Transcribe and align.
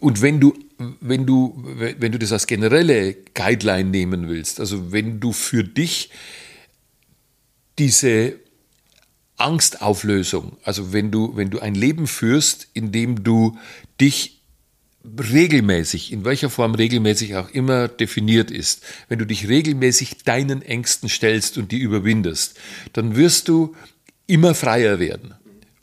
und 0.00 0.22
wenn 0.22 0.40
du, 0.40 0.54
wenn 1.00 1.26
du, 1.26 1.62
wenn 1.98 2.12
du 2.12 2.18
das 2.18 2.32
als 2.32 2.46
generelle 2.46 3.14
Guideline 3.34 3.90
nehmen 3.90 4.28
willst, 4.28 4.60
also 4.60 4.92
wenn 4.92 5.20
du 5.20 5.32
für 5.32 5.64
dich 5.64 6.10
diese 7.78 8.34
Angstauflösung, 9.36 10.56
also 10.62 10.92
wenn 10.92 11.10
du, 11.10 11.36
wenn 11.36 11.50
du 11.50 11.60
ein 11.60 11.74
Leben 11.74 12.06
führst, 12.06 12.68
in 12.72 12.92
dem 12.92 13.24
du 13.24 13.58
dich 14.00 14.40
regelmäßig, 15.04 16.12
in 16.12 16.24
welcher 16.24 16.48
Form 16.48 16.74
regelmäßig 16.74 17.36
auch 17.36 17.50
immer 17.50 17.88
definiert 17.88 18.50
ist, 18.50 18.82
wenn 19.08 19.18
du 19.18 19.26
dich 19.26 19.48
regelmäßig 19.48 20.24
deinen 20.24 20.62
Ängsten 20.62 21.08
stellst 21.08 21.58
und 21.58 21.72
die 21.72 21.78
überwindest, 21.78 22.58
dann 22.94 23.16
wirst 23.16 23.48
du 23.48 23.76
immer 24.26 24.54
freier 24.54 24.98
werden. 24.98 25.34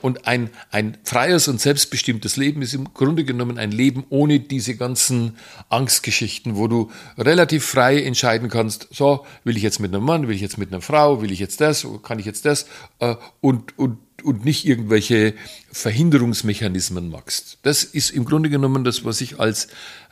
Und 0.02 0.28
ein, 0.28 0.50
ein 0.72 0.98
freies 1.04 1.48
und 1.48 1.62
selbstbestimmtes 1.62 2.38
Leben 2.38 2.62
ist 2.62 2.74
im 2.74 2.94
Grunde 2.94 3.24
genommen 3.24 3.58
ein 3.58 3.72
Leben 3.72 4.04
ohne 4.10 4.40
diese 4.40 4.76
ganzen 4.76 5.38
Angstgeschichten, 5.70 6.56
wo 6.56 6.68
du 6.68 6.92
relativ 7.18 7.66
frei 7.66 8.02
entscheiden 8.02 8.50
kannst, 8.50 8.88
so, 8.92 9.26
will 9.44 9.58
ich 9.58 9.64
jetzt 9.64 9.80
mit 9.80 9.94
einem 9.94 10.04
Mann, 10.04 10.28
will 10.28 10.36
ich 10.36 10.42
jetzt 10.42 10.58
mit 10.58 10.72
einer 10.72 10.82
Frau, 10.82 11.22
will 11.22 11.32
ich 11.32 11.40
jetzt 11.40 11.62
das, 11.62 11.86
kann 12.04 12.20
ich 12.20 12.26
jetzt 12.26 12.46
das, 12.46 12.66
äh, 13.00 13.16
und, 13.42 13.78
und, 13.78 14.00
und 14.24 14.46
nicht 14.46 14.66
irgendwelche 14.66 15.34
Verhinderungsmechanismen 15.72 17.10
machst. 17.10 17.60
Das 17.64 17.84
ist 17.84 18.12
im 18.12 18.26
Grunde 18.26 18.50
genommen 18.50 18.84
das, 18.84 19.06
was 19.06 19.22
ich 19.22 19.40
als 19.40 19.68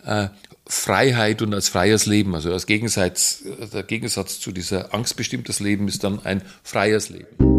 äh, 0.05 0.29
Freiheit 0.67 1.41
und 1.41 1.53
als 1.53 1.67
freies 1.67 2.05
Leben, 2.05 2.35
also 2.35 2.53
als 2.53 2.67
Gegensatz, 2.67 3.43
der 3.73 3.83
Gegensatz 3.83 4.39
zu 4.39 4.51
dieser 4.51 4.93
angstbestimmtes 4.93 5.59
Leben 5.59 5.87
ist 5.87 6.03
dann 6.03 6.23
ein 6.23 6.43
freies 6.63 7.09
Leben. 7.09 7.58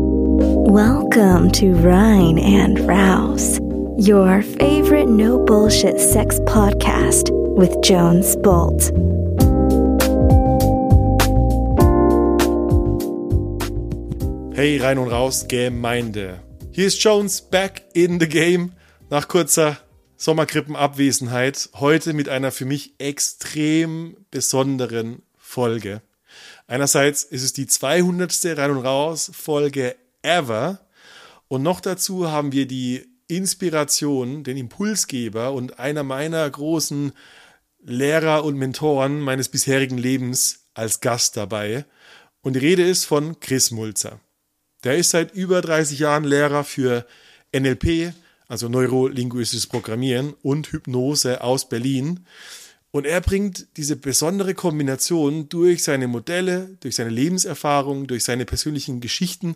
Welcome 0.73 1.51
to 1.55 1.74
Rhine 1.74 2.38
and 2.38 2.79
Rouse, 2.87 3.59
your 3.98 4.41
favorite 4.41 5.09
no 5.09 5.45
bullshit 5.45 5.98
sex 5.98 6.38
podcast 6.43 7.33
with 7.56 7.77
Jones 7.83 8.37
Bolt. 8.37 8.80
Hey, 14.54 14.79
rein 14.79 14.99
und 14.99 15.09
raus, 15.09 15.49
Gemeinde. 15.49 16.38
Hier 16.71 16.87
ist 16.87 17.02
Jones 17.02 17.40
back 17.40 17.82
in 17.93 18.21
the 18.21 18.29
game 18.29 18.71
nach 19.10 19.27
kurzer 19.27 19.77
Sommerkrippenabwesenheit. 20.18 21.71
Heute 21.80 22.12
mit 22.12 22.29
einer 22.29 22.52
für 22.52 22.65
mich 22.65 22.95
extrem 22.99 24.16
besonderen 24.30 25.23
Folge. 25.37 26.01
Einerseits 26.68 27.24
ist 27.24 27.43
es 27.43 27.52
die 27.52 27.66
200. 27.66 28.57
Rein 28.57 28.71
und 28.71 28.87
raus 28.87 29.32
Folge 29.34 29.96
ever. 30.23 30.80
Und 31.49 31.63
noch 31.63 31.80
dazu 31.80 32.30
haben 32.30 32.52
wir 32.52 32.66
die 32.66 33.07
Inspiration, 33.29 34.45
den 34.45 34.57
Impulsgeber 34.57 35.52
und 35.52 35.79
einer 35.79 36.02
meiner 36.02 36.49
großen 36.49 37.12
Lehrer 37.82 38.45
und 38.45 38.57
Mentoren 38.57 39.21
meines 39.21 39.49
bisherigen 39.49 39.99
Lebens 39.99 40.66
als 40.74 41.01
Gast 41.01 41.37
dabei. 41.37 41.85
Und 42.43 42.54
die 42.54 42.60
Rede 42.60 42.88
ist 42.88 43.04
von 43.04 43.38
Chris 43.40 43.71
Mulzer. 43.71 44.21
Der 44.85 44.96
ist 44.96 45.10
seit 45.10 45.32
über 45.32 45.60
30 45.60 45.99
Jahren 45.99 46.24
Lehrer 46.24 46.65
für 46.65 47.07
NLP, 47.55 48.12
also 48.49 48.68
neurolinguistisches 48.68 49.66
Programmieren 49.66 50.34
und 50.43 50.68
Hypnose 50.73 51.43
aus 51.43 51.68
Berlin. 51.68 52.27
Und 52.90 53.07
er 53.07 53.21
bringt 53.21 53.68
diese 53.77 53.95
besondere 53.95 54.55
Kombination 54.55 55.49
durch 55.49 55.84
seine 55.84 56.09
Modelle, 56.09 56.77
durch 56.80 56.96
seine 56.96 57.10
Lebenserfahrung, 57.10 58.09
durch 58.09 58.24
seine 58.24 58.45
persönlichen 58.45 59.01
Geschichten 59.01 59.55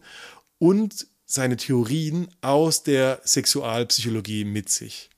und 0.59 1.07
seine 1.27 1.57
Theorien 1.57 2.29
aus 2.41 2.83
der 2.83 3.21
Sexualpsychologie 3.25 4.45
mit 4.45 4.69
sich. 4.69 5.11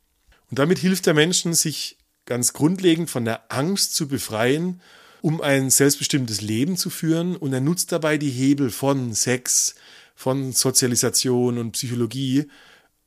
Und 0.51 0.59
damit 0.59 0.79
hilft 0.79 1.07
er 1.07 1.15
Menschen, 1.15 1.55
sich 1.55 1.99
ganz 2.25 2.53
grundlegend 2.53 3.11
von 3.11 3.25
der 3.25 3.53
Angst 3.53 3.95
zu 3.95 4.09
befreien, 4.09 4.81
um 5.23 5.41
ein 5.41 5.71
selbstbestimmtes 5.71 6.41
Leben 6.41 6.77
zu 6.77 6.91
führen. 6.91 7.37
Und 7.37 7.53
er 7.53 7.61
nutzt 7.61 7.93
dabei 7.93 8.19
die 8.19 8.31
Hebel 8.31 8.71
von 8.71 9.15
Sex, 9.15 9.75
von 10.15 10.53
Sozialisation 10.53 11.59
und 11.59 11.73
Psychologie, 11.73 12.47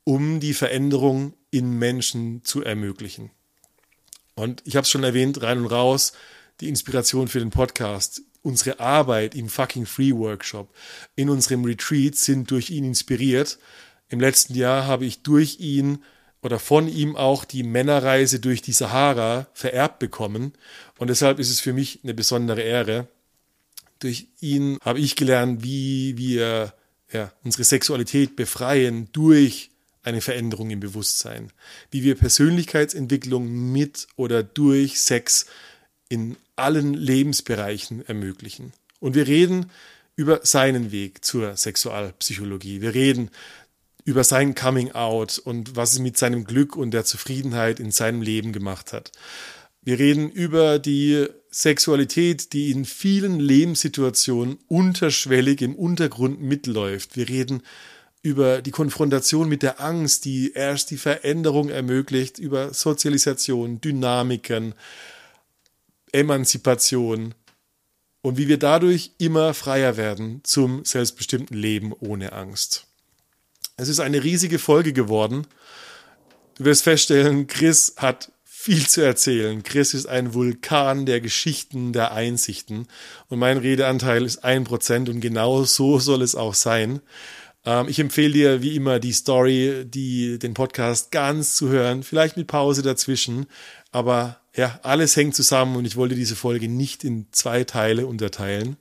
um 0.04 0.40
die 0.40 0.54
Veränderung 0.54 1.34
in 1.50 1.78
Menschen 1.78 2.44
zu 2.44 2.62
ermöglichen. 2.62 3.30
Und 4.34 4.62
ich 4.64 4.76
habe 4.76 4.84
es 4.84 4.90
schon 4.90 5.04
erwähnt, 5.04 5.42
rein 5.42 5.58
und 5.58 5.66
raus, 5.66 6.12
die 6.60 6.68
Inspiration 6.68 7.28
für 7.28 7.40
den 7.40 7.50
Podcast 7.50 8.22
unsere 8.42 8.80
Arbeit 8.80 9.34
im 9.34 9.48
fucking 9.48 9.86
Free 9.86 10.14
Workshop, 10.14 10.74
in 11.16 11.30
unserem 11.30 11.64
Retreat 11.64 12.16
sind 12.16 12.50
durch 12.50 12.70
ihn 12.70 12.84
inspiriert. 12.84 13.58
Im 14.08 14.20
letzten 14.20 14.54
Jahr 14.54 14.86
habe 14.86 15.04
ich 15.04 15.22
durch 15.22 15.60
ihn 15.60 16.02
oder 16.42 16.58
von 16.58 16.88
ihm 16.88 17.16
auch 17.16 17.44
die 17.44 17.62
Männerreise 17.62 18.40
durch 18.40 18.62
die 18.62 18.72
Sahara 18.72 19.46
vererbt 19.52 19.98
bekommen. 19.98 20.54
Und 20.98 21.10
deshalb 21.10 21.38
ist 21.38 21.50
es 21.50 21.60
für 21.60 21.72
mich 21.72 22.00
eine 22.02 22.14
besondere 22.14 22.62
Ehre. 22.62 23.08
Durch 23.98 24.28
ihn 24.40 24.78
habe 24.82 25.00
ich 25.00 25.16
gelernt, 25.16 25.62
wie 25.62 26.16
wir 26.16 26.72
ja, 27.12 27.32
unsere 27.44 27.64
Sexualität 27.64 28.36
befreien 28.36 29.08
durch 29.12 29.70
eine 30.02 30.22
Veränderung 30.22 30.70
im 30.70 30.80
Bewusstsein. 30.80 31.52
Wie 31.90 32.02
wir 32.02 32.14
Persönlichkeitsentwicklung 32.14 33.46
mit 33.72 34.06
oder 34.16 34.42
durch 34.42 35.00
Sex 35.00 35.46
in 36.10 36.36
allen 36.56 36.92
Lebensbereichen 36.92 38.06
ermöglichen. 38.06 38.74
Und 38.98 39.14
wir 39.14 39.26
reden 39.26 39.70
über 40.16 40.40
seinen 40.42 40.92
Weg 40.92 41.24
zur 41.24 41.56
Sexualpsychologie. 41.56 42.82
Wir 42.82 42.92
reden 42.92 43.30
über 44.04 44.24
sein 44.24 44.54
Coming 44.54 44.92
Out 44.92 45.38
und 45.38 45.76
was 45.76 45.92
es 45.92 45.98
mit 46.00 46.18
seinem 46.18 46.44
Glück 46.44 46.76
und 46.76 46.90
der 46.90 47.06
Zufriedenheit 47.06 47.80
in 47.80 47.90
seinem 47.90 48.20
Leben 48.20 48.52
gemacht 48.52 48.92
hat. 48.92 49.12
Wir 49.82 49.98
reden 49.98 50.30
über 50.30 50.78
die 50.78 51.26
Sexualität, 51.50 52.52
die 52.52 52.70
in 52.70 52.84
vielen 52.84 53.40
Lebenssituationen 53.40 54.58
unterschwellig 54.68 55.62
im 55.62 55.74
Untergrund 55.74 56.42
mitläuft. 56.42 57.16
Wir 57.16 57.28
reden 57.28 57.62
über 58.22 58.60
die 58.60 58.70
Konfrontation 58.70 59.48
mit 59.48 59.62
der 59.62 59.80
Angst, 59.80 60.26
die 60.26 60.52
erst 60.52 60.90
die 60.90 60.98
Veränderung 60.98 61.70
ermöglicht, 61.70 62.38
über 62.38 62.74
Sozialisation, 62.74 63.80
Dynamiken, 63.80 64.74
Emanzipation 66.12 67.34
und 68.22 68.36
wie 68.36 68.48
wir 68.48 68.58
dadurch 68.58 69.12
immer 69.18 69.54
freier 69.54 69.96
werden 69.96 70.40
zum 70.44 70.84
selbstbestimmten 70.84 71.56
Leben 71.56 71.92
ohne 71.92 72.32
Angst. 72.32 72.86
Es 73.76 73.88
ist 73.88 74.00
eine 74.00 74.22
riesige 74.22 74.58
Folge 74.58 74.92
geworden. 74.92 75.46
Du 76.56 76.64
wirst 76.64 76.82
feststellen, 76.82 77.46
Chris 77.46 77.94
hat 77.96 78.30
viel 78.44 78.86
zu 78.86 79.00
erzählen. 79.00 79.62
Chris 79.62 79.94
ist 79.94 80.06
ein 80.06 80.34
Vulkan 80.34 81.06
der 81.06 81.22
Geschichten, 81.22 81.94
der 81.94 82.12
Einsichten. 82.12 82.88
Und 83.28 83.38
mein 83.38 83.56
Redeanteil 83.56 84.26
ist 84.26 84.44
ein 84.44 84.64
Prozent 84.64 85.08
und 85.08 85.20
genau 85.20 85.64
so 85.64 85.98
soll 85.98 86.20
es 86.20 86.34
auch 86.34 86.52
sein. 86.52 87.00
Ähm, 87.64 87.88
ich 87.88 87.98
empfehle 87.98 88.34
dir 88.34 88.62
wie 88.62 88.76
immer 88.76 88.98
die 89.00 89.12
Story, 89.12 89.86
die, 89.86 90.38
den 90.38 90.52
Podcast 90.52 91.10
ganz 91.10 91.56
zu 91.56 91.70
hören. 91.70 92.02
Vielleicht 92.02 92.36
mit 92.36 92.48
Pause 92.48 92.82
dazwischen. 92.82 93.46
Aber 93.92 94.39
ja, 94.54 94.80
alles 94.82 95.16
hängt 95.16 95.34
zusammen 95.34 95.76
und 95.76 95.84
ich 95.84 95.96
wollte 95.96 96.14
diese 96.14 96.36
Folge 96.36 96.68
nicht 96.68 97.04
in 97.04 97.26
zwei 97.32 97.64
Teile 97.64 98.06
unterteilen. 98.06 98.76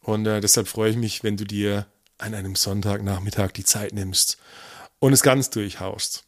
Und 0.00 0.26
äh, 0.26 0.40
deshalb 0.40 0.68
freue 0.68 0.90
ich 0.90 0.96
mich, 0.96 1.22
wenn 1.22 1.36
du 1.36 1.44
dir 1.44 1.86
an 2.18 2.34
einem 2.34 2.54
Sonntagnachmittag 2.54 3.52
die 3.52 3.64
Zeit 3.64 3.92
nimmst 3.92 4.38
und 4.98 5.12
es 5.12 5.22
ganz 5.22 5.50
durchhaust. 5.50 6.24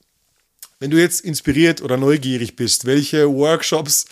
Wenn 0.78 0.90
du 0.90 1.00
jetzt 1.00 1.20
inspiriert 1.20 1.82
oder 1.82 1.96
neugierig 1.96 2.56
bist, 2.56 2.84
welche 2.84 3.32
Workshops 3.32 4.06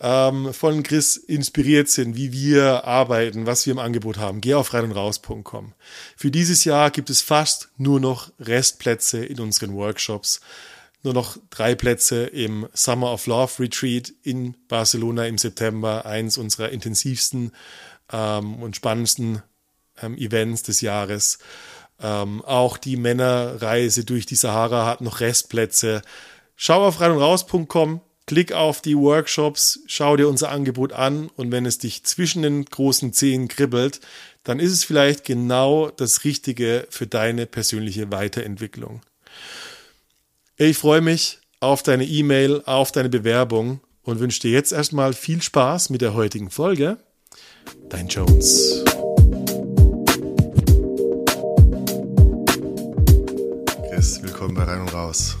ähm, 0.00 0.52
von 0.52 0.82
Chris 0.82 1.16
inspiriert 1.16 1.88
sind, 1.88 2.16
wie 2.16 2.32
wir 2.32 2.84
arbeiten, 2.84 3.46
was 3.46 3.66
wir 3.66 3.72
im 3.72 3.78
Angebot 3.78 4.18
haben, 4.18 4.40
geh 4.40 4.54
auf 4.54 4.72
reinundraus.com. 4.72 5.72
Für 6.16 6.30
dieses 6.30 6.64
Jahr 6.64 6.90
gibt 6.90 7.10
es 7.10 7.20
fast 7.20 7.68
nur 7.76 8.00
noch 8.00 8.30
Restplätze 8.40 9.24
in 9.24 9.40
unseren 9.40 9.74
Workshops 9.74 10.40
nur 11.02 11.14
noch 11.14 11.36
drei 11.50 11.74
Plätze 11.74 12.24
im 12.24 12.68
Summer 12.72 13.12
of 13.12 13.26
Love 13.26 13.60
Retreat 13.60 14.12
in 14.22 14.54
Barcelona 14.68 15.26
im 15.26 15.38
September, 15.38 16.06
eins 16.06 16.38
unserer 16.38 16.70
intensivsten 16.70 17.52
ähm, 18.12 18.56
und 18.62 18.76
spannendsten 18.76 19.42
ähm, 20.02 20.16
Events 20.16 20.62
des 20.64 20.80
Jahres. 20.80 21.38
Ähm, 22.00 22.44
auch 22.44 22.78
die 22.78 22.96
Männerreise 22.96 24.04
durch 24.04 24.26
die 24.26 24.36
Sahara 24.36 24.86
hat 24.86 25.00
noch 25.00 25.20
Restplätze. 25.20 26.02
Schau 26.56 26.84
auf 26.84 27.00
reinundraus.com, 27.00 28.00
klick 28.26 28.52
auf 28.52 28.80
die 28.82 28.96
Workshops, 28.96 29.80
schau 29.86 30.16
dir 30.16 30.28
unser 30.28 30.50
Angebot 30.50 30.92
an 30.92 31.28
und 31.36 31.52
wenn 31.52 31.66
es 31.66 31.78
dich 31.78 32.04
zwischen 32.04 32.42
den 32.42 32.64
großen 32.64 33.12
Zehen 33.12 33.48
kribbelt, 33.48 34.00
dann 34.44 34.60
ist 34.60 34.72
es 34.72 34.84
vielleicht 34.84 35.24
genau 35.24 35.90
das 35.90 36.24
Richtige 36.24 36.86
für 36.90 37.06
deine 37.06 37.46
persönliche 37.46 38.10
Weiterentwicklung. 38.10 39.02
Ich 40.60 40.76
freue 40.76 41.00
mich 41.00 41.38
auf 41.60 41.84
deine 41.84 42.04
E-Mail, 42.04 42.62
auf 42.66 42.90
deine 42.90 43.08
Bewerbung 43.08 43.80
und 44.02 44.18
wünsche 44.18 44.40
dir 44.40 44.50
jetzt 44.50 44.72
erstmal 44.72 45.12
viel 45.12 45.40
Spaß 45.40 45.88
mit 45.88 46.00
der 46.00 46.14
heutigen 46.14 46.50
Folge. 46.50 46.98
Dein 47.88 48.08
Jones. 48.08 48.82
Chris, 53.88 54.20
willkommen 54.20 54.56
bei 54.56 54.64
Rein 54.64 54.80
und 54.80 54.92
Raus. 54.92 55.36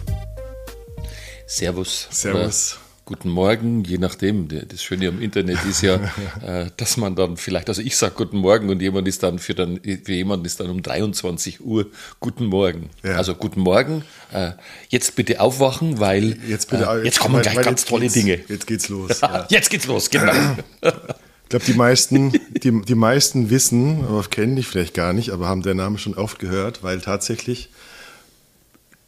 Servus. 1.48 2.06
Servus. 2.12 2.78
Guten 3.08 3.30
Morgen, 3.30 3.84
je 3.84 3.96
nachdem. 3.96 4.48
Das 4.48 4.82
Schöne 4.82 5.08
am 5.08 5.22
Internet 5.22 5.64
ist 5.64 5.80
ja, 5.80 5.94
äh, 6.46 6.66
dass 6.76 6.98
man 6.98 7.16
dann 7.16 7.38
vielleicht, 7.38 7.70
also 7.70 7.80
ich 7.80 7.96
sage 7.96 8.12
Guten 8.14 8.36
Morgen 8.36 8.68
und 8.68 8.82
jemand 8.82 9.08
ist 9.08 9.22
dann 9.22 9.38
für, 9.38 9.54
dann, 9.54 9.80
für 9.82 10.12
jemanden 10.12 10.44
ist 10.44 10.60
dann 10.60 10.68
um 10.68 10.82
23 10.82 11.64
Uhr 11.64 11.86
Guten 12.20 12.44
Morgen. 12.44 12.90
Ja. 13.02 13.12
Also 13.12 13.34
Guten 13.34 13.60
Morgen, 13.60 14.04
äh, 14.30 14.50
jetzt 14.90 15.16
bitte 15.16 15.40
aufwachen, 15.40 15.98
weil 16.00 16.36
jetzt, 16.46 16.68
bitte, 16.68 16.84
äh, 16.84 17.02
jetzt 17.02 17.20
kommen 17.20 17.40
gleich 17.40 17.58
ganz 17.62 17.86
tolle 17.86 18.10
Dinge. 18.10 18.40
Jetzt 18.46 18.66
geht's 18.66 18.88
los. 18.90 19.22
Ja. 19.22 19.46
Jetzt 19.48 19.70
geht's 19.70 19.86
los, 19.86 20.10
genau. 20.10 20.34
Ich 20.82 21.48
glaube, 21.48 21.64
die 21.64 21.72
meisten, 21.72 22.32
die, 22.62 22.82
die 22.82 22.94
meisten 22.94 23.48
wissen, 23.48 24.04
aber 24.04 24.22
kennen 24.24 24.54
dich 24.56 24.66
vielleicht 24.66 24.92
gar 24.92 25.14
nicht, 25.14 25.30
aber 25.30 25.48
haben 25.48 25.62
den 25.62 25.78
Namen 25.78 25.96
schon 25.96 26.12
oft 26.12 26.38
gehört, 26.38 26.82
weil 26.82 27.00
tatsächlich 27.00 27.70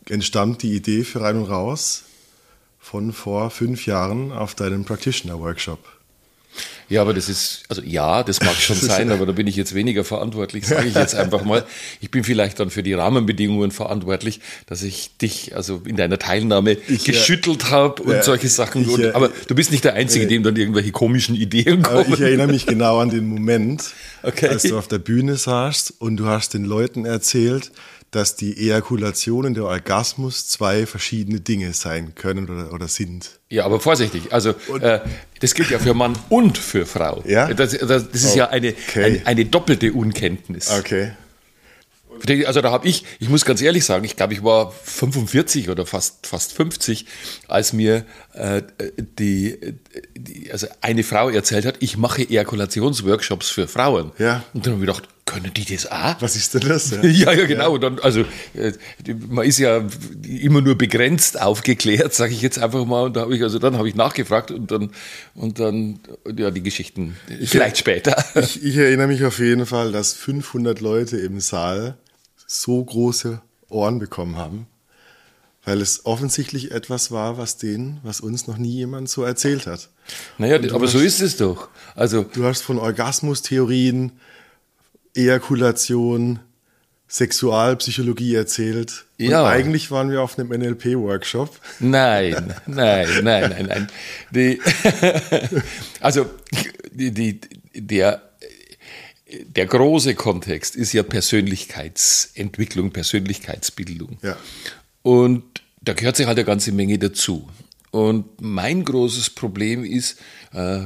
entstammt 0.09 0.63
die 0.63 0.75
Idee 0.75 1.05
für 1.05 1.21
Rein 1.21 1.37
und 1.37 1.51
Raus 1.51 2.05
von 2.91 3.13
vor 3.13 3.51
fünf 3.51 3.87
Jahren 3.87 4.33
auf 4.33 4.57
deinem 4.57 4.85
Practitioner-Workshop. 4.85 5.79
Ja, 6.89 7.03
aber 7.03 7.15
das 7.15 7.29
ist, 7.29 7.63
also 7.69 7.83
ja, 7.83 8.25
das 8.25 8.41
mag 8.41 8.57
schon 8.61 8.75
sein, 8.75 9.13
aber 9.13 9.27
da 9.27 9.31
bin 9.31 9.47
ich 9.47 9.55
jetzt 9.55 9.77
weniger 9.77 10.03
verantwortlich, 10.03 10.67
sage 10.67 10.89
ich 10.89 10.97
jetzt 10.97 11.15
einfach 11.15 11.45
mal. 11.45 11.65
Ich 12.01 12.11
bin 12.11 12.25
vielleicht 12.25 12.59
dann 12.59 12.71
für 12.71 12.83
die 12.83 12.95
Rahmenbedingungen 12.95 13.71
verantwortlich, 13.71 14.41
dass 14.67 14.83
ich 14.83 15.17
dich 15.19 15.55
also 15.55 15.83
in 15.85 15.95
deiner 15.95 16.19
Teilnahme 16.19 16.73
ich, 16.89 17.07
äh, 17.07 17.13
geschüttelt 17.13 17.63
ja, 17.65 17.71
habe 17.71 18.03
und 18.03 18.13
ja, 18.13 18.23
solche 18.25 18.49
Sachen. 18.49 18.83
Ich, 18.83 18.89
und, 18.89 19.03
äh, 19.03 19.11
aber 19.13 19.31
du 19.47 19.55
bist 19.55 19.71
nicht 19.71 19.85
der 19.85 19.95
Einzige, 19.95 20.25
äh, 20.25 20.29
dem 20.29 20.43
dann 20.43 20.57
irgendwelche 20.57 20.91
komischen 20.91 21.37
Ideen 21.37 21.83
kommen. 21.83 22.13
Ich 22.13 22.21
erinnere 22.21 22.49
mich 22.49 22.67
genau 22.67 22.99
an 22.99 23.11
den 23.11 23.29
Moment, 23.29 23.85
okay. 24.25 24.49
als 24.49 24.65
du 24.65 24.77
auf 24.77 24.89
der 24.89 24.99
Bühne 24.99 25.37
saßt 25.37 25.95
und 26.01 26.17
du 26.17 26.27
hast 26.27 26.55
den 26.55 26.65
Leuten 26.65 27.05
erzählt, 27.05 27.71
dass 28.11 28.35
die 28.35 28.57
Ejakulation 28.57 29.47
und 29.47 29.55
der 29.55 29.65
Orgasmus 29.65 30.49
zwei 30.49 30.87
verschiedene 30.87 31.41
Dinge 31.41 31.73
sein 31.73 32.15
können 32.15 32.49
oder, 32.49 32.73
oder 32.73 32.89
sind. 32.89 33.41
Ja, 33.49 33.65
aber 33.65 33.79
vorsichtig. 33.79 34.33
Also 34.33 34.51
äh, 34.81 35.01
das 35.41 35.55
gilt 35.55 35.71
ja 35.71 35.79
für 35.79 35.95
Mann 35.95 36.19
und 36.29 36.59
für 36.59 36.87
Frau. 36.87 37.23
Ja? 37.27 37.53
Das, 37.55 37.77
das, 37.79 38.11
das 38.11 38.23
ist 38.23 38.35
oh, 38.35 38.39
ja 38.39 38.49
eine, 38.49 38.75
okay. 38.89 39.05
eine, 39.05 39.27
eine 39.27 39.45
doppelte 39.45 39.93
Unkenntnis. 39.93 40.71
Okay. 40.71 41.13
Also 42.47 42.61
da 42.61 42.71
habe 42.71 42.87
ich, 42.87 43.05
ich 43.19 43.29
muss 43.29 43.45
ganz 43.45 43.63
ehrlich 43.63 43.85
sagen, 43.85 44.05
ich 44.05 44.15
glaube, 44.15 44.35
ich 44.35 44.45
war 44.45 44.73
45 44.73 45.71
oder 45.71 45.87
fast, 45.87 46.27
fast 46.27 46.53
50, 46.53 47.07
als 47.49 47.73
mir 47.73 48.05
die, 49.19 49.59
die, 50.17 50.53
also 50.53 50.69
eine 50.81 51.03
Frau 51.03 51.31
erzählt 51.31 51.67
hat, 51.67 51.77
ich 51.81 51.97
mache 51.97 52.23
Ejakulationsworkshops 52.23 53.51
für 53.51 53.67
Frauen. 53.67 54.13
Ja. 54.19 54.45
Und 54.55 54.67
dann 54.67 54.75
habe 54.75 54.85
ich 54.85 54.89
gedacht, 54.89 55.09
können 55.31 55.53
die 55.55 55.65
das 55.65 55.91
auch? 55.91 56.17
Was 56.21 56.35
ist 56.35 56.55
denn 56.55 56.69
das? 56.69 56.91
Ja, 56.91 57.03
ja, 57.05 57.33
ja 57.33 57.47
genau. 57.47 57.75
Ja. 57.75 57.79
Dann, 57.79 57.99
also 58.01 58.25
äh, 58.55 58.73
man 59.29 59.47
ist 59.47 59.59
ja 59.59 59.85
immer 60.25 60.61
nur 60.61 60.77
begrenzt 60.77 61.41
aufgeklärt, 61.41 62.15
sage 62.15 62.33
ich 62.33 62.43
jetzt 62.43 62.59
einfach 62.59 62.85
mal. 62.85 63.05
Und 63.05 63.17
da 63.17 63.23
habe 63.23 63.37
ich 63.37 63.43
also 63.43 63.59
dann 63.59 63.77
habe 63.77 63.89
ich 63.89 63.95
nachgefragt 63.95 64.51
und 64.51 64.71
dann 64.71 64.91
und 65.35 65.61
dann 65.61 66.01
ja 66.37 66.51
die 66.51 66.63
Geschichten 66.63 67.17
ich, 67.29 67.51
vielleicht 67.51 67.79
später. 67.79 68.25
Ich, 68.35 68.65
ich 68.65 68.77
erinnere 68.77 69.07
mich 69.07 69.25
auf 69.25 69.39
jeden 69.39 69.67
Fall, 69.67 69.93
dass 69.93 70.15
500 70.15 70.81
Leute 70.81 71.17
im 71.19 71.41
Saal 71.41 71.97
so 72.47 72.85
große 72.85 73.41
Ohren 73.69 74.01
bekommen 74.01 74.37
haben, 74.37 74.67
weil 75.71 75.81
es 75.83 76.05
offensichtlich 76.05 76.73
etwas 76.73 77.13
war, 77.13 77.39
was 77.39 77.57
denen, 77.57 78.01
was 78.03 78.21
uns 78.21 78.49
noch 78.49 78.59
nie 78.59 78.73
jemand 78.73 79.09
so 79.09 79.23
erzählt 79.23 79.69
hat. 79.69 79.89
Naja, 80.37 80.57
aber 80.75 80.87
hast, 80.87 80.93
so 80.93 80.99
ist 80.99 81.21
es 81.21 81.37
doch. 81.37 81.69
Also 81.95 82.25
du 82.25 82.45
hast 82.45 82.63
von 82.63 82.77
Orgasmustheorien, 82.77 84.11
Ejakulation, 85.15 86.41
Sexualpsychologie 87.07 88.35
erzählt. 88.35 89.05
Und 89.21 89.27
ja. 89.27 89.47
eigentlich 89.47 89.93
waren 89.93 90.11
wir 90.11 90.23
auf 90.23 90.41
einem 90.41 90.49
NLP-Workshop. 90.49 91.57
Nein, 91.79 92.53
nein, 92.67 93.07
nein, 93.23 93.51
nein, 93.51 93.67
nein. 93.69 93.89
Die, 94.33 94.61
also 96.01 96.27
die, 96.91 97.13
die, 97.13 97.41
der 97.75 98.23
der 99.33 99.67
große 99.67 100.17
Kontext 100.17 100.75
ist 100.75 100.93
ja 100.93 101.05
Persönlichkeitsentwicklung, 101.05 102.91
Persönlichkeitsbildung. 102.91 104.19
Ja. 104.23 104.37
Und 105.03 105.43
da 105.81 105.93
gehört 105.93 106.17
sich 106.17 106.27
halt 106.27 106.39
eine 106.39 106.45
ganze 106.45 106.73
Menge 106.73 106.99
dazu. 106.99 107.49
Und 107.91 108.41
mein 108.41 108.85
großes 108.85 109.31
Problem 109.31 109.85
ist, 109.85 110.19
äh, 110.53 110.81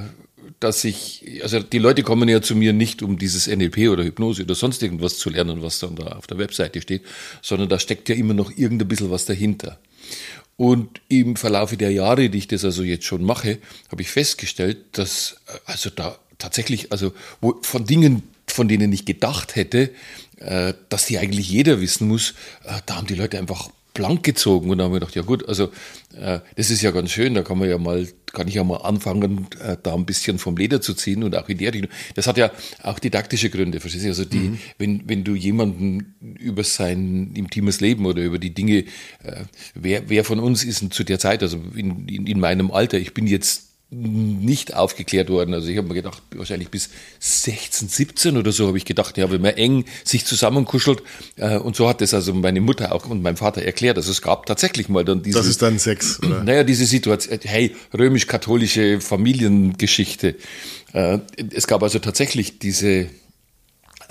dass 0.61 0.85
ich, 0.85 1.41
also 1.43 1.61
die 1.61 1.79
Leute 1.79 2.03
kommen 2.03 2.29
ja 2.29 2.41
zu 2.41 2.57
mir 2.57 2.73
nicht, 2.73 3.03
um 3.03 3.19
dieses 3.19 3.47
NLP 3.47 3.91
oder 3.91 4.05
Hypnose 4.05 4.43
oder 4.43 4.55
sonst 4.55 4.83
irgendwas 4.83 5.19
zu 5.19 5.31
lernen, 5.31 5.63
was 5.63 5.79
dann 5.79 5.97
da 5.97 6.05
auf 6.07 6.27
der 6.27 6.39
Webseite 6.39 6.81
steht, 6.81 7.03
sondern 7.43 7.69
da 7.69 7.79
steckt 7.79 8.09
ja 8.09 8.15
immer 8.15 8.35
noch 8.35 8.51
irgendein 8.57 8.89
bisschen 8.89 9.11
was 9.11 9.27
dahinter. 9.27 9.79
Und 10.57 11.01
im 11.09 11.37
Verlaufe 11.37 11.77
der 11.77 11.91
Jahre, 11.91 12.31
die 12.31 12.39
ich 12.39 12.49
das 12.49 12.65
also 12.65 12.83
jetzt 12.83 13.05
schon 13.05 13.25
mache, 13.25 13.59
habe 13.91 14.03
ich 14.03 14.09
festgestellt, 14.09 14.79
dass 14.93 15.37
äh, 15.49 15.59
also 15.67 15.91
da 15.91 16.19
tatsächlich, 16.39 16.93
also 16.93 17.13
wo, 17.41 17.59
von 17.63 17.85
Dingen, 17.85 18.23
von 18.47 18.69
denen 18.69 18.93
ich 18.93 19.05
gedacht 19.05 19.57
hätte, 19.57 19.91
äh, 20.37 20.75
dass 20.89 21.07
die 21.07 21.19
eigentlich 21.19 21.51
jeder 21.51 21.81
wissen 21.81 22.07
muss, 22.09 22.35
da 22.87 22.97
haben 22.97 23.07
die 23.07 23.15
Leute 23.15 23.39
einfach 23.39 23.71
blank 23.95 24.25
gezogen 24.25 24.71
und 24.71 24.79
da 24.79 24.85
haben 24.85 24.93
wir 24.93 25.01
gedacht, 25.01 25.15
ja 25.15 25.23
gut, 25.23 25.49
also 25.49 25.71
äh, 26.21 26.41
das 26.57 26.71
ist 26.71 26.83
ja 26.83 26.91
ganz 26.91 27.13
schön, 27.13 27.35
da 27.35 27.43
kann 27.43 27.59
man 27.59 27.69
ja 27.69 27.79
mal, 27.79 28.07
kann 28.33 28.49
ich 28.49 28.55
ja 28.55 28.65
mal 28.65 28.79
anfangen, 28.79 29.47
äh, 29.61 29.77
da 29.81 29.95
ein 29.95 30.05
bisschen 30.05 30.39
vom 30.39 30.57
Leder 30.57 30.81
zu 30.81 30.95
ziehen 30.95 31.23
und 31.23 31.37
auch 31.37 31.49
in 31.49 31.59
der 31.59 31.73
Richtung. 31.73 31.91
Das 32.17 32.27
hat 32.27 32.37
ja 32.37 32.51
auch 32.83 32.99
didaktische 32.99 33.51
Gründe, 33.51 33.79
verstehst 33.79 34.05
du? 34.05 34.09
Also 34.09 34.25
die, 34.25 34.39
mhm. 34.39 34.59
wenn, 34.79 35.09
wenn 35.09 35.23
du 35.23 35.37
jemanden 35.37 36.15
über 36.41 36.65
sein 36.65 37.33
intimes 37.35 37.81
Leben 37.81 38.05
oder 38.05 38.23
über 38.23 38.39
die 38.39 38.53
Dinge, 38.53 38.85
äh, 39.23 39.45
wer, 39.75 40.11
wer 40.11 40.25
von 40.25 40.41
uns 40.41 40.65
ist 40.65 40.93
zu 40.93 41.05
der 41.05 41.21
Zeit, 41.21 41.43
also 41.45 41.61
in, 41.77 42.09
in, 42.09 42.27
in 42.27 42.41
meinem 42.41 42.73
Alter, 42.73 42.99
ich 42.99 43.15
bin 43.15 43.29
jetzt 43.29 43.74
nicht 43.95 44.75
aufgeklärt 44.75 45.31
worden. 45.31 45.55
Also 45.55 45.69
ich 45.69 45.77
habe 45.77 45.89
mir 45.89 45.95
gedacht, 45.95 46.23
wahrscheinlich 46.35 46.69
bis 46.69 46.91
16, 47.21 47.89
17 47.89 48.37
oder 48.37 48.53
so 48.53 48.67
habe 48.67 48.79
ich 48.79 48.85
gedacht, 48.85 49.17
ja, 49.19 49.31
wenn 49.31 49.41
man 49.41 49.55
eng 49.55 49.85
sich 50.05 50.25
zusammenkuschelt 50.25 51.03
äh, 51.37 51.59
und 51.59 51.77
so 51.77 51.89
hat 51.89 52.01
das 52.01 52.15
also 52.15 52.35
meine 52.35 52.61
Mutter 52.61 52.93
auch 52.93 53.07
und 53.09 53.23
mein 53.23 53.37
Vater 53.37 53.63
erklärt. 53.63 53.97
Also 53.97 54.11
es 54.11 54.23
gab 54.23 54.47
tatsächlich 54.47 54.89
mal 54.89 55.05
dann 55.05 55.23
diese... 55.23 55.39
Das 55.39 55.47
ist 55.47 55.63
dann 55.63 55.79
Sex, 55.79 56.19
oder? 56.23 56.43
Naja, 56.43 56.65
diese 56.65 56.87
Situation, 56.87 57.39
hey, 57.43 57.75
römisch-katholische 57.97 59.01
Familiengeschichte. 59.01 60.37
Äh, 60.93 61.19
es 61.53 61.67
gab 61.67 61.83
also 61.83 61.99
tatsächlich 61.99 62.59
diese 62.59 63.09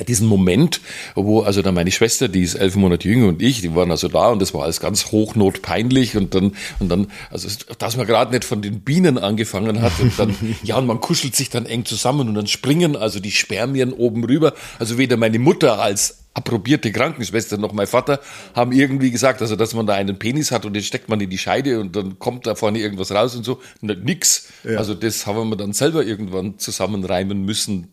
diesen 0.08 0.28
Moment, 0.28 0.82
wo 1.16 1.42
also 1.42 1.62
dann 1.62 1.76
meine 1.76 1.92
Schwester, 1.92 2.28
die 2.28 2.42
ist 2.42 2.56
elf 2.56 2.76
Monate 2.76 3.08
jünger 3.08 3.28
und 3.28 3.42
ich, 3.42 3.62
die 3.62 3.76
waren 3.76 3.92
also 3.92 4.08
da 4.08 4.30
und 4.30 4.42
das 4.42 4.54
war 4.54 4.64
alles 4.64 4.80
ganz 4.80 5.12
hochnotpeinlich 5.12 6.18
und 6.18 6.34
dann, 6.34 6.54
und 6.80 6.90
dann, 6.90 7.08
also 7.30 7.48
dass 7.78 7.98
man 7.98 8.08
gerade 8.08 8.32
nicht 8.32 8.46
von 8.46 8.62
den 8.62 8.82
Bienen 8.82 9.18
angefangen 9.18 9.82
hat 9.82 9.94
und 10.00 10.18
dann, 10.18 10.36
ja, 10.64 10.78
und 10.78 10.88
man 10.88 11.00
kuschelt 11.00 11.36
sich 11.36 11.50
dann 11.50 11.66
eng 11.66 11.86
zusammen 11.86 12.28
und 12.28 12.36
dann 12.36 12.48
springen 12.48 12.96
also 12.96 13.20
die 13.20 13.32
Spermien 13.32 13.94
oben 13.94 14.24
rüber. 14.24 14.54
Also 14.80 14.98
weder 14.98 15.18
meine 15.18 15.40
Mutter 15.40 15.80
als 15.80 16.20
approbierte 16.34 16.92
Krankenschwester 16.92 17.58
noch 17.58 17.74
mein 17.74 17.88
Vater 17.88 18.20
haben 18.56 18.72
irgendwie 18.72 19.12
gesagt, 19.12 19.42
also 19.42 19.56
dass 19.56 19.74
man 19.74 19.86
da 19.86 19.94
einen 19.94 20.18
Penis 20.18 20.52
hat 20.52 20.66
und 20.66 20.74
den 20.74 20.82
steckt 20.82 21.10
man 21.10 21.22
in 21.22 21.30
die 21.30 21.38
Scheide 21.38 21.80
und 21.80 21.96
dann 21.96 22.18
kommt 22.18 22.48
da 22.48 22.56
vorne 22.56 22.80
irgendwas 22.80 23.12
raus 23.12 23.36
und 23.36 23.44
so. 23.44 23.62
Nix. 23.82 24.50
Ja. 24.64 24.78
Also 24.78 24.96
das 24.96 25.28
haben 25.28 25.50
wir 25.50 25.58
dann 25.58 25.74
selber 25.74 26.04
irgendwann 26.04 26.58
zusammenreimen 26.58 27.44
müssen 27.44 27.90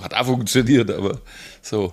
hat 0.00 0.14
auch 0.14 0.26
funktioniert, 0.26 0.90
aber 0.90 1.20
so. 1.62 1.92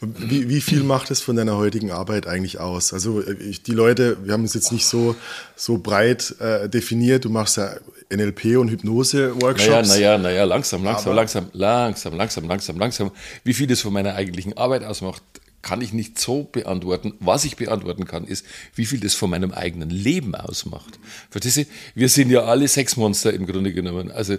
Wie, 0.00 0.48
wie 0.48 0.60
viel 0.60 0.82
macht 0.82 1.12
es 1.12 1.20
von 1.20 1.36
deiner 1.36 1.56
heutigen 1.56 1.92
Arbeit 1.92 2.26
eigentlich 2.26 2.58
aus? 2.58 2.92
Also 2.92 3.22
ich, 3.24 3.62
die 3.62 3.70
Leute, 3.70 4.16
wir 4.24 4.32
haben 4.32 4.42
es 4.42 4.52
jetzt 4.52 4.72
nicht 4.72 4.84
so, 4.84 5.14
so 5.54 5.78
breit 5.78 6.34
äh, 6.40 6.68
definiert. 6.68 7.24
Du 7.24 7.30
machst 7.30 7.56
ja 7.56 7.76
NLP 8.12 8.56
und 8.56 8.68
Hypnose-Workshops. 8.68 9.88
Naja, 9.88 10.18
naja, 10.18 10.18
naja, 10.18 10.44
langsam, 10.44 10.82
langsam, 10.82 11.14
langsam, 11.14 11.46
langsam, 11.52 12.14
langsam, 12.14 12.48
langsam, 12.48 12.78
langsam. 12.78 13.10
Wie 13.44 13.54
viel 13.54 13.68
das 13.68 13.80
von 13.80 13.92
meiner 13.92 14.16
eigentlichen 14.16 14.56
Arbeit 14.56 14.82
ausmacht, 14.82 15.22
kann 15.62 15.80
ich 15.80 15.92
nicht 15.92 16.18
so 16.18 16.44
beantworten. 16.44 17.14
Was 17.20 17.44
ich 17.44 17.56
beantworten 17.56 18.04
kann, 18.04 18.24
ist, 18.24 18.44
wie 18.74 18.84
viel 18.84 19.00
das 19.00 19.14
von 19.14 19.30
meinem 19.30 19.52
eigenen 19.52 19.90
Leben 19.90 20.34
ausmacht. 20.34 20.98
Verstehst 21.30 21.56
du? 21.56 21.64
Wir 21.94 22.08
sind 22.08 22.30
ja 22.30 22.42
alle 22.42 22.68
Sexmonster 22.68 23.32
im 23.32 23.46
Grunde 23.46 23.72
genommen. 23.72 24.10
Also, 24.10 24.34
äh, 24.34 24.38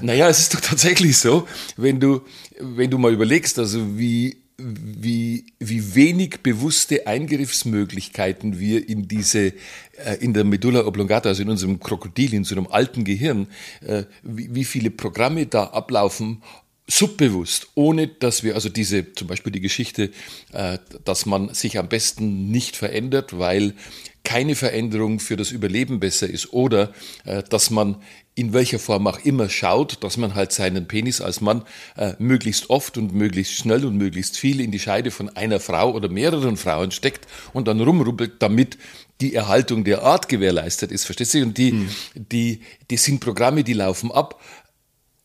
naja, 0.00 0.28
es 0.28 0.38
ist 0.38 0.54
doch 0.54 0.60
tatsächlich 0.60 1.18
so, 1.18 1.46
wenn 1.76 2.00
du, 2.00 2.22
wenn 2.60 2.90
du 2.90 2.98
mal 2.98 3.12
überlegst, 3.12 3.58
also 3.58 3.98
wie, 3.98 4.36
wie, 4.56 5.46
wie 5.58 5.94
wenig 5.96 6.40
bewusste 6.42 7.06
Eingriffsmöglichkeiten 7.06 8.60
wir 8.60 8.88
in 8.88 9.08
diese, 9.08 9.52
äh, 9.96 10.16
in 10.20 10.32
der 10.32 10.44
Medulla 10.44 10.86
oblongata, 10.86 11.30
also 11.30 11.42
in 11.42 11.50
unserem 11.50 11.80
Krokodil, 11.80 12.32
in 12.34 12.44
so 12.44 12.54
einem 12.54 12.68
alten 12.68 13.04
Gehirn, 13.04 13.48
äh, 13.84 14.04
wie, 14.22 14.54
wie 14.54 14.64
viele 14.64 14.90
Programme 14.90 15.46
da 15.46 15.64
ablaufen, 15.64 16.42
subbewusst, 16.86 17.68
ohne 17.74 18.08
dass 18.08 18.42
wir 18.42 18.54
also 18.54 18.68
diese, 18.68 19.12
zum 19.14 19.26
Beispiel 19.26 19.52
die 19.52 19.60
Geschichte, 19.60 20.10
äh, 20.52 20.78
dass 21.04 21.24
man 21.24 21.54
sich 21.54 21.78
am 21.78 21.88
besten 21.88 22.50
nicht 22.50 22.76
verändert, 22.76 23.38
weil 23.38 23.74
keine 24.22 24.54
Veränderung 24.54 25.20
für 25.20 25.36
das 25.36 25.50
Überleben 25.50 26.00
besser 26.00 26.28
ist 26.28 26.52
oder 26.52 26.92
äh, 27.24 27.42
dass 27.42 27.70
man 27.70 28.02
in 28.34 28.52
welcher 28.52 28.78
Form 28.78 29.06
auch 29.06 29.18
immer 29.24 29.48
schaut, 29.48 30.02
dass 30.02 30.16
man 30.16 30.34
halt 30.34 30.50
seinen 30.50 30.88
Penis 30.88 31.20
als 31.20 31.40
Mann 31.40 31.62
äh, 31.96 32.14
möglichst 32.18 32.68
oft 32.68 32.98
und 32.98 33.14
möglichst 33.14 33.54
schnell 33.54 33.84
und 33.84 33.96
möglichst 33.96 34.36
viel 34.36 34.60
in 34.60 34.72
die 34.72 34.78
Scheide 34.78 35.10
von 35.10 35.28
einer 35.36 35.60
Frau 35.60 35.92
oder 35.92 36.08
mehreren 36.08 36.56
Frauen 36.56 36.90
steckt 36.90 37.26
und 37.52 37.68
dann 37.68 37.80
rumrubbelt, 37.80 38.34
damit 38.40 38.76
die 39.20 39.34
Erhaltung 39.34 39.84
der 39.84 40.02
Art 40.02 40.28
gewährleistet 40.28 40.90
ist. 40.90 41.04
Verstehst 41.04 41.34
du? 41.34 41.42
Und 41.42 41.56
die, 41.56 41.70
hm. 41.70 41.88
die, 42.14 42.60
die 42.90 42.96
sind 42.96 43.20
Programme, 43.20 43.62
die 43.62 43.74
laufen 43.74 44.10
ab, 44.10 44.40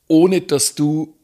ohne 0.07 0.41
dass 0.41 0.75
du 0.75 1.18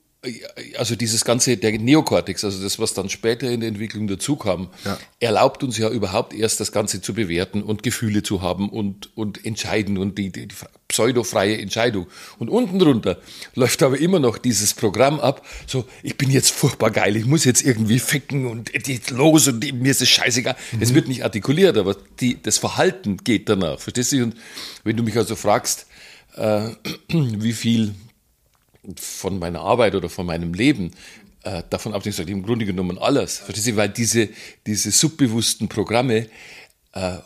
also 0.77 0.95
dieses 0.95 1.25
ganze, 1.25 1.57
der 1.57 1.77
Neokortex, 1.77 2.43
also 2.43 2.61
das, 2.61 2.79
was 2.79 2.93
dann 2.93 3.09
später 3.09 3.49
in 3.49 3.59
der 3.59 3.69
Entwicklung 3.69 4.07
dazu 4.07 4.35
kam, 4.35 4.69
ja. 4.83 4.97
erlaubt 5.19 5.63
uns 5.63 5.77
ja 5.77 5.89
überhaupt 5.89 6.33
erst 6.33 6.59
das 6.59 6.71
Ganze 6.71 7.01
zu 7.01 7.13
bewerten 7.13 7.61
und 7.61 7.83
Gefühle 7.83 8.23
zu 8.23 8.41
haben 8.41 8.69
und, 8.69 9.15
und 9.15 9.45
entscheiden 9.45 9.97
und 9.97 10.17
die, 10.17 10.31
die, 10.31 10.47
die 10.47 10.55
pseudofreie 10.87 11.57
Entscheidung. 11.57 12.07
Und 12.39 12.49
unten 12.49 12.79
drunter 12.79 13.19
läuft 13.55 13.83
aber 13.83 13.99
immer 13.99 14.19
noch 14.19 14.37
dieses 14.37 14.73
Programm 14.73 15.19
ab, 15.19 15.45
so, 15.67 15.85
ich 16.03 16.17
bin 16.17 16.29
jetzt 16.29 16.51
furchtbar 16.51 16.91
geil, 16.91 17.15
ich 17.15 17.25
muss 17.25 17.45
jetzt 17.45 17.63
irgendwie 17.63 17.99
ficken 17.99 18.45
und 18.47 18.71
los 19.11 19.47
und 19.47 19.59
mir 19.73 19.91
ist 19.91 20.01
es 20.01 20.09
scheißegal. 20.09 20.55
Mhm. 20.71 20.81
Es 20.81 20.93
wird 20.93 21.07
nicht 21.07 21.23
artikuliert, 21.23 21.77
aber 21.77 21.95
die, 22.19 22.41
das 22.41 22.57
Verhalten 22.57 23.17
geht 23.17 23.49
danach, 23.49 23.79
verstehst 23.79 24.11
du? 24.11 24.23
Und 24.23 24.35
wenn 24.83 24.95
du 24.95 25.03
mich 25.03 25.17
also 25.17 25.35
fragst, 25.35 25.87
äh, 26.35 26.69
wie 27.09 27.53
viel 27.53 27.93
von 28.97 29.39
meiner 29.39 29.61
Arbeit 29.61 29.95
oder 29.95 30.09
von 30.09 30.25
meinem 30.25 30.53
Leben 30.53 30.91
äh, 31.43 31.63
davon 31.69 31.93
abhängig 31.93 32.19
ist 32.19 32.29
im 32.29 32.43
Grunde 32.43 32.65
genommen 32.65 32.97
alles. 32.97 33.37
Verstehst 33.37 33.67
du? 33.67 33.75
Weil 33.75 33.89
diese, 33.89 34.29
diese 34.65 34.91
subbewussten 34.91 35.69
Programme, 35.69 36.27
äh, 36.93 37.17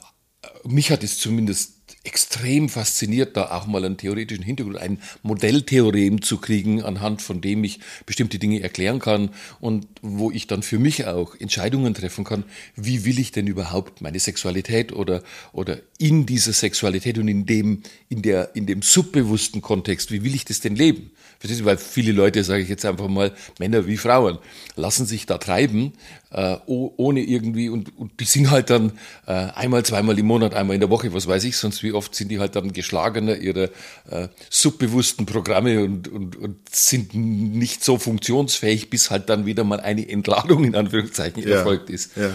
mich 0.65 0.91
hat 0.91 1.03
es 1.03 1.17
zumindest 1.17 1.73
extrem 2.03 2.69
fasziniert, 2.69 3.35
da 3.35 3.51
auch 3.51 3.67
mal 3.67 3.83
einen 3.83 3.97
theoretischen 3.97 4.43
Hintergrund, 4.43 4.77
ein 4.77 5.01
Modelltheorem 5.21 6.21
zu 6.21 6.37
kriegen, 6.37 6.81
anhand 6.81 7.21
von 7.21 7.41
dem 7.41 7.63
ich 7.63 7.79
bestimmte 8.05 8.39
Dinge 8.39 8.61
erklären 8.61 8.99
kann 8.99 9.31
und 9.59 9.85
wo 10.01 10.31
ich 10.31 10.47
dann 10.47 10.63
für 10.63 10.79
mich 10.79 11.05
auch 11.07 11.35
Entscheidungen 11.35 11.93
treffen 11.93 12.23
kann, 12.23 12.45
wie 12.75 13.05
will 13.05 13.19
ich 13.19 13.31
denn 13.31 13.47
überhaupt 13.47 14.01
meine 14.01 14.19
Sexualität 14.19 14.93
oder, 14.93 15.23
oder 15.51 15.79
in 15.97 16.25
dieser 16.25 16.53
Sexualität 16.53 17.17
und 17.17 17.27
in 17.27 17.45
dem, 17.45 17.83
in 18.07 18.21
der, 18.21 18.55
in 18.55 18.65
dem 18.65 18.81
subbewussten 18.81 19.61
Kontext, 19.61 20.11
wie 20.11 20.23
will 20.23 20.35
ich 20.35 20.45
das 20.45 20.61
denn 20.61 20.75
leben? 20.75 21.11
Verstehst 21.39 21.61
du? 21.61 21.65
Weil 21.65 21.77
viele 21.77 22.11
Leute, 22.11 22.43
sage 22.43 22.63
ich 22.63 22.69
jetzt 22.69 22.85
einfach 22.85 23.07
mal, 23.07 23.33
Männer 23.59 23.87
wie 23.87 23.95
Frauen, 23.95 24.39
lassen 24.75 25.05
sich 25.05 25.25
da 25.25 25.37
treiben, 25.37 25.93
äh, 26.31 26.57
ohne 26.65 27.21
irgendwie, 27.21 27.69
und, 27.69 27.97
und 27.97 28.19
die 28.19 28.25
sind 28.25 28.51
halt 28.51 28.69
dann 28.69 28.91
äh, 29.25 29.31
einmal, 29.31 29.85
zweimal 29.85 30.19
im 30.19 30.25
Monat, 30.25 30.53
einmal 30.53 30.73
in 30.73 30.81
der 30.81 30.89
Woche, 30.89 31.13
was 31.13 31.27
weiß 31.27 31.45
ich, 31.45 31.55
sonst 31.55 31.81
wie 31.81 31.93
oft 31.93 32.13
sind 32.13 32.27
die 32.29 32.39
halt 32.39 32.57
dann 32.57 32.73
geschlagener 32.73 33.37
ihrer 33.37 33.69
äh, 34.09 34.27
subbewussten 34.49 35.25
Programme 35.25 35.81
und, 35.81 36.09
und, 36.09 36.35
und 36.35 36.57
sind 36.69 37.15
nicht 37.15 37.85
so 37.85 37.97
funktionsfähig, 37.97 38.89
bis 38.89 39.09
halt 39.09 39.29
dann 39.29 39.45
wieder 39.45 39.63
mal 39.63 39.79
eine 39.79 40.09
Entladung 40.09 40.65
in 40.65 40.75
Anführungszeichen 40.75 41.41
ja. 41.43 41.57
erfolgt 41.57 41.89
ist. 41.89 42.17
Ja. 42.17 42.31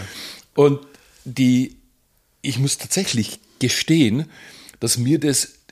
Und 0.54 0.80
die, 1.24 1.76
ich 2.40 2.58
muss 2.58 2.78
tatsächlich 2.78 3.38
gestehen, 3.58 4.30
dass 4.80 4.96
mir 4.96 5.20
das 5.20 5.63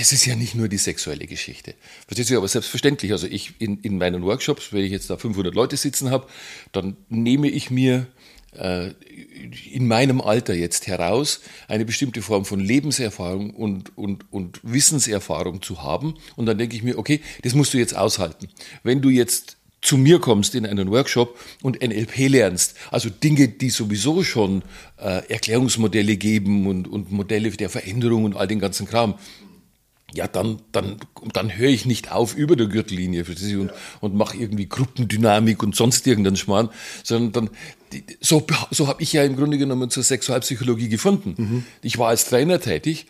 es 0.00 0.12
ist 0.12 0.24
ja 0.24 0.34
nicht 0.34 0.54
nur 0.54 0.68
die 0.68 0.78
sexuelle 0.78 1.26
Geschichte. 1.26 1.74
Verstehst 2.06 2.30
du, 2.30 2.36
aber 2.36 2.48
selbstverständlich. 2.48 3.12
Also 3.12 3.26
ich 3.26 3.54
in, 3.58 3.80
in 3.82 3.98
meinen 3.98 4.22
Workshops, 4.22 4.72
wenn 4.72 4.84
ich 4.84 4.92
jetzt 4.92 5.10
da 5.10 5.16
500 5.16 5.54
Leute 5.54 5.76
sitzen 5.76 6.10
habe, 6.10 6.26
dann 6.72 6.96
nehme 7.08 7.48
ich 7.48 7.70
mir 7.70 8.06
äh, 8.52 8.90
in 9.70 9.86
meinem 9.86 10.20
Alter 10.20 10.54
jetzt 10.54 10.86
heraus, 10.86 11.40
eine 11.68 11.84
bestimmte 11.84 12.22
Form 12.22 12.44
von 12.44 12.60
Lebenserfahrung 12.60 13.50
und, 13.50 13.96
und, 13.96 14.24
und 14.32 14.60
Wissenserfahrung 14.62 15.62
zu 15.62 15.82
haben. 15.82 16.14
Und 16.36 16.46
dann 16.46 16.58
denke 16.58 16.76
ich 16.76 16.82
mir, 16.82 16.98
okay, 16.98 17.20
das 17.42 17.54
musst 17.54 17.74
du 17.74 17.78
jetzt 17.78 17.96
aushalten. 17.96 18.48
Wenn 18.82 19.02
du 19.02 19.08
jetzt 19.08 19.56
zu 19.82 19.96
mir 19.96 20.18
kommst 20.18 20.54
in 20.54 20.66
einen 20.66 20.90
Workshop 20.90 21.38
und 21.62 21.80
NLP 21.82 22.28
lernst, 22.28 22.74
also 22.90 23.08
Dinge, 23.08 23.48
die 23.48 23.70
sowieso 23.70 24.22
schon 24.22 24.62
äh, 24.98 25.26
Erklärungsmodelle 25.28 26.16
geben 26.16 26.66
und, 26.66 26.86
und 26.86 27.10
Modelle 27.10 27.50
der 27.50 27.70
Veränderung 27.70 28.24
und 28.24 28.36
all 28.36 28.46
den 28.46 28.60
ganzen 28.60 28.86
Kram, 28.86 29.14
ja, 30.12 30.26
dann, 30.26 30.60
dann, 30.72 30.96
dann 31.32 31.56
höre 31.56 31.68
ich 31.68 31.86
nicht 31.86 32.10
auf 32.10 32.34
über 32.34 32.56
der 32.56 32.66
Gürtellinie 32.66 33.24
und, 33.24 33.40
ja. 33.40 33.72
und 34.00 34.14
mache 34.14 34.36
irgendwie 34.36 34.66
Gruppendynamik 34.66 35.62
und 35.62 35.76
sonst 35.76 36.06
irgendeinen 36.06 36.36
Schmarrn, 36.36 36.70
sondern 37.02 37.32
dann, 37.32 37.50
so, 38.20 38.46
so 38.70 38.88
habe 38.88 39.02
ich 39.02 39.12
ja 39.12 39.24
im 39.24 39.36
Grunde 39.36 39.58
genommen 39.58 39.90
zur 39.90 40.02
Sexualpsychologie 40.02 40.88
gefunden. 40.88 41.34
Mhm. 41.36 41.64
Ich 41.82 41.98
war 41.98 42.08
als 42.08 42.26
Trainer 42.26 42.60
tätig 42.60 43.06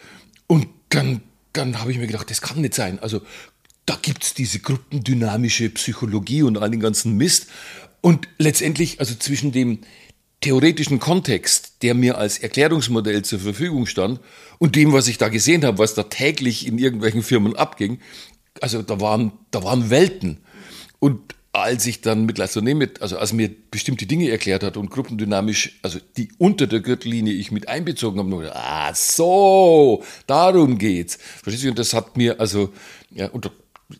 und 0.46 0.66
dann, 0.90 1.22
dann 1.52 1.80
habe 1.80 1.92
ich 1.92 1.98
mir 1.98 2.06
gedacht, 2.06 2.30
das 2.30 2.40
kann 2.40 2.60
nicht 2.60 2.74
sein. 2.74 2.98
Also 2.98 3.20
da 3.86 3.98
gibt's 4.00 4.34
diese 4.34 4.60
gruppendynamische 4.60 5.70
Psychologie 5.70 6.42
und 6.42 6.58
all 6.58 6.70
den 6.70 6.80
ganzen 6.80 7.16
Mist. 7.16 7.48
Und 8.00 8.28
letztendlich, 8.38 9.00
also 9.00 9.14
zwischen 9.14 9.52
dem, 9.52 9.80
theoretischen 10.40 11.00
Kontext, 11.00 11.82
der 11.82 11.94
mir 11.94 12.16
als 12.16 12.38
Erklärungsmodell 12.38 13.22
zur 13.22 13.40
Verfügung 13.40 13.86
stand 13.86 14.20
und 14.58 14.74
dem, 14.74 14.92
was 14.92 15.08
ich 15.08 15.18
da 15.18 15.28
gesehen 15.28 15.64
habe, 15.64 15.78
was 15.78 15.94
da 15.94 16.04
täglich 16.04 16.66
in 16.66 16.78
irgendwelchen 16.78 17.22
Firmen 17.22 17.56
abging, 17.56 17.98
also 18.60 18.82
da 18.82 19.00
waren, 19.00 19.32
da 19.50 19.62
waren 19.62 19.90
Welten. 19.90 20.38
Und 20.98 21.34
als 21.52 21.86
ich 21.86 22.00
dann 22.00 22.26
mit 22.26 22.38
mit, 22.38 23.02
also 23.02 23.18
als 23.18 23.32
mir 23.32 23.50
bestimmte 23.70 24.06
Dinge 24.06 24.30
erklärt 24.30 24.62
hat 24.62 24.76
und 24.76 24.90
gruppendynamisch, 24.90 25.78
also 25.82 25.98
die 26.16 26.30
unter 26.38 26.66
der 26.66 26.80
Gürtellinie 26.80 27.32
ich 27.32 27.50
mit 27.50 27.68
einbezogen 27.68 28.18
habe, 28.18 28.28
nur 28.28 28.54
ah 28.54 28.94
so, 28.94 30.04
darum 30.26 30.78
geht's. 30.78 31.18
Verstehst 31.42 31.64
du? 31.64 31.68
Und 31.70 31.78
das 31.78 31.92
hat 31.92 32.16
mir, 32.16 32.40
also, 32.40 32.72
ja, 33.10 33.28
und 33.30 33.50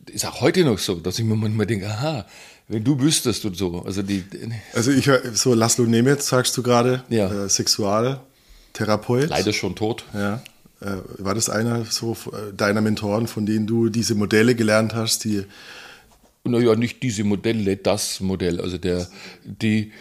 ist 0.07 0.27
auch 0.27 0.41
heute 0.41 0.65
noch 0.65 0.79
so, 0.79 0.95
dass 0.95 1.19
ich 1.19 1.25
mir 1.25 1.35
manchmal 1.35 1.67
denke, 1.67 1.89
aha, 1.89 2.27
wenn 2.71 2.85
du 2.85 3.01
wüsstest 3.01 3.45
und 3.45 3.57
so. 3.57 3.83
Also, 3.83 4.03
die, 4.03 4.25
also 4.73 4.93
ich 4.93 5.07
höre, 5.07 5.35
so 5.35 5.55
Laszlo 5.55 5.85
Nemetz 5.85 6.29
sagst 6.29 6.57
du 6.57 6.63
gerade, 6.63 7.03
ja. 7.09 7.45
äh, 7.45 7.49
Sexualtherapeut. 7.49 9.29
Leider 9.29 9.53
schon 9.53 9.75
tot. 9.75 10.05
Ja. 10.15 10.43
Äh, 10.81 10.97
war 11.19 11.35
das 11.35 11.51
einer 11.51 11.85
so 11.85 12.17
äh, 12.33 12.55
deiner 12.57 12.81
Mentoren, 12.81 13.27
von 13.27 13.45
denen 13.45 13.67
du 13.67 13.89
diese 13.89 14.15
Modelle 14.15 14.55
gelernt 14.55 14.95
hast, 14.95 15.25
die 15.25 15.45
naja, 16.45 16.75
nicht 16.75 17.03
diese 17.03 17.25
Modelle, 17.25 17.77
das 17.77 18.21
Modell. 18.21 18.61
Also 18.61 18.79
der, 18.79 19.09
die, 19.45 19.93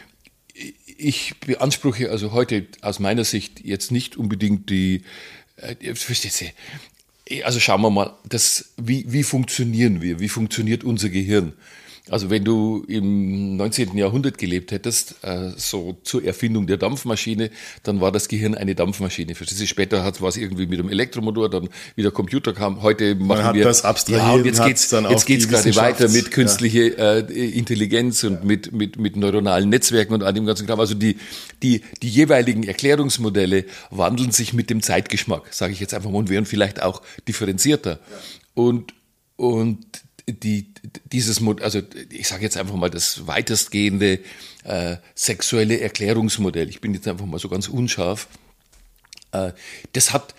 ich 0.85 1.39
beanspruche 1.39 2.11
also 2.11 2.31
heute 2.31 2.67
aus 2.81 2.99
meiner 2.99 3.25
Sicht 3.25 3.61
jetzt 3.65 3.91
nicht 3.91 4.15
unbedingt 4.15 4.69
die, 4.69 5.01
äh, 5.57 5.95
verstehst 5.95 6.41
du, 6.41 7.43
also 7.43 7.59
schauen 7.59 7.81
wir 7.81 7.89
mal, 7.89 8.13
das, 8.27 8.73
wie, 8.77 9.11
wie 9.11 9.23
funktionieren 9.23 10.01
wir? 10.01 10.19
Wie 10.19 10.29
funktioniert 10.29 10.83
unser 10.83 11.09
Gehirn? 11.09 11.53
Also 12.09 12.29
wenn 12.29 12.43
du 12.43 12.83
im 12.87 13.57
19. 13.57 13.97
Jahrhundert 13.97 14.37
gelebt 14.37 14.71
hättest, 14.71 15.15
äh, 15.23 15.51
so 15.57 15.97
zur 16.03 16.23
Erfindung 16.23 16.67
der 16.67 16.77
Dampfmaschine, 16.77 17.51
dann 17.83 18.01
war 18.01 18.11
das 18.11 18.27
Gehirn 18.27 18.55
eine 18.55 18.75
Dampfmaschine. 18.75 19.35
Verstehst 19.35 19.61
du? 19.61 19.67
Später 19.67 20.03
hat 20.03 20.21
war 20.21 20.29
es 20.29 20.37
irgendwie 20.37 20.67
mit 20.67 20.79
dem 20.79 20.89
Elektromotor, 20.89 21.49
dann 21.49 21.69
wieder 21.95 22.11
Computer 22.11 22.53
kam. 22.53 22.81
Heute 22.81 23.15
machen 23.15 23.27
Man 23.27 23.43
hat 23.43 23.55
wir 23.55 23.63
das 23.63 23.85
abstrahiert. 23.85 24.45
Ja, 24.45 24.51
jetzt 24.51 24.65
geht's 24.65 24.89
dann 24.89 25.09
jetzt 25.09 25.25
geht's 25.25 25.47
gerade 25.47 25.75
weiter 25.75 26.09
mit 26.09 26.31
künstliche 26.31 26.97
ja. 26.97 27.17
äh, 27.17 27.49
Intelligenz 27.49 28.23
und 28.23 28.33
ja. 28.33 28.39
mit 28.43 28.71
mit 28.71 28.97
mit 28.97 29.15
neuronalen 29.15 29.69
Netzwerken 29.69 30.13
und 30.13 30.23
all 30.23 30.33
dem 30.33 30.45
ganzen 30.45 30.67
Kram. 30.67 30.79
Also 30.79 30.95
die 30.95 31.17
die 31.63 31.81
die 32.01 32.09
jeweiligen 32.09 32.63
Erklärungsmodelle 32.63 33.65
wandeln 33.91 34.31
sich 34.31 34.53
mit 34.53 34.69
dem 34.69 34.81
Zeitgeschmack, 34.81 35.53
sage 35.53 35.73
ich 35.73 35.79
jetzt 35.79 35.93
einfach 35.93 36.09
mal, 36.09 36.19
und 36.19 36.29
werden 36.29 36.45
vielleicht 36.45 36.81
auch 36.81 37.01
differenzierter. 37.27 37.99
Und 38.53 38.93
und 39.35 39.85
die, 40.33 40.73
dieses, 41.11 41.41
also 41.61 41.81
ich 42.09 42.27
sage 42.27 42.43
jetzt 42.43 42.57
einfach 42.57 42.75
mal 42.75 42.89
das 42.89 43.27
weitestgehende 43.27 44.19
äh, 44.63 44.97
sexuelle 45.15 45.79
Erklärungsmodell, 45.79 46.69
ich 46.69 46.81
bin 46.81 46.93
jetzt 46.93 47.07
einfach 47.07 47.25
mal 47.25 47.39
so 47.39 47.49
ganz 47.49 47.67
unscharf, 47.67 48.27
äh, 49.31 49.51
das 49.93 50.13
hat, 50.13 50.35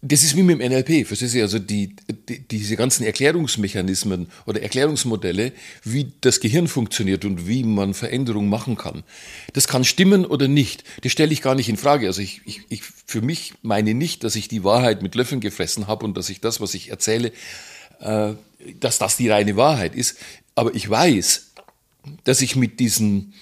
das 0.00 0.22
ist 0.22 0.36
wie 0.36 0.42
mit 0.42 0.60
dem 0.60 0.70
NLP, 0.70 1.06
verstehst 1.06 1.34
du? 1.34 1.42
Also 1.42 1.58
die, 1.58 1.96
die, 2.28 2.38
diese 2.46 2.76
ganzen 2.76 3.04
Erklärungsmechanismen 3.04 4.28
oder 4.46 4.62
Erklärungsmodelle, 4.62 5.52
wie 5.82 6.12
das 6.20 6.38
Gehirn 6.38 6.68
funktioniert 6.68 7.24
und 7.24 7.48
wie 7.48 7.64
man 7.64 7.94
Veränderungen 7.94 8.48
machen 8.48 8.76
kann. 8.76 9.02
Das 9.54 9.66
kann 9.66 9.82
stimmen 9.82 10.24
oder 10.24 10.46
nicht. 10.46 10.84
Das 11.02 11.10
stelle 11.10 11.32
ich 11.32 11.42
gar 11.42 11.56
nicht 11.56 11.68
in 11.68 11.76
Frage. 11.76 12.06
Also 12.06 12.22
ich, 12.22 12.42
ich, 12.44 12.62
ich 12.68 12.82
für 12.82 13.22
mich 13.22 13.54
meine 13.62 13.92
nicht, 13.92 14.22
dass 14.22 14.36
ich 14.36 14.46
die 14.46 14.62
Wahrheit 14.62 15.02
mit 15.02 15.16
Löffeln 15.16 15.40
gefressen 15.40 15.88
habe 15.88 16.04
und 16.04 16.16
dass 16.16 16.30
ich 16.30 16.40
das, 16.40 16.60
was 16.60 16.74
ich 16.74 16.90
erzähle, 16.90 17.28
äh, 17.28 17.32
dass 17.98 18.98
das 18.98 19.16
die 19.16 19.28
reine 19.28 19.56
Wahrheit 19.56 19.94
ist. 19.94 20.16
Aber 20.54 20.74
ich 20.74 20.88
weiß, 20.88 21.52
dass 22.24 22.40
ich 22.40 22.56
mit 22.56 22.80
diesen 22.80 23.34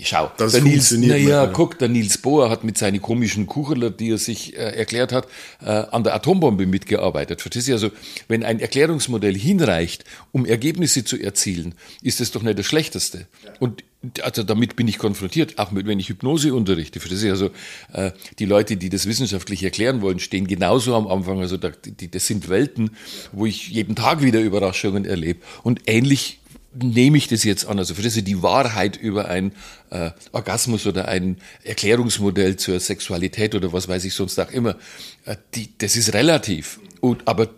Schau, 0.00 0.30
Das 0.36 0.52
der 0.52 0.62
Nils, 0.62 0.92
naja, 0.92 1.46
guck, 1.46 1.78
der 1.78 1.88
Nils 1.88 2.18
Bohr 2.18 2.50
hat 2.50 2.62
mit 2.62 2.78
seinen 2.78 3.02
komischen 3.02 3.46
Kucheler, 3.46 3.90
die 3.90 4.10
er 4.10 4.18
sich 4.18 4.54
äh, 4.54 4.76
erklärt 4.76 5.12
hat, 5.12 5.26
äh, 5.60 5.70
an 5.70 6.04
der 6.04 6.14
Atombombe 6.14 6.66
mitgearbeitet. 6.66 7.42
Verstehst 7.42 7.68
du? 7.68 7.72
Also, 7.72 7.90
wenn 8.28 8.44
ein 8.44 8.60
Erklärungsmodell 8.60 9.36
hinreicht, 9.36 10.04
um 10.30 10.46
Ergebnisse 10.46 11.04
zu 11.04 11.18
erzielen, 11.18 11.74
ist 12.00 12.20
es 12.20 12.30
doch 12.30 12.42
nicht 12.42 12.58
das 12.58 12.66
Schlechteste. 12.66 13.26
Und 13.58 13.82
also 14.22 14.44
damit 14.44 14.76
bin 14.76 14.86
ich 14.86 14.98
konfrontiert, 14.98 15.58
auch 15.58 15.72
mit, 15.72 15.86
wenn 15.86 15.98
ich 15.98 16.08
Hypnose 16.08 16.54
unterrichte. 16.54 17.00
Verstehst 17.00 17.24
du? 17.24 17.30
Also, 17.30 17.50
äh, 17.92 18.12
die 18.38 18.44
Leute, 18.44 18.76
die 18.76 18.90
das 18.90 19.06
wissenschaftlich 19.06 19.64
erklären 19.64 20.02
wollen, 20.02 20.20
stehen 20.20 20.46
genauso 20.46 20.94
am 20.94 21.08
Anfang. 21.08 21.40
Also, 21.40 21.56
da, 21.56 21.70
die, 21.70 22.10
das 22.10 22.26
sind 22.26 22.48
Welten, 22.48 22.90
wo 23.32 23.46
ich 23.46 23.68
jeden 23.68 23.96
Tag 23.96 24.22
wieder 24.22 24.40
Überraschungen 24.40 25.04
erlebe. 25.04 25.40
Und 25.64 25.82
ähnlich 25.86 26.38
nehme 26.74 27.18
ich 27.18 27.28
das 27.28 27.44
jetzt 27.44 27.66
an? 27.66 27.78
Also 27.78 27.94
für 27.94 28.02
das 28.02 28.14
die 28.14 28.42
Wahrheit 28.42 28.96
über 28.96 29.28
ein 29.28 29.52
äh, 29.90 30.10
Orgasmus 30.32 30.86
oder 30.86 31.08
ein 31.08 31.38
Erklärungsmodell 31.64 32.56
zur 32.56 32.78
Sexualität 32.78 33.54
oder 33.54 33.72
was 33.72 33.88
weiß 33.88 34.04
ich 34.04 34.14
sonst 34.14 34.38
auch 34.38 34.50
immer, 34.50 34.76
äh, 35.24 35.36
die, 35.54 35.70
das 35.78 35.96
ist 35.96 36.12
relativ. 36.14 36.78
Und, 37.00 37.26
aber 37.26 37.48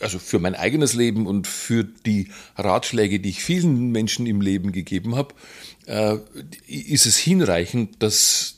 also 0.00 0.18
für 0.18 0.38
mein 0.38 0.54
eigenes 0.54 0.94
Leben 0.94 1.26
und 1.26 1.46
für 1.46 1.84
die 1.84 2.30
Ratschläge, 2.56 3.20
die 3.20 3.30
ich 3.30 3.42
vielen 3.42 3.90
Menschen 3.90 4.26
im 4.26 4.40
Leben 4.40 4.72
gegeben 4.72 5.16
habe, 5.16 5.34
äh, 5.86 6.16
ist 6.66 7.06
es 7.06 7.16
hinreichend, 7.16 8.02
dass 8.02 8.56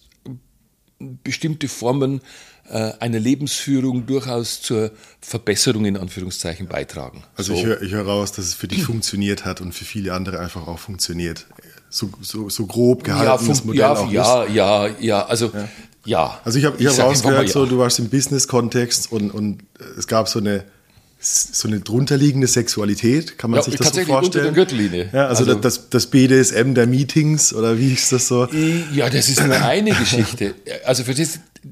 bestimmte 0.98 1.68
Formen 1.68 2.20
äh, 2.68 2.92
einer 3.00 3.18
Lebensführung 3.18 4.06
durchaus 4.06 4.62
zur 4.62 4.92
Verbesserung 5.20 5.84
in 5.84 5.96
Anführungszeichen 5.96 6.68
beitragen. 6.68 7.24
Also 7.36 7.54
so. 7.54 7.58
ich 7.58 7.66
höre 7.66 7.82
ich 7.82 7.92
hör 7.92 8.06
raus, 8.06 8.32
dass 8.32 8.46
es 8.46 8.54
für 8.54 8.68
dich 8.68 8.84
funktioniert 8.84 9.44
hat 9.44 9.60
und 9.60 9.74
für 9.74 9.84
viele 9.84 10.12
andere 10.12 10.38
einfach 10.38 10.66
auch 10.66 10.78
funktioniert. 10.78 11.46
So, 11.90 12.10
so, 12.20 12.48
so 12.48 12.66
grob 12.66 13.04
gehalten 13.04 13.44
ja, 13.44 13.48
das 13.48 13.64
Modell 13.64 13.80
ja, 13.80 13.92
auch 13.92 14.10
ja, 14.10 14.44
ist. 14.44 14.54
ja, 14.54 14.86
ja, 15.00 15.26
also 15.26 15.50
ja. 15.52 15.68
ja. 16.06 16.40
Also 16.44 16.58
ich 16.58 16.64
habe 16.64 16.76
ich 16.78 16.86
hab 16.86 16.94
sag 16.94 17.06
rausgehört, 17.06 17.48
so, 17.48 17.66
du 17.66 17.78
warst 17.78 17.98
im 17.98 18.08
Business-Kontext 18.08 19.12
und, 19.12 19.30
und 19.30 19.64
es 19.98 20.06
gab 20.06 20.28
so 20.28 20.38
eine 20.38 20.64
so 21.22 21.68
eine 21.68 21.80
drunterliegende 21.80 22.46
Sexualität, 22.48 23.38
kann 23.38 23.50
man 23.50 23.58
Ja, 23.60 23.64
sich 23.64 23.74
das 23.76 23.78
so 23.78 23.84
tatsächlich 23.90 24.08
unter 24.14 24.22
vorstellen? 24.24 24.44
der 24.44 24.52
Gürtellinie. 24.52 25.10
Ja, 25.12 25.26
also, 25.28 25.44
Also- 25.44 25.54
das, 25.60 25.88
das 25.88 26.06
BDSM 26.08 26.74
der 26.74 26.86
Meetings 26.86 27.54
oder 27.54 27.78
wie 27.78 27.92
ist 27.92 28.10
das 28.12 28.28
so? 28.28 28.46
Ja, 28.92 29.08
das 29.08 29.28
ist 29.28 29.44
nur 29.44 29.54
eine 29.62 29.92
Geschichte. 29.94 30.54
Also 30.84 31.04
verstehst 31.04 31.40
du, 31.62 31.70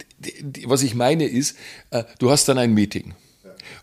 was 0.67 0.83
ich 0.83 0.95
meine 0.95 1.25
ist, 1.27 1.57
äh, 1.91 2.05
du 2.19 2.31
hast 2.31 2.49
dann 2.49 2.59
ein 2.59 2.73
Meeting. 2.75 3.15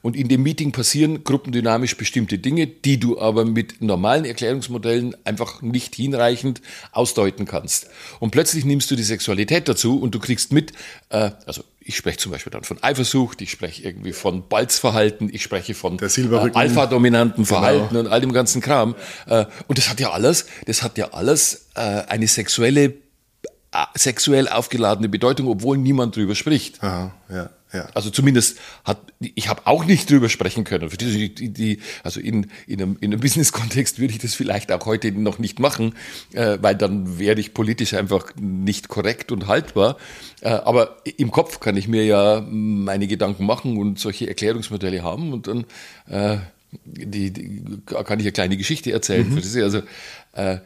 Und 0.01 0.15
in 0.15 0.27
dem 0.27 0.43
Meeting 0.43 0.71
passieren 0.71 1.23
gruppendynamisch 1.23 1.97
bestimmte 1.97 2.37
Dinge, 2.37 2.67
die 2.67 2.99
du 2.99 3.19
aber 3.19 3.45
mit 3.45 3.81
normalen 3.81 4.25
Erklärungsmodellen 4.25 5.15
einfach 5.25 5.61
nicht 5.61 5.95
hinreichend 5.95 6.61
ausdeuten 6.91 7.45
kannst. 7.45 7.87
Und 8.19 8.31
plötzlich 8.31 8.63
nimmst 8.63 8.89
du 8.91 8.95
die 8.95 9.03
Sexualität 9.03 9.67
dazu 9.67 9.99
und 9.99 10.13
du 10.15 10.19
kriegst 10.19 10.53
mit, 10.53 10.71
äh, 11.09 11.31
also 11.45 11.63
ich 11.87 11.95
spreche 11.95 12.17
zum 12.17 12.33
Beispiel 12.33 12.51
dann 12.51 12.63
von 12.65 12.83
Eifersucht, 12.83 13.41
ich 13.41 13.49
spreche 13.49 13.81
irgendwie 13.81 14.11
von 14.11 14.47
Balzverhalten, 14.47 15.29
ich 15.33 15.41
spreche 15.41 15.73
von 15.73 15.97
äh, 15.97 16.51
alpha-dominanten 16.53 17.45
Verhalten 17.45 17.87
Genau. 17.89 17.99
und 18.01 18.07
all 18.07 18.19
dem 18.19 18.33
ganzen 18.33 18.61
Kram. 18.61 18.95
Äh, 19.25 19.45
und 19.67 19.77
das 19.77 19.89
hat 19.89 19.99
ja 20.01 20.11
alles, 20.11 20.45
das 20.65 20.83
hat 20.83 20.97
ja 20.97 21.11
alles 21.13 21.67
äh, 21.75 21.79
eine 21.79 22.27
sexuelle, 22.27 22.93
sexuell 23.95 24.47
aufgeladene 24.47 25.09
Bedeutung, 25.09 25.47
obwohl 25.47 25.77
niemand 25.77 26.15
drüber 26.15 26.35
spricht. 26.35 26.83
Aha, 26.83 27.13
ja, 27.29 27.49
ja. 27.73 27.87
Also 27.93 28.09
zumindest 28.09 28.57
hat, 28.83 28.99
ich 29.19 29.49
habe 29.49 29.61
auch 29.65 29.85
nicht 29.85 30.09
drüber 30.09 30.29
sprechen 30.29 30.63
können. 30.63 30.89
Die, 30.89 31.33
die, 31.33 31.49
die, 31.49 31.79
also 32.03 32.19
in, 32.19 32.47
in 32.65 32.81
einem, 32.81 32.97
in 33.01 33.11
einem 33.11 33.19
Business-Kontext 33.21 33.99
würde 33.99 34.13
ich 34.13 34.19
das 34.19 34.35
vielleicht 34.35 34.71
auch 34.71 34.85
heute 34.85 35.11
noch 35.11 35.39
nicht 35.39 35.59
machen, 35.59 35.93
äh, 36.33 36.57
weil 36.61 36.75
dann 36.75 37.19
wäre 37.19 37.39
ich 37.39 37.53
politisch 37.53 37.93
einfach 37.93 38.35
nicht 38.39 38.87
korrekt 38.87 39.31
und 39.31 39.47
haltbar. 39.47 39.97
Äh, 40.41 40.49
aber 40.49 40.97
im 41.17 41.31
Kopf 41.31 41.59
kann 41.59 41.77
ich 41.77 41.87
mir 41.87 42.05
ja 42.05 42.45
meine 42.49 43.07
Gedanken 43.07 43.45
machen 43.45 43.77
und 43.77 43.99
solche 43.99 44.27
Erklärungsmodelle 44.27 45.03
haben 45.03 45.33
und 45.33 45.47
dann 45.47 45.65
äh, 46.09 46.37
die, 46.85 47.31
die, 47.31 47.63
kann 47.85 48.19
ich 48.19 48.25
eine 48.25 48.31
kleine 48.31 48.57
Geschichte 48.57 48.91
erzählen. 48.91 49.37
Ist 49.37 49.55
also 49.57 49.81
äh, 50.33 50.57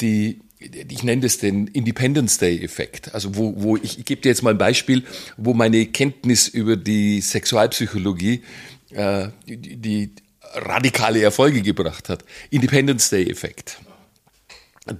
die 0.00 0.40
ich 0.88 1.02
nenne 1.02 1.22
das 1.22 1.38
den 1.38 1.66
Independence 1.68 2.38
Day-Effekt. 2.38 3.14
Also 3.14 3.36
wo, 3.36 3.54
wo 3.56 3.76
ich, 3.76 3.98
ich 3.98 4.04
gebe 4.04 4.20
dir 4.20 4.28
jetzt 4.28 4.42
mal 4.42 4.50
ein 4.50 4.58
Beispiel, 4.58 5.04
wo 5.36 5.54
meine 5.54 5.86
Kenntnis 5.86 6.48
über 6.48 6.76
die 6.76 7.20
Sexualpsychologie 7.20 8.42
äh, 8.90 9.28
die, 9.46 9.76
die 9.76 10.10
radikale 10.54 11.22
Erfolge 11.22 11.62
gebracht 11.62 12.08
hat. 12.08 12.24
Independence 12.50 13.10
Day-Effekt. 13.10 13.78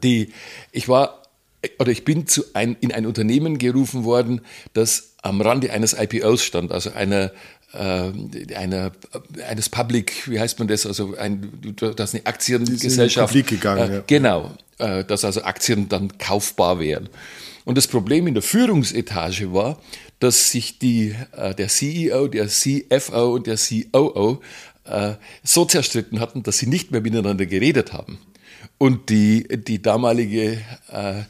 Die, 0.03 0.33
ich 0.71 0.89
war 0.89 1.23
oder 1.79 1.93
ich 1.93 2.05
bin 2.05 2.27
zu 2.27 2.45
ein, 2.55 2.77
in 2.81 2.93
ein 2.93 3.07
Unternehmen 3.07 3.59
gerufen 3.59 4.05
worden, 4.05 4.41
das 4.73 5.15
am 5.23 5.41
Rande 5.41 5.71
eines 5.73 5.93
IPOs 5.93 6.45
stand, 6.45 6.73
also 6.73 6.93
einer 6.93 7.31
einer, 7.75 8.93
eines 9.49 9.69
Public, 9.69 10.29
wie 10.29 10.39
heißt 10.39 10.59
man 10.59 10.69
das, 10.69 10.87
also 10.87 11.17
ein, 11.17 11.51
du 11.77 11.95
hast 11.99 12.15
eine 12.15 12.27
Aktiengesellschaft. 12.27 13.29
Publik 13.29 13.47
gegangen, 13.49 13.91
äh, 13.91 13.95
ja. 13.97 14.05
Genau, 14.07 14.51
äh, 14.79 15.05
dass 15.05 15.25
also 15.25 15.43
Aktien 15.43 15.89
dann 15.89 16.19
kaufbar 16.19 16.81
wären. 16.81 17.09
Und 17.65 17.79
das 17.79 17.87
Problem 17.87 18.27
in 18.27 18.35
der 18.35 18.43
Führungsetage 18.43 19.53
war, 19.53 19.79
dass 20.19 20.51
sich 20.51 20.79
die, 20.79 21.15
äh, 21.37 21.55
der 21.55 21.69
CEO, 21.69 22.29
der 22.29 22.49
CFO 22.49 23.35
und 23.35 23.47
der 23.47 23.57
COO 23.57 24.41
äh, 24.85 25.15
so 25.43 25.65
zerstritten 25.65 26.21
hatten, 26.21 26.43
dass 26.43 26.59
sie 26.59 26.67
nicht 26.67 26.91
mehr 26.91 27.01
miteinander 27.01 27.47
geredet 27.47 27.93
haben. 27.93 28.19
Und 28.83 29.11
die, 29.11 29.47
die 29.49 29.81
damalige 29.81 30.59
äh, 30.91 31.23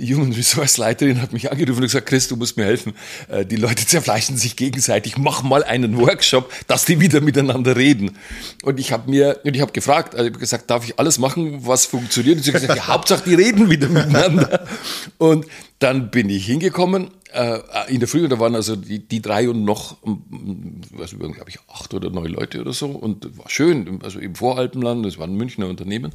Human 0.00 0.30
Resource 0.30 0.76
Leiterin 0.76 1.20
hat 1.20 1.32
mich 1.32 1.50
angerufen 1.50 1.78
und 1.78 1.86
gesagt, 1.86 2.06
Chris, 2.06 2.28
du 2.28 2.36
musst 2.36 2.56
mir 2.56 2.66
helfen. 2.66 2.92
Äh, 3.28 3.44
die 3.44 3.56
Leute 3.56 3.84
zerfleischen 3.84 4.36
sich 4.36 4.54
gegenseitig. 4.54 5.18
Mach 5.18 5.42
mal 5.42 5.64
einen 5.64 5.98
Workshop, 5.98 6.52
dass 6.68 6.84
die 6.84 7.00
wieder 7.00 7.20
miteinander 7.20 7.74
reden. 7.74 8.16
Und 8.62 8.78
ich 8.78 8.92
habe 8.92 9.10
mir, 9.10 9.40
und 9.42 9.56
ich 9.56 9.60
habe 9.60 9.72
gefragt, 9.72 10.14
also 10.14 10.28
ich 10.28 10.34
hab 10.34 10.40
gesagt, 10.40 10.70
darf 10.70 10.84
ich 10.84 10.96
alles 10.96 11.18
machen, 11.18 11.66
was 11.66 11.84
funktioniert? 11.84 12.36
Und 12.36 12.44
sie 12.44 12.52
hat 12.52 12.60
gesagt, 12.60 12.78
ja, 12.78 12.86
Hauptsache 12.86 13.24
die 13.28 13.34
reden 13.34 13.68
wieder 13.68 13.88
miteinander. 13.88 14.64
Und 15.18 15.46
dann 15.80 16.12
bin 16.12 16.30
ich 16.30 16.46
hingekommen 16.46 17.10
äh, 17.32 17.58
in 17.88 17.98
der 17.98 18.08
Früh, 18.08 18.22
und 18.22 18.30
da 18.30 18.38
waren 18.38 18.54
also 18.54 18.76
die, 18.76 19.00
die 19.00 19.20
drei 19.20 19.48
und 19.48 19.64
noch, 19.64 19.96
was 20.92 21.10
glaube 21.10 21.48
ich, 21.48 21.58
acht 21.66 21.92
oder 21.92 22.10
neun 22.10 22.30
Leute 22.30 22.60
oder 22.60 22.72
so. 22.72 22.86
Und 22.86 23.36
war 23.36 23.50
schön, 23.50 23.98
also 24.04 24.20
im 24.20 24.36
Voralpenland, 24.36 25.04
das 25.04 25.18
war 25.18 25.26
ein 25.26 25.34
Münchner 25.34 25.66
Unternehmen. 25.66 26.12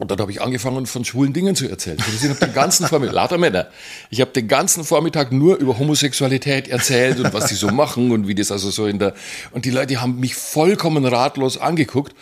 Und 0.00 0.10
dann 0.10 0.18
habe 0.18 0.32
ich 0.32 0.40
angefangen, 0.40 0.86
von 0.86 1.04
schwulen 1.04 1.34
Dingen 1.34 1.54
zu 1.54 1.68
erzählen. 1.68 1.98
Ich 1.98 2.26
habe 2.26 2.34
den 2.34 2.54
ganzen 2.54 2.86
Vormittag, 2.86 3.14
lauter 3.14 3.36
Männer, 3.36 3.66
ich 4.08 4.22
habe 4.22 4.30
den 4.30 4.48
ganzen 4.48 4.82
Vormittag 4.82 5.30
nur 5.30 5.58
über 5.58 5.78
Homosexualität 5.78 6.68
erzählt 6.68 7.20
und 7.20 7.34
was 7.34 7.50
sie 7.50 7.54
so 7.54 7.68
machen 7.68 8.10
und 8.10 8.26
wie 8.26 8.34
das 8.34 8.50
also 8.50 8.70
so 8.70 8.86
in 8.86 8.98
der... 8.98 9.12
Und 9.50 9.66
die 9.66 9.70
Leute 9.70 10.00
haben 10.00 10.18
mich 10.18 10.34
vollkommen 10.34 11.04
ratlos 11.04 11.58
angeguckt. 11.58 12.14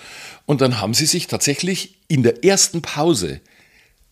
Und 0.45 0.61
dann 0.61 0.81
haben 0.81 0.93
sie 0.93 1.07
sich 1.07 1.29
tatsächlich 1.29 1.95
in 2.09 2.25
der 2.25 2.45
ersten 2.45 2.83
Pause 2.83 3.41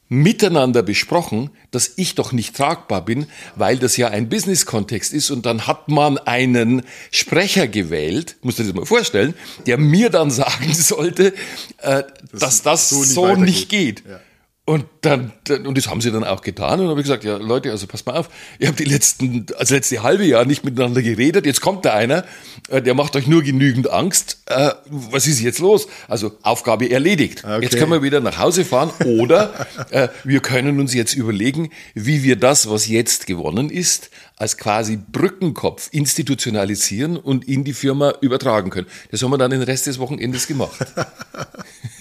miteinander 0.08 0.82
besprochen, 0.82 1.50
dass 1.70 1.92
ich 1.96 2.14
doch 2.14 2.32
nicht 2.32 2.56
tragbar 2.56 3.04
bin, 3.04 3.26
weil 3.56 3.78
das 3.78 3.96
ja 3.96 4.08
ein 4.08 4.28
Business-Kontext 4.28 5.12
ist 5.12 5.30
und 5.30 5.46
dann 5.46 5.66
hat 5.66 5.88
man 5.88 6.18
einen 6.18 6.82
Sprecher 7.10 7.66
gewählt, 7.66 8.36
musst 8.42 8.58
du 8.58 8.62
dir 8.62 8.68
das 8.68 8.76
mal 8.76 8.86
vorstellen, 8.86 9.34
der 9.66 9.78
mir 9.78 10.10
dann 10.10 10.30
sagen 10.30 10.72
sollte, 10.72 11.34
äh, 11.78 12.04
dass 12.32 12.62
das 12.62 12.88
so 12.88 13.02
so 13.02 13.34
nicht 13.34 13.46
nicht, 13.46 13.72
weitergeht. 13.72 14.04
geht. 14.04 14.10
Ja. 14.10 14.20
Und 14.68 14.84
dann, 15.02 15.32
und 15.64 15.78
das 15.78 15.86
haben 15.86 16.00
sie 16.00 16.10
dann 16.10 16.24
auch 16.24 16.42
getan. 16.42 16.72
Und 16.72 16.86
dann 16.86 16.88
habe 16.88 17.00
ich 17.00 17.04
gesagt, 17.04 17.22
ja 17.22 17.36
Leute, 17.36 17.70
also 17.70 17.86
passt 17.86 18.04
mal 18.04 18.16
auf, 18.16 18.28
ihr 18.58 18.66
habt 18.66 18.80
die 18.80 18.84
letzten, 18.84 19.46
also 19.56 19.76
letzte 19.76 20.02
halbe 20.02 20.24
Jahr 20.24 20.44
nicht 20.44 20.64
miteinander 20.64 21.02
geredet. 21.02 21.46
Jetzt 21.46 21.60
kommt 21.60 21.84
da 21.84 21.94
einer, 21.94 22.24
äh, 22.68 22.82
der 22.82 22.94
macht 22.94 23.14
euch 23.14 23.28
nur 23.28 23.44
genügend 23.44 23.88
Angst. 23.88 24.42
Äh, 24.46 24.72
was 24.86 25.28
ist 25.28 25.40
jetzt 25.40 25.60
los? 25.60 25.86
Also 26.08 26.32
Aufgabe 26.42 26.90
erledigt. 26.90 27.44
Okay. 27.44 27.62
Jetzt 27.62 27.76
können 27.78 27.92
wir 27.92 28.02
wieder 28.02 28.18
nach 28.18 28.38
Hause 28.38 28.64
fahren 28.64 28.90
oder 29.04 29.68
äh, 29.90 30.08
wir 30.24 30.40
können 30.40 30.80
uns 30.80 30.92
jetzt 30.94 31.14
überlegen, 31.14 31.70
wie 31.94 32.24
wir 32.24 32.34
das, 32.34 32.68
was 32.68 32.88
jetzt 32.88 33.28
gewonnen 33.28 33.70
ist, 33.70 34.10
als 34.34 34.56
quasi 34.56 34.96
Brückenkopf 34.96 35.90
institutionalisieren 35.92 37.16
und 37.16 37.46
in 37.46 37.62
die 37.62 37.72
Firma 37.72 38.14
übertragen 38.20 38.70
können. 38.70 38.88
Das 39.12 39.22
haben 39.22 39.30
wir 39.30 39.38
dann 39.38 39.52
den 39.52 39.62
Rest 39.62 39.86
des 39.86 40.00
Wochenendes 40.00 40.48
gemacht. 40.48 40.84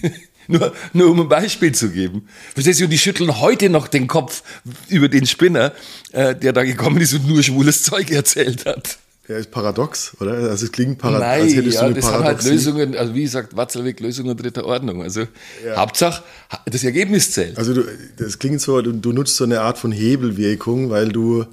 Nur, 0.48 0.72
nur 0.92 1.10
um 1.10 1.20
ein 1.20 1.28
Beispiel 1.28 1.72
zu 1.72 1.90
geben. 1.90 2.28
Verstehst 2.54 2.80
du, 2.80 2.84
und 2.84 2.90
die 2.90 2.98
schütteln 2.98 3.40
heute 3.40 3.68
noch 3.68 3.88
den 3.88 4.06
Kopf 4.06 4.42
über 4.88 5.08
den 5.08 5.26
Spinner, 5.26 5.72
äh, 6.12 6.34
der 6.34 6.52
da 6.52 6.64
gekommen 6.64 7.00
ist 7.00 7.14
und 7.14 7.26
nur 7.26 7.42
schwules 7.42 7.82
Zeug 7.82 8.10
erzählt 8.10 8.66
hat. 8.66 8.98
Ja, 9.28 9.38
ist 9.38 9.50
paradox, 9.50 10.12
oder? 10.20 10.34
Also 10.34 10.66
es 10.66 10.72
klingt 10.72 10.98
paradox, 10.98 11.26
Nein, 11.26 11.42
als 11.42 11.54
hättest 11.54 11.74
ja, 11.78 11.88
du 11.88 11.94
das 11.94 12.04
sind 12.04 12.14
halt 12.14 12.22
Paradoxie. 12.22 12.50
Lösungen, 12.50 12.96
also 12.96 13.14
wie 13.14 13.26
sagt 13.26 13.56
Watzlawick, 13.56 13.98
Lösungen 13.98 14.36
dritter 14.36 14.64
Ordnung. 14.64 15.02
Also 15.02 15.26
Hauptsache, 15.74 16.22
das 16.66 16.84
Ergebnis 16.84 17.32
zählt. 17.32 17.58
Also 17.58 17.74
du, 17.74 17.82
das 18.18 18.38
klingt 18.38 18.60
so, 18.60 18.80
du, 18.82 18.92
du 18.92 19.12
nutzt 19.12 19.36
so 19.36 19.42
eine 19.42 19.62
Art 19.62 19.78
von 19.78 19.90
Hebelwirkung, 19.90 20.90
weil 20.90 21.08
du 21.08 21.44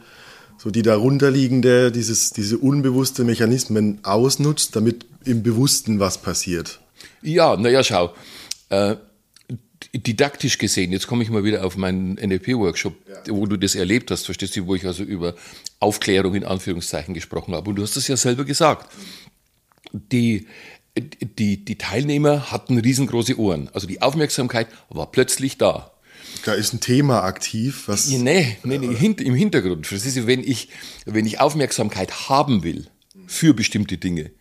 so 0.59 0.69
die 0.69 0.83
darunterliegende, 0.83 1.91
dieses, 1.91 2.29
diese 2.29 2.59
unbewusste 2.59 3.23
Mechanismen 3.23 3.99
ausnutzt, 4.03 4.75
damit 4.75 5.05
im 5.25 5.41
Bewussten 5.41 5.99
was 5.99 6.19
passiert. 6.19 6.79
Ja, 7.23 7.57
naja, 7.57 7.83
schau. 7.83 8.13
Äh, 8.73 8.95
didaktisch 9.93 10.57
gesehen, 10.57 10.91
jetzt 10.91 11.07
komme 11.07 11.23
ich 11.23 11.29
mal 11.29 11.43
wieder 11.43 11.65
auf 11.65 11.77
meinen 11.77 12.13
NLP-Workshop, 12.15 12.95
ja. 13.07 13.35
wo 13.35 13.45
du 13.45 13.57
das 13.57 13.75
erlebt 13.75 14.09
hast, 14.09 14.25
verstehst 14.25 14.55
du, 14.55 14.65
wo 14.65 14.75
ich 14.75 14.85
also 14.85 15.03
über 15.03 15.35
Aufklärung 15.79 16.33
in 16.33 16.43
Anführungszeichen 16.43 17.13
gesprochen 17.13 17.53
habe. 17.53 17.69
Und 17.69 17.75
du 17.75 17.83
hast 17.83 17.95
das 17.95 18.07
ja 18.07 18.17
selber 18.17 18.45
gesagt. 18.45 18.91
Die, 19.91 20.47
die, 20.97 21.63
die 21.63 21.77
Teilnehmer 21.77 22.51
hatten 22.51 22.79
riesengroße 22.79 23.37
Ohren. 23.37 23.69
Also 23.73 23.85
die 23.85 24.01
Aufmerksamkeit 24.01 24.67
war 24.89 25.11
plötzlich 25.11 25.57
da. 25.57 25.91
Da 26.45 26.53
ist 26.53 26.73
ein 26.73 26.79
Thema 26.79 27.23
aktiv, 27.23 27.83
was. 27.87 28.07
Nee, 28.07 28.57
nee, 28.63 28.77
nee 28.79 29.13
im 29.19 29.35
Hintergrund. 29.35 29.85
Verstehst 29.85 30.17
du, 30.17 30.25
wenn 30.25 30.43
ich, 30.43 30.69
wenn 31.05 31.25
ich 31.25 31.39
Aufmerksamkeit 31.39 32.29
haben 32.29 32.63
will 32.63 32.87
für 33.27 33.53
bestimmte 33.53 33.97
Dinge, 33.97 34.31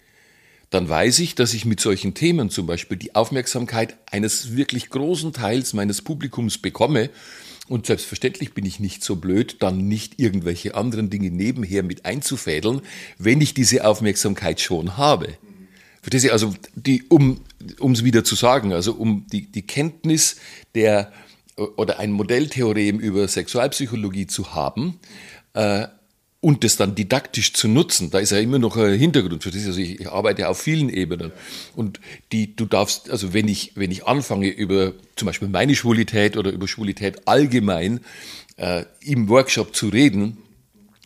dann 0.72 0.88
weiß 0.88 1.18
ich, 1.18 1.34
dass 1.34 1.52
ich 1.52 1.66
mit 1.66 1.80
solchen 1.80 2.14
Themen 2.14 2.48
zum 2.48 2.66
Beispiel 2.66 2.96
die 2.96 3.14
Aufmerksamkeit 3.14 3.98
eines 4.10 4.56
wirklich 4.56 4.88
großen 4.88 5.34
Teils 5.34 5.74
meines 5.74 6.00
Publikums 6.00 6.56
bekomme. 6.56 7.10
Und 7.68 7.84
selbstverständlich 7.86 8.54
bin 8.54 8.64
ich 8.64 8.80
nicht 8.80 9.04
so 9.04 9.16
blöd, 9.16 9.56
dann 9.60 9.86
nicht 9.86 10.18
irgendwelche 10.18 10.74
anderen 10.74 11.10
Dinge 11.10 11.30
nebenher 11.30 11.82
mit 11.82 12.06
einzufädeln, 12.06 12.80
wenn 13.18 13.42
ich 13.42 13.52
diese 13.52 13.84
Aufmerksamkeit 13.84 14.60
schon 14.60 14.96
habe. 14.96 15.36
Verstehst 16.00 16.24
du? 16.24 16.32
Also, 16.32 16.54
die, 16.74 17.04
um 17.04 17.42
es 17.92 18.02
wieder 18.02 18.24
zu 18.24 18.34
sagen, 18.34 18.72
also 18.72 18.94
um 18.94 19.26
die, 19.30 19.52
die 19.52 19.66
Kenntnis 19.66 20.36
der 20.74 21.12
oder 21.76 21.98
ein 21.98 22.12
Modelltheorem 22.12 22.98
über 22.98 23.28
Sexualpsychologie 23.28 24.26
zu 24.26 24.54
haben, 24.54 24.98
äh, 25.52 25.86
und 26.42 26.64
das 26.64 26.76
dann 26.76 26.96
didaktisch 26.96 27.52
zu 27.52 27.68
nutzen, 27.68 28.10
da 28.10 28.18
ist 28.18 28.32
ja 28.32 28.38
immer 28.38 28.58
noch 28.58 28.76
ein 28.76 28.98
Hintergrund 28.98 29.44
für 29.44 29.52
das. 29.52 29.64
Also 29.64 29.78
ich, 29.78 30.00
ich 30.00 30.08
arbeite 30.08 30.48
auf 30.48 30.60
vielen 30.60 30.88
Ebenen. 30.88 31.30
Und 31.76 32.00
die, 32.32 32.56
du 32.56 32.66
darfst, 32.66 33.10
also 33.10 33.32
wenn 33.32 33.46
ich, 33.46 33.72
wenn 33.76 33.92
ich 33.92 34.06
anfange 34.06 34.48
über 34.48 34.92
zum 35.14 35.26
Beispiel 35.26 35.46
meine 35.46 35.76
Schwulität 35.76 36.36
oder 36.36 36.50
über 36.50 36.66
Schwulität 36.66 37.28
allgemein 37.28 38.00
äh, 38.56 38.84
im 39.02 39.28
Workshop 39.28 39.74
zu 39.74 39.88
reden, 39.88 40.38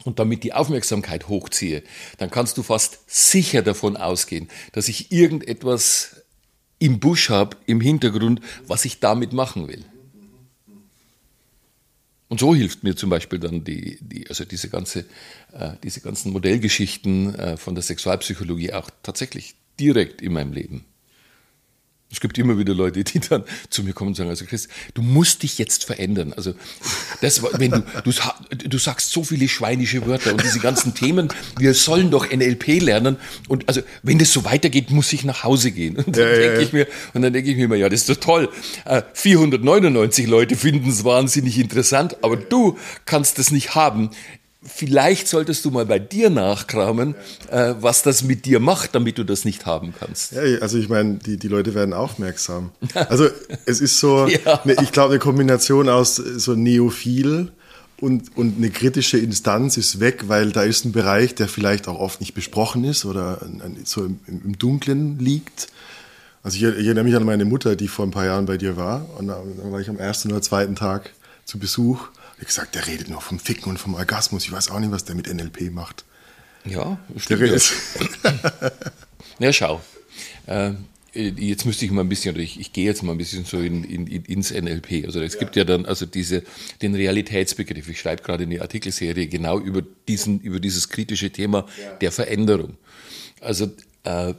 und 0.05 0.21
damit 0.21 0.45
die 0.45 0.53
Aufmerksamkeit 0.53 1.27
hochziehe, 1.29 1.83
dann 2.19 2.31
kannst 2.31 2.57
du 2.57 2.63
fast 2.63 3.01
sicher 3.09 3.63
davon 3.63 3.97
ausgehen, 3.97 4.49
dass 4.71 4.87
ich 4.87 5.11
irgendetwas 5.11 6.23
im 6.79 7.01
Busch 7.01 7.29
habe, 7.29 7.57
im 7.67 7.81
Hintergrund, 7.81 8.41
was 8.69 8.85
ich 8.85 9.01
damit 9.01 9.33
machen 9.33 9.67
will. 9.67 9.85
Und 12.29 12.41
so 12.41 12.55
hilft 12.55 12.83
mir 12.83 12.97
zum 12.97 13.11
Beispiel 13.11 13.39
dann 13.39 13.63
die, 13.63 13.99
die 14.01 14.29
also 14.29 14.45
diese 14.45 14.69
ganze, 14.69 15.01
äh, 15.53 15.73
diese 15.83 16.01
ganzen 16.01 16.33
Modellgeschichten 16.33 17.35
äh, 17.35 17.57
von 17.57 17.75
der 17.75 17.83
Sexualpsychologie 17.83 18.73
auch 18.73 18.91
tatsächlich 19.03 19.55
direkt 19.79 20.23
in 20.23 20.33
meinem 20.33 20.53
Leben. 20.53 20.85
Es 22.11 22.21
gibt 22.21 22.39
immer 22.39 22.57
wieder 22.57 22.73
Leute, 22.73 23.03
die 23.03 23.19
dann 23.19 23.43
zu 23.69 23.83
mir 23.83 23.93
kommen 23.93 24.09
und 24.09 24.15
sagen, 24.15 24.31
also 24.31 24.45
Chris, 24.45 24.69
du 24.95 25.03
musst 25.03 25.43
dich 25.43 25.59
jetzt 25.59 25.85
verändern. 25.85 26.33
Also 26.35 26.55
das, 27.21 27.43
wenn 27.59 27.73
du, 27.73 27.85
du, 28.05 28.13
du 28.69 28.79
sagst 28.79 29.11
so 29.11 29.25
viele 29.25 29.49
schweinische 29.49 30.07
Wörter 30.07 30.31
und 30.33 30.43
diese 30.43 30.61
ganzen 30.61 30.95
Themen, 30.95 31.29
wir 31.59 31.75
sollen 31.75 32.13
doch 32.13 32.31
NLP 32.31 32.81
lernen 32.81 33.17
und 33.49 33.69
also 33.69 33.81
wenn 34.05 34.19
das 34.19 34.33
so 34.33 34.45
weitergeht, 34.45 34.91
muss 34.91 35.13
ich 35.13 35.25
nach 35.25 35.43
Hause 35.43 35.73
gehen. 35.73 35.97
Und 35.97 36.17
dann 36.17 36.29
ja, 36.29 36.37
denke 36.37 36.55
ja, 36.55 36.61
ich 36.61 36.73
mir, 36.73 36.87
und 37.13 37.23
dann 37.23 37.33
denke 37.33 37.51
ich 37.51 37.57
mir 37.57 37.65
immer, 37.65 37.77
ja, 37.77 37.89
das 37.89 38.01
ist 38.01 38.09
doch 38.09 38.17
toll. 38.17 38.49
499 39.15 40.25
äh, 40.25 40.29
Leute 40.29 40.57
finden 40.57 40.91
es 40.91 41.03
wahnsinnig 41.03 41.59
interessant, 41.59 42.17
aber 42.23 42.37
du 42.37 42.79
kannst 43.05 43.39
es 43.41 43.51
nicht 43.51 43.75
haben 43.75 44.11
vielleicht 44.67 45.29
solltest 45.29 45.65
du 45.65 45.71
mal 45.71 45.87
bei 45.87 45.99
dir 45.99 46.31
nachkramen, 46.31 47.15
äh, 47.51 47.75
was 47.81 48.03
das 48.03 48.23
mit 48.23 48.45
dir 48.45 48.61
macht, 48.61 48.95
damit 48.95 49.19
du 49.19 49.25
das 49.25 49.45
nicht 49.45 49.67
haben 49.67 49.95
kannst. 49.99 50.33
Ja, 50.33 50.43
also 50.61 50.79
ich 50.79 50.89
meine, 50.89 51.15
die, 51.15 51.37
die 51.37 51.49
Leute 51.49 51.75
werden 51.75 51.95
aufmerksam. 51.95 52.71
Also 52.95 53.29
es 53.65 53.81
ist 53.81 53.99
so, 53.99 54.27
ja. 54.45 54.61
ne, 54.65 54.77
ich 54.83 54.93
glaube, 54.93 55.11
eine 55.11 55.19
Kombination 55.19 55.89
aus 55.89 56.17
so 56.17 56.55
Neophil 56.55 57.53
und, 58.01 58.37
und 58.37 58.59
eine 58.59 58.71
kritische 58.71 59.19
Instanz 59.19 59.77
ist 59.77 60.01
weg, 60.01 60.25
weil 60.27 60.53
da 60.53 60.63
ist 60.63 60.85
ein 60.85 60.93
Bereich, 60.93 61.35
der 61.35 61.49
vielleicht 61.49 61.89
auch 61.89 61.99
oft 61.99 62.21
nicht 62.21 62.35
besprochen 62.35 62.85
ist 62.85 63.05
oder 63.05 63.41
so 63.85 64.05
im, 64.05 64.21
im 64.27 64.59
Dunklen 64.59 65.19
liegt. 65.19 65.69
Also 66.43 66.57
ich, 66.59 66.63
ich 66.63 66.87
erinnere 66.87 67.05
mich 67.05 67.17
an 67.17 67.25
meine 67.25 67.45
Mutter, 67.45 67.75
die 67.75 67.89
vor 67.89 68.07
ein 68.07 68.11
paar 68.11 68.27
Jahren 68.27 68.47
bei 68.47 68.57
dir 68.57 68.77
war 68.77 69.07
und 69.19 69.29
dann 69.29 69.73
war 69.73 69.81
ich 69.81 69.89
am 69.89 69.99
ersten 69.99 70.31
oder 70.31 70.43
zweiten 70.43 70.77
Tag 70.77 71.11
zu 71.45 71.59
Besuch 71.59 72.09
wie 72.39 72.45
gesagt, 72.45 72.75
der 72.75 72.87
redet 72.87 73.09
nur 73.09 73.21
vom 73.21 73.39
Ficken 73.39 73.71
und 73.71 73.79
vom 73.79 73.95
Orgasmus. 73.95 74.45
Ich 74.45 74.53
weiß 74.53 74.71
auch 74.71 74.79
nicht, 74.79 74.91
was 74.91 75.05
der 75.05 75.15
mit 75.15 75.33
NLP 75.33 75.73
macht. 75.73 76.05
Ja, 76.65 76.99
stimmt. 77.17 77.41
Der 77.41 77.49
redet. 77.49 77.73
ja, 79.39 79.53
schau. 79.53 79.81
Äh, 80.47 80.73
jetzt 81.17 81.65
müsste 81.65 81.85
ich 81.85 81.91
mal 81.91 82.03
ein 82.03 82.09
bisschen, 82.09 82.35
oder 82.35 82.43
ich, 82.43 82.61
ich 82.61 82.73
gehe 82.73 82.85
jetzt 82.85 83.03
mal 83.03 83.13
ein 83.13 83.19
bisschen 83.19 83.45
so 83.45 83.59
in, 83.59 83.85
in, 83.85 84.07
ins 84.07 84.51
NLP. 84.51 85.07
Also 85.07 85.21
es 85.21 85.35
ja. 85.35 85.39
gibt 85.41 85.57
ja 85.57 85.65
dann 85.65 85.87
also 85.87 86.05
diese, 86.05 86.43
den 86.83 86.95
Realitätsbegriff. 86.95 87.89
Ich 87.89 88.01
schreibe 88.01 88.23
gerade 88.23 88.45
eine 88.45 88.61
Artikelserie 88.61 89.27
genau 89.27 89.59
über 89.59 89.83
diesen, 90.09 90.41
über 90.41 90.61
dieses 90.61 90.89
kritische 90.89 91.31
Thema 91.31 91.67
ja. 91.81 91.95
der 91.95 92.13
Veränderung. 92.13 92.77
Also 93.41 93.71
äh, 94.05 94.35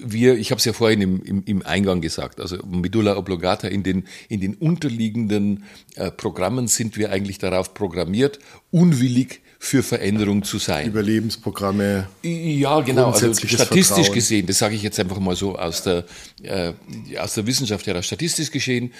wir, 0.00 0.36
ich 0.36 0.50
habe 0.50 0.58
es 0.58 0.64
ja 0.64 0.72
vorhin 0.72 1.00
im, 1.00 1.22
im, 1.22 1.42
im, 1.44 1.66
Eingang 1.66 2.00
gesagt, 2.00 2.40
also 2.40 2.58
Medulla 2.66 3.16
oblongata, 3.16 3.68
in 3.68 3.82
den, 3.82 4.04
in 4.28 4.40
den 4.40 4.54
unterliegenden 4.54 5.64
äh, 5.96 6.10
Programmen 6.10 6.68
sind 6.68 6.96
wir 6.96 7.10
eigentlich 7.10 7.38
darauf 7.38 7.74
programmiert, 7.74 8.38
unwillig 8.70 9.40
für 9.58 9.82
Veränderung 9.82 10.44
zu 10.44 10.58
sein. 10.58 10.86
Überlebensprogramme. 10.86 12.08
Ja, 12.22 12.80
genau. 12.80 13.10
Also 13.10 13.34
statistisch 13.34 13.86
Vertrauen. 13.86 14.14
gesehen, 14.14 14.46
das 14.46 14.58
sage 14.58 14.74
ich 14.76 14.82
jetzt 14.82 15.00
einfach 15.00 15.18
mal 15.18 15.34
so 15.34 15.56
aus 15.56 15.82
der, 15.82 16.04
äh, 16.42 16.72
aus 17.18 17.34
der 17.34 17.46
Wissenschaft 17.46 17.86
heraus, 17.86 18.06
statistisch 18.06 18.50
gesehen, 18.50 18.92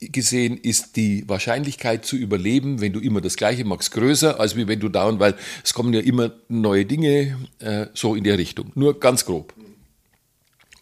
gesehen 0.00 0.58
ist 0.58 0.96
die 0.96 1.28
Wahrscheinlichkeit 1.28 2.04
zu 2.04 2.16
überleben, 2.16 2.80
wenn 2.80 2.92
du 2.92 3.00
immer 3.00 3.20
das 3.20 3.36
Gleiche 3.36 3.64
machst, 3.64 3.92
größer, 3.92 4.38
als 4.38 4.56
wie 4.56 4.68
wenn 4.68 4.80
du 4.80 4.88
down, 4.88 5.18
weil 5.18 5.34
es 5.64 5.74
kommen 5.74 5.92
ja 5.92 6.00
immer 6.00 6.32
neue 6.48 6.84
Dinge 6.84 7.38
äh, 7.58 7.86
so 7.94 8.14
in 8.14 8.24
der 8.24 8.38
Richtung. 8.38 8.70
Nur 8.74 9.00
ganz 9.00 9.24
grob. 9.24 9.54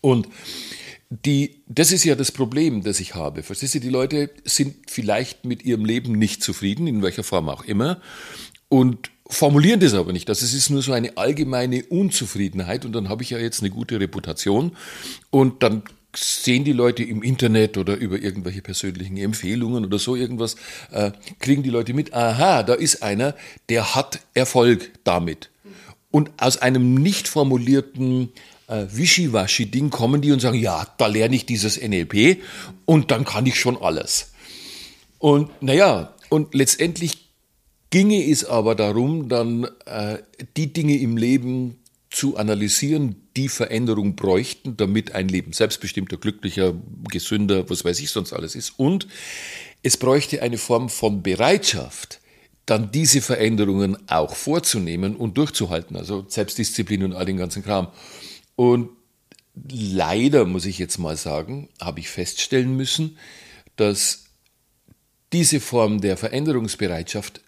Und 0.02 0.28
die, 1.08 1.62
das 1.66 1.92
ist 1.92 2.04
ja 2.04 2.14
das 2.14 2.30
Problem, 2.32 2.82
das 2.82 3.00
ich 3.00 3.14
habe. 3.14 3.42
Verstehst 3.42 3.74
du, 3.74 3.80
die 3.80 3.88
Leute 3.88 4.30
sind 4.44 4.76
vielleicht 4.90 5.46
mit 5.46 5.64
ihrem 5.64 5.86
Leben 5.86 6.12
nicht 6.12 6.42
zufrieden, 6.42 6.86
in 6.86 7.02
welcher 7.02 7.22
Form 7.22 7.48
auch 7.48 7.64
immer, 7.64 8.00
und 8.68 9.10
formulieren 9.26 9.80
das 9.80 9.94
aber 9.94 10.12
nicht. 10.12 10.28
Das 10.28 10.42
ist 10.42 10.70
nur 10.70 10.82
so 10.82 10.92
eine 10.92 11.16
allgemeine 11.16 11.84
Unzufriedenheit 11.84 12.84
und 12.84 12.92
dann 12.92 13.08
habe 13.08 13.22
ich 13.22 13.30
ja 13.30 13.38
jetzt 13.38 13.60
eine 13.60 13.70
gute 13.70 14.00
Reputation 14.00 14.76
und 15.30 15.62
dann 15.62 15.82
sehen 16.14 16.64
die 16.64 16.72
Leute 16.72 17.02
im 17.02 17.22
Internet 17.22 17.78
oder 17.78 17.96
über 17.96 18.18
irgendwelche 18.18 18.62
persönlichen 18.62 19.16
Empfehlungen 19.16 19.84
oder 19.84 19.98
so 19.98 20.16
irgendwas, 20.16 20.56
äh, 20.90 21.12
kriegen 21.38 21.62
die 21.62 21.70
Leute 21.70 21.94
mit, 21.94 22.12
aha, 22.12 22.62
da 22.62 22.74
ist 22.74 23.02
einer, 23.02 23.34
der 23.68 23.94
hat 23.94 24.20
Erfolg 24.34 24.90
damit. 25.04 25.50
Und 26.10 26.30
aus 26.36 26.58
einem 26.58 26.94
nicht 26.94 27.28
formulierten 27.28 28.30
äh, 28.72 28.86
Wischiwaschi-Ding 28.90 29.90
kommen 29.90 30.22
die 30.22 30.32
und 30.32 30.40
sagen, 30.40 30.58
ja, 30.58 30.86
da 30.98 31.06
lerne 31.06 31.36
ich 31.36 31.46
dieses 31.46 31.80
NLP 31.80 32.38
und 32.84 33.10
dann 33.10 33.24
kann 33.24 33.46
ich 33.46 33.58
schon 33.60 33.76
alles. 33.76 34.32
Und 35.18 35.50
naja, 35.62 36.14
und 36.30 36.54
letztendlich 36.54 37.28
ginge 37.90 38.28
es 38.28 38.44
aber 38.44 38.74
darum, 38.74 39.28
dann 39.28 39.68
äh, 39.84 40.18
die 40.56 40.72
Dinge 40.72 40.98
im 40.98 41.16
Leben 41.16 41.78
zu 42.10 42.36
analysieren, 42.36 43.16
die 43.36 43.48
Veränderung 43.48 44.16
bräuchten, 44.16 44.76
damit 44.76 45.14
ein 45.14 45.28
Leben 45.28 45.52
selbstbestimmter, 45.52 46.16
glücklicher, 46.16 46.74
gesünder, 47.08 47.68
was 47.70 47.84
weiß 47.84 48.00
ich 48.00 48.10
sonst 48.10 48.32
alles 48.32 48.54
ist. 48.54 48.74
Und 48.78 49.06
es 49.82 49.96
bräuchte 49.96 50.42
eine 50.42 50.58
Form 50.58 50.88
von 50.88 51.22
Bereitschaft, 51.22 52.20
dann 52.66 52.92
diese 52.92 53.20
Veränderungen 53.20 53.96
auch 54.08 54.34
vorzunehmen 54.34 55.16
und 55.16 55.36
durchzuhalten. 55.38 55.96
Also 55.96 56.24
Selbstdisziplin 56.28 57.02
und 57.04 57.14
all 57.14 57.24
den 57.24 57.36
ganzen 57.36 57.64
Kram. 57.64 57.88
Und 58.56 58.90
leider, 59.54 60.44
muss 60.44 60.66
ich 60.66 60.78
jetzt 60.78 60.98
mal 60.98 61.16
sagen, 61.16 61.68
habe 61.80 62.00
ich 62.00 62.08
feststellen 62.08 62.76
müssen, 62.76 63.18
dass 63.76 64.24
diese 65.32 65.60
Form 65.60 66.00
der 66.00 66.16
Veränderungsbereitschaft 66.16 67.40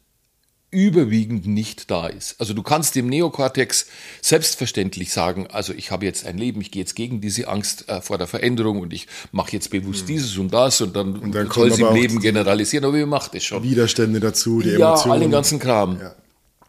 überwiegend 0.75 1.47
nicht 1.47 1.90
da 1.90 2.09
ist. 2.09 2.40
Also 2.40 2.53
du 2.53 2.62
kannst 2.62 2.97
dem 2.97 3.09
Neokortex 3.09 3.87
selbstverständlich 4.21 5.12
sagen, 5.12 5.47
also 5.47 5.73
ich 5.73 5.93
habe 5.93 6.05
jetzt 6.05 6.27
ein 6.27 6.37
Leben, 6.37 6.61
ich 6.61 6.73
gehe 6.73 6.83
jetzt 6.83 6.97
gegen 6.97 7.21
diese 7.21 7.47
Angst 7.47 7.88
äh, 7.88 8.01
vor 8.01 8.19
der 8.19 8.27
Veränderung 8.27 8.81
und 8.81 8.93
ich 8.93 9.07
mache 9.31 9.53
jetzt 9.53 9.71
bewusst 9.71 10.01
hm. 10.01 10.07
dieses 10.09 10.37
und 10.37 10.53
das 10.53 10.81
und 10.81 10.97
dann, 10.97 11.17
und 11.17 11.33
dann 11.33 11.49
soll 11.49 11.69
es 11.69 11.79
im 11.79 11.95
Leben 11.95 12.19
generalisieren, 12.19 12.85
aber 12.85 12.99
wie 12.99 13.05
macht 13.05 13.37
es 13.37 13.45
schon? 13.45 13.62
Widerstände 13.62 14.19
dazu, 14.19 14.61
die 14.61 14.71
ja, 14.71 14.75
Emotionen. 14.75 15.07
Ja, 15.07 15.12
all 15.12 15.21
den 15.21 15.31
ganzen 15.31 15.59
Kram. 15.61 16.01
Ja. 16.01 16.17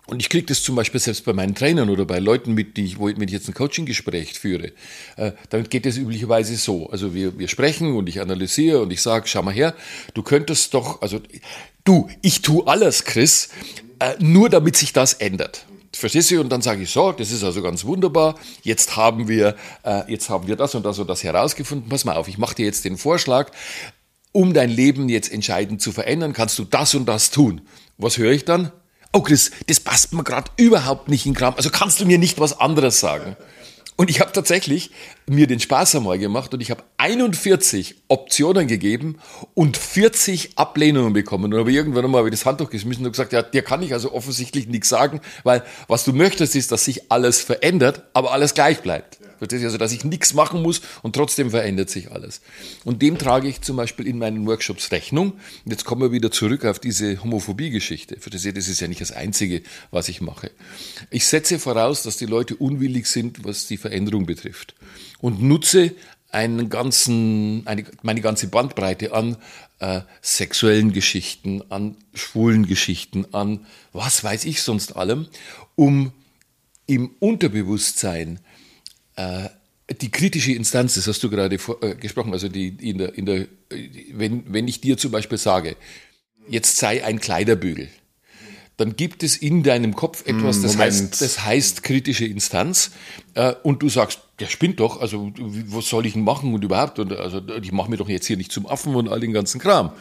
Und 0.07 0.21
ich 0.21 0.29
kriege 0.29 0.45
das 0.45 0.61
zum 0.61 0.75
Beispiel 0.75 0.99
selbst 0.99 1.25
bei 1.25 1.33
meinen 1.33 1.55
Trainern 1.55 1.89
oder 1.89 2.05
bei 2.05 2.19
Leuten, 2.19 2.53
mit 2.53 2.77
die 2.77 2.85
ich, 2.85 2.99
wo, 2.99 3.07
wenn 3.07 3.21
ich 3.21 3.31
jetzt 3.31 3.47
ein 3.47 3.53
Coaching-Gespräch 3.53 4.39
führe, 4.39 4.71
äh, 5.17 5.31
damit 5.49 5.71
geht 5.71 5.85
es 5.85 5.97
üblicherweise 5.97 6.55
so. 6.57 6.89
Also 6.89 7.15
wir, 7.15 7.39
wir 7.39 7.47
sprechen 7.47 7.95
und 7.95 8.07
ich 8.07 8.21
analysiere 8.21 8.81
und 8.81 8.91
ich 8.91 9.01
sage, 9.01 9.27
schau 9.27 9.41
mal 9.41 9.53
her, 9.53 9.73
du 10.13 10.21
könntest 10.21 10.73
doch, 10.73 11.01
also 11.01 11.19
du, 11.83 12.07
ich 12.21 12.41
tu 12.41 12.63
alles, 12.63 13.03
Chris, 13.03 13.49
äh, 13.99 14.13
nur 14.19 14.49
damit 14.49 14.77
sich 14.77 14.93
das 14.93 15.13
ändert. 15.13 15.65
Verstehst 15.91 16.29
du? 16.29 16.41
Und 16.41 16.49
dann 16.49 16.61
sage 16.61 16.83
ich 16.83 16.89
so, 16.89 17.13
das 17.13 17.31
ist 17.31 17.43
also 17.43 17.61
ganz 17.61 17.85
wunderbar. 17.85 18.37
Jetzt 18.63 18.97
haben 18.97 19.27
wir, 19.29 19.55
äh, 19.83 20.11
jetzt 20.11 20.29
haben 20.29 20.45
wir 20.45 20.57
das 20.57 20.75
und 20.75 20.85
das 20.85 20.99
und 20.99 21.09
das 21.09 21.23
herausgefunden. 21.23 21.89
Pass 21.89 22.03
mal 22.03 22.17
auf, 22.17 22.27
ich 22.27 22.37
mache 22.37 22.55
dir 22.55 22.65
jetzt 22.65 22.85
den 22.85 22.97
Vorschlag 22.97 23.51
um 24.35 24.53
dein 24.53 24.69
Leben 24.69 25.07
jetzt 25.07 25.31
entscheidend 25.31 25.81
zu 25.81 25.93
verändern, 25.93 26.33
kannst 26.33 26.59
du 26.59 26.65
das 26.65 26.93
und 26.93 27.05
das 27.05 27.31
tun. 27.31 27.61
Was 27.97 28.17
höre 28.17 28.33
ich 28.33 28.43
dann? 28.43 28.73
Oh 29.15 29.21
Chris, 29.21 29.51
das 29.67 29.79
passt 29.79 30.11
mir 30.11 30.25
gerade 30.25 30.51
überhaupt 30.57 31.07
nicht 31.07 31.25
in 31.25 31.33
Kram. 31.33 31.53
Also 31.55 31.69
kannst 31.69 32.01
du 32.01 32.05
mir 32.05 32.17
nicht 32.17 32.37
was 32.37 32.59
anderes 32.59 32.99
sagen? 32.99 33.37
Und 33.95 34.09
ich 34.09 34.19
habe 34.19 34.33
tatsächlich 34.33 34.91
mir 35.25 35.47
den 35.47 35.61
Spaß 35.61 35.95
einmal 35.95 36.19
gemacht 36.19 36.53
und 36.53 36.59
ich 36.59 36.69
habe 36.69 36.83
41 36.97 37.95
Optionen 38.09 38.67
gegeben 38.67 39.19
und 39.53 39.77
40 39.77 40.57
Ablehnungen 40.57 41.13
bekommen. 41.13 41.53
Und 41.53 41.57
habe 41.61 41.71
irgendwann 41.71 42.03
einmal 42.03 42.29
das 42.29 42.45
Handtuch 42.45 42.69
geschmissen 42.69 43.05
und 43.05 43.13
gesagt, 43.13 43.31
ja, 43.31 43.41
dir 43.41 43.61
kann 43.61 43.81
ich 43.83 43.93
also 43.93 44.11
offensichtlich 44.11 44.67
nichts 44.67 44.89
sagen, 44.89 45.21
weil 45.45 45.63
was 45.87 46.03
du 46.03 46.11
möchtest 46.11 46.53
ist, 46.57 46.73
dass 46.73 46.83
sich 46.83 47.09
alles 47.09 47.39
verändert, 47.39 48.01
aber 48.11 48.33
alles 48.33 48.53
gleich 48.53 48.81
bleibt. 48.81 49.19
Also, 49.41 49.77
dass 49.77 49.91
ich 49.91 50.03
nichts 50.03 50.33
machen 50.33 50.61
muss 50.61 50.81
und 51.01 51.15
trotzdem 51.15 51.51
verändert 51.51 51.89
sich 51.89 52.11
alles. 52.11 52.41
Und 52.83 53.01
dem 53.01 53.17
trage 53.17 53.47
ich 53.47 53.61
zum 53.61 53.77
Beispiel 53.77 54.07
in 54.07 54.17
meinen 54.17 54.45
Workshops 54.47 54.91
Rechnung. 54.91 55.33
Und 55.65 55.71
jetzt 55.71 55.85
kommen 55.85 56.01
wir 56.01 56.11
wieder 56.11 56.31
zurück 56.31 56.65
auf 56.65 56.79
diese 56.79 57.23
Homophobie-Geschichte. 57.23 58.17
Das 58.31 58.45
ist 58.45 58.79
ja 58.81 58.87
nicht 58.87 59.01
das 59.01 59.11
Einzige, 59.11 59.61
was 59.91 60.09
ich 60.09 60.21
mache. 60.21 60.51
Ich 61.09 61.25
setze 61.25 61.59
voraus, 61.59 62.03
dass 62.03 62.17
die 62.17 62.25
Leute 62.25 62.55
unwillig 62.55 63.07
sind, 63.07 63.43
was 63.43 63.67
die 63.67 63.77
Veränderung 63.77 64.25
betrifft. 64.25 64.75
Und 65.19 65.41
nutze 65.41 65.95
einen 66.35 66.69
ganzen, 66.69 67.65
eine, 67.65 67.85
meine 68.01 68.19
ganze 68.19 68.47
Bandbreite 68.47 69.13
an 69.13 69.37
äh, 69.79 70.01
sexuellen 70.21 70.91
Geschichten, 70.91 71.63
an 71.69 71.95
schwulen 72.13 72.67
Geschichten, 72.67 73.25
an 73.33 73.65
was 73.93 74.23
weiß 74.23 74.43
ich 74.45 74.61
sonst 74.61 74.97
allem, 74.97 75.27
um 75.75 76.11
im 76.87 77.11
Unterbewusstsein 77.19 78.39
äh, 79.15 79.49
die 80.01 80.09
kritische 80.09 80.53
Instanz, 80.53 80.95
das 80.95 81.07
hast 81.07 81.23
du 81.23 81.29
gerade 81.29 81.59
vor, 81.59 81.81
äh, 81.83 81.95
gesprochen, 81.95 82.33
also 82.33 82.49
die 82.49 82.67
in 82.67 82.97
der, 82.97 83.17
in 83.17 83.25
der, 83.25 83.47
wenn, 84.13 84.51
wenn 84.51 84.67
ich 84.67 84.81
dir 84.81 84.97
zum 84.97 85.11
Beispiel 85.11 85.37
sage, 85.37 85.75
jetzt 86.47 86.77
sei 86.77 87.03
ein 87.03 87.19
Kleiderbügel, 87.19 87.89
dann 88.77 88.95
gibt 88.95 89.23
es 89.23 89.37
in 89.37 89.63
deinem 89.63 89.95
Kopf 89.95 90.25
hm, 90.25 90.39
etwas, 90.39 90.61
das 90.61 90.77
heißt, 90.77 91.21
das 91.21 91.45
heißt 91.45 91.83
kritische 91.83 92.25
Instanz, 92.25 92.91
äh, 93.35 93.53
und 93.63 93.83
du 93.83 93.89
sagst, 93.89 94.21
der 94.39 94.47
spinnt 94.47 94.79
doch, 94.79 94.99
also 94.99 95.31
was 95.37 95.87
soll 95.87 96.05
ich 96.05 96.13
denn 96.13 96.23
machen 96.23 96.53
und 96.53 96.63
überhaupt, 96.63 96.99
und 96.99 97.13
also 97.13 97.41
ich 97.61 97.71
mache 97.71 97.89
mir 97.89 97.97
doch 97.97 98.09
jetzt 98.09 98.25
hier 98.25 98.37
nicht 98.37 98.51
zum 98.51 98.65
Affen 98.65 98.95
und 98.95 99.07
all 99.07 99.19
den 99.19 99.33
ganzen 99.33 99.61
Kram. 99.61 99.91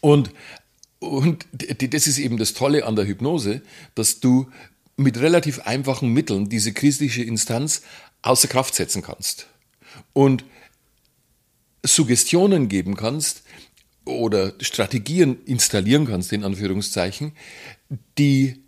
Und 0.00 0.30
und 1.00 1.46
das 1.92 2.06
ist 2.06 2.18
eben 2.18 2.38
das 2.38 2.54
Tolle 2.54 2.86
an 2.86 2.96
der 2.96 3.06
Hypnose, 3.06 3.60
dass 3.94 4.20
du 4.20 4.48
mit 4.96 5.18
relativ 5.18 5.60
einfachen 5.60 6.10
Mitteln 6.12 6.48
diese 6.48 6.72
kritische 6.72 7.22
Instanz 7.22 7.82
außer 8.22 8.48
Kraft 8.48 8.74
setzen 8.74 9.02
kannst. 9.02 9.48
Und 10.12 10.44
Suggestionen 11.84 12.68
geben 12.68 12.96
kannst 12.96 13.42
oder 14.04 14.54
Strategien 14.60 15.44
installieren 15.44 16.06
kannst, 16.06 16.32
in 16.32 16.44
Anführungszeichen, 16.44 17.32
die 18.18 18.62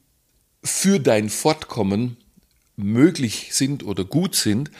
für 0.62 0.98
dein 0.98 1.30
Fortkommen 1.30 2.16
möglich 2.76 3.48
sind 3.52 3.84
oder 3.84 4.04
gut 4.04 4.34
sind, 4.34 4.70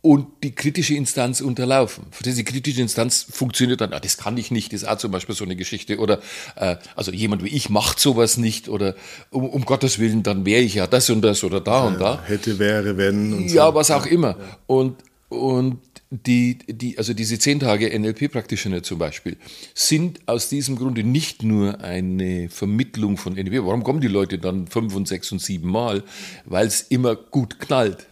und 0.00 0.26
die 0.44 0.54
kritische 0.54 0.94
Instanz 0.94 1.40
unterlaufen. 1.40 2.04
Für 2.12 2.22
diese 2.22 2.44
kritische 2.44 2.80
Instanz 2.80 3.26
funktioniert 3.28 3.80
dann, 3.80 3.92
ah, 3.92 3.98
das 3.98 4.16
kann 4.16 4.36
ich 4.36 4.50
nicht, 4.50 4.72
das 4.72 4.82
ist 4.82 4.88
auch 4.88 4.98
zum 4.98 5.10
Beispiel 5.10 5.34
so 5.34 5.44
eine 5.44 5.56
Geschichte. 5.56 5.98
Oder 5.98 6.20
äh, 6.56 6.76
also 6.94 7.10
jemand 7.10 7.42
wie 7.42 7.48
ich 7.48 7.68
macht 7.68 7.98
sowas 7.98 8.36
nicht 8.36 8.68
oder 8.68 8.94
um, 9.30 9.48
um 9.48 9.64
Gottes 9.64 9.98
Willen, 9.98 10.22
dann 10.22 10.46
wäre 10.46 10.62
ich 10.62 10.74
ja 10.74 10.86
das 10.86 11.10
und 11.10 11.22
das 11.22 11.42
oder 11.42 11.60
da 11.60 11.82
ja, 11.82 11.88
und 11.88 12.00
da. 12.00 12.22
Hätte, 12.24 12.58
wäre, 12.58 12.96
wenn. 12.96 13.32
Und 13.32 13.48
ja, 13.50 13.66
so. 13.66 13.74
was 13.74 13.90
auch 13.90 14.06
immer. 14.06 14.36
Und, 14.66 14.96
und 15.30 15.78
die, 16.10 16.58
die, 16.66 16.96
also 16.96 17.12
diese 17.12 17.38
zehn 17.38 17.60
Tage 17.60 17.96
NLP-Practitioner 17.98 18.82
zum 18.82 18.98
Beispiel, 18.98 19.36
sind 19.74 20.20
aus 20.26 20.48
diesem 20.48 20.76
Grunde 20.76 21.04
nicht 21.04 21.42
nur 21.42 21.80
eine 21.82 22.48
Vermittlung 22.48 23.16
von 23.18 23.34
NLP. 23.34 23.64
Warum 23.64 23.84
kommen 23.84 24.00
die 24.00 24.08
Leute 24.08 24.38
dann 24.38 24.66
fünf 24.68 24.94
und 24.94 25.06
sechs 25.06 25.30
und 25.32 25.40
sieben 25.40 25.70
Mal? 25.70 26.02
Weil 26.46 26.66
es 26.66 26.82
immer 26.82 27.14
gut 27.14 27.58
knallt. 27.58 28.06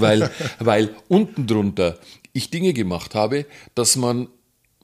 Weil, 0.00 0.30
weil 0.60 0.94
unten 1.08 1.46
drunter 1.46 1.98
ich 2.32 2.50
Dinge 2.50 2.72
gemacht 2.72 3.14
habe, 3.14 3.46
dass 3.74 3.96
man 3.96 4.28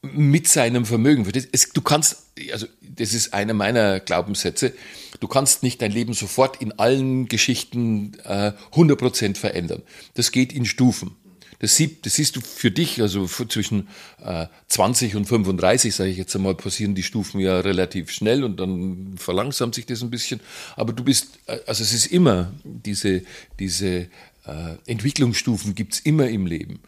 mit 0.03 0.49
seinem 0.49 0.87
Vermögen, 0.87 1.27
du 1.75 1.81
kannst, 1.83 2.25
also 2.53 2.67
das 2.81 3.13
ist 3.13 3.35
einer 3.35 3.53
meiner 3.53 4.01
Glaubenssätze, 4.01 4.73
du 5.21 5.29
kannst 5.29 5.63
nicht 5.63 5.83
dein 5.83 5.93
Leben 5.93 6.15
sofort 6.15 6.63
in 6.63 6.73
allen 6.79 7.29
Geschichten 7.29 8.13
äh, 8.25 8.53
100% 8.73 9.37
verändern. 9.37 9.83
Das 10.15 10.33
geht 10.33 10.53
in 10.53 10.65
Stufen. 10.65 11.17
Das, 11.61 11.77
sieht, 11.77 12.05
das 12.07 12.15
siehst 12.15 12.37
du 12.37 12.41
für 12.41 12.71
dich, 12.71 13.01
also 13.01 13.27
zwischen 13.27 13.89
äh, 14.25 14.47
20 14.69 15.15
und 15.15 15.27
35, 15.27 15.95
sage 15.95 16.11
ich 16.11 16.17
jetzt 16.17 16.35
einmal, 16.35 16.55
passieren 16.55 16.95
die 16.95 17.03
Stufen 17.03 17.39
ja 17.39 17.61
relativ 17.61 18.11
schnell 18.11 18.45
und 18.45 18.59
dann 18.59 19.15
verlangsamt 19.17 19.75
sich 19.75 19.87
das 19.87 20.03
ein 20.03 20.11
bisschen. 20.11 20.41
Aber 20.75 20.93
du 20.93 21.05
bist, 21.05 21.39
äh, 21.47 21.59
also 21.67 21.85
es 21.85 21.93
ist 21.93 22.07
immer 22.07 22.53
diese, 22.65 23.23
diese 23.59 24.09
äh, 24.47 24.77
Entwicklungsstufen 24.87 25.75
gibt's 25.75 26.01
immer 26.01 26.29
im 26.29 26.47
Leben. 26.47 26.81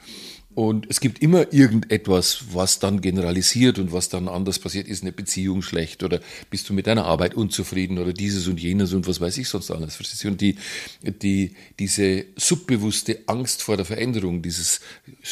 Und 0.54 0.86
es 0.90 1.00
gibt 1.00 1.22
immer 1.22 1.52
irgendetwas, 1.52 2.44
was 2.52 2.78
dann 2.78 3.00
generalisiert 3.00 3.78
und 3.78 3.92
was 3.92 4.10
dann 4.10 4.28
anders 4.28 4.58
passiert. 4.58 4.86
Ist 4.86 5.02
eine 5.02 5.12
Beziehung 5.12 5.62
schlecht 5.62 6.02
oder 6.02 6.20
bist 6.50 6.68
du 6.68 6.74
mit 6.74 6.86
deiner 6.86 7.06
Arbeit 7.06 7.34
unzufrieden 7.34 7.98
oder 7.98 8.12
dieses 8.12 8.46
und 8.48 8.60
jenes 8.60 8.92
und 8.92 9.08
was 9.08 9.20
weiß 9.20 9.38
ich 9.38 9.48
sonst 9.48 9.70
alles. 9.70 9.98
Und 10.24 10.40
die, 10.42 10.56
die, 11.02 11.54
diese 11.78 12.26
subbewusste 12.36 13.20
Angst 13.26 13.62
vor 13.62 13.76
der 13.76 13.86
Veränderung, 13.86 14.42
dieses 14.42 14.80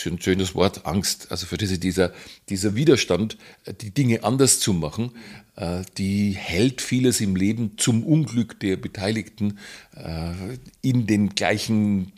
ein 0.07 0.21
schönes 0.21 0.55
Wort, 0.55 0.87
Angst, 0.87 1.31
also 1.31 1.47
für 1.47 1.59
diese, 1.59 1.79
dieser, 1.79 2.13
dieser 2.49 2.75
Widerstand, 2.75 3.37
die 3.83 3.91
Dinge 3.91 4.25
anders 4.25 4.59
zu 4.59 4.73
machen, 4.73 5.13
die 5.99 6.33
hält 6.33 6.81
vieles 6.81 7.21
im 7.21 7.37
Leben 7.37 7.73
zum 7.77 8.03
Unglück 8.05 8.59
der 8.61 8.77
Beteiligten 8.77 9.59
äh, 9.95 10.33
in 10.81 11.07
den 11.07 11.31
gleichen 11.31 12.13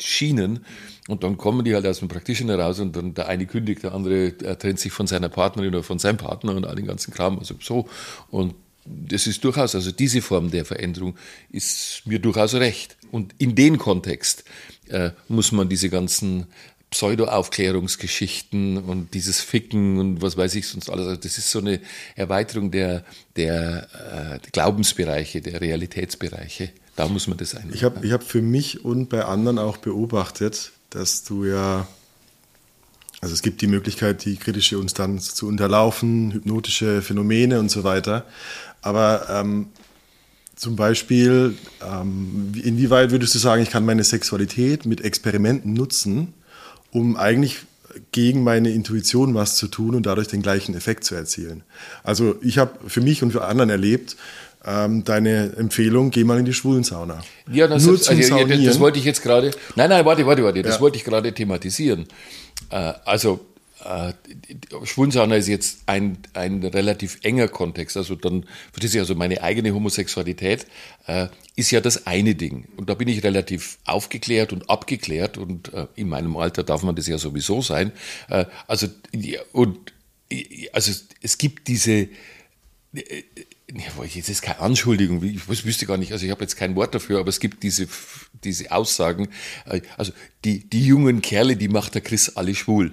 Schienen. 0.00 0.64
Und 1.08 1.24
dann 1.24 1.36
kommen 1.36 1.64
die 1.64 1.74
halt 1.74 1.86
aus 1.86 2.00
dem 2.00 2.08
Praktischen 2.08 2.48
heraus 2.48 2.80
und 2.80 2.94
dann 2.94 3.14
der 3.14 3.28
eine 3.28 3.46
kündigt, 3.46 3.82
der 3.82 3.94
andere 3.94 4.36
trennt 4.58 4.78
sich 4.78 4.92
von 4.92 5.06
seiner 5.06 5.28
Partnerin 5.28 5.70
oder 5.70 5.82
von 5.82 5.98
seinem 5.98 6.18
Partner 6.18 6.54
und 6.54 6.66
all 6.66 6.76
den 6.76 6.86
ganzen 6.86 7.12
Kram. 7.12 7.38
Also 7.38 7.54
so. 7.60 7.88
Und 8.30 8.54
das 8.84 9.26
ist 9.26 9.44
durchaus, 9.44 9.74
also 9.74 9.92
diese 9.92 10.22
Form 10.22 10.50
der 10.50 10.64
Veränderung 10.64 11.16
ist 11.50 12.02
mir 12.04 12.18
durchaus 12.18 12.54
recht. 12.54 12.96
Und 13.10 13.34
in 13.38 13.54
den 13.54 13.78
Kontext 13.78 14.44
äh, 14.88 15.10
muss 15.28 15.52
man 15.52 15.68
diese 15.68 15.88
ganzen 15.88 16.46
Pseudo-Aufklärungsgeschichten 16.92 18.76
und 18.76 19.14
dieses 19.14 19.40
Ficken 19.40 19.98
und 19.98 20.22
was 20.22 20.36
weiß 20.36 20.54
ich 20.54 20.68
sonst 20.68 20.90
alles. 20.90 21.06
Also 21.06 21.20
das 21.20 21.38
ist 21.38 21.50
so 21.50 21.58
eine 21.58 21.80
Erweiterung 22.16 22.70
der, 22.70 23.02
der, 23.34 23.88
äh, 24.42 24.50
Glaubensbereiche, 24.52 25.40
der 25.40 25.60
Realitätsbereiche. 25.60 26.68
Da 26.94 27.08
muss 27.08 27.26
man 27.28 27.38
das 27.38 27.54
einnehmen. 27.54 27.74
Ich 27.74 27.82
habe 27.82 28.06
ich 28.06 28.12
hab 28.12 28.22
für 28.22 28.42
mich 28.42 28.84
und 28.84 29.08
bei 29.08 29.24
anderen 29.24 29.58
auch 29.58 29.78
beobachtet, 29.78 30.72
dass 30.90 31.24
du 31.24 31.46
ja, 31.46 31.88
also 33.22 33.32
es 33.32 33.40
gibt 33.40 33.62
die 33.62 33.68
Möglichkeit, 33.68 34.26
die 34.26 34.36
kritische 34.36 34.76
Instanz 34.76 35.34
zu 35.34 35.48
unterlaufen, 35.48 36.32
hypnotische 36.32 37.00
Phänomene 37.00 37.58
und 37.58 37.70
so 37.70 37.84
weiter. 37.84 38.26
Aber 38.82 39.28
ähm, 39.30 39.68
zum 40.56 40.76
Beispiel, 40.76 41.56
ähm, 41.82 42.52
inwieweit 42.62 43.12
würdest 43.12 43.34
du 43.34 43.38
sagen, 43.38 43.62
ich 43.62 43.70
kann 43.70 43.86
meine 43.86 44.04
Sexualität 44.04 44.84
mit 44.84 45.00
Experimenten 45.00 45.72
nutzen, 45.72 46.34
um 46.92 47.16
eigentlich 47.16 47.58
gegen 48.12 48.44
meine 48.44 48.70
Intuition 48.70 49.34
was 49.34 49.56
zu 49.56 49.68
tun 49.68 49.94
und 49.94 50.06
dadurch 50.06 50.28
den 50.28 50.42
gleichen 50.42 50.74
Effekt 50.74 51.04
zu 51.04 51.14
erzielen. 51.14 51.62
Also 52.04 52.36
ich 52.40 52.58
habe 52.58 52.72
für 52.86 53.00
mich 53.00 53.22
und 53.22 53.32
für 53.32 53.44
anderen 53.44 53.70
erlebt, 53.70 54.16
ähm, 54.64 55.04
deine 55.04 55.54
Empfehlung, 55.56 56.10
geh 56.10 56.24
mal 56.24 56.38
in 56.38 56.44
die 56.44 56.54
Schwulensauna. 56.54 57.22
Ja, 57.50 57.66
das, 57.66 57.84
Nur 57.84 58.00
zum 58.00 58.16
also, 58.16 58.38
ja, 58.38 58.64
das 58.64 58.78
wollte 58.78 58.98
ich 58.98 59.04
jetzt 59.04 59.22
gerade, 59.22 59.50
nein, 59.74 59.90
nein, 59.90 60.04
warte, 60.04 60.24
warte, 60.24 60.44
warte, 60.44 60.62
das 60.62 60.76
ja. 60.76 60.80
wollte 60.80 60.96
ich 60.96 61.04
gerade 61.04 61.32
thematisieren. 61.32 62.06
Äh, 62.70 62.92
also 63.04 63.40
äh, 63.84 64.12
Schwulensauna 64.84 65.36
ist 65.36 65.48
jetzt 65.48 65.82
ein, 65.86 66.18
ein 66.34 66.62
relativ 66.62 67.18
enger 67.22 67.48
Kontext. 67.48 67.96
Also 67.96 68.14
dann, 68.14 68.46
das 68.74 68.84
ist 68.84 68.96
also 68.96 69.14
meine 69.14 69.42
eigene 69.42 69.74
Homosexualität 69.74 70.66
äh, 71.06 71.28
ist 71.56 71.70
ja 71.70 71.80
das 71.80 72.06
eine 72.06 72.34
Ding. 72.34 72.68
Und 72.76 72.88
da 72.88 72.94
bin 72.94 73.08
ich 73.08 73.22
relativ 73.22 73.78
aufgeklärt 73.84 74.52
und 74.52 74.70
abgeklärt 74.70 75.38
und 75.38 75.72
äh, 75.72 75.86
in 75.96 76.08
meinem 76.08 76.36
Alter 76.36 76.62
darf 76.62 76.82
man 76.82 76.96
das 76.96 77.06
ja 77.06 77.18
sowieso 77.18 77.62
sein. 77.62 77.92
Äh, 78.28 78.46
also, 78.66 78.88
und, 79.52 79.92
also 80.72 80.92
es 81.20 81.38
gibt 81.38 81.68
diese, 81.68 82.08
äh, 82.94 83.22
jetzt 84.14 84.28
ist 84.28 84.42
keine 84.42 84.60
Anschuldigung, 84.60 85.22
ich 85.22 85.48
wüsste 85.64 85.86
gar 85.86 85.96
nicht, 85.96 86.12
also 86.12 86.24
ich 86.24 86.30
habe 86.30 86.42
jetzt 86.42 86.56
kein 86.56 86.74
Wort 86.76 86.94
dafür, 86.94 87.20
aber 87.20 87.28
es 87.28 87.40
gibt 87.40 87.62
diese, 87.62 87.88
diese 88.44 88.70
Aussagen, 88.70 89.28
äh, 89.66 89.80
also 89.96 90.12
die, 90.44 90.68
die 90.68 90.86
jungen 90.86 91.22
Kerle, 91.22 91.56
die 91.56 91.68
macht 91.68 91.94
der 91.94 92.02
Chris 92.02 92.36
alle 92.36 92.54
schwul 92.54 92.92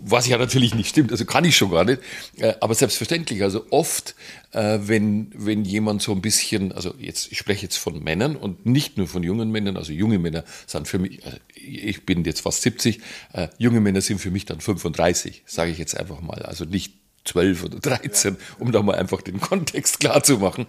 Was 0.00 0.26
ja 0.26 0.38
natürlich 0.38 0.74
nicht 0.74 0.88
stimmt, 0.88 1.12
also 1.12 1.24
kann 1.24 1.44
ich 1.44 1.56
schon 1.56 1.70
gar 1.70 1.84
nicht. 1.84 2.00
Äh, 2.36 2.54
aber 2.60 2.74
selbstverständlich, 2.74 3.42
also 3.42 3.66
oft, 3.70 4.14
äh, 4.52 4.78
wenn, 4.82 5.30
wenn 5.34 5.64
jemand 5.64 6.00
so 6.02 6.12
ein 6.12 6.22
bisschen, 6.22 6.72
also 6.72 6.94
jetzt, 6.98 7.30
ich 7.30 7.38
spreche 7.38 7.62
jetzt 7.64 7.76
von 7.76 8.02
Männern 8.02 8.36
und 8.36 8.64
nicht 8.64 8.96
nur 8.96 9.06
von 9.06 9.22
jungen 9.22 9.50
Männern, 9.50 9.76
also 9.76 9.92
junge 9.92 10.18
Männer 10.18 10.44
sind 10.66 10.88
für 10.88 10.98
mich, 10.98 11.24
also 11.24 11.36
ich 11.54 12.06
bin 12.06 12.24
jetzt 12.24 12.40
fast 12.40 12.62
70, 12.62 13.00
äh, 13.34 13.48
junge 13.58 13.80
Männer 13.80 14.00
sind 14.00 14.20
für 14.20 14.30
mich 14.30 14.46
dann 14.46 14.60
35, 14.60 15.42
sage 15.46 15.70
ich 15.70 15.78
jetzt 15.78 15.98
einfach 15.98 16.20
mal. 16.20 16.42
Also 16.42 16.64
nicht 16.64 16.94
12 17.24 17.64
oder 17.64 17.78
13, 17.78 18.36
um 18.58 18.72
da 18.72 18.82
mal 18.82 18.96
einfach 18.96 19.20
den 19.20 19.40
Kontext 19.40 20.00
klar 20.00 20.22
zu 20.22 20.38
machen. 20.38 20.66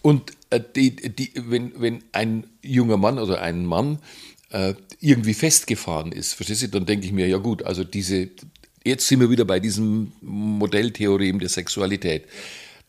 Und 0.00 0.32
die, 0.76 0.94
die, 0.94 1.32
wenn, 1.34 1.72
wenn 1.80 2.04
ein 2.12 2.46
junger 2.62 2.96
Mann 2.96 3.18
oder 3.18 3.40
ein 3.42 3.66
Mann 3.66 3.98
irgendwie 5.00 5.34
festgefahren 5.34 6.12
ist, 6.12 6.34
verstehst 6.34 6.62
du, 6.62 6.68
dann 6.68 6.86
denke 6.86 7.06
ich 7.06 7.12
mir, 7.12 7.28
ja 7.28 7.38
gut, 7.38 7.62
also 7.62 7.84
diese, 7.84 8.28
jetzt 8.84 9.06
sind 9.06 9.20
wir 9.20 9.30
wieder 9.30 9.44
bei 9.44 9.60
diesem 9.60 10.12
Modelltheorem 10.20 11.38
der 11.38 11.48
Sexualität. 11.48 12.24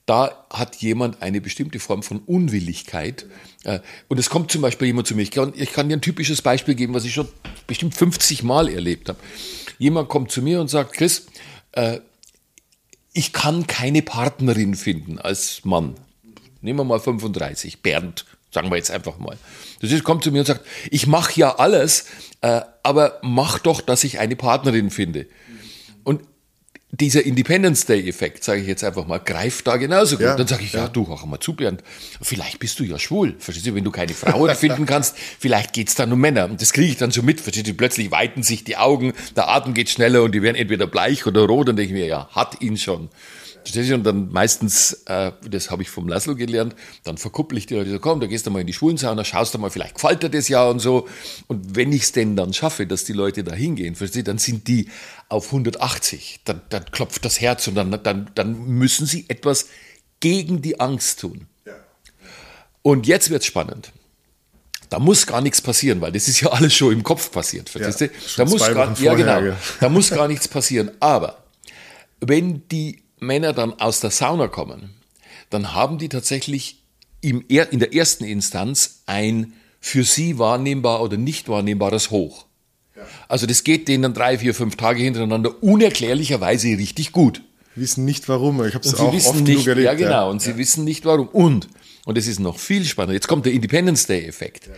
Da 0.05 0.45
hat 0.49 0.77
jemand 0.77 1.21
eine 1.21 1.39
bestimmte 1.39 1.79
Form 1.79 2.01
von 2.01 2.19
Unwilligkeit. 2.19 3.27
Äh, 3.63 3.79
und 4.07 4.17
es 4.17 4.31
kommt 4.31 4.51
zum 4.51 4.63
Beispiel 4.63 4.87
jemand 4.87 5.05
zu 5.07 5.15
mir, 5.15 5.21
ich 5.21 5.29
kann, 5.29 5.53
ich 5.55 5.71
kann 5.71 5.87
dir 5.87 5.97
ein 5.97 6.01
typisches 6.01 6.41
Beispiel 6.41 6.73
geben, 6.73 6.95
was 6.95 7.05
ich 7.05 7.13
schon 7.13 7.27
bestimmt 7.67 7.93
50 7.93 8.41
Mal 8.41 8.69
erlebt 8.69 9.09
habe. 9.09 9.19
Jemand 9.77 10.09
kommt 10.09 10.31
zu 10.31 10.41
mir 10.41 10.61
und 10.61 10.67
sagt, 10.67 10.93
Chris, 10.93 11.27
äh, 11.73 11.99
ich 13.13 13.33
kann 13.33 13.67
keine 13.67 14.01
Partnerin 14.01 14.73
finden 14.75 15.19
als 15.19 15.63
Mann. 15.63 15.95
Nehmen 16.61 16.79
wir 16.79 16.83
mal 16.85 16.99
35, 16.99 17.81
Bernd, 17.81 18.25
sagen 18.51 18.71
wir 18.71 18.77
jetzt 18.77 18.91
einfach 18.91 19.19
mal. 19.19 19.37
Das 19.79 19.91
ist, 19.91 20.03
kommt 20.03 20.23
zu 20.23 20.31
mir 20.31 20.39
und 20.39 20.45
sagt, 20.45 20.65
ich 20.91 21.07
mache 21.07 21.39
ja 21.39 21.55
alles, 21.55 22.05
äh, 22.41 22.61
aber 22.83 23.19
mach 23.21 23.59
doch, 23.59 23.81
dass 23.81 24.03
ich 24.03 24.19
eine 24.19 24.35
Partnerin 24.35 24.89
finde. 24.89 25.25
Und 26.03 26.21
dieser 26.91 27.23
Independence 27.23 27.85
Day-Effekt, 27.85 28.43
sage 28.43 28.61
ich 28.61 28.67
jetzt 28.67 28.83
einfach 28.83 29.05
mal, 29.05 29.19
greift 29.19 29.67
da 29.67 29.77
genauso 29.77 30.17
gut. 30.17 30.25
Ja, 30.25 30.35
dann 30.35 30.47
sage 30.47 30.63
ich, 30.63 30.73
ja, 30.73 30.81
ja 30.81 30.87
du, 30.87 31.07
hör 31.07 31.23
mal 31.27 31.39
zu, 31.39 31.53
Bernd, 31.53 31.83
vielleicht 32.21 32.59
bist 32.59 32.79
du 32.79 32.83
ja 32.83 32.97
schwul. 32.97 33.35
Verstehst 33.37 33.67
du, 33.67 33.75
wenn 33.75 33.83
du 33.83 33.91
keine 33.91 34.13
Frauen 34.13 34.55
finden 34.55 34.85
kannst, 34.87 35.15
vielleicht 35.17 35.73
geht's 35.73 35.93
dann 35.95 36.11
um 36.11 36.19
Männer. 36.19 36.45
Und 36.45 36.61
das 36.61 36.73
kriege 36.73 36.87
ich 36.87 36.97
dann 36.97 37.11
so 37.11 37.21
mit. 37.21 37.41
Verstehst 37.41 37.67
du, 37.67 37.73
plötzlich 37.75 38.09
weiten 38.09 38.41
sich 38.41 38.63
die 38.63 38.77
Augen, 38.77 39.13
der 39.35 39.49
Atem 39.49 39.75
geht 39.75 39.89
schneller 39.89 40.23
und 40.23 40.33
die 40.33 40.41
werden 40.41 40.55
entweder 40.55 40.87
bleich 40.87 41.27
oder 41.27 41.41
rot. 41.41 41.69
Und 41.69 41.75
denke 41.75 41.93
ich 41.93 41.99
mir, 41.99 42.07
ja, 42.07 42.27
hat 42.31 42.61
ihn 42.61 42.77
schon. 42.77 43.09
Und 43.75 44.03
dann 44.03 44.31
meistens, 44.31 45.03
äh, 45.05 45.31
das 45.49 45.71
habe 45.71 45.81
ich 45.81 45.89
vom 45.89 46.07
Laszlo 46.07 46.35
gelernt, 46.35 46.75
dann 47.03 47.17
verkuppel 47.17 47.57
ich 47.57 47.65
die 47.65 47.75
Leute 47.75 47.91
so, 47.91 47.99
komm, 47.99 48.19
da 48.19 48.27
gehst 48.27 48.45
du 48.45 48.51
mal 48.51 48.61
in 48.61 48.67
die 48.67 48.73
Schwulensauna, 48.73 49.23
schaust 49.23 49.53
du 49.53 49.59
mal, 49.59 49.69
vielleicht 49.69 49.95
gefällt 49.95 50.23
dir 50.23 50.29
das 50.29 50.47
ja 50.47 50.67
und 50.67 50.79
so. 50.79 51.07
Und 51.47 51.75
wenn 51.75 51.91
ich 51.91 52.03
es 52.03 52.11
denn 52.11 52.35
dann 52.35 52.53
schaffe, 52.53 52.87
dass 52.87 53.03
die 53.03 53.13
Leute 53.13 53.43
da 53.43 53.53
hingehen, 53.53 53.95
versteht, 53.95 54.27
dann 54.27 54.37
sind 54.37 54.67
die 54.67 54.89
auf 55.27 55.47
180. 55.47 56.41
Dann, 56.45 56.61
dann 56.69 56.85
klopft 56.85 57.23
das 57.25 57.41
Herz 57.41 57.67
und 57.67 57.75
dann, 57.75 57.91
dann, 58.03 58.31
dann 58.35 58.65
müssen 58.65 59.05
sie 59.05 59.25
etwas 59.27 59.67
gegen 60.19 60.61
die 60.61 60.79
Angst 60.79 61.19
tun. 61.19 61.47
Ja. 61.65 61.73
Und 62.81 63.07
jetzt 63.07 63.29
wird's 63.29 63.45
spannend. 63.45 63.91
Da 64.89 64.97
muss 64.97 65.27
gar 65.27 65.41
nichts 65.41 65.61
passieren, 65.61 66.01
weil 66.01 66.11
das 66.11 66.27
ist 66.27 66.41
ja 66.41 66.49
alles 66.49 66.73
schon 66.73 66.93
im 66.93 67.03
Kopf 67.03 67.31
passiert. 67.31 67.69
Verstehst 67.69 68.01
ja, 68.01 68.07
du? 68.07 68.13
Da 68.37 68.45
muss 68.45 68.73
gar, 68.73 68.99
ja, 68.99 69.13
genau, 69.13 69.55
da 69.79 69.89
muss 69.89 70.09
gar 70.09 70.27
nichts 70.27 70.47
passieren. 70.47 70.91
Aber 70.99 71.43
wenn 72.19 72.67
die 72.69 73.03
Männer 73.19 73.53
dann 73.53 73.73
aus 73.79 73.99
der 73.99 74.11
Sauna 74.11 74.47
kommen, 74.47 74.95
dann 75.49 75.73
haben 75.73 75.97
die 75.97 76.09
tatsächlich 76.09 76.83
im, 77.21 77.43
in 77.47 77.79
der 77.79 77.93
ersten 77.93 78.23
Instanz 78.23 79.03
ein 79.05 79.53
für 79.79 80.03
sie 80.03 80.37
wahrnehmbar 80.37 81.01
oder 81.01 81.17
nicht 81.17 81.49
wahrnehmbares 81.49 82.11
Hoch. 82.11 82.45
Also 83.27 83.45
das 83.45 83.63
geht 83.63 83.87
denen 83.87 84.13
drei, 84.13 84.37
vier, 84.37 84.53
fünf 84.53 84.75
Tage 84.75 85.01
hintereinander 85.01 85.63
unerklärlicherweise 85.63 86.69
richtig 86.69 87.11
gut. 87.11 87.41
Wissen 87.75 88.03
nicht 88.03 88.27
warum, 88.27 88.63
ich 88.65 88.73
habe 88.73 88.85
es 88.85 88.95
auch 88.95 89.13
oft 89.13 89.35
nicht, 89.41 89.67
erlebt. 89.67 89.85
Ja, 89.85 89.93
genau, 89.93 90.09
ja. 90.09 90.23
und 90.23 90.41
sie 90.41 90.57
wissen 90.57 90.83
nicht 90.83 91.05
warum. 91.05 91.27
Und, 91.29 91.69
und 92.05 92.17
es 92.17 92.27
ist 92.27 92.39
noch 92.39 92.59
viel 92.59 92.83
spannender, 92.83 93.13
jetzt 93.13 93.27
kommt 93.27 93.45
der 93.45 93.53
Independence 93.53 94.05
Day-Effekt. 94.07 94.69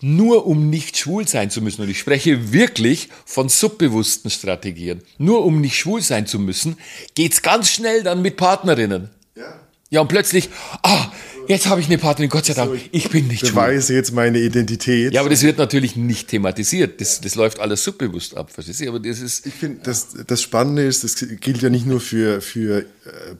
Nur 0.00 0.46
um 0.46 0.68
nicht 0.68 0.96
schwul 0.96 1.26
sein 1.26 1.50
zu 1.50 1.62
müssen, 1.62 1.82
und 1.82 1.88
ich 1.88 1.98
spreche 1.98 2.52
wirklich 2.52 3.08
von 3.24 3.48
subbewussten 3.48 4.30
Strategien, 4.30 5.02
nur 5.18 5.44
um 5.44 5.60
nicht 5.60 5.78
schwul 5.78 6.02
sein 6.02 6.26
zu 6.26 6.38
müssen, 6.38 6.76
geht's 7.14 7.42
ganz 7.42 7.70
schnell 7.70 8.02
dann 8.02 8.22
mit 8.22 8.36
Partnerinnen. 8.36 9.10
Ja. 9.34 9.60
Ja, 9.88 10.00
und 10.00 10.08
plötzlich, 10.08 10.50
ah, 10.82 11.12
Jetzt 11.48 11.68
habe 11.68 11.80
ich 11.80 11.86
eine 11.86 11.98
Partnerin, 11.98 12.30
Gott 12.30 12.46
sei 12.46 12.54
Dank. 12.54 12.70
So, 12.70 12.78
ich 12.90 13.10
bin 13.10 13.28
nicht 13.28 13.46
schwul. 13.46 13.70
jetzt 13.72 14.12
meine 14.12 14.38
Identität. 14.38 15.12
Ja, 15.12 15.20
aber 15.20 15.30
das 15.30 15.42
wird 15.42 15.58
natürlich 15.58 15.96
nicht 15.96 16.28
thematisiert. 16.28 17.00
Das, 17.00 17.20
das 17.20 17.34
läuft 17.34 17.60
alles 17.60 17.84
subbewusst 17.84 18.36
ab. 18.36 18.50
Verstehst 18.50 18.80
du? 18.80 18.88
Aber 18.88 19.00
das 19.00 19.20
ist. 19.20 19.46
Ich 19.46 19.54
finde, 19.54 19.80
das, 19.82 20.08
das 20.26 20.42
Spannende 20.42 20.82
ist, 20.82 21.04
das 21.04 21.16
gilt 21.40 21.62
ja 21.62 21.70
nicht 21.70 21.86
nur 21.86 22.00
für, 22.00 22.40
für 22.40 22.80
äh, 22.80 22.84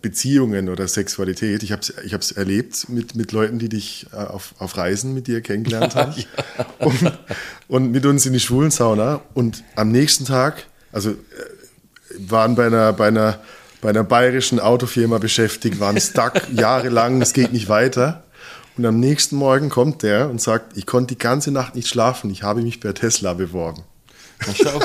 Beziehungen 0.01 0.69
oder 0.69 0.87
Sexualität. 0.88 1.62
Ich 1.62 1.73
habe 1.73 1.83
es 1.83 1.92
ich 2.05 2.14
hab's 2.14 2.31
erlebt 2.33 2.88
mit, 2.88 3.14
mit 3.16 3.33
Leuten, 3.33 3.59
die 3.59 3.69
dich 3.69 4.07
äh, 4.12 4.16
auf, 4.16 4.55
auf 4.59 4.77
Reisen 4.77 5.14
mit 5.14 5.27
dir 5.27 5.40
kennengelernt 5.40 5.95
haben. 5.97 6.14
ja. 6.16 6.66
und, 6.79 7.12
und 7.69 7.90
mit 7.92 8.07
uns 8.07 8.27
in 8.27 8.33
die 8.33 8.40
Schwulensauna. 8.40 9.23
Und 9.35 9.64
am 9.75 9.90
nächsten 9.90 10.25
Tag, 10.25 10.66
also 10.92 11.11
äh, 11.11 11.14
waren 12.19 12.55
bei 12.55 12.66
einer, 12.66 12.92
bei 12.92 13.09
einer 13.09 13.40
bei 13.87 13.90
einer 13.90 14.03
bayerischen 14.03 14.59
Autofirma 14.59 15.18
beschäftigt, 15.18 15.79
waren 15.79 16.01
stuck 16.01 16.33
jahrelang, 16.53 17.22
es 17.22 17.33
geht 17.33 17.53
nicht 17.53 17.68
weiter. 17.68 18.25
Und 18.77 18.85
am 18.85 18.99
nächsten 18.99 19.37
Morgen 19.37 19.68
kommt 19.68 20.03
der 20.03 20.29
und 20.29 20.40
sagt, 20.40 20.77
ich 20.77 20.87
konnte 20.87 21.14
die 21.14 21.18
ganze 21.18 21.53
Nacht 21.53 21.77
nicht 21.77 21.87
schlafen, 21.87 22.29
ich 22.31 22.42
habe 22.42 22.62
mich 22.62 22.81
bei 22.81 22.92
Tesla 22.92 23.35
beworben. 23.35 23.85
schau. 24.61 24.81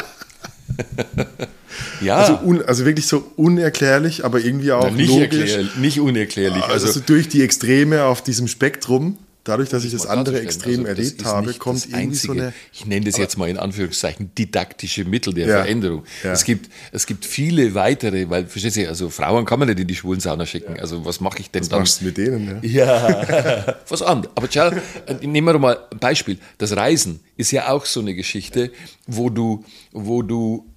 ja. 2.02 2.18
Also, 2.18 2.40
un, 2.46 2.64
also, 2.64 2.86
wirklich 2.86 3.08
so 3.08 3.32
unerklärlich, 3.38 4.24
aber 4.24 4.40
irgendwie 4.40 4.72
auch 4.72 4.84
Na, 4.84 4.92
nicht 4.92 5.10
logisch. 5.10 5.50
Erklär, 5.50 5.66
nicht 5.78 6.00
unerklärlich. 6.00 6.64
Also, 6.66 6.86
also 6.86 7.00
durch 7.04 7.28
die 7.28 7.42
Extreme 7.42 8.04
auf 8.04 8.22
diesem 8.22 8.48
Spektrum 8.48 9.18
dadurch, 9.44 9.70
dass 9.70 9.84
ich 9.84 9.92
das 9.92 10.06
andere 10.06 10.42
extrem 10.42 10.86
also, 10.86 10.88
erlebt 10.88 11.26
habe, 11.26 11.54
kommt 11.54 11.86
irgendwie 11.86 11.96
einzige, 11.96 12.28
so 12.28 12.32
eine. 12.34 12.54
Ich 12.74 12.86
nenne 12.86 13.06
das 13.06 13.18
jetzt 13.18 13.38
mal 13.38 13.50
in 13.50 13.58
Anführungszeichen 13.58 14.32
didaktische 14.38 15.06
Mittel 15.06 15.34
der 15.34 15.48
ja, 15.48 15.56
Veränderung. 15.58 16.04
Ja. 16.24 16.32
Es 16.32 16.44
gibt 16.44 16.70
es 16.92 17.06
gibt 17.06 17.26
viele 17.26 17.74
weitere, 17.74 18.30
weil 18.30 18.46
verstehst 18.46 18.78
du, 18.78 18.88
also 18.88 19.10
Frauen 19.10 19.46
kann 19.46 19.60
man 19.60 19.68
nicht 19.68 19.80
in 19.80 19.88
die 19.88 19.96
schwulen 19.96 20.20
Sauna 20.20 20.46
schicken. 20.46 20.76
Ja. 20.76 20.82
Also 20.82 21.06
was 21.06 21.20
mache 21.20 21.40
ich 21.40 21.52
denn 21.52 21.62
was 21.62 21.70
dann? 21.70 21.82
Was 21.82 21.90
machst 21.90 22.02
du 22.02 22.06
mit 22.06 22.18
denen? 22.18 22.60
Ja, 22.62 23.10
ja 23.10 23.76
was 23.90 24.02
an. 24.02 24.28
Aber 24.36 24.48
schau, 24.52 24.68
äh, 24.70 25.26
nehmen 25.26 25.48
wir 25.48 25.60
mal 25.60 25.78
ein 25.92 26.00
Beispiel. 26.00 26.38
Das 26.58 26.76
Reisen 26.76 27.20
ist 27.38 27.52
ja 27.52 27.70
auch 27.70 27.86
so 27.86 28.00
eine 28.00 28.14
Geschichte, 28.14 28.72
wo 29.08 29.30
du 29.30 29.64
wo 29.92 30.22
du 30.22 30.71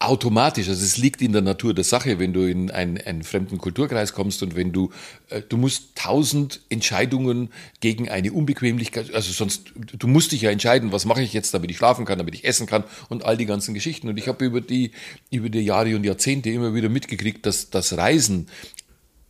automatisch, 0.00 0.68
also 0.68 0.84
es 0.84 0.96
liegt 0.96 1.20
in 1.22 1.32
der 1.32 1.42
Natur 1.42 1.74
der 1.74 1.82
Sache, 1.82 2.20
wenn 2.20 2.32
du 2.32 2.48
in 2.48 2.70
einen, 2.70 2.98
einen 2.98 3.24
fremden 3.24 3.58
Kulturkreis 3.58 4.12
kommst 4.12 4.44
und 4.44 4.54
wenn 4.54 4.70
du, 4.70 4.90
äh, 5.28 5.42
du 5.42 5.56
musst 5.56 5.96
tausend 5.96 6.60
Entscheidungen 6.68 7.50
gegen 7.80 8.08
eine 8.08 8.32
Unbequemlichkeit, 8.32 9.12
also 9.12 9.32
sonst, 9.32 9.72
du 9.74 10.06
musst 10.06 10.30
dich 10.30 10.42
ja 10.42 10.50
entscheiden, 10.50 10.92
was 10.92 11.04
mache 11.04 11.22
ich 11.22 11.32
jetzt, 11.32 11.52
damit 11.52 11.72
ich 11.72 11.78
schlafen 11.78 12.04
kann, 12.04 12.18
damit 12.18 12.34
ich 12.36 12.44
essen 12.44 12.68
kann 12.68 12.84
und 13.08 13.24
all 13.24 13.36
die 13.36 13.46
ganzen 13.46 13.74
Geschichten. 13.74 14.08
Und 14.08 14.18
ich 14.18 14.28
habe 14.28 14.44
über 14.44 14.60
die, 14.60 14.92
über 15.32 15.48
die 15.48 15.60
Jahre 15.60 15.96
und 15.96 16.04
Jahrzehnte 16.04 16.50
immer 16.50 16.74
wieder 16.74 16.88
mitgekriegt, 16.88 17.44
dass 17.44 17.70
das 17.70 17.96
Reisen 17.96 18.46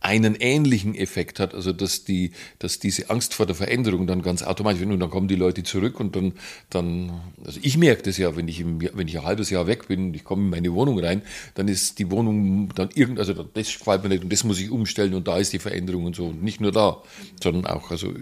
einen 0.01 0.35
ähnlichen 0.35 0.95
Effekt 0.95 1.39
hat, 1.39 1.53
also 1.53 1.73
dass 1.73 2.05
die, 2.05 2.31
dass 2.59 2.79
diese 2.79 3.09
Angst 3.09 3.33
vor 3.33 3.45
der 3.45 3.55
Veränderung 3.55 4.07
dann 4.07 4.21
ganz 4.21 4.43
automatisch, 4.43 4.81
und 4.81 4.99
dann 4.99 5.09
kommen 5.09 5.27
die 5.27 5.35
Leute 5.35 5.63
zurück 5.63 5.99
und 5.99 6.15
dann, 6.15 6.33
dann, 6.69 7.19
also 7.45 7.59
ich 7.61 7.77
merke 7.77 8.03
das 8.03 8.17
ja, 8.17 8.35
wenn 8.35 8.47
ich 8.47 8.59
im, 8.61 8.79
wenn 8.81 9.07
ich 9.07 9.17
ein 9.17 9.25
halbes 9.25 9.49
Jahr 9.49 9.67
weg 9.67 9.87
bin 9.87 10.13
ich 10.13 10.23
komme 10.23 10.43
in 10.43 10.49
meine 10.49 10.73
Wohnung 10.73 10.99
rein, 10.99 11.21
dann 11.55 11.67
ist 11.67 11.99
die 11.99 12.09
Wohnung 12.11 12.69
dann 12.75 12.89
irgend, 12.95 13.19
also 13.19 13.33
das 13.33 13.77
gefällt 13.77 14.03
mir 14.03 14.09
nicht 14.09 14.23
und 14.23 14.31
das 14.31 14.43
muss 14.43 14.59
ich 14.59 14.69
umstellen 14.69 15.13
und 15.13 15.27
da 15.27 15.37
ist 15.37 15.53
die 15.53 15.59
Veränderung 15.59 16.05
und 16.05 16.15
so. 16.15 16.27
Und 16.27 16.43
nicht 16.43 16.61
nur 16.61 16.71
da, 16.71 17.01
sondern 17.41 17.65
auch, 17.65 17.91
also 17.91 18.13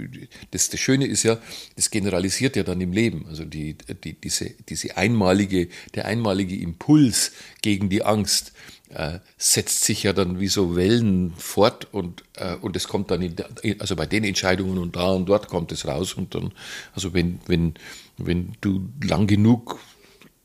das, 0.52 0.70
das 0.70 0.80
Schöne 0.80 1.06
ist 1.06 1.24
ja, 1.24 1.38
das 1.76 1.92
generalisiert 1.92 2.56
ja 2.56 2.64
dann 2.64 2.82
im 2.82 2.92
Leben, 2.92 3.26
also 3.28 3.46
die, 3.46 3.76
die, 4.04 4.14
diese, 4.14 4.52
diese 4.68 4.98
einmalige, 4.98 5.70
der 5.96 6.06
einmalige 6.06 6.56
Impuls 6.56 7.34
gegen 7.62 7.90
die 7.90 8.04
Angst, 8.04 8.54
äh, 8.94 9.20
setzt 9.38 9.84
sich 9.84 10.04
ja 10.04 10.14
dann 10.14 10.40
wie 10.40 10.48
so 10.48 10.76
Wellen 10.76 11.34
fort 11.38 11.88
und, 11.92 12.24
äh, 12.36 12.56
und 12.56 12.76
es 12.76 12.88
kommt 12.88 13.12
dann, 13.12 13.22
in, 13.22 13.36
also 13.80 13.96
bei 13.96 14.06
den 14.06 14.24
Entscheidungen 14.24 14.78
und 14.78 14.96
da 14.96 15.12
und 15.12 15.28
dort 15.28 15.48
kommt 15.48 15.72
es 15.72 15.86
raus 15.88 16.14
und 16.14 16.36
dann, 16.36 16.52
also 16.94 17.14
wenn, 17.14 17.40
wenn, 17.48 17.74
wenn 18.18 18.54
du 18.62 18.90
lang 19.04 19.28
genug 19.28 19.80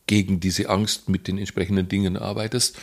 gegen 0.07 0.40
diese 0.40 0.68
Angst 0.68 1.09
mit 1.09 1.28
den 1.28 1.38
entsprechenden 1.38 1.88
Dingen 1.88 2.16
arbeitest 2.16 2.76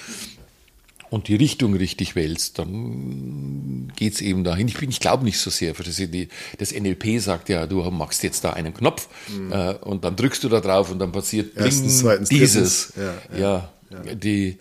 und 1.10 1.28
die 1.28 1.36
Richtung 1.36 1.76
richtig 1.76 2.16
wählst, 2.16 2.60
dann 2.60 3.92
geht 3.96 4.14
es 4.14 4.22
eben 4.22 4.44
dahin. 4.44 4.68
Ich, 4.68 4.82
ich 4.82 5.00
glaube 5.00 5.24
nicht 5.24 5.40
so 5.40 5.50
sehr, 5.50 5.76
für 5.76 5.84
das, 5.84 6.02
das 6.58 6.72
NLP 6.72 7.20
sagt 7.20 7.50
ja, 7.50 7.66
du 7.66 7.82
machst 7.92 8.24
jetzt 8.24 8.44
da 8.44 8.54
einen 8.54 8.74
Knopf 8.74 9.10
mhm. 9.28 9.52
äh, 9.52 9.74
und 9.82 10.04
dann 10.04 10.16
drückst 10.16 10.44
du 10.44 10.50
da 10.50 10.62
drauf 10.62 10.92
und 10.92 11.00
dann 11.00 11.12
passiert 11.12 11.58
Erstens, 11.58 12.00
zweitens, 12.00 12.30
dieses. 12.30 12.94
Ja, 12.96 13.38
ja, 13.38 13.74
ja, 13.90 14.16
Die, 14.16 14.58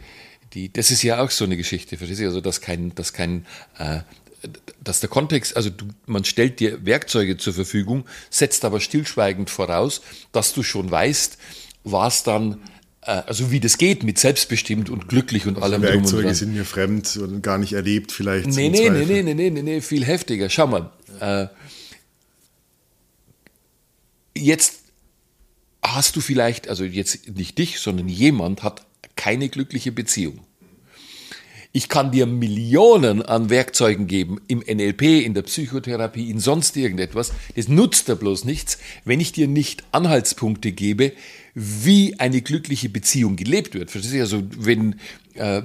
die, 0.55 0.73
das 0.73 0.91
ist 0.91 1.03
ja 1.03 1.23
auch 1.23 1.31
so 1.31 1.45
eine 1.45 1.57
Geschichte, 1.57 1.97
verstehst 1.97 2.21
du? 2.21 2.27
Also, 2.27 2.41
dass 2.41 2.61
kein, 2.61 2.95
dass 2.95 3.13
kein, 3.13 3.47
äh, 3.79 4.01
dass 4.83 5.01
der 5.01 5.09
Kontext, 5.09 5.57
also 5.57 5.71
du, 5.71 5.87
man 6.07 6.25
stellt 6.25 6.61
dir 6.61 6.85
Werkzeuge 6.87 7.37
zur 7.37 7.55
Verfügung, 7.55 8.05
setzt 8.31 8.65
aber 8.65 8.81
stillschweigend 8.81 9.51
voraus, 9.51 10.01
dass 10.33 10.53
du 10.53 10.63
schon 10.63 10.91
weißt, 10.91 11.39
was 11.85 12.23
dann 12.23 12.61
äh, 13.03 13.23
also 13.27 13.51
wie 13.51 13.61
das 13.61 13.79
geht 13.79 14.05
mit 14.05 14.19
selbstbestimmt 14.19 14.91
und 14.91 15.09
glücklich 15.09 15.47
und 15.47 15.61
allem 15.61 15.83
Die 15.83 15.89
drum 15.89 15.97
und 15.99 16.03
Werkzeuge 16.05 16.23
dran. 16.25 16.35
sind 16.35 16.55
mir 16.55 16.65
fremd 16.65 17.17
und 17.17 17.43
gar 17.43 17.59
nicht 17.59 17.73
erlebt 17.73 18.13
vielleicht. 18.13 18.47
Nee, 18.49 18.69
nee, 18.69 18.87
Zweifel. 18.87 19.07
nee, 19.07 19.23
nee, 19.23 19.35
nee, 19.35 19.51
nee, 19.51 19.63
nee, 19.63 19.81
viel 19.81 20.05
heftiger. 20.05 20.49
Schau 20.51 20.67
mal. 20.67 20.91
Äh, 21.21 21.49
jetzt 24.37 24.81
hast 25.83 26.17
du 26.17 26.21
vielleicht, 26.21 26.69
also 26.69 26.85
jetzt 26.85 27.29
nicht 27.29 27.59
dich, 27.59 27.81
sondern 27.81 28.09
jemand 28.09 28.63
hat 28.63 28.87
keine 29.17 29.49
glückliche 29.49 29.91
Beziehung. 29.91 30.41
Ich 31.73 31.89
kann 31.89 32.11
dir 32.11 32.27
Millionen 32.27 33.21
an 33.23 33.51
Werkzeugen 33.51 34.07
geben 34.07 34.41
im 34.49 34.61
NLP, 34.61 35.03
in 35.25 35.35
der 35.35 35.43
Psychotherapie, 35.43 36.31
in 36.31 36.41
sonst 36.41 36.77
irgendetwas. 36.77 37.33
Das 37.57 37.69
nutzt 37.69 38.09
dir 38.09 38.17
bloß 38.17 38.45
nichts, 38.45 38.79
wenn 39.05 39.21
ich 39.21 39.33
dir 39.33 39.49
nicht 39.49 39.85
Anhaltspunkte 39.93 40.73
gebe, 40.73 41.13
wie 41.55 42.19
eine 42.19 42.41
glückliche 42.41 42.89
Beziehung 42.89 43.37
gelebt 43.37 43.75
wird. 43.75 43.91
Verstehst 43.91 44.15
du? 44.15 44.21
Also 44.21 44.43
wenn 44.57 44.97
äh, 45.35 45.63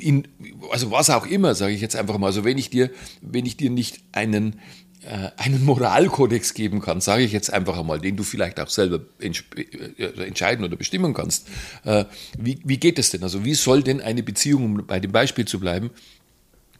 in, 0.00 0.26
also 0.70 0.90
was 0.90 1.08
auch 1.10 1.26
immer, 1.26 1.54
sage 1.54 1.74
ich 1.74 1.80
jetzt 1.80 1.96
einfach 1.96 2.18
mal. 2.18 2.26
Also 2.26 2.44
wenn 2.44 2.58
ich 2.58 2.70
dir, 2.70 2.90
wenn 3.22 3.46
ich 3.46 3.56
dir 3.56 3.70
nicht 3.70 4.00
einen 4.12 4.60
einen 5.36 5.64
Moralkodex 5.64 6.54
geben 6.54 6.80
kann, 6.80 7.00
sage 7.00 7.22
ich 7.22 7.32
jetzt 7.32 7.52
einfach 7.52 7.78
einmal, 7.78 8.00
den 8.00 8.16
du 8.16 8.22
vielleicht 8.22 8.58
auch 8.60 8.68
selber 8.68 9.00
äh, 9.20 10.26
entscheiden 10.26 10.64
oder 10.64 10.76
bestimmen 10.76 11.14
kannst. 11.14 11.48
Äh, 11.84 12.04
wie, 12.38 12.58
wie 12.64 12.78
geht 12.78 12.98
es 12.98 13.10
denn? 13.10 13.22
Also 13.22 13.44
wie 13.44 13.54
soll 13.54 13.82
denn 13.82 14.00
eine 14.00 14.22
Beziehung, 14.22 14.64
um 14.64 14.86
bei 14.86 15.00
dem 15.00 15.12
Beispiel 15.12 15.44
zu 15.44 15.60
bleiben, 15.60 15.90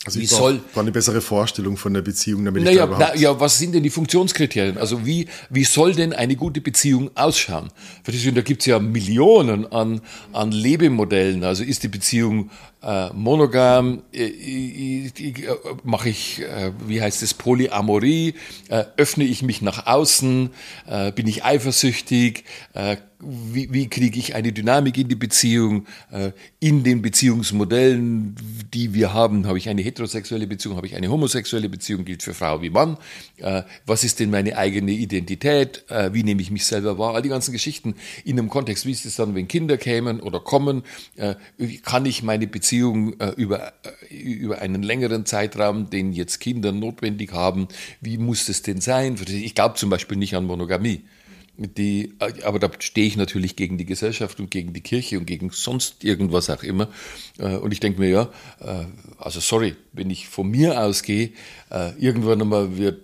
Also 0.07 0.21
wie 0.21 0.25
ich 0.25 0.31
soll 0.31 0.61
brauche 0.73 0.81
eine 0.81 0.93
bessere 0.93 1.21
Vorstellung 1.21 1.77
von 1.77 1.95
der 1.95 2.03
Beziehung, 2.03 2.45
damit 2.45 2.63
ich 2.63 2.67
naja, 2.67 2.87
da 2.87 2.97
überhaupt... 2.97 3.15
na, 3.15 3.21
ja, 3.21 3.41
was 3.41 3.59
sind 3.59 3.75
denn 3.75 3.83
die 3.83 3.91
Funktionskriterien? 3.91 4.77
Also 4.77 5.07
wie, 5.07 5.29
wie 5.51 5.65
soll 5.65 5.95
denn 5.95 6.13
eine 6.13 6.37
gute 6.37 6.61
Beziehung 6.61 7.11
ausschauen? 7.15 7.71
Verstehst 8.03 8.27
du? 8.27 8.31
Und 8.31 8.37
Da 8.37 8.43
gibt's 8.43 8.67
ja 8.67 8.79
Millionen 8.79 9.71
an, 9.73 10.03
an 10.33 10.53
Lebemodellen. 10.53 11.43
Also 11.45 11.65
ist 11.65 11.83
die 11.83 11.89
Beziehung 11.89 12.51
äh, 12.85 13.11
monogam, 13.15 14.03
äh, 14.13 14.27
äh, 14.27 15.11
mache 15.85 16.11
ich, 16.11 16.43
äh, 16.43 16.73
wie 16.87 17.01
heißt 17.01 17.23
es, 17.23 17.33
Polyamorie, 17.35 18.35
äh, 18.69 18.85
öffne 18.97 19.25
ich 19.25 19.43
mich 19.43 19.63
nach 19.63 19.87
außen, 19.87 20.51
äh, 20.87 21.13
bin 21.13 21.27
ich 21.27 21.45
eifersüchtig, 21.45 22.45
wie, 23.27 23.73
wie 23.73 23.89
kriege 23.89 24.19
ich 24.19 24.35
eine 24.35 24.53
Dynamik 24.53 24.99
in 24.99 25.09
die 25.09 25.15
Beziehung, 25.15 25.87
in 26.61 26.83
den 26.83 27.01
Beziehungsmodellen, 27.01 28.35
die 28.75 28.93
wir 28.93 29.15
haben, 29.15 29.47
habe 29.47 29.57
ich 29.57 29.69
eine 29.69 29.81
heterosexuelle 29.81 30.47
Beziehung, 30.47 30.77
habe 30.77 30.87
ich 30.87 30.95
eine 30.95 31.09
homosexuelle 31.09 31.71
Beziehung, 31.71 32.05
gilt 32.05 32.23
für 32.23 32.35
Frau 32.35 32.61
wie 32.61 32.69
Mann, 32.69 32.99
was 33.87 34.05
ist 34.05 34.21
denn 34.21 34.31
meine 34.31 34.59
eigene 34.59 34.91
Identität, 34.91 35.85
wie 36.11 36.23
nehme 36.23 36.43
ich 36.43 36.51
mich 36.51 36.67
selber 36.67 36.99
wahr, 36.99 37.15
all 37.15 37.23
die 37.23 37.31
ganzen 37.31 37.53
Geschichten 37.53 37.95
in 38.25 38.39
einem 38.39 38.51
Kontext, 38.51 38.85
wie 38.85 38.93
ist 38.93 39.07
es 39.07 39.17
dann, 39.17 39.35
wenn 39.35 39.49
Kinder 39.49 39.79
kämen 39.79 40.21
oder 40.21 40.41
kommen, 40.41 40.83
kann 41.83 42.05
ich 42.05 42.23
meine 42.23 42.47
Beziehung 42.47 42.74
äh, 42.81 43.31
über, 43.37 43.73
äh, 44.11 44.15
über 44.15 44.61
einen 44.61 44.83
längeren 44.83 45.27
Zeitraum, 45.27 45.91
den 45.91 46.13
jetzt 46.13 46.41
Kinder 46.41 46.73
notwendig 46.73 47.33
haben, 47.33 47.69
wie 48.01 48.19
muss 48.19 48.47
das 48.47 48.63
denn 48.63 48.81
sein? 48.81 49.17
Ich 49.27 49.55
glaube 49.55 49.77
zum 49.77 49.91
Beispiel 49.91 50.19
nicht 50.19 50.35
an 50.35 50.45
Monogamie. 50.45 51.03
Die, 51.57 52.15
aber 52.43 52.59
da 52.59 52.69
stehe 52.81 53.07
ich 53.07 53.17
natürlich 53.17 53.55
gegen 53.55 53.79
die 53.79 53.85
Gesellschaft 53.87 54.41
und 54.41 54.51
gegen 54.51 54.73
die 54.73 54.81
Kirche 54.81 55.21
und 55.21 55.27
gegen 55.27 55.51
sonst 55.51 56.03
irgendwas 56.03 56.51
auch 56.51 56.65
immer. 56.65 56.89
Äh, 57.39 57.57
Und 57.57 57.73
ich 57.73 57.79
denke 57.79 58.01
mir, 58.01 58.09
ja, 58.09 58.23
äh, 58.61 58.87
also 59.19 59.39
sorry, 59.39 59.77
wenn 59.93 60.11
ich 60.11 60.29
von 60.29 60.51
mir 60.51 60.81
ausgehe, 60.81 61.31
äh, 61.71 61.93
irgendwann 61.97 62.43
einmal 62.43 62.77
wird, 62.77 63.03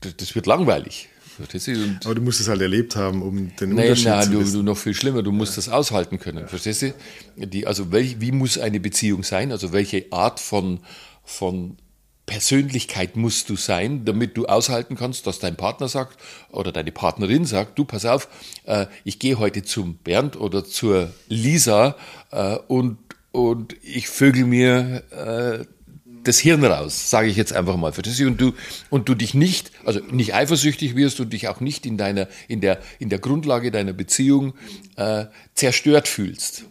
das 0.00 0.34
wird 0.34 0.46
langweilig. 0.46 1.10
Verstehst 1.40 1.66
du? 1.68 1.72
Und 1.72 2.04
Aber 2.04 2.14
du 2.14 2.20
musst 2.22 2.40
es 2.40 2.48
halt 2.48 2.60
erlebt 2.60 2.96
haben, 2.96 3.22
um 3.22 3.54
den 3.56 3.70
Nein, 3.70 3.78
Unterschied 3.78 4.06
nein, 4.06 4.24
zu 4.24 4.30
du, 4.32 4.40
wissen. 4.40 4.52
du 4.54 4.62
noch 4.62 4.76
viel 4.76 4.94
schlimmer, 4.94 5.22
du 5.22 5.32
musst 5.32 5.56
das 5.56 5.68
aushalten 5.68 6.18
können, 6.18 6.46
verstehst 6.48 6.82
du? 6.82 6.94
Die, 7.36 7.66
also 7.66 7.90
welch, 7.92 8.20
wie 8.20 8.32
muss 8.32 8.58
eine 8.58 8.80
Beziehung 8.80 9.22
sein? 9.22 9.50
Also 9.52 9.72
welche 9.72 10.06
Art 10.10 10.38
von, 10.38 10.80
von 11.24 11.76
Persönlichkeit 12.26 13.16
musst 13.16 13.50
du 13.50 13.56
sein, 13.56 14.04
damit 14.04 14.36
du 14.36 14.46
aushalten 14.46 14.96
kannst, 14.96 15.26
dass 15.26 15.40
dein 15.40 15.56
Partner 15.56 15.88
sagt 15.88 16.16
oder 16.52 16.70
deine 16.70 16.92
Partnerin 16.92 17.44
sagt, 17.44 17.76
du 17.76 17.84
pass 17.84 18.04
auf, 18.04 18.28
äh, 18.66 18.86
ich 19.02 19.18
gehe 19.18 19.38
heute 19.38 19.64
zum 19.64 19.96
Bernd 19.96 20.36
oder 20.36 20.64
zur 20.64 21.12
Lisa 21.28 21.96
äh, 22.30 22.56
und, 22.68 22.98
und 23.32 23.74
ich 23.82 24.08
vögel 24.08 24.44
mir 24.44 25.02
äh, 25.10 25.64
das 26.24 26.38
Hirn 26.38 26.64
raus, 26.64 27.10
sage 27.10 27.28
ich 27.28 27.36
jetzt 27.36 27.52
einfach 27.52 27.76
mal. 27.76 27.92
Verstehst 27.92 28.20
du? 28.20 28.26
Und 28.26 28.40
du, 28.40 28.52
und 28.90 29.08
du 29.08 29.14
dich 29.14 29.34
nicht, 29.34 29.70
also 29.84 30.00
nicht 30.10 30.34
eifersüchtig 30.34 30.96
wirst 30.96 31.20
und 31.20 31.32
dich 31.32 31.48
auch 31.48 31.60
nicht 31.60 31.86
in 31.86 31.96
deiner, 31.96 32.28
in 32.48 32.60
der, 32.60 32.78
in 32.98 33.08
der 33.08 33.18
Grundlage 33.18 33.70
deiner 33.70 33.92
Beziehung 33.92 34.54
äh, 34.96 35.26
zerstört 35.54 36.08
fühlst. 36.08 36.64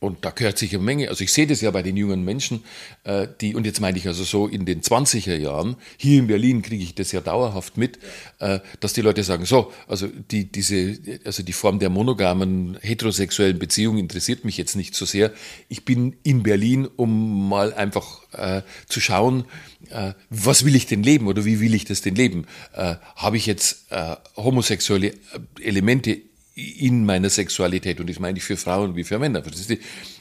Und 0.00 0.24
da 0.24 0.30
gehört 0.30 0.58
sich 0.58 0.72
eine 0.74 0.84
Menge, 0.84 1.08
also 1.08 1.24
ich 1.24 1.32
sehe 1.32 1.48
das 1.48 1.60
ja 1.60 1.72
bei 1.72 1.82
den 1.82 1.96
jungen 1.96 2.24
Menschen, 2.24 2.62
äh, 3.02 3.26
die, 3.40 3.56
und 3.56 3.66
jetzt 3.66 3.80
meine 3.80 3.98
ich 3.98 4.06
also 4.06 4.22
so 4.22 4.46
in 4.46 4.64
den 4.64 4.80
20er 4.80 5.36
Jahren, 5.36 5.74
hier 5.96 6.20
in 6.20 6.28
Berlin 6.28 6.62
kriege 6.62 6.84
ich 6.84 6.94
das 6.94 7.10
ja 7.10 7.20
dauerhaft 7.20 7.76
mit, 7.76 7.98
äh, 8.38 8.60
dass 8.78 8.92
die 8.92 9.00
Leute 9.00 9.24
sagen, 9.24 9.44
so, 9.44 9.72
also 9.88 10.06
die, 10.06 10.52
diese, 10.52 10.98
also 11.24 11.42
die 11.42 11.52
Form 11.52 11.80
der 11.80 11.90
monogamen 11.90 12.78
heterosexuellen 12.80 13.58
Beziehung 13.58 13.98
interessiert 13.98 14.44
mich 14.44 14.56
jetzt 14.56 14.76
nicht 14.76 14.94
so 14.94 15.04
sehr. 15.04 15.32
Ich 15.68 15.84
bin 15.84 16.16
in 16.22 16.44
Berlin, 16.44 16.86
um 16.94 17.48
mal 17.48 17.74
einfach 17.74 18.22
äh, 18.34 18.62
zu 18.86 19.00
schauen, 19.00 19.46
äh, 19.90 20.12
was 20.30 20.64
will 20.64 20.76
ich 20.76 20.86
denn 20.86 21.02
leben 21.02 21.26
oder 21.26 21.44
wie 21.44 21.58
will 21.58 21.74
ich 21.74 21.86
das 21.86 22.02
denn 22.02 22.14
leben? 22.14 22.46
Äh, 22.72 22.94
Habe 23.16 23.36
ich 23.36 23.46
jetzt 23.46 23.90
äh, 23.90 24.14
homosexuelle 24.36 25.14
Elemente 25.60 26.27
in 26.58 27.04
meiner 27.04 27.30
Sexualität 27.30 28.00
und 28.00 28.10
das 28.10 28.18
meine 28.18 28.36
ich 28.38 28.44
für 28.44 28.56
Frauen 28.56 28.96
wie 28.96 29.04
für 29.04 29.18
Männer. 29.20 29.42
Du? 29.42 29.50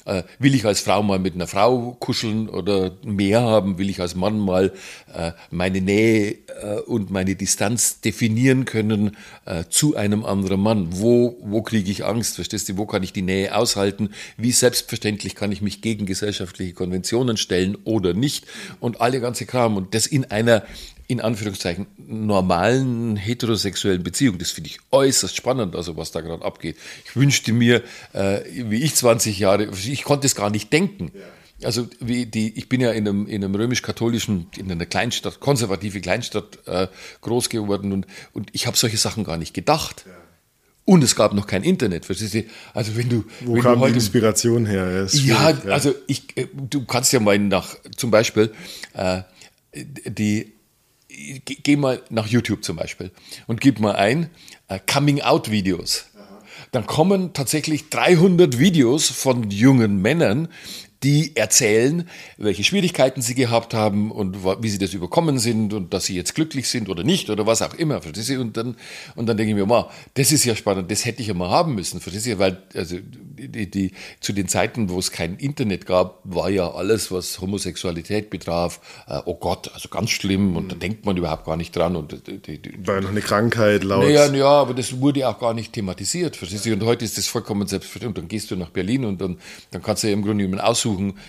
Äh, 0.06 0.24
will 0.38 0.54
ich 0.54 0.66
als 0.66 0.82
Frau 0.82 1.02
mal 1.02 1.18
mit 1.18 1.34
einer 1.34 1.48
Frau 1.48 1.98
kuscheln 2.00 2.48
oder 2.48 2.96
mehr 3.04 3.42
haben? 3.42 3.80
Will 3.80 3.90
ich 3.90 4.00
als 4.00 4.14
Mann 4.14 4.40
mal 4.40 4.72
äh, 5.14 5.32
meine 5.50 5.82
Nähe 5.82 6.38
äh, 6.62 6.80
und 6.86 7.10
meine 7.10 7.36
Distanz 7.36 8.02
definieren 8.02 8.66
können 8.66 9.18
äh, 9.46 9.64
zu 9.68 9.96
einem 9.96 10.24
anderen 10.26 10.62
Mann? 10.62 10.88
Wo, 10.92 11.38
wo 11.42 11.64
kriege 11.64 11.90
ich 11.90 12.06
Angst? 12.06 12.36
Verstehst 12.36 12.70
du? 12.70 12.78
Wo 12.78 12.86
kann 12.86 13.02
ich 13.02 13.14
die 13.14 13.24
Nähe 13.24 13.56
aushalten? 13.56 14.12
Wie 14.38 14.52
selbstverständlich 14.52 15.34
kann 15.34 15.52
ich 15.52 15.64
mich 15.64 15.82
gegen 15.82 16.06
gesellschaftliche 16.06 16.74
Konventionen 16.74 17.38
stellen 17.38 17.78
oder 17.84 18.14
nicht? 18.14 18.46
Und 18.80 19.02
alle 19.02 19.20
ganze 19.20 19.48
Kram. 19.48 19.76
Und 19.76 19.96
das 19.96 20.06
in 20.06 20.26
einer 20.26 20.64
in 21.08 21.22
Anführungszeichen 21.22 21.88
normalen 21.98 23.16
heterosexuellen 23.16 24.04
Beziehung. 24.04 24.38
Das 24.38 24.52
finde 24.52 24.70
ich 24.70 24.80
äußerst 24.92 25.36
spannend, 25.36 25.76
also 25.76 25.96
was 25.96 26.12
da 26.12 26.22
gerade 26.22 26.44
abgeht. 26.44 26.76
Ich 27.06 27.16
wünschte 27.16 27.54
mir, 27.54 27.82
äh, 28.14 28.42
wie 28.54 28.84
ich 28.84 28.96
20 28.96 29.40
Jahre, 29.40 29.70
ich 29.72 30.04
konnte 30.04 30.28
es 30.28 30.36
gar 30.36 30.50
nicht 30.50 30.72
denken. 30.74 31.12
Also 31.64 31.88
wie 32.00 32.26
die, 32.26 32.56
ich 32.58 32.70
bin 32.70 32.82
ja 32.82 32.92
in 32.92 33.08
einem, 33.08 33.26
in 33.26 33.44
einem 33.44 33.56
römisch-katholischen, 33.56 34.48
in 34.58 34.72
einer 34.72 34.86
Kleinstadt, 34.86 35.40
konservative 35.40 36.02
Kleinstadt 36.02 36.60
äh, 36.68 36.88
groß 37.22 37.50
geworden 37.50 37.94
und, 37.94 38.06
und 38.34 38.50
ich 38.52 38.68
habe 38.68 38.78
solche 38.78 38.98
Sachen 38.98 39.24
gar 39.24 39.38
nicht 39.38 39.54
gedacht. 39.54 40.06
Und 40.86 41.04
es 41.04 41.16
gab 41.16 41.34
noch 41.34 41.48
kein 41.48 41.64
Internet, 41.64 42.06
verstehst 42.06 42.34
du? 42.34 42.44
Also 42.74 42.96
wenn 42.96 43.10
du, 43.10 43.26
Wo 43.42 43.56
wenn 43.56 43.62
kam 43.62 43.74
du 43.74 43.78
die 43.80 43.84
heute 43.86 43.96
Inspiration 43.96 44.66
her? 44.66 45.08
Ja, 45.12 45.50
ja, 45.50 45.72
also 45.72 45.94
ich, 46.06 46.38
äh, 46.38 46.48
du 46.54 46.86
kannst 46.86 47.12
ja 47.12 47.20
mal 47.20 47.40
nach, 47.40 47.76
zum 47.96 48.12
Beispiel, 48.12 48.54
äh, 48.94 49.24
die, 49.74 50.54
geh 51.46 51.76
mal 51.76 52.02
nach 52.10 52.28
YouTube 52.28 52.64
zum 52.64 52.76
Beispiel 52.76 53.12
und 53.48 53.62
gib 53.62 53.80
mal 53.80 53.96
ein 53.96 54.30
äh, 54.68 54.80
Coming-out-Videos. 54.80 56.06
Dann 56.72 56.86
kommen 56.86 57.34
tatsächlich 57.34 57.90
300 57.90 58.60
Videos 58.60 59.10
von 59.10 59.50
jungen 59.50 60.02
Männern, 60.02 60.50
die 61.04 61.36
erzählen, 61.36 62.10
welche 62.38 62.64
Schwierigkeiten 62.64 63.22
sie 63.22 63.36
gehabt 63.36 63.74
haben 63.74 64.12
und 64.12 64.44
wie 64.62 64.70
sie 64.70 64.80
das 64.80 64.94
überkommen 64.94 65.38
sind 65.38 65.74
und 65.74 65.94
dass 65.94 66.06
sie 66.06 66.16
jetzt 66.16 66.34
glücklich 66.34 66.68
sind 66.68 66.90
oder 66.90 67.04
nicht 67.04 67.30
oder 67.30 67.46
was 67.46 67.62
auch 67.62 67.74
immer. 67.76 68.02
Und 68.40 68.58
dann, 68.58 68.76
und 69.16 69.28
dann 69.28 69.38
denke 69.38 69.52
ich 69.52 69.56
mir, 69.56 69.70
wow, 69.70 69.92
das 70.16 70.32
ist 70.32 70.46
ja 70.46 70.56
spannend, 70.56 70.90
das 70.90 71.06
hätte 71.06 71.22
ich 71.22 71.28
ja 71.28 71.34
mal 71.34 71.50
haben 71.50 71.76
müssen. 71.76 72.02
Weil 72.04 72.62
also 72.74 72.98
die, 73.00 73.70
die, 73.70 73.92
zu 74.20 74.34
den 74.34 74.48
Zeiten, 74.48 74.90
wo 74.90 74.98
es 74.98 75.12
kein 75.12 75.38
Internet 75.38 75.86
gab, 75.86 76.20
war 76.24 76.50
ja 76.50 76.72
alles, 76.72 77.12
was 77.12 77.40
Homosexualität 77.40 78.30
betraf, 78.30 78.80
äh, 79.08 79.20
oh 79.26 79.36
Gott, 79.36 79.72
also 79.74 79.90
ganz 79.90 80.10
schlimm 80.10 80.56
und 80.56 80.72
da 80.72 80.76
denkt 80.76 81.06
man 81.06 81.16
überhaupt 81.18 81.46
gar 81.46 81.58
nicht 81.58 81.76
dran. 81.76 81.96
Und 81.96 82.28
die, 82.28 82.40
die, 82.40 82.62
die, 82.62 82.88
War 82.88 82.96
ja 82.96 83.02
noch 83.02 83.10
eine 83.10 83.22
Krankheit 83.22 83.84
laut. 83.84 84.04
naja, 84.04 84.34
ja, 84.34 84.50
aber 84.50 84.74
das 84.74 85.00
wurde 85.00 85.28
auch 85.28 85.40
gar 85.40 85.54
nicht 85.54 85.74
thematisiert? 85.74 86.40
Und 86.42 86.84
heute 86.84 87.06
ist 87.06 87.18
das 87.18 87.28
vollkommen 87.28 87.68
selbstverständlich. 87.68 88.08
Und 88.08 88.18
dann 88.18 88.28
gehst 88.28 88.52
du 88.52 88.56
nach 88.56 88.70
Berlin 88.70 89.06
und 89.06 89.22
dann, 89.22 89.38
dann 89.72 89.82
kannst 89.84 90.04
du 90.04 90.08
ja 90.08 90.14
im 90.14 90.24
Grunde 90.24 90.44
genommen 90.44 90.62
aussuchen, 90.62 90.87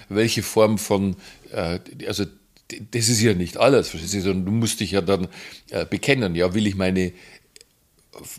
welche 0.08 0.42
Form 0.42 0.78
von, 0.78 1.16
äh, 1.52 1.78
also 2.06 2.24
das 2.90 3.08
ist 3.08 3.22
ja 3.22 3.34
nicht 3.34 3.56
alles, 3.56 3.88
verstehst 3.88 4.14
du? 4.14 4.20
Sondern 4.20 4.46
du 4.46 4.52
musst 4.52 4.80
dich 4.80 4.92
ja 4.92 5.00
dann 5.00 5.28
äh, 5.70 5.86
bekennen. 5.86 6.34
Ja, 6.34 6.54
will 6.54 6.66
ich 6.66 6.76
meine 6.76 7.12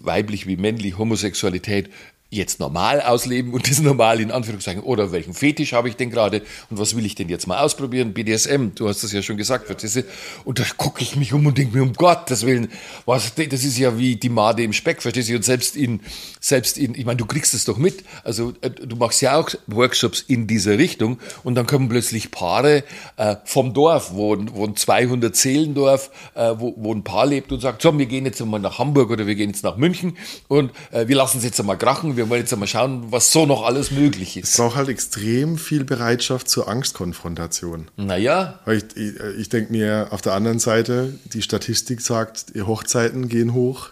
weiblich 0.01 0.45
wie 0.47 0.57
männlich 0.57 0.97
Homosexualität 0.97 1.89
jetzt 2.31 2.59
normal 2.59 3.01
ausleben 3.01 3.53
und 3.53 3.69
das 3.69 3.79
normal 3.79 4.19
in 4.19 4.29
Anführungszeichen 4.29 4.83
oder 4.83 5.11
welchen 5.11 5.33
Fetisch 5.33 5.73
habe 5.73 5.89
ich 5.89 5.95
denn 5.95 6.11
gerade 6.11 6.43
und 6.69 6.77
was 6.77 6.95
will 6.95 7.03
ich 7.05 7.15
denn 7.15 7.27
jetzt 7.27 7.47
mal 7.47 7.59
ausprobieren? 7.59 8.13
BDSM, 8.13 8.69
du 8.75 8.87
hast 8.87 9.03
das 9.03 9.11
ja 9.11 9.23
schon 9.23 9.37
gesagt, 9.37 9.67
du? 9.69 10.03
Und 10.45 10.59
da 10.59 10.63
gucke 10.77 11.01
ich 11.01 11.15
mich 11.15 11.33
um 11.33 11.45
und 11.47 11.57
denke 11.57 11.75
mir, 11.75 11.81
um 11.81 11.93
Gottes 11.93 12.45
Willen, 12.45 12.69
was, 13.05 13.33
das 13.33 13.63
ist 13.63 13.79
ja 13.79 13.97
wie 13.97 14.15
die 14.15 14.29
Made 14.29 14.61
im 14.61 14.73
Speck, 14.73 15.01
verstehst 15.01 15.29
du? 15.29 15.35
Und 15.35 15.43
selbst 15.43 15.75
in, 15.75 16.01
selbst 16.39 16.77
in, 16.77 16.93
ich 16.93 17.05
meine, 17.05 17.17
du 17.17 17.25
kriegst 17.25 17.55
es 17.55 17.65
doch 17.65 17.77
mit, 17.77 18.03
also 18.23 18.53
äh, 18.61 18.69
du 18.69 18.95
machst 18.95 19.21
ja 19.21 19.35
auch 19.35 19.49
Workshops 19.65 20.21
in 20.21 20.45
dieser 20.45 20.77
Richtung 20.77 21.17
und 21.43 21.55
dann 21.55 21.65
kommen 21.65 21.89
plötzlich 21.89 22.29
Paare 22.29 22.83
äh, 23.17 23.37
vom 23.45 23.73
Dorf, 23.73 24.11
wo, 24.13 24.37
wo 24.53 24.65
ein 24.65 24.75
200 24.75 25.35
Seelendorf, 25.35 26.11
äh, 26.35 26.53
wo, 26.57 26.75
wo 26.77 26.93
ein 26.93 27.03
Paar 27.03 27.25
lebt 27.25 27.51
und 27.51 27.59
sagt, 27.59 27.81
so, 27.81 27.97
wir 27.97 28.05
gehen 28.05 28.25
jetzt 28.25 28.39
mal 28.45 28.59
nach 28.59 28.77
Hamburg 28.77 29.09
oder 29.09 29.25
wir 29.25 29.33
gehen 29.33 29.49
jetzt 29.49 29.63
nach 29.63 29.77
München 29.77 30.15
und 30.47 30.71
äh, 30.91 31.07
wir 31.07 31.15
lassen 31.15 31.39
es 31.39 31.43
jetzt 31.43 31.59
einmal 31.59 31.77
krachen, 31.77 32.18
wir 32.19 32.29
wollen 32.29 32.41
jetzt 32.41 32.53
einmal 32.53 32.67
schauen, 32.67 33.11
was 33.11 33.31
so 33.31 33.45
noch 33.45 33.63
alles 33.63 33.91
möglich 33.91 34.35
ist. 34.35 34.49
Es 34.49 34.57
braucht 34.57 34.75
halt 34.75 34.89
extrem 34.89 35.57
viel 35.57 35.85
Bereitschaft 35.85 36.49
zur 36.49 36.67
Angstkonfrontation. 36.67 37.87
Naja. 37.95 38.59
Ich, 38.67 38.83
ich, 38.95 39.19
ich 39.37 39.49
denke 39.49 39.71
mir 39.71 40.09
auf 40.11 40.21
der 40.21 40.33
anderen 40.33 40.59
Seite, 40.59 41.17
die 41.33 41.41
Statistik 41.41 42.01
sagt, 42.01 42.53
Hochzeiten 42.55 43.29
gehen 43.29 43.53
hoch, 43.53 43.89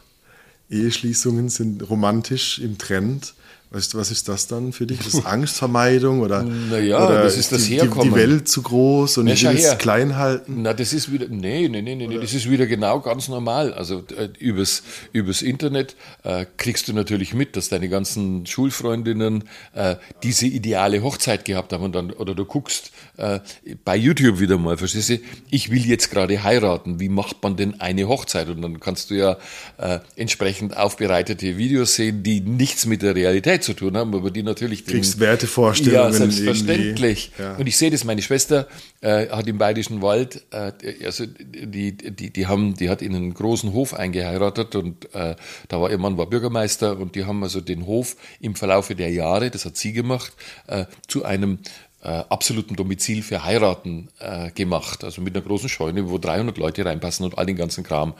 Eheschließungen 0.70 1.48
sind 1.48 1.90
romantisch 1.90 2.60
im 2.60 2.78
Trend. 2.78 3.34
Weißt 3.70 3.94
du, 3.94 3.98
was 3.98 4.12
ist 4.12 4.30
das 4.30 4.48
dann 4.48 4.72
für 4.72 4.88
dich? 4.88 5.00
Das 5.00 5.14
ist 5.14 5.26
Angstvermeidung 5.26 6.22
oder, 6.22 6.42
Naja, 6.70 7.06
oder 7.06 7.24
das 7.24 7.36
ist 7.36 7.52
das 7.52 7.66
die, 7.66 7.76
Herkommen. 7.76 8.14
die 8.14 8.16
Welt 8.16 8.48
zu 8.48 8.62
groß 8.62 9.18
und 9.18 9.28
ich 9.28 9.44
will 9.44 9.58
es 9.58 9.78
klein 9.78 10.16
halten? 10.16 10.62
Na, 10.62 10.74
das 10.74 10.94
ist 10.94 11.12
wieder, 11.12 11.28
nee, 11.28 11.68
nee, 11.68 11.82
nee, 11.82 11.96
nee, 11.96 12.08
nee 12.08 12.18
das 12.18 12.34
ist 12.34 12.50
wieder 12.50 12.66
genau 12.66 13.02
ganz 13.02 13.28
normal. 13.28 13.74
Also 13.74 14.06
äh, 14.18 14.30
übers, 14.40 14.84
übers 15.12 15.42
Internet 15.42 15.98
äh, 16.24 16.46
kriegst 16.56 16.88
du 16.88 16.94
natürlich 16.94 17.34
mit, 17.34 17.58
dass 17.58 17.68
deine 17.68 17.90
ganzen 17.90 18.46
Schulfreundinnen 18.46 19.44
äh, 19.74 19.98
diese 20.24 20.46
ideale 20.46 21.04
Hochzeit 21.04 21.44
gehabt 21.44 21.74
haben 21.74 21.84
und 21.84 21.94
dann, 21.94 22.12
oder 22.12 22.36
du 22.36 22.46
guckst 22.46 22.92
äh, 23.18 23.42
bei 23.84 23.98
YouTube 23.98 24.40
wieder 24.40 24.58
mal, 24.58 24.78
verstehst 24.78 25.10
du, 25.10 25.20
ich 25.50 25.72
will 25.72 25.86
jetzt 25.86 26.10
gerade 26.10 26.42
heiraten, 26.42 27.02
wie 27.02 27.10
macht 27.10 27.44
man 27.44 27.58
denn 27.58 27.82
eine 27.82 28.08
Hochzeit? 28.08 28.48
Und 28.48 28.62
dann 28.62 28.80
kannst 28.80 29.10
du 29.10 29.16
ja 29.16 29.38
äh, 29.78 30.00
entsprechend 30.16 30.78
aufbereitete 30.78 31.58
Videos 31.58 31.96
sehen, 31.96 32.24
die 32.24 32.40
nichts 32.40 32.86
mit 32.86 33.02
der 33.02 33.14
Realität 33.14 33.57
zu 33.60 33.74
tun 33.74 33.96
haben, 33.98 34.14
aber 34.16 34.32
die 34.32 34.44
natürlich 34.44 34.84
den- 34.86 34.96
Kriegst 34.96 35.20
Wertevorstellungen 35.20 36.12
Ja, 36.12 36.12
selbstverständlich. 36.12 37.32
ja. 37.38 37.56
Und 37.56 37.68
ich 37.68 37.78
sehe 37.78 37.90
das, 37.92 38.04
meine 38.04 38.22
Schwester 38.22 38.68
äh, 39.02 39.28
hat 39.30 39.48
im 39.48 39.58
Bayerischen 39.58 40.02
Wald, 40.02 40.44
äh, 40.52 40.72
also 41.06 41.26
die, 41.26 41.96
die, 41.96 42.32
die 42.32 42.48
haben, 42.48 42.74
die 42.76 42.90
hat 42.90 43.02
in 43.02 43.16
einen 43.16 43.34
großen 43.34 43.74
Hof 43.74 43.94
eingeheiratet 43.94 44.76
und 44.76 45.14
äh, 45.14 45.36
da 45.68 45.82
war 45.82 45.92
ihr 45.92 45.98
Mann 45.98 46.18
war 46.18 46.28
Bürgermeister 46.28 46.98
und 46.98 47.16
die 47.16 47.26
haben 47.26 47.44
also 47.44 47.62
den 47.62 47.86
Hof 47.86 48.16
im 48.40 48.56
Verlaufe 48.56 48.96
der 48.96 49.12
Jahre, 49.12 49.50
das 49.52 49.66
hat 49.66 49.78
sie 49.78 49.94
gemacht, 49.94 50.34
äh, 50.68 50.86
zu 51.08 51.26
einem 51.26 51.60
äh, 52.08 52.24
absoluten 52.30 52.78
Domizil 52.78 53.22
für 53.22 53.44
Heiraten 53.44 54.08
äh, 54.20 54.50
gemacht, 54.52 55.04
also 55.04 55.22
mit 55.22 55.36
einer 55.36 55.46
großen 55.46 55.68
Scheune, 55.68 56.10
wo 56.10 56.18
300 56.18 56.58
Leute 56.58 56.86
reinpassen 56.86 57.26
und 57.26 57.38
all 57.38 57.46
den 57.46 57.58
ganzen 57.58 57.84
Kram. 57.84 58.14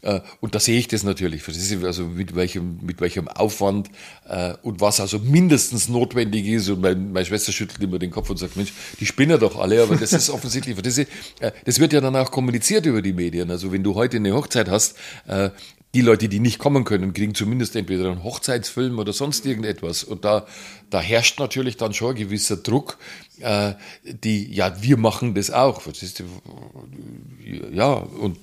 Äh, 0.00 0.20
und 0.40 0.54
da 0.54 0.60
sehe 0.60 0.78
ich 0.78 0.88
das 0.88 1.02
natürlich, 1.02 1.42
du, 1.44 1.86
also 1.86 2.04
mit 2.04 2.34
welchem, 2.34 2.78
mit 2.80 3.02
welchem 3.02 3.28
Aufwand 3.28 3.90
äh, 4.26 4.54
und 4.62 4.80
was 4.80 4.98
also 4.98 5.18
mindestens 5.18 5.90
notwendig 5.90 6.46
ist. 6.46 6.70
Und 6.70 6.80
mein, 6.80 7.12
meine 7.12 7.26
Schwester 7.26 7.52
schüttelt 7.52 7.82
immer 7.82 7.98
den 7.98 8.10
Kopf 8.10 8.30
und 8.30 8.38
sagt, 8.38 8.56
Mensch, 8.56 8.72
die 8.98 9.04
spinnen 9.04 9.38
doch 9.38 9.58
alle, 9.58 9.82
aber 9.82 9.96
das 9.96 10.14
ist 10.14 10.30
offensichtlich, 10.30 10.74
verstehst 10.74 11.10
du, 11.40 11.46
äh, 11.46 11.52
das 11.66 11.78
wird 11.78 11.92
ja 11.92 12.00
dann 12.00 12.16
auch 12.16 12.30
kommuniziert 12.30 12.86
über 12.86 13.02
die 13.02 13.12
Medien. 13.12 13.50
Also 13.50 13.70
wenn 13.72 13.82
du 13.82 13.94
heute 13.94 14.16
eine 14.16 14.32
Hochzeit 14.32 14.70
hast, 14.70 14.96
äh, 15.26 15.50
die 15.94 16.00
Leute, 16.00 16.28
die 16.28 16.40
nicht 16.40 16.58
kommen 16.58 16.84
können, 16.84 17.12
kriegen 17.12 17.34
zumindest 17.34 17.76
entweder 17.76 18.10
einen 18.10 18.24
Hochzeitsfilm 18.24 18.98
oder 18.98 19.12
sonst 19.12 19.46
irgendetwas. 19.46 20.02
Und 20.02 20.24
da, 20.24 20.44
da 20.90 21.00
herrscht 21.00 21.38
natürlich 21.38 21.76
dann 21.76 21.94
schon 21.94 22.10
ein 22.10 22.16
gewisser 22.16 22.56
Druck, 22.56 22.98
äh, 23.40 23.74
die, 24.04 24.52
ja, 24.52 24.82
wir 24.82 24.96
machen 24.96 25.34
das 25.34 25.50
auch. 25.50 25.80
Verstehst 25.80 26.20
du? 26.20 26.24
Ja, 27.72 27.92
und 27.92 28.38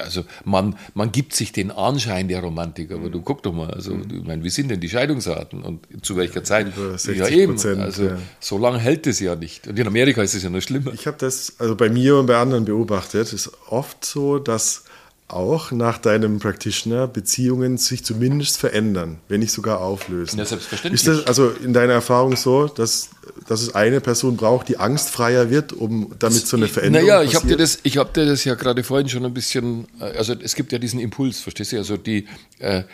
also 0.00 0.24
man, 0.44 0.76
man 0.94 1.12
gibt 1.12 1.34
sich 1.34 1.52
den 1.52 1.70
Anschein 1.70 2.28
der 2.28 2.40
Romantik, 2.40 2.90
aber 2.90 3.08
du 3.10 3.20
guck 3.20 3.42
doch 3.42 3.52
mal, 3.52 3.70
also 3.70 3.96
ich 3.96 4.24
meine, 4.24 4.42
wie 4.44 4.50
sind 4.50 4.68
denn 4.68 4.80
die 4.80 4.88
Scheidungsraten 4.88 5.62
und 5.62 5.86
zu 6.02 6.16
welcher 6.16 6.44
Zeit? 6.44 6.68
über 6.68 6.98
60 6.98 7.16
ja 7.18 7.28
eben, 7.28 7.80
also 7.80 8.04
ja. 8.04 8.18
so 8.40 8.58
lange 8.58 8.78
hält 8.78 9.06
es 9.06 9.20
ja 9.20 9.36
nicht. 9.36 9.68
Und 9.68 9.78
in 9.78 9.86
Amerika 9.86 10.22
ist 10.22 10.34
es 10.34 10.42
ja 10.42 10.50
noch 10.50 10.60
schlimmer. 10.60 10.92
Ich 10.92 11.06
habe 11.06 11.16
das 11.18 11.54
also 11.58 11.76
bei 11.76 11.88
mir 11.88 12.16
und 12.16 12.26
bei 12.26 12.36
anderen 12.36 12.64
beobachtet. 12.64 13.22
Es 13.22 13.32
ist 13.32 13.50
oft 13.68 14.04
so, 14.04 14.38
dass 14.38 14.84
auch 15.28 15.72
nach 15.72 15.98
deinem 15.98 16.38
Practitioner 16.38 17.06
Beziehungen 17.06 17.76
sich 17.76 18.02
zumindest 18.02 18.56
verändern, 18.56 19.18
wenn 19.28 19.40
nicht 19.40 19.52
sogar 19.52 19.80
auflösen. 19.82 20.38
Ja, 20.38 20.46
selbstverständlich. 20.46 21.02
Ist 21.02 21.06
das 21.06 21.26
also 21.26 21.50
in 21.50 21.74
deiner 21.74 21.92
Erfahrung 21.92 22.34
so, 22.34 22.66
dass, 22.66 23.10
dass 23.46 23.60
es 23.60 23.74
eine 23.74 24.00
Person 24.00 24.38
braucht, 24.38 24.68
die 24.70 24.78
angstfreier 24.78 25.50
wird, 25.50 25.74
um 25.74 26.14
damit 26.18 26.46
so 26.46 26.56
eine 26.56 26.66
Veränderung 26.66 27.06
Naja, 27.06 27.22
ich 27.22 27.34
habe 27.34 27.46
dir, 27.46 27.58
das- 27.58 27.78
ich 27.82 27.98
hab 27.98 28.14
dir 28.14 28.24
das 28.24 28.44
ja 28.44 28.54
gerade 28.54 28.82
vorhin 28.82 29.08
schon 29.10 29.24
ein 29.26 29.34
bisschen, 29.34 29.86
äh, 30.00 30.04
also 30.16 30.32
es 30.42 30.54
gibt 30.54 30.72
ja 30.72 30.78
diesen 30.78 30.98
Impuls, 30.98 31.40
verstehst 31.40 31.72
du? 31.72 31.76
Also 31.76 31.98
die, 31.98 32.26
äh, 32.58 32.84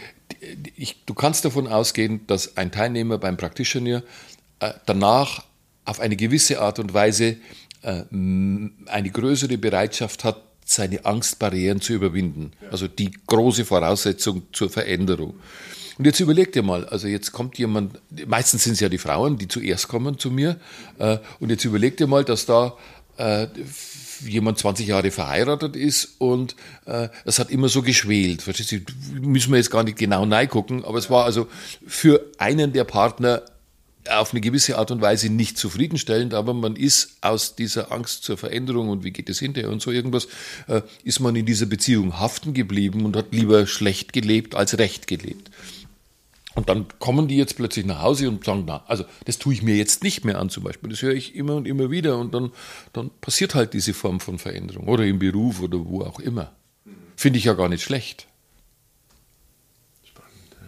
die, 0.43 0.73
ich, 0.77 1.05
du 1.07 1.15
kannst 1.15 1.45
davon 1.45 1.69
ausgehen, 1.69 2.27
dass 2.27 2.57
ein 2.57 2.73
Teilnehmer 2.73 3.19
beim 3.19 3.37
Practitioner 3.37 4.03
äh, 4.59 4.73
danach 4.87 5.45
auf 5.85 6.01
eine 6.01 6.17
gewisse 6.17 6.61
Art 6.61 6.81
und 6.81 6.95
Weise 6.95 7.37
äh, 7.83 8.03
eine 8.11 9.11
größere 9.13 9.57
Bereitschaft 9.57 10.25
hat, 10.25 10.43
seine 10.65 11.05
Angstbarrieren 11.05 11.81
zu 11.81 11.93
überwinden. 11.93 12.53
Also 12.71 12.89
die 12.89 13.11
große 13.27 13.65
Voraussetzung 13.65 14.43
zur 14.53 14.71
Veränderung. 14.71 15.35
Und 15.97 16.07
jetzt 16.07 16.21
überleg 16.21 16.53
dir 16.53 16.63
mal, 16.63 16.87
also 16.87 17.07
jetzt 17.07 17.33
kommt 17.33 17.57
jemand, 17.59 18.01
meistens 18.27 18.65
sind 18.65 18.73
es 18.73 18.81
ja 18.81 18.89
die 18.89 18.99
Frauen, 18.99 19.39
die 19.39 19.47
zuerst 19.47 19.87
kommen 19.89 20.19
zu 20.19 20.31
mir, 20.31 20.59
äh, 20.99 21.19
und 21.39 21.51
jetzt 21.51 21.65
überleg 21.65 21.97
dir 21.97 22.09
mal, 22.09 22.25
dass 22.25 22.47
da 22.47 22.77
äh, 23.17 23.47
jemand 24.25 24.59
20 24.59 24.89
Jahre 24.89 25.11
verheiratet 25.11 25.77
ist 25.77 26.17
und 26.19 26.57
äh, 26.87 27.09
es 27.25 27.39
hat 27.39 27.51
immer 27.51 27.69
so 27.69 27.83
geschwelt. 27.83 28.43
Verstehst 28.43 28.73
du? 28.73 28.81
Müssen 29.21 29.53
wir 29.53 29.59
jetzt 29.59 29.71
gar 29.71 29.85
nicht 29.85 29.99
genau 29.99 30.27
gucken, 30.47 30.85
aber 30.85 30.99
es 30.99 31.11
war 31.11 31.25
also 31.25 31.47
für 31.87 32.25
einen 32.39 32.73
der 32.73 32.85
Partner 32.85 33.43
auf 34.11 34.33
eine 34.33 34.41
gewisse 34.41 34.79
Art 34.79 34.91
und 34.91 35.01
Weise 35.01 35.29
nicht 35.31 35.59
zufriedenstellend, 35.59 36.35
aber 36.35 36.55
man 36.55 36.77
ist 36.77 37.17
aus 37.21 37.57
dieser 37.57 37.93
Angst 37.93 38.25
zur 38.25 38.37
Veränderung 38.37 38.89
und 38.89 39.05
wie 39.05 39.11
geht 39.11 39.29
es 39.29 39.39
hinterher 39.39 39.71
und 39.71 39.83
so 39.83 39.91
irgendwas, 39.91 40.29
äh, 40.67 40.83
ist 41.03 41.21
man 41.21 41.37
in 41.37 41.47
dieser 41.47 41.67
Beziehung 41.67 42.19
haften 42.19 42.55
geblieben 42.55 43.05
und 43.05 43.17
hat 43.17 43.33
lieber 43.33 43.67
schlecht 43.67 44.13
gelebt 44.13 44.55
als 44.55 44.79
recht 44.79 45.07
gelebt. 45.07 45.51
Und 46.55 46.69
dann 46.69 46.87
kommen 47.01 47.27
die 47.27 47.37
jetzt 47.37 47.57
plötzlich 47.57 47.85
nach 47.85 48.01
Hause 48.01 48.29
und 48.29 48.45
sagen, 48.45 48.63
na, 48.67 48.85
also 48.87 49.05
das 49.25 49.39
tue 49.39 49.55
ich 49.55 49.63
mir 49.63 49.77
jetzt 49.77 50.05
nicht 50.05 50.25
mehr 50.25 50.39
an 50.39 50.51
zum 50.51 50.63
Beispiel. 50.63 50.89
Das 50.91 51.03
höre 51.03 51.15
ich 51.15 51.35
immer 51.35 51.57
und 51.57 51.67
immer 51.67 51.91
wieder 51.91 52.17
und 52.19 52.33
dann, 52.33 52.53
dann 52.93 53.11
passiert 53.21 53.57
halt 53.57 53.75
diese 53.75 53.93
Form 53.93 54.21
von 54.21 54.39
Veränderung 54.39 54.87
oder 54.87 55.05
im 55.05 55.19
Beruf 55.19 55.61
oder 55.61 55.85
wo 55.85 56.03
auch 56.03 56.21
immer. 56.21 56.53
Finde 57.17 57.39
ich 57.39 57.45
ja 57.45 57.55
gar 57.55 57.69
nicht 57.69 57.83
schlecht. 57.83 58.29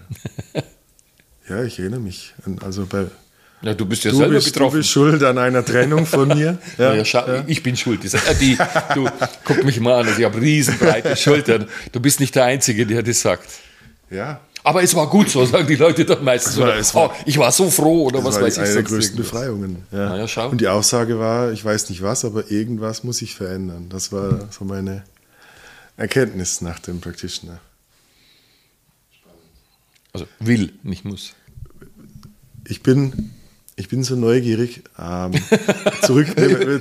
Ja, 1.48 1.62
ich 1.62 1.78
erinnere 1.78 2.00
mich. 2.00 2.34
Also 2.60 2.86
bei, 2.86 3.06
Ja, 3.62 3.72
du 3.74 3.86
bist 3.86 4.04
ja 4.04 4.10
du, 4.10 4.18
selber 4.18 4.34
bist, 4.34 4.48
du 4.48 4.52
betroffen. 4.52 4.78
bist 4.78 4.90
schuld 4.90 5.22
an 5.22 5.38
einer 5.38 5.64
Trennung 5.64 6.04
von 6.06 6.28
mir. 6.28 6.58
Ja, 6.78 6.94
ja, 6.94 7.04
schau, 7.04 7.24
Ich 7.46 7.62
bin 7.62 7.76
schuld. 7.76 8.02
Die, 8.04 8.08
äh, 8.08 8.34
die, 8.40 8.58
du, 8.94 9.08
guck 9.44 9.64
mich 9.64 9.80
mal 9.80 10.00
an, 10.00 10.06
also 10.06 10.18
ich 10.18 10.24
habe 10.24 10.40
riesenbreite 10.40 11.16
Schultern. 11.16 11.66
Du 11.92 12.00
bist 12.00 12.20
nicht 12.20 12.34
der 12.34 12.44
Einzige, 12.44 12.86
der 12.86 13.02
das 13.02 13.20
sagt. 13.20 13.48
ja. 14.10 14.40
Aber 14.62 14.82
es 14.82 14.96
war 14.96 15.08
gut 15.08 15.30
so, 15.30 15.44
sagen 15.46 15.68
die 15.68 15.76
Leute 15.76 16.04
dann 16.04 16.24
meistens. 16.24 16.56
war- 16.58 16.66
war- 16.94 17.10
oh, 17.10 17.22
ich 17.24 17.38
war 17.38 17.52
so 17.52 17.70
froh 17.70 18.06
oder 18.06 18.16
Das 18.20 18.34
was 18.34 18.40
weiß 18.42 18.54
ich. 18.56 18.62
eine 18.64 18.72
der 18.74 18.82
größten 18.82 19.16
irgendwas. 19.18 19.30
Befreiungen. 19.40 19.76
Ja. 19.92 20.08
Na 20.08 20.24
ja. 20.26 20.44
Und 20.46 20.60
die 20.60 20.66
Aussage 20.66 21.20
war, 21.20 21.52
ich 21.52 21.64
weiß 21.64 21.88
nicht 21.88 22.02
was, 22.02 22.24
aber 22.24 22.50
irgendwas 22.50 23.04
muss 23.04 23.18
sich 23.18 23.36
verändern. 23.36 23.86
Das 23.90 24.10
war 24.10 24.48
so 24.50 24.64
meine 24.64 25.04
Erkenntnis 25.96 26.62
nach 26.62 26.80
dem 26.80 27.00
Practitioner. 27.00 27.60
Also 30.12 30.26
will, 30.40 30.72
nicht 30.82 31.04
muss. 31.04 31.34
Ich 32.66 32.82
bin, 32.82 33.30
ich 33.76 33.88
bin 33.88 34.02
so 34.02 34.16
neugierig. 34.16 34.82
Ähm, 34.98 35.32
zurück, 36.02 36.28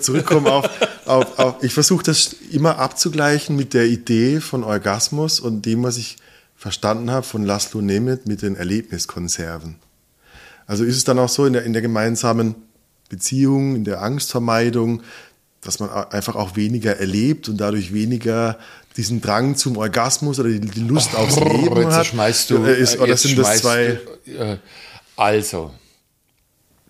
zurückkommen 0.01 0.47
auf, 0.47 0.69
auf, 1.05 1.39
auf 1.39 1.63
ich 1.63 1.73
versuche 1.73 2.03
das 2.03 2.33
immer 2.51 2.79
abzugleichen 2.79 3.55
mit 3.55 3.73
der 3.73 3.85
Idee 3.85 4.39
von 4.39 4.63
Orgasmus 4.63 5.39
und 5.39 5.65
dem, 5.65 5.83
was 5.83 5.97
ich 5.97 6.17
verstanden 6.55 7.11
habe 7.11 7.25
von 7.25 7.43
Laszlo 7.43 7.81
Nemeth 7.81 8.27
mit 8.27 8.41
den 8.41 8.55
Erlebniskonserven. 8.55 9.75
Also 10.67 10.83
ist 10.83 10.95
es 10.95 11.03
dann 11.03 11.19
auch 11.19 11.29
so 11.29 11.45
in 11.45 11.53
der, 11.53 11.63
in 11.63 11.73
der 11.73 11.81
gemeinsamen 11.81 12.55
Beziehung, 13.09 13.75
in 13.75 13.83
der 13.83 14.01
Angstvermeidung, 14.01 15.03
dass 15.61 15.79
man 15.79 15.89
einfach 15.89 16.35
auch 16.35 16.55
weniger 16.55 16.97
erlebt 16.97 17.49
und 17.49 17.57
dadurch 17.57 17.93
weniger 17.93 18.57
diesen 18.97 19.19
Drang 19.21 19.55
zum 19.55 19.77
Orgasmus 19.77 20.39
oder 20.39 20.49
die, 20.49 20.79
Lust 20.79 21.13
aufs 21.15 21.35
Leben 21.35 21.75
jetzt 21.81 21.93
hat? 21.93 22.05
schmeißt 22.07 22.49
du. 22.49 22.63
Äh, 22.63 22.79
Ist, 22.79 22.99
oder 22.99 23.17
sind 23.17 23.37
das 23.37 23.59
zwei? 23.59 23.99
Du, 24.25 24.31
äh, 24.31 24.57
also. 25.17 25.71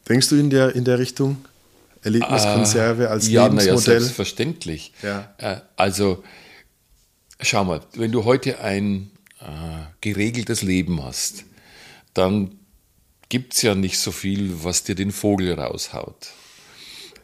Denkst 0.08 0.30
du 0.30 0.36
in 0.36 0.50
der, 0.50 0.76
in 0.76 0.84
der 0.86 1.00
Richtung? 1.00 1.38
Erlebniskonserve 2.04 3.10
als 3.10 3.28
Äh, 3.28 3.32
ja, 3.32 3.44
Lebensmodell? 3.48 3.80
selbstverständlich. 4.00 4.92
Ja. 5.02 5.34
Äh, 5.40 5.58
also, 5.76 6.24
schau 7.42 7.64
mal, 7.64 7.82
wenn 7.96 8.12
du 8.12 8.24
heute 8.26 8.60
ein 8.60 9.10
äh, 9.40 9.46
geregeltes 10.02 10.62
Leben 10.62 11.04
hast, 11.04 11.46
dann 12.14 12.60
gibt 13.30 13.56
es 13.56 13.64
ja 13.64 13.74
nicht 13.74 13.98
so 13.98 14.12
viel, 14.12 14.64
was 14.64 14.84
dir 14.84 14.94
den 14.96 15.12
Vogel 15.12 15.54
raushaut. 15.54 16.28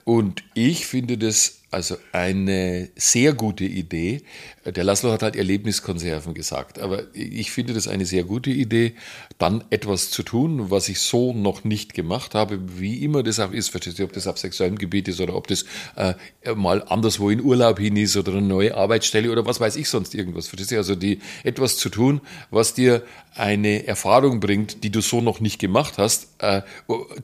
Und 0.04 0.44
ich 0.56 0.88
finde 0.88 1.18
das 1.20 1.60
also 1.70 1.96
eine 2.12 2.90
sehr 2.96 3.34
gute 3.34 3.64
Idee. 3.66 4.24
Der 4.66 4.84
Laszlo 4.84 5.12
hat 5.12 5.22
halt 5.22 5.36
Erlebniskonserven 5.36 6.34
gesagt, 6.34 6.80
aber 6.80 7.04
ich 7.16 7.52
finde 7.52 7.74
das 7.74 7.88
eine 7.88 8.06
sehr 8.06 8.24
gute 8.24 8.50
Idee, 8.50 8.96
dann 9.42 9.64
etwas 9.72 10.12
zu 10.12 10.24
tun, 10.24 10.70
was 10.70 10.88
ich 10.88 11.00
so 11.00 11.34
noch 11.34 11.64
nicht 11.64 11.94
gemacht 11.94 12.36
habe, 12.36 12.60
wie 12.80 13.04
immer 13.04 13.24
das 13.24 13.40
auch 13.40 13.52
ist. 13.52 13.70
Verstehst 13.70 13.98
du, 14.00 14.04
ob 14.04 14.14
das 14.14 14.28
auf 14.28 14.38
sexuellem 14.38 14.78
Gebiet 14.78 15.08
ist 15.08 15.20
oder 15.20 15.36
ob 15.36 15.48
das 15.48 15.66
äh, 15.96 16.14
mal 16.56 16.84
anderswo 16.84 17.30
in 17.30 17.42
Urlaub 17.42 17.80
hin 17.80 17.98
ist 17.98 18.16
oder 18.18 18.34
eine 18.34 18.42
neue 18.42 18.76
Arbeitsstelle 18.76 19.32
oder 19.32 19.46
was 19.46 19.60
weiß 19.60 19.78
ich 19.78 19.90
sonst 19.90 20.14
irgendwas. 20.14 20.48
Verstehst 20.48 20.72
du, 20.72 20.78
also 20.78 20.96
die, 20.96 21.20
etwas 21.44 21.78
zu 21.78 21.90
tun, 21.90 22.22
was 22.52 22.74
dir 22.74 23.04
eine 23.36 23.88
Erfahrung 23.88 24.40
bringt, 24.40 24.84
die 24.84 24.92
du 24.92 25.02
so 25.02 25.22
noch 25.22 25.40
nicht 25.40 25.60
gemacht 25.60 25.98
hast, 25.98 26.28
äh, 26.40 26.62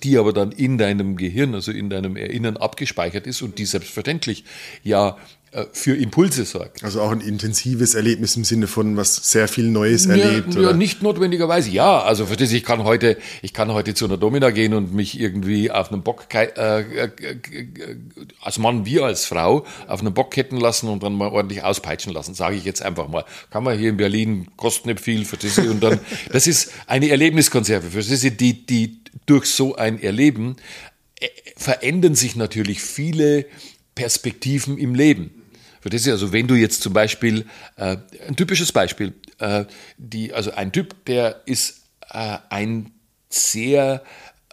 die 0.02 0.18
aber 0.18 0.34
dann 0.34 0.52
in 0.52 0.78
deinem 0.78 1.18
Gehirn, 1.18 1.54
also 1.54 1.72
in 1.72 1.90
deinem 1.90 2.16
Erinnern 2.16 2.58
abgespeichert 2.58 3.28
ist 3.28 3.42
und 3.42 3.60
die 3.60 3.66
selbstverständlich 3.66 4.44
ja 4.84 5.18
für 5.72 5.96
Impulse 5.96 6.46
sorgt. 6.46 6.84
Also 6.84 7.02
auch 7.02 7.12
ein 7.12 7.22
intensives 7.22 7.96
Erlebnis 7.96 8.36
im 8.36 8.44
Sinne 8.44 8.68
von 8.68 8.98
was 8.98 9.16
sehr 9.32 9.48
viel 9.48 9.70
Neues 9.70 10.06
erlebt. 10.06 10.54
Ja, 10.54 10.62
ja 10.62 10.74
nicht 10.74 11.02
notwendigerweise. 11.02 11.70
Ja, 11.70 12.02
also 12.02 12.26
für 12.26 12.36
das 12.36 12.52
ich 12.52 12.64
kann 12.64 12.84
heute, 12.84 13.18
ich 13.42 13.54
kann 13.54 13.72
heute 13.72 13.94
zu 13.94 14.06
einer 14.06 14.18
Domina 14.18 14.52
gehen 14.52 14.74
und 14.74 14.94
mich 14.94 15.20
irgendwie 15.20 15.72
auf 15.72 15.92
einem 15.92 16.04
Bock 16.04 16.26
äh, 16.34 16.46
äh, 16.82 17.10
als 18.42 18.60
Mann 18.60 18.86
wie 18.86 19.00
als 19.00 19.26
Frau 19.26 19.66
auf 19.88 20.02
einem 20.02 20.14
Bock 20.14 20.32
ketten 20.32 20.58
lassen 20.58 20.90
und 20.90 21.02
dann 21.04 21.14
mal 21.14 21.30
ordentlich 21.30 21.64
auspeitschen 21.64 22.14
lassen, 22.14 22.34
sage 22.34 22.56
ich 22.56 22.66
jetzt 22.66 22.82
einfach 22.82 23.08
mal. 23.08 23.26
Kann 23.50 23.64
man 23.64 23.78
hier 23.78 23.90
in 23.90 23.98
Berlin 23.98 24.48
kostet 24.58 24.86
nicht 24.88 25.00
viel 25.00 25.26
für 25.26 25.38
das 25.38 25.58
und 25.58 25.82
dann 25.82 26.00
das 26.32 26.48
ist 26.48 26.72
eine 26.88 27.10
Erlebniskonserve 27.10 27.90
für 27.90 28.04
das 28.04 28.20
die 28.22 28.66
die 28.66 29.00
durch 29.26 29.46
so 29.46 29.76
ein 29.76 30.02
Erleben 30.02 30.58
äh, 31.20 31.28
verändern 31.56 32.16
sich 32.16 32.36
natürlich 32.36 32.82
viele 32.82 33.46
Perspektiven 33.96 34.78
im 34.78 34.94
Leben. 34.94 35.37
Das 35.90 36.02
ist 36.02 36.10
also, 36.10 36.34
wenn 36.34 36.48
du 36.48 36.56
jetzt 36.56 36.82
zum 36.82 36.94
Beispiel, 36.94 37.46
äh, 37.76 37.98
ein 38.28 38.36
typisches 38.36 38.72
Beispiel, 38.72 39.14
äh, 39.40 39.66
die, 39.98 40.34
also 40.34 40.52
ein 40.52 40.72
Typ, 40.72 41.06
der 41.06 41.42
ist 41.46 41.82
äh, 42.10 42.38
ein 42.50 42.92
sehr 43.30 44.04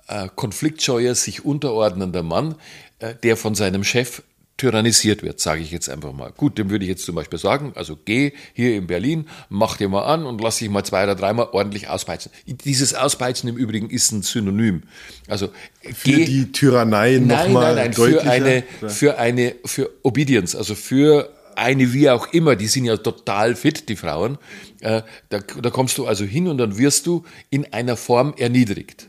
äh, 0.08 0.28
konfliktscheuer, 0.34 1.14
sich 1.14 1.44
unterordnender 1.44 2.22
Mann, 2.22 2.56
äh, 2.98 3.14
der 3.22 3.36
von 3.36 3.54
seinem 3.54 3.84
Chef 3.84 4.22
tyrannisiert 4.56 5.22
wird, 5.22 5.40
sage 5.40 5.62
ich 5.62 5.72
jetzt 5.72 5.88
einfach 5.88 6.12
mal. 6.12 6.30
Gut, 6.30 6.58
dem 6.58 6.70
würde 6.70 6.84
ich 6.84 6.88
jetzt 6.88 7.04
zum 7.04 7.16
Beispiel 7.16 7.38
sagen, 7.38 7.72
also 7.74 7.98
geh 8.04 8.32
hier 8.52 8.76
in 8.76 8.86
Berlin, 8.86 9.26
mach 9.48 9.76
dir 9.76 9.88
mal 9.88 10.04
an 10.04 10.26
und 10.26 10.40
lass 10.40 10.58
dich 10.58 10.68
mal 10.68 10.84
zwei 10.84 11.02
oder 11.02 11.16
dreimal 11.16 11.48
ordentlich 11.52 11.88
auspeitschen. 11.88 12.30
Dieses 12.46 12.94
Auspeitschen 12.94 13.48
im 13.48 13.56
Übrigen 13.56 13.90
ist 13.90 14.12
ein 14.12 14.22
Synonym. 14.22 14.84
Also 15.26 15.48
für 15.82 16.10
geh, 16.10 16.24
die 16.24 16.52
Tyrannei 16.52 17.18
nochmal 17.18 17.46
Nein, 17.46 17.52
nein, 17.52 17.74
nein, 17.76 17.92
für 17.94 18.22
eine, 18.22 18.64
für 18.88 19.18
eine, 19.18 19.54
für 19.64 19.90
Obedience, 20.02 20.54
also 20.54 20.76
für 20.76 21.32
eine 21.56 21.92
wie 21.92 22.10
auch 22.10 22.32
immer, 22.32 22.56
die 22.56 22.68
sind 22.68 22.84
ja 22.84 22.96
total 22.96 23.56
fit, 23.56 23.88
die 23.88 23.96
Frauen. 23.96 24.38
Äh, 24.80 25.02
da, 25.30 25.38
da 25.38 25.70
kommst 25.70 25.98
du 25.98 26.06
also 26.06 26.24
hin 26.24 26.48
und 26.48 26.58
dann 26.58 26.78
wirst 26.78 27.06
du 27.06 27.24
in 27.50 27.72
einer 27.72 27.96
Form 27.96 28.34
erniedrigt. 28.36 29.08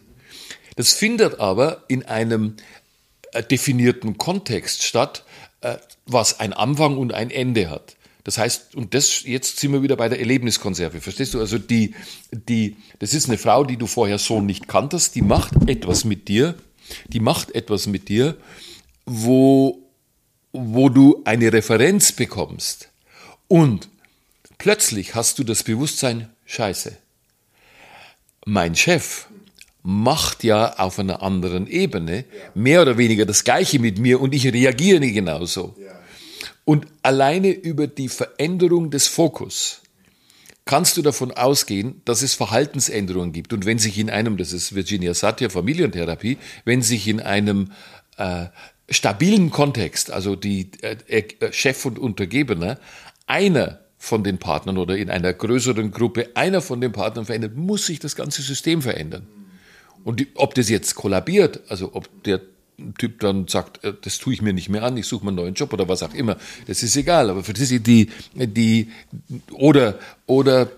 Das 0.75 0.93
findet 0.93 1.39
aber 1.39 1.83
in 1.87 2.03
einem 2.03 2.55
äh, 3.31 3.43
definierten 3.43 4.17
Kontext 4.17 4.83
statt, 4.83 5.23
was 6.05 6.39
ein 6.39 6.53
Anfang 6.53 6.97
und 6.97 7.13
ein 7.13 7.31
Ende 7.31 7.69
hat. 7.69 7.95
Das 8.25 8.39
heißt, 8.39 8.75
und 8.75 8.95
das, 8.95 9.23
jetzt 9.23 9.59
sind 9.59 9.71
wir 9.71 9.83
wieder 9.83 9.95
bei 9.95 10.09
der 10.09 10.19
Erlebniskonserve. 10.19 10.99
Verstehst 10.99 11.35
du? 11.35 11.39
Also 11.39 11.59
die, 11.59 11.93
die, 12.31 12.75
das 12.97 13.13
ist 13.13 13.27
eine 13.27 13.37
Frau, 13.37 13.63
die 13.63 13.77
du 13.77 13.85
vorher 13.85 14.17
so 14.17 14.41
nicht 14.41 14.67
kanntest, 14.67 15.13
die 15.13 15.21
macht 15.21 15.69
etwas 15.69 16.05
mit 16.05 16.27
dir, 16.27 16.55
die 17.07 17.19
macht 17.19 17.53
etwas 17.53 17.85
mit 17.85 18.09
dir, 18.09 18.35
wo, 19.05 19.79
wo 20.51 20.89
du 20.89 21.21
eine 21.23 21.53
Referenz 21.53 22.11
bekommst. 22.11 22.89
Und 23.47 23.89
plötzlich 24.57 25.13
hast 25.13 25.37
du 25.37 25.43
das 25.43 25.61
Bewusstsein, 25.61 26.29
scheiße. 26.45 26.97
Mein 28.47 28.75
Chef 28.75 29.27
macht 29.85 30.43
ja 30.43 30.79
auf 30.79 30.97
einer 30.97 31.21
anderen 31.21 31.67
Ebene 31.67 32.25
mehr 32.55 32.81
oder 32.81 32.97
weniger 32.97 33.27
das 33.27 33.43
Gleiche 33.43 33.77
mit 33.77 33.99
mir 33.99 34.19
und 34.19 34.33
ich 34.33 34.51
reagiere 34.51 34.99
genauso. 35.11 35.75
Und 36.65 36.87
alleine 37.03 37.51
über 37.51 37.85
die 37.85 38.09
Veränderung 38.09 38.89
des 38.89 39.07
Fokus 39.07 39.83
kannst 40.65 40.97
du 40.97 41.03
davon 41.03 41.31
ausgehen, 41.31 42.01
dass 42.05 42.23
es 42.23 42.33
Verhaltensänderungen 42.33 43.31
gibt. 43.31 43.53
Und 43.53 43.67
wenn 43.67 43.77
sich 43.77 43.99
in 43.99 44.09
einem, 44.09 44.37
das 44.37 44.53
ist 44.53 44.73
Virginia 44.73 45.13
Satya 45.13 45.49
Familientherapie, 45.49 46.39
wenn 46.65 46.81
sich 46.81 47.07
in 47.07 47.19
einem 47.19 47.71
äh, 48.17 48.47
stabilen 48.89 49.51
Kontext, 49.51 50.09
also 50.09 50.35
die 50.35 50.71
äh, 50.81 50.97
äh 51.07 51.53
Chef 51.53 51.85
und 51.85 51.99
Untergebener, 51.99 52.79
einer 53.27 53.81
von 53.99 54.23
den 54.23 54.39
Partnern 54.39 54.79
oder 54.79 54.97
in 54.97 55.11
einer 55.11 55.31
größeren 55.31 55.91
Gruppe 55.91 56.29
einer 56.33 56.61
von 56.61 56.81
den 56.81 56.91
Partnern 56.91 57.25
verändert, 57.25 57.55
muss 57.55 57.85
sich 57.85 57.99
das 57.99 58.15
ganze 58.15 58.41
System 58.41 58.81
verändern. 58.81 59.27
Und 60.05 60.21
die, 60.21 60.27
ob 60.35 60.53
das 60.53 60.69
jetzt 60.69 60.95
kollabiert, 60.95 61.61
also 61.67 61.89
ob 61.93 62.07
der 62.23 62.39
Typ 62.97 63.19
dann 63.19 63.47
sagt, 63.47 63.83
äh, 63.83 63.93
das 64.01 64.19
tue 64.19 64.33
ich 64.33 64.41
mir 64.41 64.53
nicht 64.53 64.69
mehr 64.69 64.83
an, 64.83 64.95
ich 64.95 65.07
suche 65.07 65.25
mir 65.25 65.29
einen 65.29 65.37
neuen 65.37 65.53
Job 65.55 65.73
oder 65.73 65.89
was 65.89 66.03
auch 66.03 66.13
immer, 66.13 66.37
das 66.67 66.83
ist 66.83 66.95
egal. 66.95 67.29
Aber 67.29 67.43
für 67.43 67.53
das 67.53 67.69
die, 67.69 68.09
die, 68.35 68.91
oder, 69.51 69.99
oder 70.27 70.69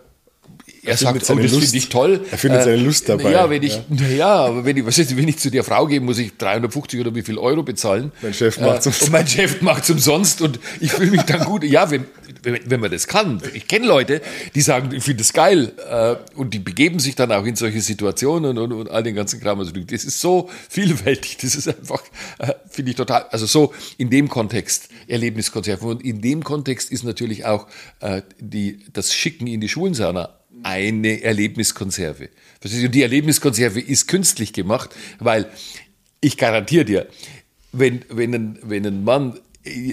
er, 0.88 0.94
er 0.94 0.98
sagt, 0.98 1.30
oh, 1.30 1.36
das 1.36 1.52
finde 1.52 1.78
ich 1.78 1.90
toll. 1.90 2.22
Er 2.32 2.38
findet 2.38 2.64
seine 2.64 2.78
Lust 2.78 3.10
dabei. 3.10 3.32
Ja, 3.32 3.50
wenn 3.50 3.62
ich, 3.62 3.78
ja, 3.90 4.08
ja 4.08 4.36
aber 4.46 4.64
wenn 4.64 4.78
ich, 4.78 4.86
was 4.86 4.98
ist, 4.98 5.16
wenn 5.18 5.28
ich 5.28 5.38
zu 5.38 5.52
der 5.52 5.66
Frau 5.66 5.86
gehe, 5.86 6.00
muss 6.00 6.18
ich 6.18 6.38
350 6.38 7.02
oder 7.02 7.14
wie 7.14 7.24
viel 7.24 7.38
Euro 7.38 7.62
bezahlen. 7.62 8.14
Mein 8.22 8.34
Chef 8.34 8.58
macht 8.58 8.86
äh, 8.86 8.90
Und 8.90 9.12
mein 9.12 9.28
Chef 9.28 9.62
macht 9.62 9.84
es 9.84 9.90
umsonst 9.90 10.42
und 10.42 10.60
ich 10.80 10.94
fühle 10.94 11.12
mich 11.12 11.24
dann 11.24 11.44
gut. 11.44 11.66
Ja, 11.66 11.92
wenn, 11.92 12.06
wenn, 12.42 12.60
wenn 12.66 12.80
man 12.80 12.90
das 12.90 13.08
kann. 13.08 13.42
Ich 13.54 13.68
kenne 13.68 13.86
Leute, 13.86 14.22
die 14.56 14.62
sagen, 14.62 14.94
ich 14.94 15.04
finde 15.04 15.24
das 15.24 15.34
geil 15.34 15.74
äh, 15.90 16.16
und 16.36 16.54
die 16.54 16.60
begeben 16.60 17.00
sich 17.00 17.16
dann 17.16 17.34
auch 17.34 17.46
in 17.46 17.58
solche 17.58 17.82
Situationen 17.82 18.58
und, 18.58 18.72
und 18.72 18.90
all 18.90 19.04
den 19.04 19.16
ganzen 19.16 19.42
Kram. 19.42 19.60
Also 19.60 19.74
das 19.74 20.06
ist 20.06 20.22
so 20.22 20.50
vielfältig, 20.70 21.38
das 21.42 21.56
ist 21.56 21.68
einfach, 21.68 22.02
äh, 22.40 22.54
finde 22.70 22.92
ich 22.92 22.98
total, 22.98 23.26
also 23.30 23.46
so 23.46 23.74
in 23.98 24.10
dem 24.10 24.30
Kontext 24.30 24.88
Erlebniskonserven 25.08 25.90
und 25.90 26.06
in 26.06 26.22
dem 26.22 26.46
Kontext 26.46 26.92
ist 26.92 27.04
natürlich 27.04 27.46
auch 27.46 27.68
äh, 28.00 28.22
die, 28.40 28.80
das 28.94 29.14
Schicken 29.14 29.48
in 29.48 29.60
die 29.60 29.68
Schwulensauna 29.68 30.38
eine 30.68 31.24
Erlebniskonserve. 31.24 32.30
Und 32.62 32.94
die 32.94 33.02
Erlebniskonserve 33.02 33.80
ist 33.80 34.08
künstlich 34.08 34.52
gemacht, 34.52 34.94
weil 35.20 35.50
ich 36.20 36.38
garantiere 36.38 36.84
dir, 36.84 37.08
wenn, 37.72 38.04
wenn, 38.10 38.34
ein, 38.36 38.60
wenn 38.64 38.86
ein 38.86 39.04
Mann 39.06 39.40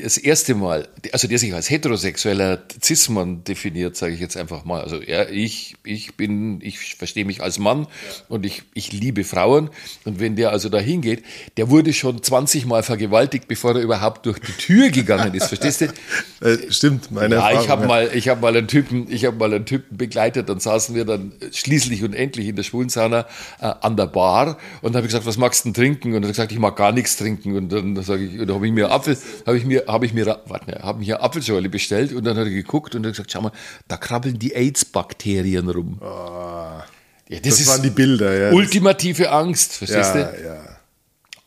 das 0.03 0.17
erste 0.19 0.55
Mal, 0.55 0.89
also 1.13 1.29
der 1.29 1.39
sich 1.39 1.55
als 1.55 1.71
heterosexueller 1.71 2.63
Cis-Mann 2.83 3.45
definiert, 3.45 3.97
sage 3.97 4.15
ich 4.15 4.21
jetzt 4.21 4.37
einfach 4.37 4.65
mal. 4.65 4.83
Also 4.83 5.01
ja, 5.03 5.29
ich, 5.29 5.77
ich 5.85 6.15
bin, 6.15 6.61
ich 6.61 6.95
verstehe 6.97 7.25
mich 7.25 7.43
als 7.43 7.59
Mann 7.59 7.87
und 8.29 8.45
ich, 8.47 8.63
ich 8.75 8.93
liebe 8.93 9.25
Frauen. 9.25 9.71
Und 10.05 10.21
wenn 10.21 10.37
der 10.37 10.51
also 10.51 10.69
da 10.69 10.79
hingeht, 10.79 11.25
der 11.57 11.71
wurde 11.71 11.93
schon 11.93 12.23
20 12.23 12.67
Mal 12.67 12.83
vergewaltigt, 12.83 13.49
bevor 13.49 13.75
er 13.75 13.81
überhaupt 13.81 14.27
durch 14.27 14.39
die 14.41 14.53
Tür 14.53 14.91
gegangen 14.91 15.35
ist. 15.35 15.47
Verstehst 15.47 15.81
du? 15.81 15.89
Äh, 16.41 16.71
stimmt, 16.71 17.11
meine 17.11 17.37
Ja, 17.37 17.41
Erfahrung, 17.41 17.65
ich 17.65 17.71
habe 17.71 17.83
ja. 17.83 17.89
mal, 17.89 18.11
ich 18.13 18.29
habe 18.29 18.41
mal 18.43 18.55
einen 18.55 18.69
Typen, 18.69 19.07
ich 19.09 19.25
habe 19.25 19.37
mal 19.39 19.55
einen 19.55 19.65
Typen 19.65 19.97
begleitet, 19.97 20.49
dann 20.49 20.61
saßen 20.61 20.95
wir 20.95 21.07
dann 21.07 21.33
schließlich 21.53 22.03
und 22.05 22.13
endlich 22.13 22.49
in 22.49 22.57
der 22.57 22.65
Schwulensauna 22.65 23.27
äh, 23.61 23.73
an 23.81 23.97
der 23.97 24.07
Bar 24.07 24.59
und 24.83 24.95
habe 24.95 25.07
gesagt, 25.07 25.25
was 25.25 25.39
magst 25.39 25.65
du 25.65 25.69
denn 25.71 25.75
trinken? 25.75 26.15
Und 26.15 26.23
er 26.23 26.29
hat 26.29 26.35
gesagt, 26.35 26.53
ich 26.53 26.59
mag 26.59 26.77
gar 26.77 26.93
nichts 26.93 27.17
trinken. 27.17 27.57
Und 27.57 27.71
dann 27.71 28.03
sage 28.03 28.25
ich, 28.25 28.47
da 28.47 28.55
habe 28.55 28.67
ich 28.67 28.73
mir 28.73 28.91
Apfel, 28.91 29.17
habe 29.47 29.57
ich 29.57 29.64
ich 29.65 29.69
mir, 29.69 29.85
habe 29.87 30.07
ich 30.07 30.15
mir, 30.15 30.27
warte, 30.47 30.83
habe 30.83 31.01
mir 31.01 31.23
Apfelschorle 31.23 31.69
bestellt 31.69 32.13
und 32.13 32.25
dann 32.25 32.37
hat 32.37 32.45
er 32.45 32.51
geguckt 32.51 32.95
und 32.95 33.05
hat 33.05 33.13
gesagt, 33.13 33.33
schau 33.33 33.41
mal, 33.41 33.53
da 33.89 33.97
krabbeln 33.97 34.39
die 34.39 34.55
AIDS-Bakterien 34.55 35.69
rum. 35.69 35.99
Oh, 36.01 36.05
ja, 36.05 37.41
das, 37.43 37.59
das 37.59 37.67
waren 37.67 37.83
die 37.83 37.91
Bilder, 37.91 38.37
ja. 38.37 38.53
Ultimative 38.53 39.31
Angst, 39.31 39.73
verstehst 39.73 40.15
ja, 40.15 40.25
du? 40.25 40.45
Ja. 40.45 40.77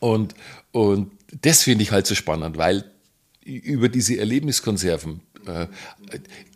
Und, 0.00 0.34
und 0.72 1.12
das 1.40 1.62
finde 1.62 1.82
ich 1.82 1.92
halt 1.92 2.06
so 2.06 2.14
spannend, 2.14 2.58
weil 2.58 2.84
über 3.44 3.88
diese 3.88 4.18
Erlebniskonserven 4.18 5.20
äh, 5.46 5.66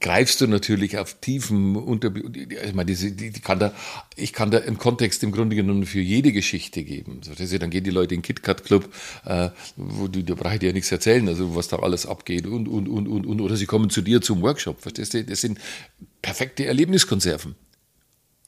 greifst 0.01 0.41
du 0.41 0.47
natürlich 0.47 0.99
auf 0.99 1.15
tiefen 1.21 1.77
unter 1.77 2.13
ich 2.15 2.75
meine 2.75 2.87
diese, 2.87 3.13
die, 3.13 3.31
die 3.31 3.41
kann 3.41 3.59
da 3.59 3.73
ich 4.17 4.33
kann 4.33 4.51
da 4.51 4.59
einen 4.59 4.79
Kontext 4.79 5.23
im 5.23 5.33
Grunde 5.33 5.57
genommen 5.57 5.87
für 5.87 6.01
jede 6.01 6.33
Geschichte 6.33 6.85
geben. 6.85 7.21
So, 7.23 7.33
das 7.35 7.51
dann 7.51 7.71
gehen 7.71 7.85
die 7.85 7.91
Leute 7.91 8.15
in 8.15 8.21
den 8.21 8.27
KitKat 8.27 8.65
Club 8.65 8.93
äh, 9.25 9.51
wo 9.77 10.09
du 10.09 10.23
da 10.23 10.35
brauche 10.35 10.55
ich 10.55 10.61
dir 10.61 10.69
ja 10.69 10.73
nichts 10.73 10.93
erzählen 10.93 11.27
also 11.29 11.55
was 11.55 11.69
da 11.69 11.79
alles 11.79 12.07
abgeht 12.07 12.47
und 12.47 12.69
und 12.69 12.89
und 12.89 13.09
und 13.09 13.27
und 13.27 13.41
oder 13.41 13.57
sie 13.57 13.67
kommen 13.67 13.91
zu 13.91 14.03
dir 14.03 14.21
zum 14.21 14.43
Workshop 14.43 14.81
verstehst 14.81 15.15
du? 15.15 15.25
Das 15.25 15.41
sind 15.41 15.59
perfekte 16.21 16.67
Erlebniskonserven 16.67 17.55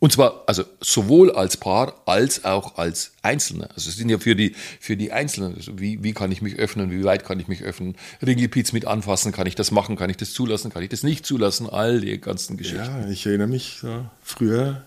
und 0.05 0.13
zwar 0.13 0.43
also 0.45 0.65
sowohl 0.83 1.33
als 1.33 1.57
Paar 1.57 1.95
als 2.05 2.45
auch 2.45 2.77
als 2.77 3.13
Einzelne. 3.23 3.71
Also 3.71 3.89
es 3.89 3.97
sind 3.97 4.11
ja 4.11 4.19
für 4.19 4.37
die, 4.37 4.55
für 4.79 4.99
die 4.99 5.13
Einzelnen, 5.13 5.55
also 5.55 5.81
wie, 5.81 6.03
wie 6.03 6.13
kann 6.13 6.31
ich 6.31 6.43
mich 6.43 6.57
öffnen, 6.57 6.91
wie 6.91 7.05
weit 7.05 7.25
kann 7.25 7.41
ich 7.41 7.49
mich 7.49 7.63
öffnen, 7.63 7.97
Ringelpiez 8.21 8.75
mit 8.75 8.85
anfassen, 8.85 9.33
kann 9.33 9.47
ich 9.47 9.55
das 9.55 9.71
machen, 9.71 9.97
kann 9.97 10.11
ich 10.11 10.19
das 10.19 10.35
zulassen, 10.35 10.71
kann 10.71 10.83
ich 10.83 10.91
das 10.91 11.05
nicht 11.05 11.25
zulassen, 11.25 11.71
all 11.71 12.03
die 12.03 12.21
ganzen 12.21 12.59
Geschichten. 12.59 12.85
Ja, 12.85 13.09
ich 13.09 13.25
erinnere 13.25 13.49
mich 13.49 13.79
so 13.81 14.05
früher 14.23 14.83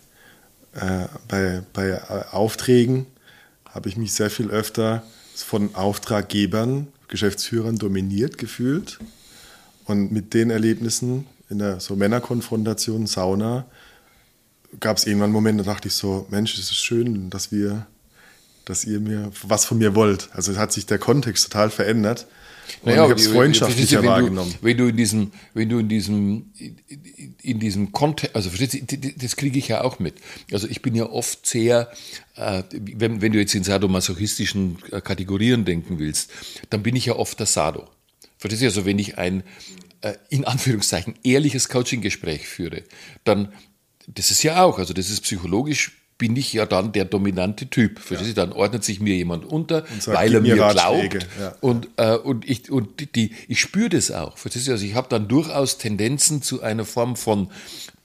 äh, 0.75 1.07
bei, 1.27 1.63
bei 1.73 1.99
Aufträgen 2.31 3.07
habe 3.65 3.89
ich 3.89 3.97
mich 3.97 4.13
sehr 4.13 4.29
viel 4.29 4.51
öfter 4.51 5.01
von 5.33 5.73
Auftraggebern, 5.73 6.89
Geschäftsführern 7.07 7.79
dominiert 7.79 8.37
gefühlt. 8.37 8.99
Und 9.85 10.11
mit 10.11 10.35
den 10.35 10.51
Erlebnissen 10.51 11.25
in 11.49 11.57
der 11.57 11.79
so 11.79 11.95
Männerkonfrontation, 11.95 13.07
Sauna, 13.07 13.65
gab 14.79 14.97
es 14.97 15.07
irgendwann 15.07 15.31
Momente, 15.31 15.63
da 15.63 15.73
dachte 15.73 15.87
ich 15.87 15.93
so, 15.93 16.27
Mensch, 16.29 16.53
es 16.53 16.71
ist 16.71 16.83
schön, 16.83 17.29
dass 17.29 17.51
wir, 17.51 17.87
dass 18.65 18.85
ihr 18.85 18.99
mir 18.99 19.31
was 19.43 19.65
von 19.65 19.77
mir 19.77 19.95
wollt. 19.95 20.29
Also 20.33 20.55
hat 20.57 20.71
sich 20.71 20.85
der 20.85 20.99
Kontext 20.99 21.45
total 21.45 21.69
verändert. 21.69 22.27
Und 22.81 22.87
naja, 22.87 23.05
ich 23.05 23.11
habe 23.11 23.19
es 23.19 23.27
freundschaftlicher 23.27 24.01
wenn 24.01 24.09
wahrgenommen. 24.09 24.51
Du, 24.51 24.65
wenn 24.65 24.77
du 24.77 24.87
in 24.87 24.97
diesem, 24.97 25.31
wenn 25.53 25.69
du 25.69 25.79
in 25.79 25.87
diesem, 25.87 26.51
in 27.41 27.59
diesem 27.59 27.91
Kontext, 27.93 28.35
also 28.35 28.49
das 28.49 29.35
kriege 29.37 29.57
ich 29.57 29.69
ja 29.69 29.81
auch 29.83 29.99
mit. 29.99 30.15
Also 30.51 30.67
ich 30.67 30.81
bin 30.81 30.93
ja 30.93 31.05
oft 31.05 31.45
sehr, 31.45 31.89
äh, 32.35 32.63
wenn, 32.71 33.21
wenn 33.21 33.31
du 33.31 33.39
jetzt 33.39 33.55
in 33.55 33.63
sadomasochistischen 33.63 34.79
äh, 34.91 34.99
Kategorien 34.99 35.63
denken 35.63 35.97
willst, 35.97 36.31
dann 36.69 36.83
bin 36.83 36.95
ich 36.95 37.05
ja 37.05 37.15
oft 37.15 37.39
der 37.39 37.47
Sado. 37.47 37.87
Verstehst 38.37 38.61
du? 38.61 38.65
Also 38.67 38.85
wenn 38.85 38.99
ich 38.99 39.17
ein, 39.17 39.43
äh, 40.01 40.13
in 40.29 40.43
Anführungszeichen, 40.43 41.15
ehrliches 41.23 41.69
Coaching-Gespräch 41.69 42.47
führe, 42.47 42.83
dann, 43.23 43.53
das 44.07 44.31
ist 44.31 44.43
ja 44.43 44.63
auch, 44.63 44.79
also 44.79 44.93
das 44.93 45.09
ist 45.09 45.21
psychologisch 45.21 45.91
bin 46.17 46.35
ich 46.35 46.53
ja 46.53 46.65
dann 46.65 46.91
der 46.91 47.05
dominante 47.05 47.69
Typ. 47.69 48.01
Ja. 48.09 48.19
Dann 48.33 48.51
ordnet 48.51 48.83
sich 48.83 48.99
mir 48.99 49.15
jemand 49.15 49.45
unter, 49.45 49.85
sagt, 49.99 50.17
weil 50.17 50.33
er 50.33 50.41
mir, 50.41 50.55
mir 50.55 50.69
glaubt. 50.69 51.27
Ja. 51.39 51.55
Und, 51.61 51.89
äh, 51.97 52.15
und, 52.15 52.49
ich, 52.49 52.71
und 52.71 53.15
die, 53.15 53.33
ich 53.47 53.59
spüre 53.59 53.89
das 53.89 54.11
auch. 54.11 54.35
Also 54.43 54.73
ich 54.73 54.95
habe 54.95 55.07
dann 55.09 55.27
durchaus 55.27 55.77
Tendenzen 55.77 56.41
zu 56.41 56.61
einer 56.63 56.85
Form 56.85 57.15
von 57.15 57.49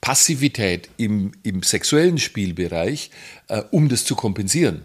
Passivität 0.01 0.91
im, 0.97 1.33
im 1.43 1.63
sexuellen 1.63 2.19
Spielbereich, 2.19 3.11
äh, 3.49 3.63
um 3.71 3.89
das 3.89 4.05
zu 4.05 4.15
kompensieren. 4.15 4.83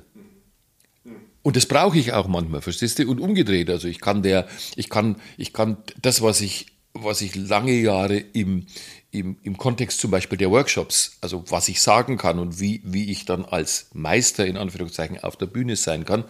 Und 1.42 1.56
das 1.56 1.66
brauche 1.66 1.98
ich 1.98 2.14
auch 2.14 2.28
manchmal, 2.28 2.62
verstehst 2.62 3.00
du? 3.00 3.10
Und 3.10 3.20
umgedreht. 3.20 3.70
Also 3.70 3.88
ich 3.88 4.00
kann 4.00 4.22
der, 4.22 4.48
ich 4.76 4.90
kann, 4.90 5.16
ich 5.38 5.54
kann 5.54 5.78
das, 6.02 6.22
was 6.22 6.42
ich, 6.42 6.68
was 6.94 7.22
ich 7.22 7.36
lange 7.36 7.74
Jahre 7.74 8.18
im, 8.18 8.68
im, 9.12 9.38
im 9.44 9.58
Kontext 9.58 10.00
zum 10.00 10.12
Beispiel 10.12 10.38
der 10.38 10.52
Workshops, 10.52 11.18
also 11.22 11.44
was 11.50 11.68
ich 11.70 11.82
sagen 11.82 12.18
kann 12.18 12.40
und 12.40 12.60
wie, 12.60 12.82
wie 12.84 13.12
ich 13.12 13.26
dann 13.26 13.46
als 13.46 13.88
Meister 13.94 14.46
in 14.46 14.58
Anführungszeichen 14.58 15.24
auf 15.24 15.38
der 15.38 15.46
Bühne 15.46 15.76
sein 15.76 16.06
kann, 16.06 16.26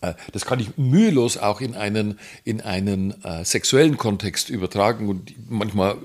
äh, 0.00 0.14
das 0.32 0.44
kann 0.44 0.60
ich 0.60 0.76
mühelos 0.76 1.36
auch 1.36 1.60
in 1.60 1.74
einen, 1.74 2.18
in 2.44 2.60
einen 2.60 3.22
äh, 3.24 3.44
sexuellen 3.44 3.96
Kontext 3.96 4.50
übertragen 4.50 5.08
und 5.08 5.34
manchmal 5.50 5.96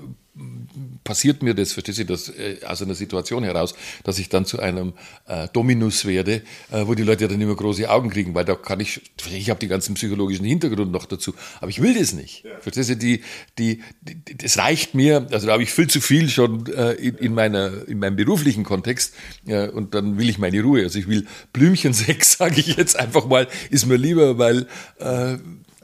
passiert 1.04 1.42
mir 1.42 1.54
das, 1.54 1.72
verstehst 1.72 1.98
du, 1.98 2.04
das, 2.04 2.28
äh, 2.28 2.58
aus 2.66 2.82
einer 2.82 2.94
Situation 2.94 3.44
heraus, 3.44 3.74
dass 4.04 4.18
ich 4.18 4.28
dann 4.28 4.44
zu 4.44 4.60
einem 4.60 4.92
äh, 5.26 5.48
Dominus 5.52 6.04
werde, 6.04 6.42
äh, 6.70 6.86
wo 6.86 6.94
die 6.94 7.02
Leute 7.02 7.28
dann 7.28 7.40
immer 7.40 7.56
große 7.56 7.88
Augen 7.88 8.10
kriegen, 8.10 8.34
weil 8.34 8.44
da 8.44 8.54
kann 8.54 8.80
ich, 8.80 9.00
ich 9.32 9.50
habe 9.50 9.60
die 9.60 9.68
ganzen 9.68 9.94
psychologischen 9.94 10.44
Hintergrund 10.44 10.92
noch 10.92 11.06
dazu, 11.06 11.34
aber 11.60 11.70
ich 11.70 11.80
will 11.82 11.98
das 11.98 12.12
nicht. 12.12 12.44
Ja. 12.44 12.50
Verstehst 12.60 12.90
du, 12.90 12.96
die, 12.96 13.22
die, 13.58 13.82
die, 14.02 14.36
das 14.36 14.58
reicht 14.58 14.94
mir, 14.94 15.26
also 15.30 15.46
da 15.46 15.54
habe 15.54 15.62
ich 15.62 15.72
viel 15.72 15.88
zu 15.88 16.00
viel 16.00 16.28
schon 16.28 16.66
äh, 16.66 16.92
in, 16.92 17.16
in, 17.16 17.34
meiner, 17.34 17.88
in 17.88 17.98
meinem 17.98 18.16
beruflichen 18.16 18.64
Kontext 18.64 19.14
äh, 19.46 19.68
und 19.68 19.94
dann 19.94 20.18
will 20.18 20.28
ich 20.28 20.38
meine 20.38 20.60
Ruhe. 20.62 20.82
Also 20.82 20.98
ich 20.98 21.08
will 21.08 21.26
Blümchensex, 21.52 22.32
sage 22.38 22.60
ich 22.60 22.76
jetzt 22.76 22.98
einfach 22.98 23.26
mal, 23.26 23.48
ist 23.70 23.86
mir 23.86 23.96
lieber, 23.96 24.38
weil 24.38 24.66
äh, 24.98 25.38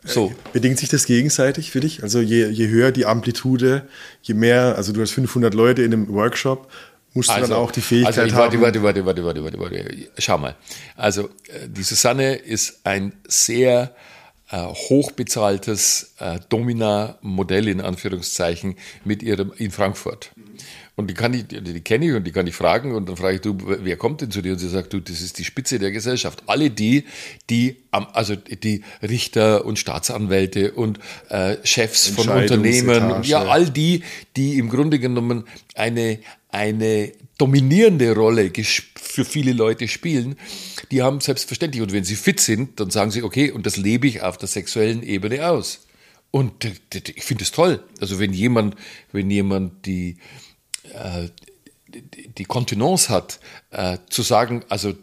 so. 0.07 0.32
Bedingt 0.52 0.78
sich 0.78 0.88
das 0.88 1.07
gegenseitig 1.07 1.70
für 1.70 1.80
dich? 1.80 2.02
Also 2.02 2.20
je, 2.20 2.48
je 2.48 2.68
höher 2.68 2.92
die 2.92 3.07
Amplitude, 3.07 3.86
je 4.22 4.34
mehr, 4.34 4.76
also 4.76 4.92
du 4.92 5.00
hast 5.00 5.12
500 5.12 5.54
Leute 5.54 5.82
in 5.82 5.92
einem 5.92 6.09
Workshop, 6.09 6.70
musst 7.12 7.30
also, 7.30 7.40
du 7.40 7.48
dann 7.48 7.57
also, 7.57 7.68
auch 7.68 7.72
die 7.72 7.80
Fähigkeit 7.80 8.18
also 8.18 8.28
ich, 8.28 8.34
haben. 8.34 8.61
Warte, 8.61 8.82
warte, 8.82 9.04
warte, 9.04 9.24
warte, 9.24 9.44
warte, 9.44 9.59
warte. 9.59 10.09
Schau 10.18 10.38
mal. 10.38 10.54
Also 10.96 11.24
äh, 11.24 11.68
die 11.68 11.82
Susanne 11.82 12.36
ist 12.36 12.80
ein 12.84 13.12
sehr 13.26 13.94
äh, 14.50 14.59
hochbezahltes 14.59 16.14
äh, 16.18 16.38
Domina-Modell 16.48 17.68
in 17.68 17.80
Anführungszeichen 17.80 18.76
mit 19.04 19.22
ihrem 19.22 19.52
in 19.57 19.70
Frankfurt. 19.70 20.30
Und 20.99 21.11
die 21.11 21.14
kann 21.14 21.34
ich, 21.34 21.47
die 21.47 21.80
kenne 21.82 22.07
ich 22.07 22.14
und 22.14 22.24
die 22.24 22.32
kann 22.32 22.47
ich 22.47 22.55
fragen 22.55 22.94
und 22.94 23.07
dann 23.07 23.16
frage 23.18 23.34
ich, 23.36 23.42
du, 23.42 23.55
wer 23.59 23.99
kommt 23.99 24.22
denn 24.22 24.30
zu 24.30 24.40
dir? 24.40 24.53
Und 24.53 24.59
sie 24.59 24.68
sagt, 24.70 24.94
du, 24.94 25.01
das 25.01 25.20
ist 25.20 25.38
die 25.38 25.44
Spitze 25.44 25.78
der 25.78 25.90
Gesellschaft. 25.90 26.42
Alle 26.47 26.70
die, 26.70 27.05
die, 27.51 27.76
also 27.90 28.34
die 28.34 28.82
Richter 29.03 29.66
und 29.66 29.78
Staatsanwälte 29.78 30.72
und 30.72 30.99
äh, 31.28 31.57
Chefs 31.64 32.09
von 32.09 32.30
Unternehmen, 32.30 33.22
ja, 33.24 33.44
all 33.44 33.68
die, 33.68 34.05
die 34.36 34.59
im 34.59 34.70
Grunde 34.70 34.99
genommen 34.99 35.44
eine, 35.74 36.18
eine 36.49 37.12
dominierende 37.36 38.14
Rolle 38.14 38.51
für 38.94 39.26
viele 39.26 39.53
Leute 39.53 39.88
spielen, 39.88 40.36
die 40.90 41.03
haben 41.03 41.20
selbstverständlich, 41.20 41.82
und 41.82 41.92
wenn 41.92 42.05
sie 42.05 42.16
fit 42.16 42.40
sind, 42.40 42.80
dann 42.80 42.90
sagen 42.90 43.11
sie, 43.11 43.22
okay, 43.22 43.51
und 43.51 43.66
das 43.66 43.76
lebe 43.76 44.07
ich 44.07 44.22
auf 44.22 44.38
der 44.38 44.49
sexuellen 44.49 45.03
Ebene 45.03 45.47
aus. 45.47 45.86
Und 46.30 46.64
ich 46.64 47.24
finde 47.24 47.44
es 47.44 47.53
toll. 47.53 47.82
Also 48.01 48.18
wenn 48.18 48.32
jemand, 48.32 48.76
wenn 49.12 49.30
jemand 49.30 49.86
die, 49.86 50.16
äh, 50.93 51.28
die 52.37 52.45
Kontenance 52.45 53.09
hat, 53.09 53.41
äh, 53.70 53.99
zu 54.09 54.22
sagen, 54.22 54.64
also 54.68 54.95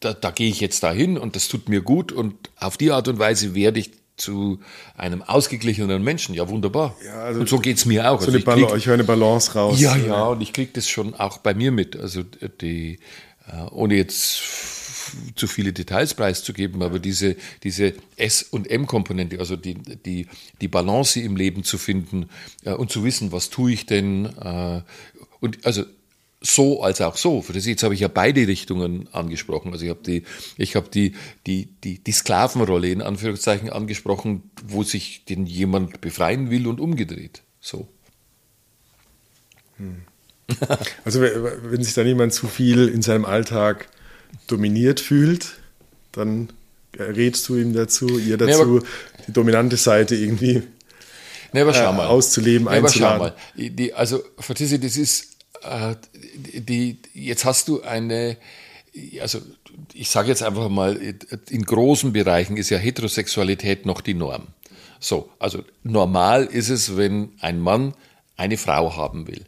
da, 0.00 0.12
da 0.12 0.30
gehe 0.30 0.48
ich 0.48 0.60
jetzt 0.60 0.82
dahin 0.82 1.18
und 1.18 1.36
das 1.36 1.48
tut 1.48 1.68
mir 1.68 1.80
gut 1.80 2.12
und 2.12 2.50
auf 2.56 2.76
die 2.76 2.90
Art 2.90 3.08
und 3.08 3.18
Weise 3.18 3.54
werde 3.54 3.80
ich 3.80 3.92
zu 4.16 4.60
einem 4.96 5.22
ausgeglichenen 5.22 6.02
Menschen. 6.02 6.34
Ja, 6.34 6.48
wunderbar. 6.48 6.96
Ja, 7.04 7.24
also 7.24 7.40
und 7.40 7.48
so 7.48 7.58
geht 7.58 7.76
es 7.76 7.86
mir 7.86 8.10
auch. 8.10 8.20
So 8.20 8.26
also 8.26 8.38
ich, 8.38 8.44
krieg, 8.44 8.68
ich 8.76 8.86
höre 8.86 8.94
eine 8.94 9.04
Balance 9.04 9.52
raus. 9.54 9.80
Ja, 9.80 9.96
ja, 9.96 10.24
und 10.28 10.40
ich 10.40 10.52
kriege 10.52 10.70
das 10.72 10.88
schon 10.88 11.14
auch 11.14 11.38
bei 11.38 11.54
mir 11.54 11.70
mit. 11.70 11.96
Also 11.96 12.22
die, 12.22 12.98
äh, 13.46 13.62
ohne 13.70 13.96
jetzt 13.96 14.42
zu 15.34 15.46
viele 15.46 15.72
Details 15.72 16.14
preiszugeben, 16.14 16.82
aber 16.82 16.98
diese, 16.98 17.36
diese 17.62 17.94
S- 18.16 18.42
und 18.42 18.68
M-Komponente, 18.68 19.38
also 19.38 19.56
die, 19.56 19.74
die, 19.74 20.26
die 20.60 20.68
Balance 20.68 21.20
im 21.20 21.36
Leben 21.36 21.64
zu 21.64 21.78
finden 21.78 22.28
äh, 22.64 22.72
und 22.72 22.90
zu 22.90 23.04
wissen, 23.04 23.32
was 23.32 23.50
tue 23.50 23.72
ich 23.72 23.86
denn, 23.86 24.26
äh, 24.26 24.82
und 25.40 25.64
also 25.66 25.84
so 26.40 26.82
als 26.82 27.00
auch 27.00 27.16
so. 27.16 27.42
Für 27.42 27.52
das 27.52 27.66
jetzt 27.66 27.82
habe 27.82 27.94
ich 27.94 28.00
ja 28.00 28.08
beide 28.08 28.46
Richtungen 28.46 29.08
angesprochen. 29.12 29.72
Also 29.72 29.84
ich 29.84 29.90
habe 29.90 30.02
die, 30.04 30.24
ich 30.56 30.76
habe 30.76 30.88
die, 30.88 31.14
die, 31.46 31.68
die, 31.82 31.98
die 31.98 32.12
Sklavenrolle 32.12 32.88
in 32.88 33.02
Anführungszeichen 33.02 33.70
angesprochen, 33.70 34.50
wo 34.66 34.82
sich 34.82 35.24
denn 35.24 35.46
jemand 35.46 36.00
befreien 36.00 36.50
will 36.50 36.66
und 36.66 36.80
umgedreht. 36.80 37.42
So. 37.60 37.88
Hm. 39.78 40.02
Also 41.04 41.20
wenn 41.20 41.82
sich 41.82 41.94
dann 41.94 42.06
jemand 42.06 42.32
zu 42.32 42.46
viel 42.46 42.88
in 42.88 43.02
seinem 43.02 43.24
Alltag 43.24 43.88
dominiert 44.46 45.00
fühlt, 45.00 45.58
dann 46.12 46.50
rätst 46.96 47.48
du 47.48 47.56
ihm 47.56 47.72
dazu, 47.72 48.18
ihr 48.18 48.36
dazu, 48.36 48.78
nee, 48.78 48.86
die 49.26 49.32
dominante 49.32 49.76
Seite 49.76 50.14
irgendwie 50.14 50.62
nee, 51.52 51.60
aber 51.60 51.74
schau 51.74 51.90
äh, 51.90 51.96
mal. 51.96 52.06
auszuleben, 52.06 52.66
nee, 52.66 52.78
einzuladen. 52.78 53.20
Aber 53.20 53.34
schau 53.56 53.62
mal. 53.62 53.70
Die, 53.70 53.94
also, 53.94 54.18
du, 54.18 54.78
das 54.78 54.96
ist, 54.96 55.36
äh, 55.62 55.94
die, 56.24 56.98
jetzt 57.14 57.44
hast 57.44 57.68
du 57.68 57.82
eine, 57.82 58.36
also 59.20 59.40
ich 59.92 60.08
sage 60.10 60.28
jetzt 60.28 60.42
einfach 60.42 60.68
mal, 60.68 60.96
in 61.50 61.64
großen 61.64 62.12
Bereichen 62.12 62.56
ist 62.56 62.70
ja 62.70 62.78
Heterosexualität 62.78 63.86
noch 63.86 64.00
die 64.00 64.14
Norm. 64.14 64.48
So, 65.00 65.30
also 65.38 65.62
normal 65.82 66.44
ist 66.44 66.70
es, 66.70 66.96
wenn 66.96 67.32
ein 67.40 67.60
Mann 67.60 67.94
eine 68.36 68.56
Frau 68.56 68.96
haben 68.96 69.26
will. 69.26 69.44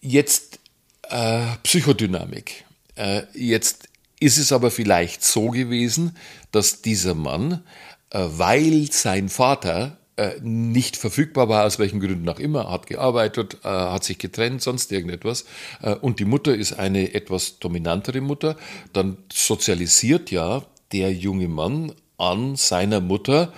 Jetzt 0.00 0.60
äh, 1.02 1.46
Psychodynamik. 1.62 2.64
Äh, 2.96 3.22
jetzt 3.34 3.88
ist 4.20 4.38
es 4.38 4.52
aber 4.52 4.70
vielleicht 4.70 5.24
so 5.24 5.50
gewesen, 5.50 6.16
dass 6.52 6.82
dieser 6.82 7.14
Mann, 7.14 7.64
äh, 8.10 8.20
weil 8.20 8.90
sein 8.92 9.28
Vater 9.28 9.98
äh, 10.16 10.34
nicht 10.40 10.96
verfügbar 10.96 11.48
war, 11.48 11.64
aus 11.64 11.78
welchen 11.78 12.00
Gründen 12.00 12.28
auch 12.28 12.38
immer, 12.38 12.70
hat 12.70 12.86
gearbeitet, 12.86 13.58
äh, 13.64 13.68
hat 13.68 14.04
sich 14.04 14.18
getrennt, 14.18 14.62
sonst 14.62 14.92
irgendetwas. 14.92 15.44
Äh, 15.82 15.94
und 15.94 16.20
die 16.20 16.24
Mutter 16.24 16.54
ist 16.54 16.74
eine 16.74 17.14
etwas 17.14 17.58
dominantere 17.58 18.20
Mutter. 18.20 18.56
Dann 18.92 19.16
sozialisiert 19.32 20.30
ja 20.30 20.64
der 20.92 21.12
junge 21.12 21.48
Mann 21.48 21.92
an 22.16 22.56
seiner 22.56 23.00
Mutter 23.00 23.52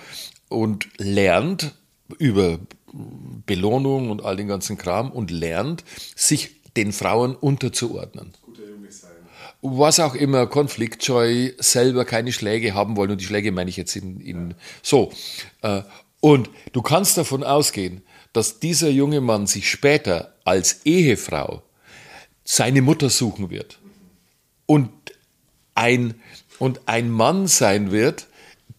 und 0.49 0.87
lernt 0.97 1.75
über 2.17 2.59
Belohnung 3.45 4.09
und 4.09 4.23
all 4.23 4.35
den 4.35 4.47
ganzen 4.47 4.77
Kram 4.77 5.11
und 5.11 5.29
lernt, 5.29 5.83
sich 6.15 6.61
den 6.75 6.91
Frauen 6.91 7.35
unterzuordnen 7.35 8.33
was 9.61 9.99
auch 9.99 10.15
immer, 10.15 10.47
konfliktscheu, 10.47 11.51
selber 11.57 12.05
keine 12.05 12.31
Schläge 12.31 12.73
haben 12.73 12.95
wollen. 12.95 13.11
Und 13.11 13.21
die 13.21 13.25
Schläge 13.25 13.51
meine 13.51 13.69
ich 13.69 13.77
jetzt 13.77 13.95
in, 13.95 14.19
in 14.21 14.55
so. 14.81 15.11
Und 16.19 16.49
du 16.73 16.81
kannst 16.81 17.17
davon 17.17 17.43
ausgehen, 17.43 18.01
dass 18.33 18.59
dieser 18.59 18.89
junge 18.89 19.21
Mann 19.21 19.47
sich 19.47 19.69
später 19.69 20.33
als 20.43 20.85
Ehefrau 20.85 21.63
seine 22.43 22.81
Mutter 22.81 23.09
suchen 23.09 23.49
wird 23.49 23.79
und 24.65 24.89
ein, 25.75 26.15
und 26.59 26.81
ein 26.85 27.09
Mann 27.11 27.47
sein 27.47 27.91
wird, 27.91 28.27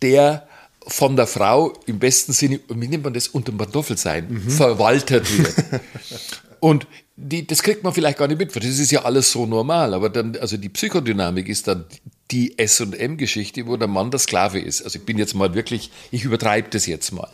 der 0.03 0.49
von 0.87 1.17
der 1.17 1.27
Frau 1.27 1.75
im 1.87 1.99
besten 1.99 2.33
Sinne, 2.33 2.61
wie 2.69 2.89
nennt 2.89 3.05
man 3.05 3.13
das, 3.13 3.29
unter 3.29 3.53
dem 3.53 3.59
Pantoffelsein, 3.59 4.27
mhm. 4.29 4.51
verwaltet 4.51 5.37
wird. 5.37 5.55
Und 6.61 6.87
die, 7.21 7.47
das 7.47 7.65
kriegt 7.65 7.83
man 7.83 7.93
vielleicht 7.93 8.19
gar 8.19 8.29
nicht 8.29 8.39
mit, 8.39 8.55
weil 8.55 8.63
das 8.63 8.79
ist 8.79 8.93
ja 8.93 9.03
alles 9.03 9.33
so 9.33 9.45
normal. 9.45 9.93
Aber 9.93 10.09
dann, 10.09 10.37
also 10.37 10.57
die 10.57 10.69
Psychodynamik 10.69 11.49
ist 11.49 11.67
dann 11.67 11.85
die 12.31 12.57
S&M-Geschichte, 12.59 13.67
wo 13.67 13.77
der 13.77 13.89
Mann 13.89 14.13
der 14.13 14.21
Sklave 14.21 14.61
ist. 14.61 14.83
Also 14.83 15.01
ich 15.01 15.05
bin 15.05 15.19
jetzt 15.19 15.35
mal 15.35 15.55
wirklich, 15.55 15.91
ich 16.13 16.25
übertreibe 16.25 16.69
das 16.71 16.87
jetzt 16.87 17.11
mal. 17.11 17.29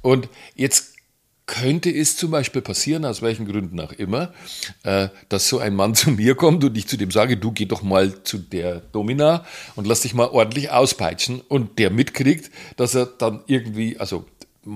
Und 0.00 0.28
jetzt 0.56 0.94
könnte 1.46 1.90
es 1.90 2.16
zum 2.16 2.32
Beispiel 2.32 2.62
passieren, 2.62 3.04
aus 3.04 3.22
welchen 3.22 3.46
Gründen 3.46 3.78
auch 3.78 3.92
immer, 3.92 4.32
äh, 4.82 5.08
dass 5.28 5.48
so 5.48 5.58
ein 5.58 5.74
Mann 5.76 5.94
zu 5.96 6.10
mir 6.10 6.34
kommt 6.34 6.64
und 6.64 6.76
ich 6.76 6.88
zu 6.88 6.96
dem 6.96 7.12
sage, 7.12 7.36
du 7.36 7.52
geh 7.52 7.66
doch 7.66 7.82
mal 7.82 8.24
zu 8.24 8.38
der 8.38 8.80
Domina 8.80 9.44
und 9.76 9.86
lass 9.86 10.00
dich 10.00 10.14
mal 10.14 10.28
ordentlich 10.28 10.70
auspeitschen 10.70 11.40
und 11.42 11.78
der 11.78 11.90
mitkriegt, 11.90 12.50
dass 12.76 12.96
er 12.96 13.06
dann 13.06 13.44
irgendwie, 13.46 13.98
also 13.98 14.24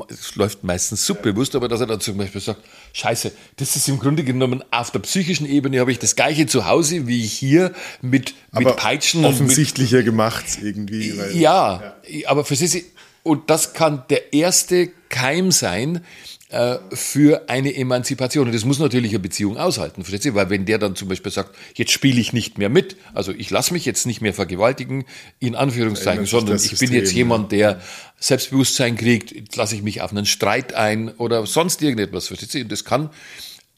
es 0.08 0.34
läuft 0.34 0.64
meistens 0.64 1.06
subbewusst, 1.06 1.54
aber 1.54 1.68
dass 1.68 1.80
er 1.80 1.86
dann 1.86 2.00
zum 2.00 2.16
Beispiel 2.16 2.40
sagt, 2.40 2.60
scheiße, 2.92 3.32
das 3.56 3.76
ist 3.76 3.88
im 3.88 3.98
Grunde 3.98 4.24
genommen 4.24 4.64
auf 4.70 4.90
der 4.90 4.98
psychischen 5.00 5.48
Ebene 5.48 5.78
habe 5.80 5.92
ich 5.92 5.98
das 5.98 6.16
gleiche 6.16 6.46
zu 6.46 6.66
Hause 6.66 7.06
wie 7.06 7.22
hier 7.22 7.72
mit, 8.02 8.34
mit 8.52 8.76
Peitschen. 8.76 9.24
Offensichtlicher 9.24 10.02
gemacht 10.02 10.44
irgendwie. 10.60 11.16
Weil, 11.16 11.36
ja, 11.36 11.94
ja, 12.08 12.28
aber 12.28 12.44
für 12.44 12.56
sie, 12.56 12.84
und 13.22 13.48
das 13.48 13.74
kann 13.74 14.02
der 14.10 14.32
erste 14.32 14.90
Keim 15.08 15.52
sein, 15.52 16.02
äh, 16.48 16.78
für 16.92 17.48
eine 17.48 17.74
Emanzipation. 17.74 18.46
Und 18.46 18.54
das 18.54 18.64
muss 18.64 18.78
natürlich 18.78 19.10
eine 19.10 19.18
Beziehung 19.18 19.56
aushalten, 19.56 20.04
versteht 20.04 20.26
ihr? 20.26 20.34
Weil 20.36 20.48
wenn 20.48 20.64
der 20.64 20.78
dann 20.78 20.94
zum 20.94 21.08
Beispiel 21.08 21.32
sagt, 21.32 21.50
jetzt 21.74 21.90
spiele 21.90 22.20
ich 22.20 22.32
nicht 22.32 22.56
mehr 22.56 22.68
mit, 22.68 22.96
also 23.14 23.32
ich 23.32 23.50
lasse 23.50 23.72
mich 23.72 23.84
jetzt 23.84 24.06
nicht 24.06 24.20
mehr 24.20 24.32
vergewaltigen, 24.32 25.06
in 25.40 25.56
Anführungszeichen, 25.56 26.24
sondern 26.24 26.56
ich 26.56 26.78
bin 26.78 26.92
jetzt 26.92 27.12
jemand, 27.12 27.50
der 27.50 27.80
Selbstbewusstsein 28.18 28.96
kriegt, 28.96 29.56
lasse 29.56 29.74
ich 29.74 29.82
mich 29.82 30.00
auf 30.00 30.10
einen 30.10 30.26
Streit 30.26 30.74
ein 30.74 31.10
oder 31.10 31.44
sonst 31.46 31.82
irgendetwas, 31.82 32.28
versteht 32.28 32.54
ihr? 32.54 32.62
Und 32.62 32.72
das 32.72 32.84
kann, 32.84 33.10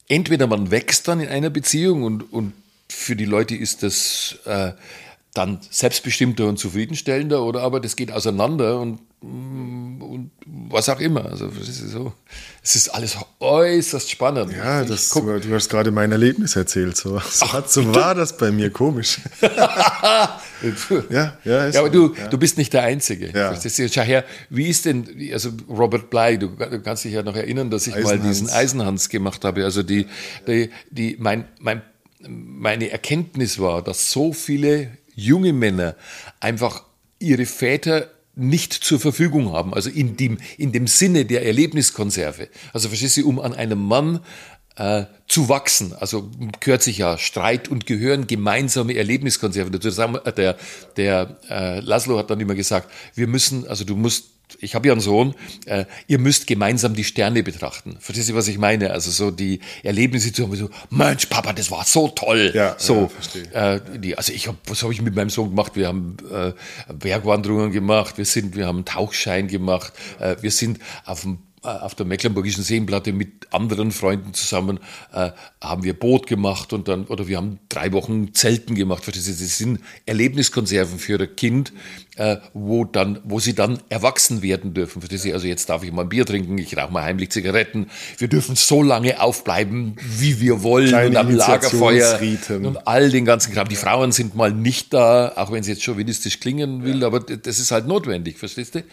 entweder 0.07 0.47
man 0.47 0.71
wächst 0.71 1.07
dann 1.07 1.19
in 1.19 1.27
einer 1.27 1.49
Beziehung 1.49 2.03
und, 2.03 2.31
und 2.31 2.53
für 2.89 3.15
die 3.15 3.25
Leute 3.25 3.55
ist 3.55 3.83
das 3.83 4.37
äh, 4.45 4.71
dann 5.33 5.59
selbstbestimmter 5.69 6.47
und 6.47 6.57
zufriedenstellender 6.57 7.43
oder 7.43 7.61
aber 7.61 7.79
das 7.79 7.95
geht 7.95 8.11
auseinander 8.11 8.79
und, 8.79 8.99
und 9.21 10.31
was 10.45 10.87
auch 10.87 10.99
immer. 10.99 11.25
Also 11.25 11.47
es 11.47 11.67
ist 11.67 11.91
so, 11.91 12.13
es 12.63 12.75
ist 12.75 12.89
alles 12.89 13.17
äußerst 13.39 14.09
spannend. 14.09 14.53
Ja, 14.55 14.85
das, 14.85 15.09
du, 15.09 15.39
du 15.39 15.53
hast 15.53 15.69
gerade 15.69 15.91
mein 15.91 16.11
Erlebnis 16.11 16.55
erzählt. 16.55 16.95
So, 16.95 17.19
so, 17.19 17.45
Ach, 17.45 17.67
so 17.67 17.93
war 17.93 18.15
das 18.15 18.37
bei 18.37 18.51
mir 18.51 18.69
komisch. 18.69 19.19
ja, 19.41 20.39
ja, 21.09 21.37
ja, 21.43 21.79
aber 21.79 21.89
du, 21.89 22.13
ja. 22.15 22.27
du 22.27 22.37
bist 22.37 22.57
nicht 22.57 22.71
der 22.71 22.83
Einzige. 22.83 23.31
Ja. 23.31 23.53
Schau 23.59 24.01
her, 24.01 24.23
wie 24.49 24.67
ist 24.67 24.85
denn, 24.85 25.05
also 25.33 25.49
Robert 25.67 26.09
Bly, 26.09 26.37
du, 26.37 26.47
du 26.47 26.81
kannst 26.81 27.03
dich 27.03 27.13
ja 27.13 27.23
noch 27.23 27.35
erinnern, 27.35 27.69
dass 27.69 27.87
ich 27.87 27.95
Eisenhans. 27.95 28.19
mal 28.21 28.27
diesen 28.27 28.49
Eisenhans 28.49 29.09
gemacht 29.09 29.43
habe. 29.43 29.65
Also 29.65 29.83
die, 29.83 30.07
die, 30.47 30.69
die 30.91 31.17
mein, 31.19 31.45
mein 31.59 31.81
meine 32.27 32.89
Erkenntnis 32.89 33.59
war, 33.59 33.81
dass 33.81 34.11
so 34.11 34.33
viele 34.33 34.97
junge 35.15 35.53
Männer 35.53 35.95
einfach 36.39 36.83
ihre 37.19 37.45
Väter 37.45 38.09
nicht 38.39 38.73
zur 38.73 38.99
Verfügung 38.99 39.51
haben, 39.51 39.73
also 39.73 39.89
in 39.89 40.17
dem, 40.17 40.37
in 40.57 40.71
dem 40.71 40.87
Sinne 40.87 41.25
der 41.25 41.45
Erlebniskonserve. 41.45 42.49
Also 42.73 42.87
verstehst 42.89 43.17
du, 43.17 43.27
um 43.27 43.39
an 43.39 43.53
einem 43.53 43.79
Mann 43.79 44.21
äh, 44.75 45.05
zu 45.27 45.49
wachsen, 45.49 45.93
also 45.93 46.31
gehört 46.59 46.81
sich 46.81 46.97
ja 46.97 47.17
Streit 47.17 47.67
und 47.67 47.85
gehören 47.85 48.27
gemeinsame 48.27 48.95
Erlebniskonserve 48.95 49.71
dazu. 49.71 49.89
Der, 50.37 50.57
der 50.95 51.37
äh, 51.49 51.79
Laszlo 51.81 52.17
hat 52.17 52.29
dann 52.29 52.39
immer 52.39 52.55
gesagt, 52.55 52.89
wir 53.13 53.27
müssen, 53.27 53.67
also 53.67 53.83
du 53.83 53.95
musst 53.95 54.38
ich 54.61 54.75
habe 54.75 54.87
ja 54.87 54.93
einen 54.93 55.01
Sohn, 55.01 55.35
äh, 55.65 55.85
ihr 56.07 56.19
müsst 56.19 56.47
gemeinsam 56.47 56.93
die 56.93 57.03
Sterne 57.03 57.43
betrachten. 57.43 57.97
Verstehst 57.99 58.29
du, 58.29 58.35
was 58.35 58.47
ich 58.47 58.57
meine? 58.57 58.91
Also 58.91 59.11
so 59.11 59.31
die 59.31 59.59
Erlebnisse 59.83 60.33
zu 60.33 60.43
haben, 60.43 60.55
so, 60.55 60.69
Mensch, 60.89 61.25
Papa, 61.27 61.53
das 61.53 61.71
war 61.71 61.85
so 61.85 62.09
toll. 62.09 62.51
Ja, 62.53 62.75
so, 62.77 63.11
ja, 63.53 63.75
äh, 63.75 63.99
die, 63.99 64.17
also 64.17 64.33
ich 64.33 64.47
habe, 64.47 64.57
was 64.67 64.83
habe 64.83 64.93
ich 64.93 65.01
mit 65.01 65.15
meinem 65.15 65.29
Sohn 65.29 65.49
gemacht? 65.49 65.75
Wir 65.75 65.87
haben 65.87 66.17
äh, 66.31 66.53
Bergwanderungen 66.93 67.71
gemacht, 67.71 68.17
wir 68.17 68.25
sind, 68.25 68.55
wir 68.55 68.67
haben 68.67 68.77
einen 68.77 68.85
Tauchschein 68.85 69.47
gemacht, 69.47 69.93
äh, 70.19 70.35
wir 70.41 70.51
sind 70.51 70.79
auf 71.05 71.21
dem 71.21 71.39
auf 71.61 71.95
der 71.95 72.05
Mecklenburgischen 72.05 72.63
Seenplatte 72.63 73.11
mit 73.11 73.47
anderen 73.51 73.91
Freunden 73.91 74.33
zusammen 74.33 74.79
äh, 75.13 75.31
haben 75.61 75.83
wir 75.83 75.93
Boot 75.93 76.27
gemacht 76.27 76.71
und 76.71 76.87
dann 76.87 77.05
oder 77.05 77.27
wir 77.27 77.37
haben 77.37 77.59
drei 77.67 77.91
Wochen 77.91 78.33
Zelten 78.33 78.75
gemacht. 78.75 79.03
Das 79.07 79.25
sind 79.25 79.79
Erlebniskonserven 80.05 80.99
für 80.99 81.19
ein 81.19 81.35
Kind, 81.35 81.73
äh, 82.15 82.37
wo 82.53 82.85
dann, 82.85 83.19
wo 83.23 83.39
sie 83.39 83.55
dann 83.55 83.79
erwachsen 83.89 84.41
werden 84.41 84.73
dürfen. 84.73 85.01
Also 85.11 85.47
jetzt 85.47 85.69
darf 85.69 85.83
ich 85.83 85.91
mal 85.91 86.03
ein 86.03 86.09
Bier 86.09 86.25
trinken, 86.25 86.57
ich 86.57 86.77
rauche 86.77 86.93
mal 86.93 87.03
heimlich 87.03 87.31
Zigaretten. 87.31 87.87
Wir 88.17 88.29
dürfen 88.29 88.55
so 88.55 88.81
lange 88.81 89.21
aufbleiben, 89.21 89.95
wie 90.01 90.39
wir 90.39 90.63
wollen 90.63 90.89
Kleine 90.89 91.09
und 91.09 91.17
am 91.17 91.35
Lagerfeuer 91.35 92.19
und 92.61 92.87
all 92.87 93.09
den 93.09 93.25
ganzen 93.25 93.53
Kram. 93.53 93.67
Die 93.67 93.75
Frauen 93.75 94.11
sind 94.11 94.35
mal 94.35 94.53
nicht 94.53 94.93
da, 94.93 95.33
auch 95.35 95.51
wenn 95.51 95.61
es 95.61 95.67
jetzt 95.67 95.83
chauvinistisch 95.83 96.39
klingen 96.39 96.83
will, 96.83 97.03
aber 97.03 97.19
das 97.19 97.59
ist 97.59 97.71
halt 97.71 97.87
notwendig, 97.87 98.37
verstehst 98.37 98.75
du? 98.75 98.83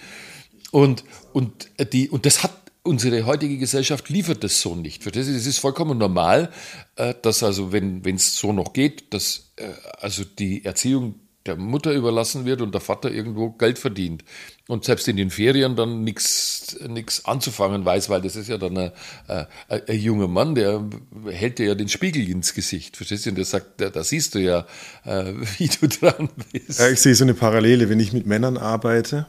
Und, 0.76 1.04
und, 1.32 1.70
die, 1.94 2.10
und 2.10 2.26
das 2.26 2.42
hat 2.42 2.52
unsere 2.82 3.24
heutige 3.24 3.56
Gesellschaft 3.56 4.10
liefert 4.10 4.44
das 4.44 4.60
so 4.60 4.74
nicht. 4.74 5.06
Das 5.06 5.26
ist 5.26 5.58
vollkommen 5.58 5.96
normal, 5.96 6.50
äh, 6.96 7.14
dass 7.22 7.42
also, 7.42 7.72
wenn 7.72 8.04
es 8.04 8.36
so 8.36 8.52
noch 8.52 8.74
geht, 8.74 9.14
dass 9.14 9.52
äh, 9.56 9.70
also 10.02 10.22
die 10.24 10.66
Erziehung 10.66 11.14
der 11.46 11.56
Mutter 11.56 11.94
überlassen 11.94 12.44
wird 12.44 12.60
und 12.60 12.74
der 12.74 12.82
Vater 12.82 13.10
irgendwo 13.10 13.52
Geld 13.52 13.78
verdient 13.78 14.22
und 14.68 14.84
selbst 14.84 15.08
in 15.08 15.16
den 15.16 15.30
Ferien 15.30 15.76
dann 15.76 16.04
nichts 16.04 16.76
anzufangen 17.24 17.86
weiß, 17.86 18.10
weil 18.10 18.20
das 18.20 18.36
ist 18.36 18.48
ja 18.48 18.58
dann 18.58 18.76
ein, 18.76 18.92
ein, 19.28 19.46
ein, 19.88 19.98
junger 19.98 20.28
Mann, 20.28 20.54
der 20.56 20.84
hält 21.30 21.58
dir 21.58 21.68
ja 21.68 21.74
den 21.74 21.88
Spiegel 21.88 22.28
ins 22.28 22.52
Gesicht, 22.52 22.98
verstehst 22.98 23.24
du? 23.24 23.30
Und 23.30 23.36
der 23.36 23.46
sagt, 23.46 23.80
da, 23.80 23.88
da 23.88 24.04
siehst 24.04 24.34
du 24.34 24.40
ja, 24.40 24.66
äh, 25.06 25.32
wie 25.58 25.68
du 25.68 25.88
dran 25.88 26.28
bist. 26.52 26.80
Ja, 26.80 26.90
ich 26.90 27.00
sehe 27.00 27.14
so 27.14 27.24
eine 27.24 27.32
Parallele, 27.32 27.88
wenn 27.88 27.98
ich 27.98 28.12
mit 28.12 28.26
Männern 28.26 28.58
arbeite, 28.58 29.26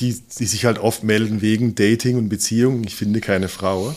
die, 0.00 0.16
die 0.38 0.46
sich 0.46 0.64
halt 0.64 0.78
oft 0.78 1.04
melden 1.04 1.40
wegen 1.40 1.74
Dating 1.74 2.16
und 2.16 2.28
Beziehung, 2.28 2.84
ich 2.84 2.94
finde 2.94 3.20
keine 3.20 3.48
Frau, 3.48 3.94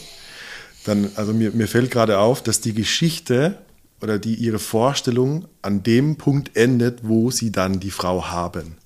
dann, 0.85 1.11
also 1.15 1.33
mir, 1.33 1.51
mir 1.51 1.67
fällt 1.67 1.91
gerade 1.91 2.19
auf, 2.19 2.41
dass 2.41 2.61
die 2.61 2.73
Geschichte 2.73 3.57
oder 4.01 4.17
die 4.17 4.33
ihre 4.33 4.59
Vorstellung 4.59 5.45
an 5.61 5.83
dem 5.83 6.15
Punkt 6.15 6.57
endet, 6.57 6.99
wo 7.03 7.29
sie 7.29 7.51
dann 7.51 7.79
die 7.79 7.91
Frau 7.91 8.25
haben. 8.29 8.77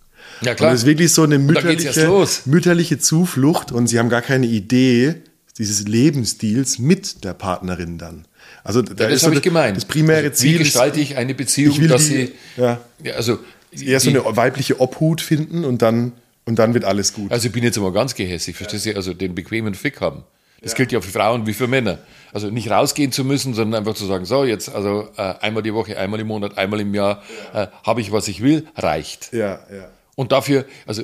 Ja, 0.42 0.56
klar. 0.56 0.70
Und 0.70 0.74
das 0.74 0.82
ist 0.82 0.88
wirklich 0.88 1.14
so 1.14 1.24
eine 1.24 1.40
mütterliche, 1.40 2.28
mütterliche 2.46 3.00
Zuflucht 3.00 3.72
und 3.72 3.88
sie 3.88 4.00
haben 4.00 4.10
gar 4.10 4.22
keine 4.22 4.48
Idee 4.48 5.16
dieses 5.58 5.88
Lebensstils 5.88 6.80
mit 6.80 7.24
der 7.24 7.34
Partnerin 7.34 7.98
dann. 7.98 8.26
Also 8.64 8.82
da 8.82 9.06
ja, 9.06 9.10
das 9.12 9.24
habe 9.24 9.36
ich 9.36 9.42
gemeint. 9.42 9.78
Das 9.78 9.86
primäre 9.86 10.34
Ziel 10.34 10.56
Wie 10.56 10.64
gestalte 10.64 11.00
ich 11.00 11.16
eine 11.16 11.34
Beziehung, 11.34 11.80
ich 11.80 11.88
dass 11.88 12.08
die, 12.08 12.14
sie 12.14 12.32
ja, 12.58 12.82
also 13.16 13.40
eher 13.72 14.00
so 14.00 14.10
eine 14.10 14.24
weibliche 14.36 14.82
Obhut 14.82 15.22
finden 15.22 15.64
und 15.64 15.82
dann 15.82 16.14
und 16.46 16.60
dann 16.60 16.74
wird 16.74 16.86
alles 16.86 17.14
gut. 17.14 17.32
Also 17.32 17.48
ich 17.48 17.54
bin 17.54 17.64
jetzt 17.64 17.78
mal 17.80 17.92
ganz 17.92 18.16
gehässig, 18.16 18.56
verstehst 18.56 18.86
du? 18.86 18.96
Also 18.96 19.14
den 19.14 19.36
bequemen 19.36 19.74
Fick 19.74 20.02
haben. 20.02 20.24
Das 20.62 20.72
ja. 20.72 20.78
gilt 20.78 20.92
ja 20.92 21.02
für 21.02 21.12
Frauen 21.12 21.46
wie 21.48 21.54
für 21.54 21.68
Männer. 21.68 22.00
Also 22.34 22.50
nicht 22.50 22.70
rausgehen 22.70 23.12
zu 23.12 23.24
müssen, 23.24 23.54
sondern 23.54 23.80
einfach 23.80 23.96
zu 23.96 24.06
sagen, 24.06 24.26
so 24.26 24.44
jetzt 24.44 24.74
also 24.74 25.10
äh, 25.18 25.22
einmal 25.42 25.64
die 25.64 25.74
Woche, 25.74 25.98
einmal 25.98 26.20
im 26.20 26.28
Monat, 26.28 26.58
einmal 26.58 26.80
im 26.80 26.94
Jahr 26.94 27.22
äh, 27.54 27.68
habe 27.84 28.02
ich, 28.02 28.12
was 28.12 28.28
ich 28.28 28.42
will, 28.42 28.68
reicht. 28.76 29.34
Ja, 29.34 29.60
ja. 29.72 29.90
Und 30.16 30.32
dafür, 30.32 30.66
also 30.88 31.04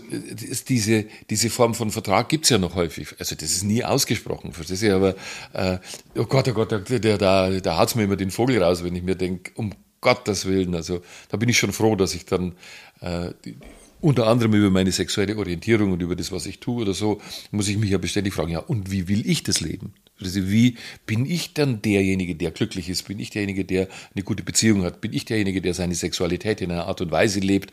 diese, 0.69 1.05
diese 1.29 1.49
Form 1.49 1.75
von 1.75 1.91
Vertrag 1.91 2.29
gibt's 2.29 2.49
ja 2.49 2.57
noch 2.57 2.75
häufig. 2.75 3.09
Also 3.19 3.35
das 3.35 3.51
ist 3.51 3.63
nie 3.63 3.83
ausgesprochen, 3.83 4.53
verstehst 4.53 4.83
du? 4.83 4.95
Aber 4.95 5.15
äh, 5.51 5.79
oh 6.15 6.25
Gott, 6.25 6.47
oh 6.47 6.53
Gott, 6.53 6.71
der, 6.71 6.79
der, 6.79 7.17
da, 7.17 7.49
da 7.49 7.77
hat's 7.77 7.95
mir 7.95 8.03
immer 8.03 8.15
den 8.15 8.31
Vogel 8.31 8.63
raus, 8.63 8.85
wenn 8.85 8.95
ich 8.95 9.03
mir 9.03 9.15
denke, 9.15 9.51
um 9.55 9.73
Gottes 9.99 10.45
Willen. 10.45 10.73
Also 10.75 11.01
da 11.29 11.35
bin 11.35 11.49
ich 11.49 11.57
schon 11.57 11.73
froh, 11.73 11.97
dass 11.97 12.15
ich 12.15 12.25
dann 12.25 12.53
äh, 13.01 13.31
unter 14.01 14.27
anderem 14.27 14.53
über 14.53 14.69
meine 14.69 14.91
sexuelle 14.91 15.37
Orientierung 15.37 15.91
und 15.91 16.01
über 16.01 16.15
das, 16.15 16.31
was 16.31 16.45
ich 16.45 16.59
tue 16.59 16.81
oder 16.81 16.93
so, 16.93 17.21
muss 17.51 17.67
ich 17.67 17.77
mich 17.77 17.91
ja 17.91 17.97
beständig 17.97 18.33
fragen, 18.33 18.51
ja, 18.51 18.59
und 18.59 18.91
wie 18.91 19.07
will 19.07 19.29
ich 19.29 19.43
das 19.43 19.61
leben? 19.61 19.93
Also 20.19 20.49
wie 20.49 20.77
bin 21.05 21.25
ich 21.25 21.53
dann 21.53 21.81
derjenige, 21.81 22.35
der 22.35 22.51
glücklich 22.51 22.89
ist? 22.89 23.07
Bin 23.07 23.19
ich 23.19 23.31
derjenige, 23.31 23.65
der 23.65 23.87
eine 24.13 24.23
gute 24.23 24.43
Beziehung 24.43 24.83
hat? 24.83 25.01
Bin 25.01 25.13
ich 25.13 25.25
derjenige, 25.25 25.61
der 25.61 25.73
seine 25.73 25.95
Sexualität 25.95 26.61
in 26.61 26.71
einer 26.71 26.85
Art 26.85 27.01
und 27.01 27.11
Weise 27.11 27.39
lebt, 27.39 27.71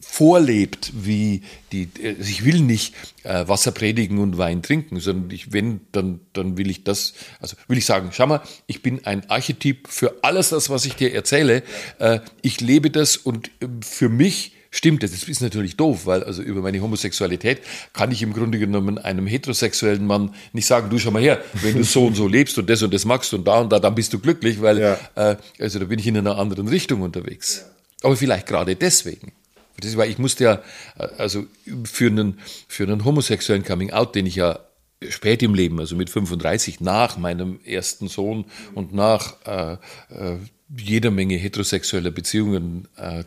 vorlebt, 0.00 0.92
wie 0.94 1.42
die, 1.72 1.88
also 2.02 2.30
ich 2.30 2.44
will 2.44 2.60
nicht 2.60 2.94
äh, 3.24 3.48
Wasser 3.48 3.72
predigen 3.72 4.18
und 4.18 4.38
Wein 4.38 4.62
trinken, 4.62 5.00
sondern 5.00 5.30
ich, 5.30 5.52
wenn, 5.52 5.80
dann, 5.92 6.20
dann 6.32 6.56
will 6.56 6.70
ich 6.70 6.84
das, 6.84 7.14
also 7.40 7.56
will 7.68 7.78
ich 7.78 7.86
sagen, 7.86 8.10
schau 8.12 8.26
mal, 8.26 8.42
ich 8.66 8.82
bin 8.82 9.04
ein 9.04 9.28
Archetyp 9.28 9.88
für 9.88 10.22
alles 10.22 10.50
das, 10.50 10.70
was 10.70 10.84
ich 10.84 10.94
dir 10.94 11.12
erzähle. 11.12 11.62
Äh, 11.98 12.20
ich 12.42 12.60
lebe 12.60 12.90
das 12.90 13.16
und 13.16 13.48
äh, 13.60 13.66
für 13.80 14.08
mich 14.08 14.55
stimmt 14.76 15.02
das. 15.02 15.12
Das 15.12 15.24
ist 15.24 15.40
natürlich 15.40 15.76
doof, 15.76 16.06
weil 16.06 16.22
also 16.22 16.42
über 16.42 16.60
meine 16.60 16.80
Homosexualität 16.80 17.60
kann 17.92 18.10
ich 18.10 18.22
im 18.22 18.32
Grunde 18.32 18.58
genommen 18.58 18.98
einem 18.98 19.26
heterosexuellen 19.26 20.06
Mann 20.06 20.34
nicht 20.52 20.66
sagen, 20.66 20.90
du 20.90 20.98
schau 20.98 21.10
mal 21.10 21.22
her, 21.22 21.42
wenn 21.54 21.76
du 21.76 21.84
so 21.84 22.06
und 22.06 22.14
so 22.14 22.28
lebst 22.28 22.58
und 22.58 22.68
das 22.68 22.82
und 22.82 22.92
das 22.92 23.04
magst 23.04 23.32
und 23.34 23.46
da 23.46 23.60
und 23.60 23.72
da, 23.72 23.80
dann 23.80 23.94
bist 23.94 24.12
du 24.12 24.18
glücklich, 24.18 24.60
weil 24.60 24.78
ja. 24.78 24.98
äh, 25.14 25.36
also 25.58 25.78
da 25.78 25.86
bin 25.86 25.98
ich 25.98 26.06
in 26.06 26.16
einer 26.16 26.38
anderen 26.38 26.68
Richtung 26.68 27.02
unterwegs. 27.02 27.64
Ja. 27.64 27.76
Aber 28.02 28.16
vielleicht 28.16 28.46
gerade 28.46 28.76
deswegen. 28.76 29.32
Das 29.78 29.90
ist, 29.90 29.96
weil 29.96 30.10
ich 30.10 30.18
musste 30.18 30.44
ja, 30.44 30.62
äh, 30.98 31.08
also 31.18 31.46
für 31.84 32.06
einen, 32.06 32.38
für 32.68 32.84
einen 32.84 33.04
homosexuellen 33.04 33.64
Coming-out, 33.64 34.14
den 34.14 34.26
ich 34.26 34.36
ja 34.36 34.60
spät 35.08 35.42
im 35.42 35.54
Leben, 35.54 35.78
also 35.78 35.96
mit 35.96 36.10
35, 36.10 36.80
nach 36.80 37.18
meinem 37.18 37.60
ersten 37.64 38.08
Sohn 38.08 38.46
und 38.74 38.94
nach 38.94 39.36
äh, 39.46 39.74
äh, 39.74 40.38
jeder 40.76 41.10
Menge 41.10 41.36
heterosexueller 41.36 42.10
Beziehungen, 42.10 42.88
äh, 42.96 43.24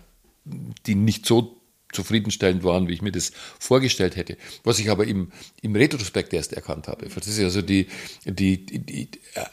die 0.85 0.95
nicht 0.95 1.25
so 1.25 1.55
zufriedenstellend 1.91 2.63
waren, 2.63 2.87
wie 2.87 2.93
ich 2.93 3.01
mir 3.01 3.11
das 3.11 3.31
vorgestellt 3.59 4.15
hätte. 4.15 4.37
Was 4.63 4.79
ich 4.79 4.89
aber 4.89 5.07
im, 5.07 5.31
im 5.61 5.75
Retrospekt 5.75 6.33
erst 6.33 6.53
erkannt 6.53 6.87
habe. 6.87 7.07
Das 7.07 7.27
ist 7.27 7.39
also 7.39 7.61
die, 7.61 7.87
die, 8.25 8.65
die, 8.65 8.79
die 8.79 9.09
äh, 9.33 9.45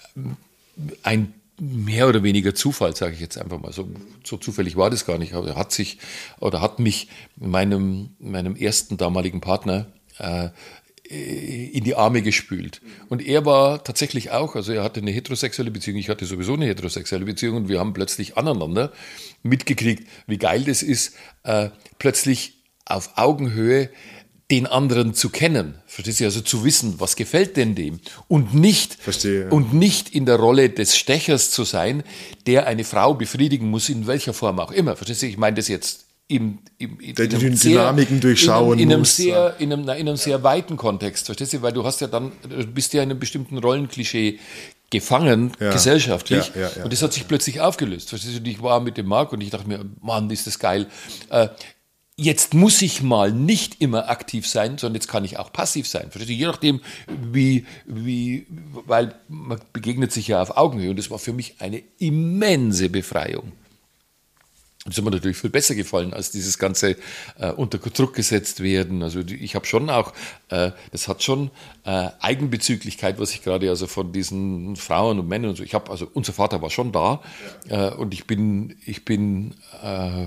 ein 1.03 1.35
mehr 1.59 2.09
oder 2.09 2.23
weniger 2.23 2.55
Zufall, 2.55 2.95
sage 2.95 3.15
ich 3.15 3.21
jetzt 3.21 3.39
einfach 3.39 3.59
mal. 3.59 3.73
So, 3.73 3.89
so 4.25 4.37
zufällig 4.37 4.77
war 4.77 4.91
das 4.91 5.07
gar 5.07 5.19
nicht. 5.19 5.33
Aber 5.33 5.49
er 5.49 5.57
hat 5.57 5.73
sich 5.73 5.99
oder 6.39 6.61
hat 6.61 6.79
mich 6.79 7.09
meinem, 7.37 8.11
meinem 8.19 8.57
ersten 8.57 8.99
damaligen 8.99 9.41
Partner 9.41 9.87
äh, 10.19 10.51
in 11.11 11.85
die 11.85 11.95
Arme 11.95 12.23
gespült. 12.23 12.81
Und 13.09 13.25
er 13.25 13.45
war 13.45 13.85
tatsächlich 13.85 14.31
auch, 14.31 14.57
also 14.57 14.73
er 14.73 14.83
hatte 14.83 15.01
eine 15.01 15.11
heterosexuelle 15.11 15.71
Beziehung, 15.71 15.99
ich 15.99 16.09
hatte 16.09 16.27
sowieso 16.27 16.55
eine 16.55 16.67
heterosexuelle 16.67 17.25
Beziehung 17.25 17.57
und 17.57 17.69
wir 17.69 17.79
haben 17.79 17.93
plötzlich 17.93 18.37
aneinander 18.37 18.93
mitgekriegt, 19.43 20.09
wie 20.27 20.39
geil 20.39 20.65
das 20.65 20.83
ist, 20.83 21.15
äh, 21.45 21.71
plötzlich 21.99 22.55
auf 22.85 23.11
Augenhöhe 23.17 23.91
den 24.51 24.67
anderen 24.67 25.13
zu 25.13 25.31
kennen. 25.31 25.75
Verstehst 25.87 26.21
du? 26.21 26.25
Also 26.25 26.41
zu 26.41 26.65
wissen, 26.65 27.01
was 27.01 27.17
gefällt 27.17 27.57
denn 27.57 27.75
dem? 27.75 28.01
Und 28.29 28.55
nicht, 28.55 28.95
Verstehe. 28.95 29.49
und 29.51 29.75
nicht 29.75 30.15
in 30.15 30.25
der 30.25 30.37
Rolle 30.37 30.71
des 30.71 30.97
Stechers 30.97 31.51
zu 31.51 31.65
sein, 31.65 32.05
der 32.47 32.67
eine 32.67 32.85
Frau 32.85 33.15
befriedigen 33.15 33.69
muss, 33.69 33.89
in 33.89 34.07
welcher 34.07 34.33
Form 34.33 34.61
auch 34.61 34.71
immer. 34.71 34.95
Verstehst 34.95 35.23
du? 35.23 35.27
Ich 35.27 35.37
meine 35.37 35.57
das 35.57 35.67
jetzt 35.67 36.06
im, 36.29 36.59
im, 36.79 36.99
in, 36.99 37.15
der 37.15 37.27
die 37.29 37.51
Dynamiken 37.51 38.21
durchschauen 38.21 38.73
in 38.73 38.73
einem, 38.73 38.81
in 38.81 38.93
einem 38.93 39.01
muss. 39.01 39.17
sehr, 39.17 39.55
in 39.59 39.73
einem, 39.73 39.85
na, 39.85 39.95
in 39.95 40.09
einem 40.09 40.17
sehr 40.17 40.43
weiten 40.43 40.77
Kontext, 40.77 41.27
verstehst 41.27 41.53
du? 41.53 41.63
Weil 41.63 41.73
du 41.73 41.85
hast 41.85 42.01
ja 42.01 42.09
dann, 42.09 42.33
du 42.49 42.67
bist 42.67 42.93
ja 42.95 43.03
in 43.03 43.11
einem 43.11 43.21
bestimmten 43.21 43.59
Rollenklischee 43.59 44.39
gefangen, 44.91 45.53
Ja. 45.61 45.73
gesellschaftlich. 45.73 46.53
Ja, 46.55 46.63
ja, 46.63 46.71
ja, 46.77 46.85
und 46.85 46.93
das 46.93 47.03
hat 47.03 47.13
sich 47.13 47.29
plötzlich 47.29 47.61
aufgelöst. 47.61 48.09
Verstehst 48.09 48.45
du? 48.45 48.51
Ich 48.51 48.63
war 48.63 48.81
mit 48.81 48.97
dem 48.97 49.07
Marc 49.07 49.33
und 49.33 49.41
ich 49.41 49.51
dachte 49.51 49.69
mir, 49.69 49.85
Mann, 50.01 50.29
ist 50.31 50.47
das 50.47 50.59
geil. 50.59 50.87
Äh, 51.31 51.49
jetzt 52.17 52.55
muss 52.55 52.83
ich 52.83 53.03
mal 53.03 53.31
nicht 53.31 53.81
immer 53.81 54.09
aktiv 54.09 54.49
sein, 54.49 54.79
sondern 54.79 54.95
jetzt 54.95 55.09
kann 55.09 55.25
ich 55.25 55.39
auch 55.39 55.53
passiv 55.53 55.87
sein. 55.87 56.11
Verstehst 56.11 56.31
du? 56.31 56.35
Je 56.35 56.47
nachdem, 56.47 56.81
wie, 57.31 57.67
wie, 57.87 58.47
weil 58.87 59.15
man 59.29 59.61
begegnet 59.73 60.13
sich 60.13 60.29
ja 60.29 60.41
auf 60.43 60.57
Augenhöhe 60.57 60.91
und 60.91 60.99
das 60.99 61.11
war 61.11 61.19
für 61.19 61.33
mich 61.33 61.57
eine 61.61 61.83
immense 61.99 62.89
Befreiung. 62.89 63.53
Das 64.87 64.97
hat 64.97 65.05
mir 65.05 65.11
natürlich 65.11 65.37
viel 65.37 65.51
besser 65.51 65.75
gefallen 65.75 66.15
als 66.15 66.31
dieses 66.31 66.59
ganze 66.59 66.97
äh, 67.39 67.51
unter 67.51 67.79
Druck 67.79 68.15
gesetzt 68.15 68.63
werden. 68.63 69.03
Also 69.03 69.21
ich 69.21 69.55
habe 69.55 69.67
schon 69.67 69.91
auch, 69.91 70.13
äh, 70.49 70.71
das 70.93 71.09
hat 71.09 71.23
schon 71.23 71.51
äh, 71.85 72.09
Eigenbezüglichkeit, 72.21 73.19
was 73.19 73.33
ich 73.33 73.43
gerade 73.43 73.69
also 73.69 73.87
von 73.87 74.13
diesen 74.13 74.77
Frauen 74.77 75.19
und 75.19 75.29
Männern 75.29 75.51
und 75.51 75.57
so. 75.57 75.65
Ich 75.65 75.75
habe 75.75 75.91
also 75.91 76.09
unser 76.15 76.33
Vater 76.33 76.63
war 76.63 76.71
schon 76.71 76.93
da 76.93 77.21
äh, 77.69 77.91
und 77.91 78.15
ich 78.15 78.27
bin, 78.27 78.77
ich 78.87 79.05
bin 79.05 79.55
äh, 79.83 80.27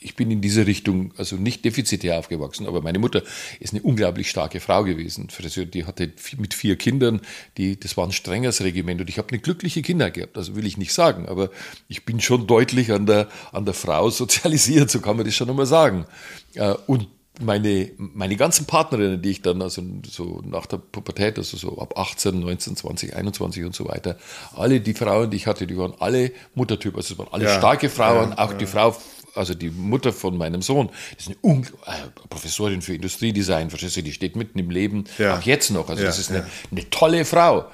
ich 0.00 0.14
bin 0.16 0.30
in 0.30 0.40
diese 0.40 0.66
Richtung 0.66 1.12
also 1.16 1.36
nicht 1.36 1.64
defizitär 1.64 2.18
aufgewachsen, 2.18 2.66
aber 2.66 2.80
meine 2.82 2.98
Mutter 2.98 3.22
ist 3.60 3.72
eine 3.72 3.82
unglaublich 3.82 4.30
starke 4.30 4.60
Frau 4.60 4.84
gewesen. 4.84 5.28
Die 5.72 5.84
hatte 5.84 6.12
mit 6.36 6.54
vier 6.54 6.76
Kindern, 6.76 7.20
die, 7.56 7.78
das 7.78 7.96
war 7.96 8.06
ein 8.06 8.12
strenges 8.12 8.62
Regiment 8.62 9.00
und 9.00 9.08
ich 9.08 9.18
habe 9.18 9.28
eine 9.30 9.38
glückliche 9.40 9.82
Kinder 9.82 10.10
gehabt, 10.10 10.36
also 10.36 10.56
will 10.56 10.66
ich 10.66 10.76
nicht 10.76 10.92
sagen, 10.92 11.26
aber 11.26 11.50
ich 11.88 12.04
bin 12.04 12.20
schon 12.20 12.46
deutlich 12.46 12.92
an 12.92 13.06
der, 13.06 13.28
an 13.52 13.64
der 13.64 13.74
Frau 13.74 14.10
sozialisiert, 14.10 14.90
so 14.90 15.00
kann 15.00 15.16
man 15.16 15.26
das 15.26 15.34
schon 15.34 15.50
einmal 15.50 15.66
sagen. 15.66 16.06
Äh, 16.54 16.74
Und 16.86 17.08
meine, 17.40 17.90
meine 17.96 18.36
ganzen 18.36 18.66
Partnerinnen, 18.66 19.22
die 19.22 19.30
ich 19.30 19.42
dann 19.42 19.62
also 19.62 19.80
so 20.10 20.42
nach 20.44 20.66
der 20.66 20.78
Pubertät, 20.78 21.38
also 21.38 21.56
so 21.56 21.78
ab 21.78 21.96
18, 21.96 22.40
19, 22.40 22.76
20, 22.76 23.14
21 23.14 23.64
und 23.64 23.74
so 23.74 23.86
weiter, 23.86 24.16
alle 24.56 24.80
die 24.80 24.94
Frauen, 24.94 25.30
die 25.30 25.36
ich 25.36 25.46
hatte, 25.46 25.66
die 25.66 25.76
waren 25.76 25.94
alle 26.00 26.32
Muttertyp, 26.54 26.96
also 26.96 27.14
es 27.14 27.18
waren 27.18 27.28
alle 27.32 27.44
Ja, 27.44 27.56
starke 27.58 27.88
Frauen, 27.90 28.30
ja, 28.30 28.38
auch 28.38 28.54
die 28.54 28.66
Frau, 28.66 28.96
also 29.34 29.54
die 29.54 29.70
Mutter 29.70 30.12
von 30.12 30.36
meinem 30.36 30.62
Sohn, 30.62 30.90
ist 31.16 31.28
eine 31.28 31.36
Ung 31.42 31.64
äh, 31.86 31.90
Professorin 32.28 32.82
für 32.82 32.94
Industriedesign, 32.94 33.70
verstehst 33.70 33.96
du, 33.96 34.02
die 34.02 34.12
steht 34.12 34.36
mitten 34.36 34.58
im 34.58 34.70
Leben, 34.70 35.04
Ja. 35.18 35.38
auch 35.38 35.42
jetzt 35.42 35.70
noch, 35.70 35.88
also 35.88 36.02
Ja, 36.02 36.08
das 36.08 36.18
ist 36.18 36.30
eine, 36.30 36.40
ja. 36.40 36.46
eine 36.70 36.90
tolle 36.90 37.24
Frau. 37.24 37.66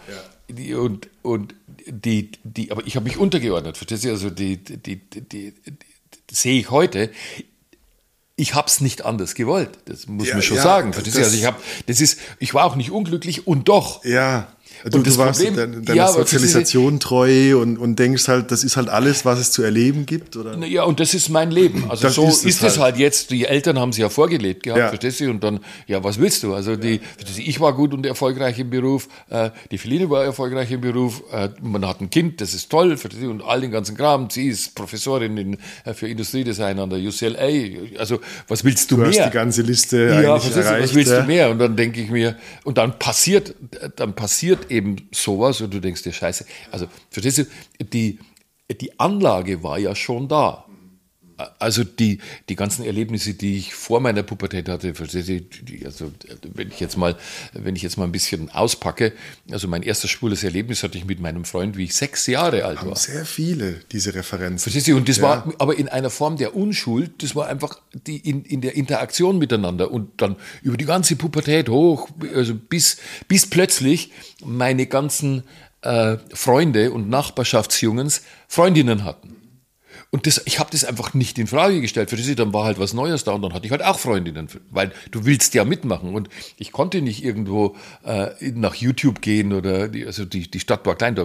Die, 0.49 0.75
und, 0.75 1.09
und 1.23 1.55
die, 1.87 2.31
die, 2.43 2.71
aber 2.71 2.87
ich 2.87 2.97
habe 2.97 3.05
mich 3.05 3.17
untergeordnet, 3.17 3.77
verstehst 3.79 4.05
du, 4.05 4.11
also 4.11 4.29
die, 4.31 4.59
die, 4.59 4.77
die, 4.77 4.97
die, 4.99 5.21
die, 5.23 5.53
sehe 6.31 6.61
ich 6.61 6.71
heute, 6.71 7.11
ich 8.37 8.55
habe 8.55 8.67
es 8.67 8.81
nicht 8.81 9.05
anders 9.05 9.35
gewollt. 9.37 9.71
Das 9.85 10.07
muss 10.09 10.27
Ja, 10.29 10.35
man 10.35 10.43
schon 10.43 10.57
ja, 10.57 10.63
sagen. 10.63 10.91
Das- 10.93 11.17
Also 11.17 11.37
ich 11.37 11.45
habe, 11.45 11.57
das 11.87 12.01
ist, 12.01 12.19
ich 12.41 12.53
war 12.53 12.65
auch 12.65 12.75
nicht 12.75 12.91
unglücklich 12.91 13.47
und 13.47 13.69
doch. 13.69 14.05
Ja. 14.05 14.49
Du, 14.91 14.99
Und 14.99 15.07
das 15.07 15.14
du 15.14 15.20
warst 15.20 15.43
Problem- 15.43 15.82
deiner 15.85 15.95
ja, 15.95 16.09
Sozialisation 16.09 17.01
treu 17.01 17.57
und, 17.59 17.78
und 17.78 17.99
denkst 17.99 18.28
halt, 18.28 18.51
das 18.51 18.64
ist 18.64 18.76
halt 18.76 18.89
alles, 18.91 19.24
was 19.24 19.39
es 19.39 19.51
zu 19.51 19.62
erleben 19.62 20.05
gibt, 20.05 20.37
oder? 20.37 20.59
Ja, 20.66 20.82
und 20.85 21.01
das 21.01 21.14
ist 21.14 21.30
mein 21.30 21.51
Leben. 21.51 21.85
Also 21.89 22.03
Das 22.03 22.14
so 22.16 22.26
ist 22.28 22.45
ist, 22.45 22.57
es 22.62 22.72
es 22.74 22.78
halt. 22.78 22.80
halt. 22.93 22.97
jetzt. 22.99 23.30
Die 23.30 23.47
Eltern 23.47 23.78
haben 23.78 23.89
es 23.91 23.97
ja 23.97 24.11
vorgelebt 24.11 24.62
gehabt, 24.62 24.78
Ja. 24.78 24.89
verstehst 24.89 25.20
du? 25.20 25.30
Und 25.30 25.43
dann, 25.43 25.61
ja, 25.87 26.05
was 26.05 26.18
willst 26.20 26.43
du? 26.43 26.53
Also 26.55 26.76
die, 26.76 26.99
du, 26.99 27.41
ich 27.43 27.61
war 27.61 27.72
gut 27.72 27.95
und 27.95 28.05
erfolgreich 28.05 28.59
im 28.59 28.68
Beruf, 28.68 29.09
äh, 29.30 29.51
die 29.70 29.78
Feline 29.78 30.11
war 30.11 30.22
erfolgreich 30.24 30.70
im 30.70 30.82
Beruf, 30.82 31.22
äh, 31.32 31.49
man 31.62 31.87
hat 31.87 32.03
ein 32.03 32.11
Kind, 32.11 32.43
das 32.43 32.53
ist 32.53 32.68
toll, 32.70 32.97
verstehst 32.99 33.24
du? 33.24 33.30
Und 33.30 33.43
all 33.43 33.62
den 33.62 33.70
ganzen 33.70 33.97
Kram. 33.97 34.28
Sie 34.28 34.49
ist 34.49 34.74
Professorin 34.74 35.37
in, 35.39 35.57
äh, 35.87 35.95
für 35.95 36.09
Industriedesign 36.09 36.78
an 36.78 36.91
der 36.91 36.99
UCLA. 36.99 37.99
Also 37.99 38.20
was 38.49 38.64
willst 38.64 38.91
du, 38.91 38.97
Du 38.97 39.07
hast 39.07 39.16
mehr? 39.16 39.26
die 39.28 39.32
ganze 39.32 39.62
Liste 39.62 39.97
Ja, 39.97 40.12
eigentlich 40.18 40.26
verstehst 40.43 40.57
du, 40.57 40.61
erreicht. 40.61 40.82
was 40.85 40.95
willst 40.95 41.12
ja. 41.12 41.20
du 41.22 41.26
mehr? 41.26 41.51
Und 41.51 41.59
dann 41.59 41.74
denke 41.74 42.03
ich 42.03 42.11
mir, 42.11 42.37
und 42.64 42.76
dann 42.76 42.99
passiert, 42.99 43.55
dann 43.97 44.12
passiert 44.14 44.70
eben 44.75 45.09
sowas 45.12 45.61
und 45.61 45.72
du 45.72 45.81
denkst 45.81 46.03
dir, 46.03 46.12
scheiße, 46.12 46.45
also 46.70 46.87
verstehst 47.11 47.39
du, 47.39 47.85
die, 47.85 48.18
die 48.81 48.99
Anlage 48.99 49.62
war 49.62 49.79
ja 49.79 49.95
schon 49.95 50.29
da. 50.29 50.66
Also 51.59 51.82
die, 51.82 52.18
die 52.49 52.55
ganzen 52.55 52.85
Erlebnisse, 52.85 53.35
die 53.35 53.57
ich 53.57 53.74
vor 53.74 54.01
meiner 54.01 54.22
Pubertät 54.22 54.68
hatte, 54.68 54.95
verstehst 54.95 55.28
du, 55.28 55.41
also 55.85 56.12
wenn 56.55 56.68
ich 56.68 56.78
jetzt 56.78 56.97
mal, 56.97 57.16
wenn 57.53 57.74
ich 57.74 57.82
jetzt 57.82 57.97
mal 57.97 58.05
ein 58.05 58.12
bisschen 58.12 58.51
auspacke, 58.51 59.12
also 59.51 59.66
mein 59.66 59.82
erstes 59.82 60.11
schwules 60.11 60.45
Erlebnis 60.45 60.82
hatte 60.85 60.97
ich 60.97 61.05
mit 61.07 61.18
meinem 61.20 61.45
Freund, 61.45 61.76
wie 61.76 61.85
ich 61.85 61.95
sechs 61.95 62.26
Jahre 62.26 62.64
alt 62.64 62.85
war. 62.85 62.95
Sehr 62.95 63.24
viele, 63.24 63.80
diese 63.91 64.14
Referenzen. 64.14 64.61
Verstehst 64.70 64.87
du? 64.87 64.97
Und 64.97 65.09
das 65.09 65.16
Ja. 65.16 65.22
war 65.24 65.55
aber 65.59 65.76
in 65.76 65.89
einer 65.89 66.11
Form 66.11 66.37
der 66.37 66.55
Unschuld, 66.55 67.22
das 67.22 67.35
war 67.35 67.49
einfach 67.49 67.80
die 68.07 68.18
in, 68.18 68.45
in 68.45 68.61
der 68.61 68.76
Interaktion 68.76 69.39
miteinander 69.39 69.91
und 69.91 70.20
dann 70.20 70.37
über 70.62 70.76
die 70.76 70.85
ganze 70.85 71.16
Pubertät 71.16 71.68
hoch, 71.68 72.09
also 72.35 72.55
bis, 72.55 72.99
bis 73.26 73.47
plötzlich 73.49 74.12
meine 74.45 74.87
ganzen 74.87 75.43
äh, 75.82 76.16
Freunde 76.32 76.93
und 76.93 77.09
Nachbarschaftsjungens 77.09 78.22
Freundinnen 78.49 79.05
hatten. 79.05 79.37
Und 80.15 80.29
das, 80.29 80.41
ich 80.45 80.61
habe 80.61 80.71
das 80.71 80.85
einfach 80.85 81.12
nicht 81.12 81.41
in 81.41 81.49
Frage 81.49 81.81
gestellt. 81.81 82.09
Für 82.09 82.17
das 82.17 82.33
dann 82.37 82.53
war 82.53 82.67
halt 82.67 82.79
was 82.79 82.95
Neues 82.95 83.25
da 83.25 83.33
und 83.33 83.43
dann 83.43 83.53
hatte 83.53 83.67
ich 83.67 83.73
halt 83.73 83.83
auch 83.83 83.99
Freundinnen, 83.99 84.47
weil 84.71 84.93
du 85.11 85.27
willst 85.27 85.55
ja 85.55 85.65
mitmachen. 85.65 86.15
Und 86.15 86.29
ich 86.57 86.71
konnte 86.71 87.03
nicht 87.03 87.25
irgendwo 87.25 87.75
äh, 88.05 88.29
nach 88.53 88.77
YouTube 88.77 89.23
gehen 89.23 89.53
oder 89.53 89.89
die, 89.89 90.07
also 90.07 90.25
die, 90.25 90.49
die 90.49 90.61
Stadt 90.61 90.87
war 90.87 90.95
klein. 90.95 91.17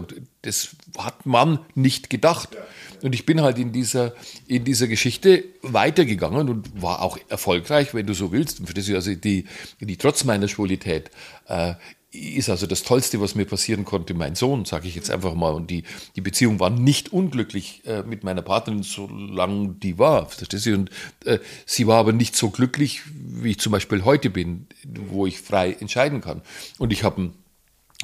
Das 0.42 0.70
hat 0.98 1.28
man 1.28 1.60
nicht 1.76 2.10
gedacht. 2.10 2.58
Und 3.04 3.14
ich 3.14 3.28
bin 3.28 3.42
halt 3.42 3.60
in 3.60 3.74
dieser, 3.74 4.16
in 4.48 4.64
dieser 4.64 4.88
Geschichte 4.88 5.44
weitergegangen 5.62 6.50
und 6.50 6.82
war 6.82 7.04
auch 7.04 7.20
erfolgreich, 7.30 7.94
wenn 7.94 8.08
du 8.08 8.16
so 8.16 8.32
willst. 8.32 8.68
Für 8.68 8.74
das 8.74 8.90
also 8.90 9.14
die, 9.14 9.46
die 9.80 9.98
trotz 9.98 10.24
meiner 10.24 10.48
Schwulität 10.48 11.12
äh, 11.48 11.76
ist 12.12 12.50
also 12.50 12.66
das 12.66 12.84
Tollste, 12.84 13.22
was 13.22 13.36
mir 13.36 13.46
passieren 13.46 13.86
konnte, 13.86 14.14
mein 14.14 14.36
Sohn, 14.36 14.66
sage 14.66 14.88
ich 14.88 14.96
jetzt 14.96 15.12
einfach 15.12 15.36
mal. 15.36 15.54
Und 15.54 15.70
die, 15.70 15.84
die 16.16 16.22
Beziehung 16.22 16.60
war 16.60 16.70
nicht 16.70 17.14
unglücklich 17.14 17.84
äh, 17.86 18.02
mit 18.04 18.24
meiner 18.24 18.42
Partnerin, 18.42 18.82
solange 18.82 19.76
die 19.76 20.00
war. 20.00 20.26
Verstehst 20.26 20.66
du? 20.66 20.74
Und 20.74 20.90
äh, 21.26 21.40
sie 21.66 21.86
war 21.86 21.98
aber 22.00 22.12
nicht 22.12 22.36
so 22.36 22.50
glücklich, 22.50 23.02
wie 23.14 23.52
ich 23.52 23.60
zum 23.60 23.72
Beispiel 23.72 24.06
heute 24.06 24.30
bin, 24.30 24.68
wo 24.86 25.28
ich 25.28 25.40
frei 25.40 25.74
entscheiden 25.80 26.22
kann. 26.22 26.42
Und 26.80 26.92
ich 26.92 27.04
habe 27.04 27.32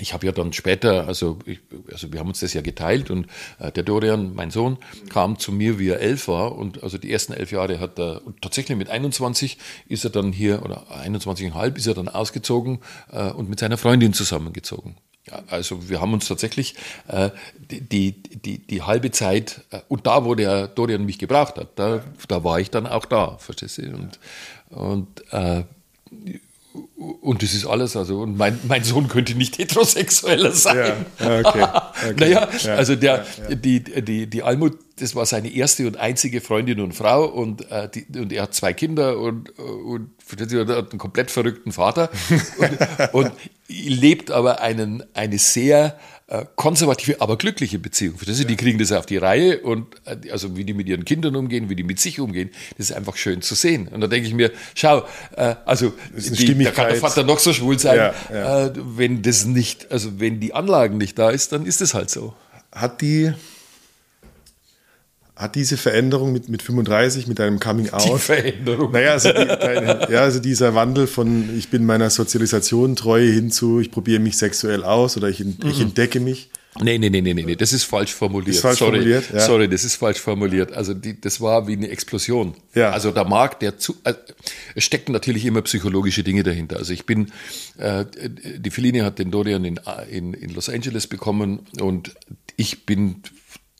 ich 0.01 0.13
habe 0.13 0.25
ja 0.25 0.33
dann 0.33 0.51
später, 0.51 1.07
also, 1.07 1.39
ich, 1.45 1.59
also 1.89 2.11
wir 2.11 2.19
haben 2.19 2.27
uns 2.27 2.41
das 2.41 2.53
ja 2.53 2.61
geteilt 2.61 3.09
und 3.09 3.27
äh, 3.59 3.71
der 3.71 3.83
Dorian, 3.83 4.35
mein 4.35 4.51
Sohn, 4.51 4.77
kam 5.09 5.39
zu 5.39 5.53
mir, 5.53 5.79
wie 5.79 5.87
er 5.87 6.01
elf 6.01 6.27
war 6.27 6.57
und 6.57 6.83
also 6.83 6.97
die 6.97 7.11
ersten 7.11 7.31
elf 7.31 7.51
Jahre 7.51 7.79
hat 7.79 7.97
er, 7.97 8.25
und 8.25 8.41
tatsächlich 8.41 8.77
mit 8.77 8.89
21 8.89 9.57
ist 9.87 10.03
er 10.03 10.09
dann 10.09 10.33
hier, 10.33 10.63
oder 10.63 10.85
21,5 10.91 11.77
ist 11.77 11.87
er 11.87 11.93
dann 11.93 12.09
ausgezogen 12.09 12.79
äh, 13.11 13.29
und 13.29 13.49
mit 13.49 13.59
seiner 13.59 13.77
Freundin 13.77 14.11
zusammengezogen. 14.13 14.97
Ja, 15.27 15.41
also 15.47 15.89
wir 15.89 16.01
haben 16.01 16.13
uns 16.13 16.27
tatsächlich 16.27 16.75
äh, 17.07 17.29
die, 17.71 17.81
die, 17.81 18.21
die, 18.21 18.59
die 18.59 18.81
halbe 18.81 19.11
Zeit, 19.11 19.61
äh, 19.71 19.79
und 19.87 20.05
da, 20.07 20.25
wo 20.25 20.35
der 20.35 20.67
Dorian 20.67 21.05
mich 21.05 21.19
gebraucht 21.19 21.55
hat, 21.55 21.79
da, 21.79 22.03
da 22.27 22.43
war 22.43 22.59
ich 22.59 22.69
dann 22.69 22.85
auch 22.85 23.05
da, 23.05 23.37
verstehst 23.37 23.77
du? 23.77 23.83
Und, 23.93 24.19
und 24.69 25.23
äh, 25.31 25.63
und 27.21 27.41
das 27.43 27.53
ist 27.53 27.65
alles. 27.65 27.95
Also, 27.95 28.21
und 28.21 28.37
mein, 28.37 28.59
mein 28.67 28.83
Sohn 28.83 29.07
könnte 29.07 29.35
nicht 29.35 29.57
heterosexueller 29.57 30.51
sein. 30.51 31.05
Ja, 31.19 31.39
okay. 31.39 31.63
okay. 32.09 32.13
naja, 32.17 32.49
Ja, 32.63 32.75
also 32.75 32.95
der, 32.95 33.25
ja. 33.49 33.55
Die, 33.55 33.83
die, 33.83 34.27
die 34.27 34.43
Almut, 34.43 34.77
das 34.99 35.15
war 35.15 35.25
seine 35.25 35.49
erste 35.49 35.87
und 35.87 35.97
einzige 35.97 36.41
Freundin 36.41 36.79
und 36.79 36.93
Frau 36.93 37.25
und, 37.25 37.69
äh, 37.71 37.89
die, 37.89 38.05
und 38.19 38.31
er 38.31 38.43
hat 38.43 38.53
zwei 38.53 38.73
Kinder 38.73 39.17
und, 39.19 39.49
äh, 39.57 39.61
und 39.61 40.09
er 40.51 40.67
hat 40.77 40.91
einen 40.91 40.99
komplett 40.99 41.31
verrückten 41.31 41.71
Vater 41.71 42.09
und, 42.57 43.13
und 43.13 43.31
lebt 43.67 44.31
aber 44.31 44.61
einen, 44.61 45.03
eine 45.13 45.37
sehr 45.37 45.99
konservative, 46.55 47.21
aber 47.21 47.37
glückliche 47.37 47.77
Beziehung. 47.77 48.17
Verstehst 48.17 48.41
du? 48.41 48.45
Die 48.45 48.55
kriegen 48.55 48.79
das 48.79 48.91
auf 48.91 49.05
die 49.05 49.17
Reihe 49.17 49.59
und 49.59 49.85
äh, 50.05 50.31
also 50.31 50.57
wie 50.57 50.63
die 50.63 50.73
mit 50.73 50.87
ihren 50.87 51.05
Kindern 51.05 51.35
umgehen, 51.35 51.69
wie 51.69 51.75
die 51.75 51.83
mit 51.83 51.99
sich 51.99 52.19
umgehen, 52.19 52.49
das 52.77 52.89
ist 52.89 52.95
einfach 52.95 53.15
schön 53.15 53.43
zu 53.43 53.53
sehen. 53.53 53.87
Und 53.89 54.01
da 54.01 54.07
denke 54.07 54.27
ich 54.27 54.33
mir, 54.33 54.51
schau, 54.73 55.05
äh, 55.35 55.55
also 55.65 55.93
die, 56.15 56.63
da 56.63 56.71
kann 56.71 56.87
der. 56.87 56.95
Vater 56.95 57.23
noch 57.23 57.37
so 57.37 57.53
schwul 57.53 57.77
sein, 57.77 57.97
Ja, 57.97 58.13
ja. 58.33 58.65
Äh, 58.65 58.71
wenn 58.75 59.21
das 59.21 59.45
nicht, 59.45 59.91
also 59.91 60.19
wenn 60.19 60.39
die 60.39 60.53
Anlagen 60.55 60.97
nicht 60.97 61.19
da 61.19 61.29
ist, 61.29 61.51
dann 61.51 61.67
ist 61.67 61.81
es 61.81 61.93
halt 61.93 62.09
so. 62.09 62.33
Hat 62.71 63.01
die, 63.01 63.31
hat 65.35 65.55
diese 65.55 65.75
Veränderung 65.77 66.31
mit, 66.31 66.47
mit 66.47 66.61
35, 66.61 67.27
mit 67.27 67.39
deinem 67.39 67.59
Coming 67.59 67.89
Out, 67.89 68.21
Veränderung. 68.21 68.91
Naja, 68.91 69.11
also, 69.11 69.29
die, 69.29 69.45
deine, 69.45 70.07
ja, 70.11 70.21
also 70.21 70.39
dieser 70.39 70.75
Wandel 70.75 71.07
von 71.07 71.57
ich 71.57 71.69
bin 71.69 71.85
meiner 71.85 72.09
Sozialisation 72.09 72.95
treu 72.95 73.21
hin 73.21 73.51
zu 73.51 73.79
ich 73.79 73.91
probiere 73.91 74.19
mich 74.19 74.37
sexuell 74.37 74.83
aus 74.83 75.17
oder 75.17 75.27
ich, 75.27 75.39
Mhm. 75.39 75.57
ich 75.69 75.81
entdecke 75.81 76.19
mich. 76.19 76.49
Nee, 76.81 76.97
nee, 76.97 77.09
nee, 77.09 77.21
nee, 77.21 77.33
nee, 77.33 77.55
das 77.55 77.71
ist 77.71 77.85
falsch 77.85 78.13
formuliert. 78.13 78.55
Ist 78.55 78.61
falsch 78.61 78.79
sorry, 78.79 78.97
formuliert, 78.97 79.25
ja. 79.33 79.39
sorry, 79.39 79.69
das 79.69 79.85
ist 79.85 79.95
falsch 79.95 80.19
formuliert. 80.19 80.73
Also 80.73 80.93
die, 80.93 81.19
das 81.19 81.39
war 81.39 81.67
wie 81.67 81.73
eine 81.73 81.87
Explosion. 81.87 82.53
Ja. 82.73 82.91
Also 82.91 83.11
da 83.11 83.23
mag 83.23 83.61
der 83.61 83.77
zu, 83.77 83.95
also, 84.03 84.19
es 84.75 84.83
stecken 84.83 85.13
natürlich 85.13 85.45
immer 85.45 85.61
psychologische 85.61 86.23
Dinge 86.23 86.43
dahinter. 86.43 86.75
Also 86.77 86.91
ich 86.91 87.05
bin, 87.05 87.31
äh, 87.77 88.03
die 88.57 88.71
Feline 88.71 89.05
hat 89.05 89.19
den 89.19 89.31
Dorian 89.31 89.63
in, 89.63 89.79
in, 90.09 90.33
in 90.33 90.53
Los 90.53 90.67
Angeles 90.67 91.07
bekommen 91.07 91.59
und 91.79 92.13
ich 92.57 92.85
bin, 92.85 93.21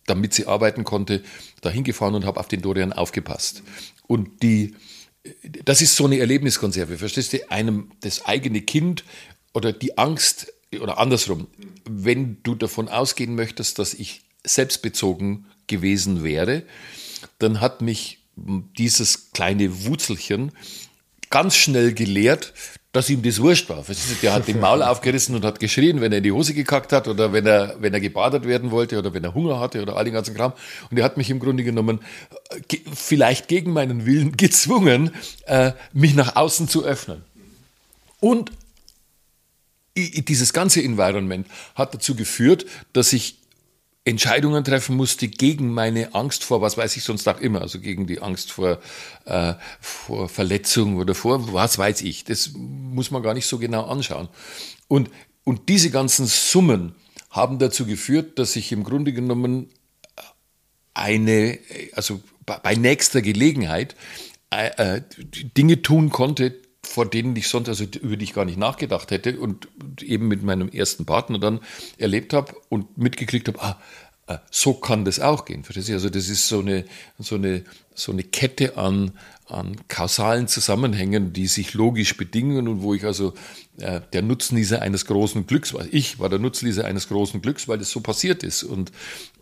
damit 0.06 0.34
sie 0.34 0.48
arbeiten 0.48 0.84
konnte, 0.84 1.24
dahin 1.62 1.84
gefahren 1.84 2.16
und 2.16 2.26
habe 2.26 2.40
auf 2.40 2.48
den 2.48 2.62
Dorian 2.62 2.94
aufgepasst. 2.94 3.64
Und 4.08 4.44
die, 4.44 4.76
das 5.64 5.82
ist 5.82 5.96
so 5.96 6.06
eine 6.06 6.20
Erlebniskonserve, 6.20 6.98
verstehst 6.98 7.34
du? 7.34 7.52
Einem 7.52 7.92
das 8.02 8.26
eigene 8.26 8.62
Kind 8.62 9.04
oder 9.54 9.74
die 9.74 9.98
Angst 9.98 10.54
oder 10.80 10.98
andersrum, 10.98 11.48
wenn 11.90 12.42
du 12.44 12.56
davon 12.56 12.90
ausgehen 12.90 13.36
möchtest, 13.36 13.80
dass 13.80 13.94
ich 13.94 14.22
selbstbezogen 14.44 15.46
gewesen 15.68 16.24
wäre, 16.24 16.64
dann 17.40 17.62
hat 17.62 17.82
mich 17.82 18.20
dieses 18.36 19.32
kleine 19.32 19.86
Wutzelchen 19.86 20.52
ganz 21.30 21.56
schnell 21.56 21.94
gelehrt, 21.94 22.54
dass 22.96 23.10
ihm 23.10 23.22
das 23.22 23.42
wurscht 23.42 23.68
war. 23.70 23.84
Verstehst 23.84 24.12
du? 24.12 24.16
Der 24.22 24.34
hat 24.34 24.48
den 24.48 24.60
Maul 24.60 24.82
aufgerissen 24.92 25.36
und 25.36 25.44
hat 25.44 25.60
geschrien, 25.60 26.00
wenn 26.00 26.12
er 26.14 26.20
in 26.20 26.24
die 26.24 26.32
Hose 26.32 26.54
gekackt 26.54 26.94
hat 26.94 27.08
oder 27.10 27.34
wenn 27.34 27.46
er, 27.46 27.76
wenn 27.80 27.94
er 27.94 28.00
gebadet 28.00 28.46
werden 28.48 28.72
wollte 28.72 28.98
oder 28.98 29.14
wenn 29.14 29.24
er 29.24 29.34
Hunger 29.34 29.60
hatte 29.60 29.82
oder 29.82 29.98
all 29.98 30.06
den 30.06 30.14
ganzen 30.14 30.34
Kram. 30.34 30.54
Und 30.90 30.98
er 30.98 31.04
hat 31.04 31.18
mich 31.18 31.30
im 31.30 31.40
Grunde 31.40 31.64
genommen 31.66 32.00
äh, 32.50 32.62
ge- 32.68 32.82
vielleicht 32.94 33.50
gegen 33.50 33.74
meinen 33.74 34.06
Willen 34.06 34.38
gezwungen, 34.38 35.12
äh, 35.46 35.74
mich 35.92 36.16
nach 36.16 36.38
außen 36.38 36.70
zu 36.70 36.86
öffnen. 36.86 37.24
Und 38.22 38.52
dieses 39.98 40.52
ganze 40.54 40.82
Environment 40.84 41.48
hat 41.76 41.94
dazu 41.94 42.16
geführt, 42.16 42.66
dass 42.94 43.14
ich 43.14 43.38
Entscheidungen 44.06 44.64
treffen 44.64 44.96
musste 44.96 45.28
gegen 45.28 45.74
meine 45.74 46.14
Angst 46.14 46.44
vor, 46.44 46.62
was 46.62 46.78
weiß 46.78 46.96
ich 46.96 47.04
sonst 47.04 47.28
auch 47.28 47.40
immer, 47.40 47.62
also 47.62 47.80
gegen 47.80 48.06
die 48.06 48.22
Angst 48.22 48.52
vor, 48.52 48.80
äh, 49.26 49.56
vor 49.82 50.30
Verletzung 50.30 50.98
oder 50.98 51.16
vor, 51.16 51.52
was 51.54 51.80
weiß 51.80 52.02
ich. 52.02 52.24
Das 52.24 52.52
muss 52.54 53.10
man 53.10 53.24
gar 53.24 53.34
nicht 53.34 53.48
so 53.48 53.58
genau 53.58 53.86
anschauen. 53.86 54.30
Und, 54.88 55.10
und 55.44 55.70
diese 55.70 55.90
ganzen 55.90 56.28
Summen 56.28 56.94
haben 57.32 57.58
dazu 57.58 57.88
geführt, 57.88 58.38
dass 58.38 58.56
ich 58.56 58.72
im 58.72 58.84
Grunde 58.84 59.12
genommen 59.12 59.70
eine, 60.94 61.58
also 61.94 62.22
bei, 62.46 62.76
nächster 62.76 63.24
Gelegenheit 63.24 63.96
äh, 64.52 64.98
äh, 64.98 65.02
Dinge 65.58 65.82
tun 65.82 66.12
konnte, 66.12 66.56
vor 66.86 67.06
denen 67.06 67.36
ich 67.36 67.48
sonst, 67.48 67.70
also 67.70 67.84
über 67.84 68.18
die 68.18 68.26
ich 68.26 68.34
gar 68.34 68.46
nicht 68.46 68.58
nachgedacht 68.58 69.12
hätte 69.12 69.40
und 69.40 69.68
eben 70.02 70.28
mit 70.28 70.44
meinem 70.44 70.70
ersten 70.70 71.06
Partner 71.06 71.40
dann 71.40 71.60
erlebt 71.98 72.34
habe 72.34 72.56
und 72.70 72.98
mitgekriegt 72.98 73.48
habe, 73.48 73.62
ah, 73.62 73.80
äh, 74.28 74.38
so 74.50 74.74
kann 74.74 75.06
das 75.06 75.20
auch 75.20 75.46
gehen. 75.46 75.64
Verstehst 75.64 75.90
du? 75.90 75.94
Also 75.94 76.10
das 76.10 76.30
ist 76.30 76.48
so 76.48 76.60
eine, 76.60 76.86
so 77.20 77.36
eine, 77.36 77.64
so 77.94 78.12
eine 78.12 78.24
Kette 78.24 78.78
an, 78.78 79.12
an 79.48 79.76
kausalen 79.88 80.48
Zusammenhängen, 80.48 81.34
die 81.34 81.48
sich 81.48 81.74
logisch 81.74 82.18
bedingen 82.18 82.68
und 82.68 82.82
wo 82.82 82.94
ich 82.94 83.04
also 83.04 83.34
äh, 83.78 84.02
der 84.14 84.22
Nutznießer 84.22 84.82
eines 84.82 85.06
großen 85.06 85.46
Glücks 85.46 85.74
war. 85.74 85.86
Ich 85.92 86.20
war 86.20 86.30
der 86.30 86.40
Nutznießer 86.40 86.86
eines 86.86 87.08
großen 87.08 87.42
Glücks, 87.42 87.68
weil 87.68 87.78
das 87.78 87.92
so 87.92 88.02
passiert 88.02 88.44
ist. 88.44 88.64
Und, 88.64 88.92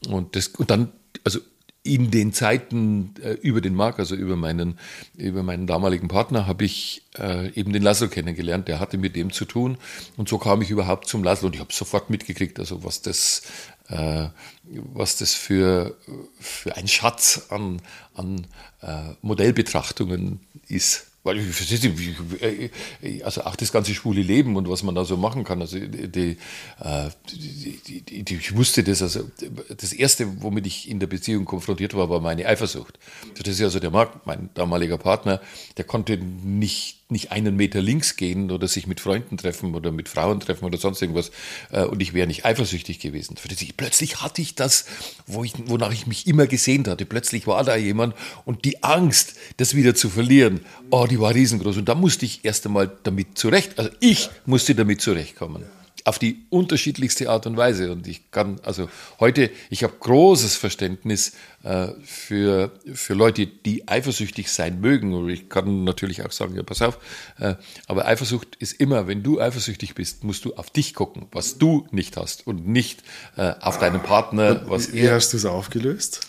und, 0.09 0.35
das, 0.35 0.47
und 0.47 0.69
dann, 0.69 0.91
also 1.23 1.39
in 1.83 2.11
den 2.11 2.31
Zeiten 2.31 3.13
äh, 3.21 3.33
über 3.33 3.59
den 3.59 3.75
Markt, 3.75 3.99
also 3.99 4.15
über 4.15 4.37
meinen, 4.37 4.79
über 5.17 5.43
meinen 5.43 5.67
damaligen 5.67 6.07
Partner, 6.07 6.47
habe 6.47 6.63
ich 6.63 7.03
äh, 7.19 7.49
eben 7.51 7.73
den 7.73 7.83
Laszlo 7.83 8.07
kennengelernt. 8.07 8.69
Der 8.69 8.79
hatte 8.79 8.97
mit 8.97 9.17
dem 9.17 9.31
zu 9.31 9.43
tun. 9.43 9.77
Und 10.15 10.29
so 10.29 10.37
kam 10.37 10.61
ich 10.61 10.69
überhaupt 10.69 11.07
zum 11.07 11.23
Laszlo. 11.23 11.47
Und 11.47 11.55
ich 11.55 11.59
habe 11.59 11.73
sofort 11.73 12.09
mitgekriegt, 12.09 12.57
also 12.57 12.85
was 12.85 13.01
das, 13.01 13.43
äh, 13.89 14.27
was 14.63 15.17
das 15.17 15.33
für, 15.33 15.97
für 16.39 16.77
ein 16.77 16.87
Schatz 16.87 17.47
an, 17.49 17.81
an 18.13 18.47
äh, 18.81 19.15
Modellbetrachtungen 19.21 20.39
ist. 20.69 21.07
Weil 21.23 21.37
ich, 21.39 21.45
verstehst 21.55 21.85
du, 21.85 21.97
wie- 21.97 22.69
äh, 23.01 23.23
also 23.23 23.43
auch 23.45 23.55
das 23.55 23.71
ganze 23.71 23.93
schwule 23.93 24.21
Leben 24.21 24.57
und 24.57 24.69
was 24.69 24.83
man 24.83 24.93
da 24.93 25.05
so 25.05 25.15
machen 25.15 25.43
kann. 25.45 25.61
Also 25.61 25.79
die, 25.79 26.09
die, 26.09 26.37
äh, 26.81 27.09
die, 27.31 28.01
die, 28.01 28.23
die, 28.23 28.35
ich 28.35 28.55
wusste 28.55 28.83
das, 28.83 29.01
also 29.01 29.29
das 29.69 29.93
erste, 29.93 30.41
womit 30.41 30.67
ich 30.67 30.89
in 30.89 30.99
der 30.99 31.07
Beziehung 31.07 31.45
konfrontiert 31.45 31.93
war, 31.93 32.09
war 32.09 32.19
meine 32.19 32.45
Eifersucht. 32.45 32.99
Das 33.37 33.47
ist 33.47 33.59
ja 33.59 33.67
also 33.67 33.79
der 33.79 33.91
Marc, 33.91 34.25
mein 34.25 34.49
damaliger 34.53 34.97
Partner, 34.97 35.39
der 35.77 35.85
konnte 35.85 36.17
nicht, 36.17 37.02
nicht 37.09 37.31
einen 37.31 37.55
Meter 37.55 37.81
links 37.81 38.15
gehen 38.15 38.51
oder 38.51 38.67
sich 38.67 38.87
mit 38.87 38.99
Freunden 38.99 39.37
treffen 39.37 39.75
oder 39.75 39.91
mit 39.91 40.09
Frauen 40.09 40.39
treffen 40.39 40.65
oder 40.65 40.77
sonst 40.77 41.01
irgendwas 41.01 41.31
äh, 41.71 41.83
und 41.83 42.01
ich 42.01 42.13
wäre 42.13 42.27
nicht 42.27 42.45
eifersüchtig 42.45 42.99
gewesen. 42.99 43.35
Plötzlich 43.77 44.21
hatte 44.21 44.41
ich 44.41 44.55
das, 44.55 44.85
wo 45.27 45.43
ich, 45.43 45.53
wonach 45.67 45.93
ich 45.93 46.07
mich 46.07 46.27
immer 46.27 46.47
gesehnt 46.47 46.87
hatte. 46.87 47.05
Plötzlich 47.05 47.45
war 47.45 47.63
da 47.63 47.75
jemand 47.75 48.15
und 48.45 48.65
die 48.65 48.83
Angst, 48.83 49.35
das 49.57 49.75
wieder 49.75 49.95
zu 49.95 50.09
verlieren, 50.09 50.61
oh, 50.89 51.05
die 51.09 51.19
war 51.19 51.33
riesengroß. 51.33 51.77
Und 51.77 51.89
da 51.89 51.95
musste 51.95 52.25
ich 52.25 52.43
erst 52.43 52.65
einmal 52.65 52.91
damit 53.03 53.37
zurecht, 53.37 53.77
also 53.77 53.91
ich 53.99 54.29
musste 54.45 54.73
damit 54.75 55.01
zurechtkommen. 55.01 55.63
Auf 56.05 56.19
die 56.19 56.45
unterschiedlichste 56.49 57.29
Art 57.29 57.45
und 57.45 57.55
Weise. 57.55 57.91
Und 57.91 58.07
ich 58.07 58.29
kann, 58.31 58.59
also 58.63 58.89
heute, 59.19 59.49
ich 59.69 59.83
habe 59.83 59.93
großes 59.99 60.55
Verständnis 60.55 61.33
äh, 61.63 61.87
für, 62.03 62.71
für 62.93 63.13
Leute, 63.13 63.47
die 63.47 63.87
eifersüchtig 63.87 64.51
sein 64.51 64.81
mögen. 64.81 65.13
Und 65.13 65.29
ich 65.29 65.49
kann 65.49 65.83
natürlich 65.83 66.25
auch 66.25 66.31
sagen, 66.31 66.55
ja, 66.55 66.63
pass 66.63 66.81
auf, 66.81 66.99
äh, 67.39 67.55
aber 67.87 68.05
Eifersucht 68.05 68.55
ist 68.57 68.73
immer, 68.73 69.07
wenn 69.07 69.23
du 69.23 69.39
eifersüchtig 69.39 69.95
bist, 69.95 70.23
musst 70.23 70.43
du 70.45 70.55
auf 70.55 70.69
dich 70.69 70.93
gucken, 70.93 71.27
was 71.31 71.57
du 71.57 71.87
nicht 71.91 72.17
hast 72.17 72.45
und 72.47 72.67
nicht 72.67 73.03
äh, 73.37 73.53
auf 73.61 73.79
deinen 73.79 74.01
Partner, 74.01 74.63
was 74.67 74.91
Wie 74.91 74.99
er 74.99 75.15
hast 75.15 75.33
du 75.33 75.37
es 75.37 75.45
aufgelöst? 75.45 76.27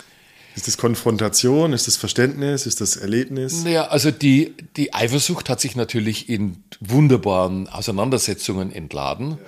Ist 0.56 0.68
das 0.68 0.76
Konfrontation? 0.78 1.72
Ist 1.72 1.88
das 1.88 1.96
Verständnis? 1.96 2.66
Ist 2.66 2.80
das 2.80 2.96
Erlebnis? 2.96 3.64
Naja, 3.64 3.88
also 3.88 4.10
die, 4.10 4.54
die 4.76 4.94
Eifersucht 4.94 5.48
hat 5.48 5.60
sich 5.60 5.74
natürlich 5.74 6.28
in 6.28 6.62
wunderbaren 6.80 7.68
Auseinandersetzungen 7.68 8.70
entladen, 8.70 9.38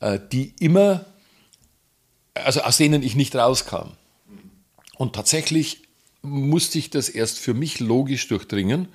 äh, 0.00 0.18
die 0.32 0.54
immer, 0.58 1.04
also 2.34 2.62
aus 2.62 2.78
denen 2.78 3.02
ich 3.02 3.14
nicht 3.14 3.36
rauskam. 3.36 3.92
Und 4.96 5.14
tatsächlich 5.14 5.82
musste 6.22 6.78
ich 6.78 6.90
das 6.90 7.08
erst 7.08 7.38
für 7.38 7.54
mich 7.54 7.78
logisch 7.78 8.26
durchdringen, 8.26 8.88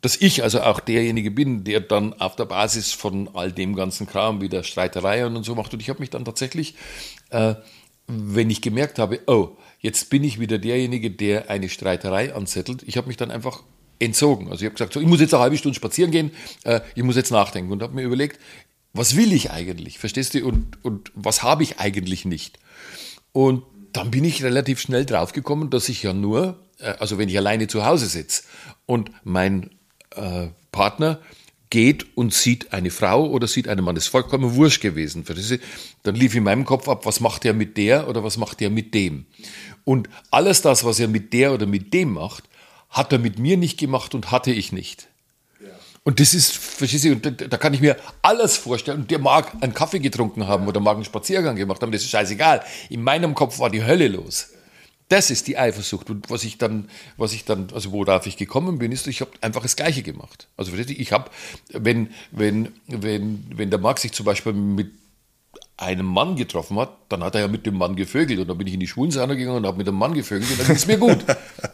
dass 0.00 0.16
ich 0.16 0.42
also 0.42 0.62
auch 0.62 0.80
derjenige 0.80 1.30
bin, 1.30 1.64
der 1.64 1.80
dann 1.80 2.12
auf 2.14 2.36
der 2.36 2.44
Basis 2.44 2.92
von 2.92 3.28
all 3.34 3.52
dem 3.52 3.74
ganzen 3.74 4.06
Kram 4.06 4.40
wieder 4.40 4.64
Streitereien 4.64 5.36
und 5.36 5.44
so 5.44 5.54
macht. 5.54 5.72
Und 5.74 5.80
ich 5.80 5.88
habe 5.90 6.00
mich 6.00 6.10
dann 6.10 6.24
tatsächlich, 6.24 6.74
äh, 7.30 7.54
wenn 8.06 8.50
ich 8.50 8.62
gemerkt 8.62 8.98
habe, 8.98 9.20
oh, 9.26 9.56
jetzt 9.80 10.10
bin 10.10 10.24
ich 10.24 10.40
wieder 10.40 10.58
derjenige, 10.58 11.10
der 11.10 11.50
eine 11.50 11.68
Streiterei 11.68 12.34
anzettelt, 12.34 12.82
ich 12.86 12.96
habe 12.96 13.08
mich 13.08 13.16
dann 13.16 13.30
einfach 13.30 13.62
entzogen. 13.98 14.48
Also 14.48 14.62
ich 14.62 14.66
habe 14.66 14.74
gesagt, 14.74 14.92
so, 14.92 15.00
ich 15.00 15.06
muss 15.06 15.20
jetzt 15.20 15.34
eine 15.34 15.42
halbe 15.42 15.56
Stunde 15.56 15.76
spazieren 15.76 16.10
gehen, 16.10 16.30
äh, 16.64 16.80
ich 16.94 17.02
muss 17.02 17.16
jetzt 17.16 17.30
nachdenken 17.30 17.72
und 17.72 17.82
habe 17.82 17.94
mir 17.94 18.02
überlegt, 18.02 18.38
was 18.92 19.16
will 19.16 19.32
ich 19.32 19.50
eigentlich, 19.50 19.98
verstehst 19.98 20.34
du, 20.34 20.46
und, 20.46 20.82
und 20.84 21.12
was 21.14 21.42
habe 21.42 21.62
ich 21.62 21.78
eigentlich 21.78 22.24
nicht. 22.24 22.58
Und 23.32 23.62
dann 23.92 24.10
bin 24.10 24.24
ich 24.24 24.42
relativ 24.42 24.80
schnell 24.80 25.04
draufgekommen, 25.04 25.70
dass 25.70 25.88
ich 25.88 26.02
ja 26.02 26.12
nur, 26.12 26.58
äh, 26.78 26.94
also 26.98 27.18
wenn 27.18 27.28
ich 27.28 27.36
alleine 27.36 27.68
zu 27.68 27.84
Hause 27.84 28.06
sitze 28.06 28.42
und 28.86 29.10
mein 29.24 29.70
äh, 30.14 30.48
Partner 30.72 31.20
geht 31.70 32.06
und 32.16 32.32
sieht 32.32 32.72
eine 32.72 32.90
Frau 32.90 33.26
oder 33.26 33.46
sieht 33.46 33.68
einen 33.68 33.84
Mann, 33.84 33.94
das 33.94 34.04
ist 34.04 34.10
vollkommen 34.10 34.54
wurscht 34.54 34.80
gewesen. 34.80 35.24
verstehst 35.24 35.50
du? 35.50 35.58
Dann 36.02 36.14
lief 36.14 36.34
in 36.34 36.44
meinem 36.44 36.64
Kopf 36.64 36.88
ab, 36.88 37.04
was 37.06 37.20
macht 37.20 37.44
er 37.44 37.54
mit 37.54 37.76
der 37.76 38.08
oder 38.08 38.24
was 38.24 38.36
macht 38.36 38.62
er 38.62 38.70
mit 38.70 38.94
dem. 38.94 39.26
Und 39.84 40.08
alles 40.30 40.62
das, 40.62 40.84
was 40.84 41.00
er 41.00 41.08
mit 41.08 41.32
der 41.32 41.52
oder 41.52 41.66
mit 41.66 41.92
dem 41.92 42.12
macht, 42.12 42.44
hat 42.90 43.12
er 43.12 43.18
mit 43.18 43.38
mir 43.38 43.56
nicht 43.56 43.78
gemacht 43.78 44.14
und 44.14 44.30
hatte 44.30 44.50
ich 44.50 44.72
nicht. 44.72 45.08
Und 46.04 46.20
das 46.20 46.32
ist, 46.32 46.56
verstehst 46.56 47.04
du, 47.04 47.12
und 47.12 47.26
da, 47.26 47.30
da 47.30 47.58
kann 47.58 47.74
ich 47.74 47.82
mir 47.82 47.94
alles 48.22 48.56
vorstellen. 48.56 49.00
Und 49.00 49.10
der 49.10 49.18
mag 49.18 49.52
einen 49.60 49.74
Kaffee 49.74 49.98
getrunken 49.98 50.46
haben 50.46 50.66
oder 50.66 50.80
mag 50.80 50.94
einen 50.94 51.04
Spaziergang 51.04 51.54
gemacht 51.56 51.82
haben, 51.82 51.92
das 51.92 52.02
ist 52.02 52.08
scheißegal. 52.08 52.62
In 52.88 53.02
meinem 53.02 53.34
Kopf 53.34 53.58
war 53.58 53.68
die 53.68 53.84
Hölle 53.84 54.08
los. 54.08 54.48
Das 55.08 55.30
ist 55.30 55.46
die 55.46 55.56
Eifersucht. 55.56 56.10
Und 56.10 56.28
was 56.30 56.44
ich 56.44 56.58
dann, 56.58 56.88
was 57.16 57.32
ich 57.32 57.44
dann, 57.44 57.68
also 57.72 57.92
worauf 57.92 58.26
ich 58.26 58.36
gekommen 58.36 58.78
bin, 58.78 58.92
ist, 58.92 59.06
ich 59.06 59.20
habe 59.20 59.30
einfach 59.40 59.62
das 59.62 59.76
Gleiche 59.76 60.02
gemacht. 60.02 60.48
Also 60.56 60.74
ich 60.74 61.12
habe, 61.12 61.30
wenn, 61.72 62.10
wenn, 62.30 62.72
wenn, 62.86 63.44
wenn 63.54 63.70
der 63.70 63.78
Marc 63.78 63.98
sich 63.98 64.12
zum 64.12 64.26
Beispiel 64.26 64.52
mit 64.52 64.92
einem 65.78 66.06
Mann 66.06 66.34
getroffen 66.34 66.76
hat, 66.76 66.90
dann 67.08 67.22
hat 67.22 67.36
er 67.36 67.42
ja 67.42 67.48
mit 67.48 67.64
dem 67.64 67.78
Mann 67.78 67.94
gevögelt. 67.94 68.40
Und 68.40 68.48
dann 68.48 68.58
bin 68.58 68.66
ich 68.66 68.74
in 68.74 68.80
die 68.80 68.88
Schwulensauna 68.88 69.34
gegangen 69.34 69.58
und 69.58 69.66
habe 69.66 69.78
mit 69.78 69.86
dem 69.86 69.94
Mann 69.94 70.12
gevögelt 70.12 70.50
und 70.50 70.58
dann 70.58 70.66
ging 70.66 70.76
es 70.76 70.86
mir 70.88 70.98
gut. 70.98 71.18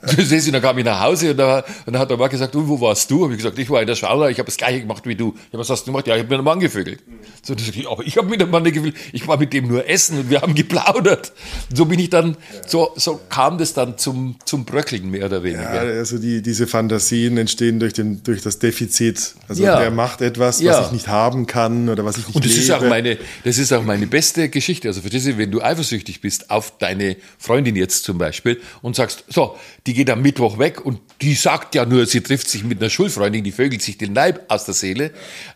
du 0.03 0.53
dann 0.53 0.63
kam 0.63 0.77
ich 0.77 0.85
nach 0.85 1.01
Hause 1.01 1.31
und, 1.31 1.39
da, 1.39 1.65
und 1.87 1.95
dann 1.95 1.99
hat 1.99 2.11
der 2.11 2.19
Mann 2.19 2.29
gesagt, 2.29 2.55
wo 2.55 2.81
warst 2.83 3.11
du? 3.11 3.25
Habe 3.25 3.33
ich 3.33 3.39
gesagt, 3.39 3.59
ich 3.59 3.71
war 3.71 3.81
in 3.81 3.87
der 3.87 3.97
Sauna, 3.97 4.29
ich 4.29 4.39
habe 4.39 4.47
das 4.47 4.59
gleiche 4.59 4.81
gemacht 4.81 5.07
wie 5.07 5.15
du. 5.15 5.35
Ja, 5.53 5.59
was 5.59 5.71
hast 5.71 5.85
du 5.85 5.87
gemacht? 5.87 6.07
Ja, 6.07 6.17
ich 6.17 6.21
habe 6.21 6.29
mit 6.29 6.35
einem 6.35 6.45
Mann 6.45 6.61
gevögelt. 6.61 7.03
So, 7.43 7.55
das, 7.55 7.65
aber 7.91 8.07
ich 8.07 8.19
habe 8.19 8.29
mit 8.29 8.43
dem 8.43 8.51
Mann 8.51 8.63
nicht 8.63 8.75
gevögelt, 8.75 8.97
ich 9.13 9.27
war 9.27 9.39
mit 9.39 9.55
dem 9.55 9.69
nur 9.69 9.89
essen 9.89 10.19
und 10.19 10.31
wir 10.31 10.43
haben 10.43 10.55
geplaudert. 10.55 11.33
So 11.75 11.87
bin 11.87 11.99
ich 11.99 12.11
dann, 12.11 12.37
so, 12.67 12.93
so 12.97 13.19
kam 13.31 13.57
das 13.57 13.73
dann 13.73 13.97
zum, 13.97 14.37
zum 14.45 14.67
Bröckeln 14.67 15.11
mehr 15.11 15.25
oder 15.25 15.43
weniger. 15.43 15.75
Ja, 15.75 15.99
also 15.99 16.19
die, 16.19 16.43
diese 16.43 16.67
Fantasien 16.67 17.39
entstehen 17.39 17.81
durch, 17.81 17.95
den, 17.95 18.23
durch 18.23 18.43
das 18.43 18.59
Defizit. 18.59 19.35
Also 19.49 19.63
ja. 19.63 19.81
der 19.81 19.91
macht 19.91 20.21
etwas, 20.21 20.59
was 20.59 20.63
ja. 20.63 20.85
ich 20.85 20.93
nicht 20.93 21.09
haben 21.09 21.47
kann 21.47 21.89
oder 21.89 22.05
was 22.05 22.19
ich 22.19 22.27
nicht 22.27 22.37
Und 22.37 22.45
das 22.45 22.53
lebe. 22.53 22.65
ist 22.65 22.71
auch 22.71 22.83
meine, 22.83 23.17
das 23.45 23.57
ist 23.57 23.73
auch 23.73 23.83
meine 23.83 23.94
meine 23.95 24.09
beste 24.09 24.49
Geschichte. 24.49 24.89
Also 24.89 25.03
verstehst 25.03 25.27
du, 25.27 25.39
wenn 25.39 25.53
du 25.53 25.63
eifersüchtig 25.63 26.21
bist 26.21 26.51
auf 26.51 26.79
deine 26.79 27.17
Freundin 27.39 27.77
jetzt 27.77 28.03
zum 28.03 28.19
Beispiel 28.19 28.61
und 28.83 28.97
sagst, 28.97 29.25
so, 29.29 29.57
die 29.87 29.95
geht 29.95 30.11
am 30.11 30.21
Mittwoch 30.21 30.59
weg 30.59 30.85
und 30.85 31.01
die 31.23 31.35
sagt 31.35 31.77
ja 31.77 31.87
nur, 31.87 32.05
sie 32.07 32.21
trifft 32.21 32.49
sich 32.49 32.65
mit 32.65 32.81
einer 32.81 32.91
Schulfreundin, 32.91 33.45
die 33.45 33.53
vögelt 33.53 33.83
sich 33.83 33.97
den 33.97 34.13
Leib 34.13 34.47
aus 34.49 34.65
der 34.65 34.75
Seele 34.75 35.13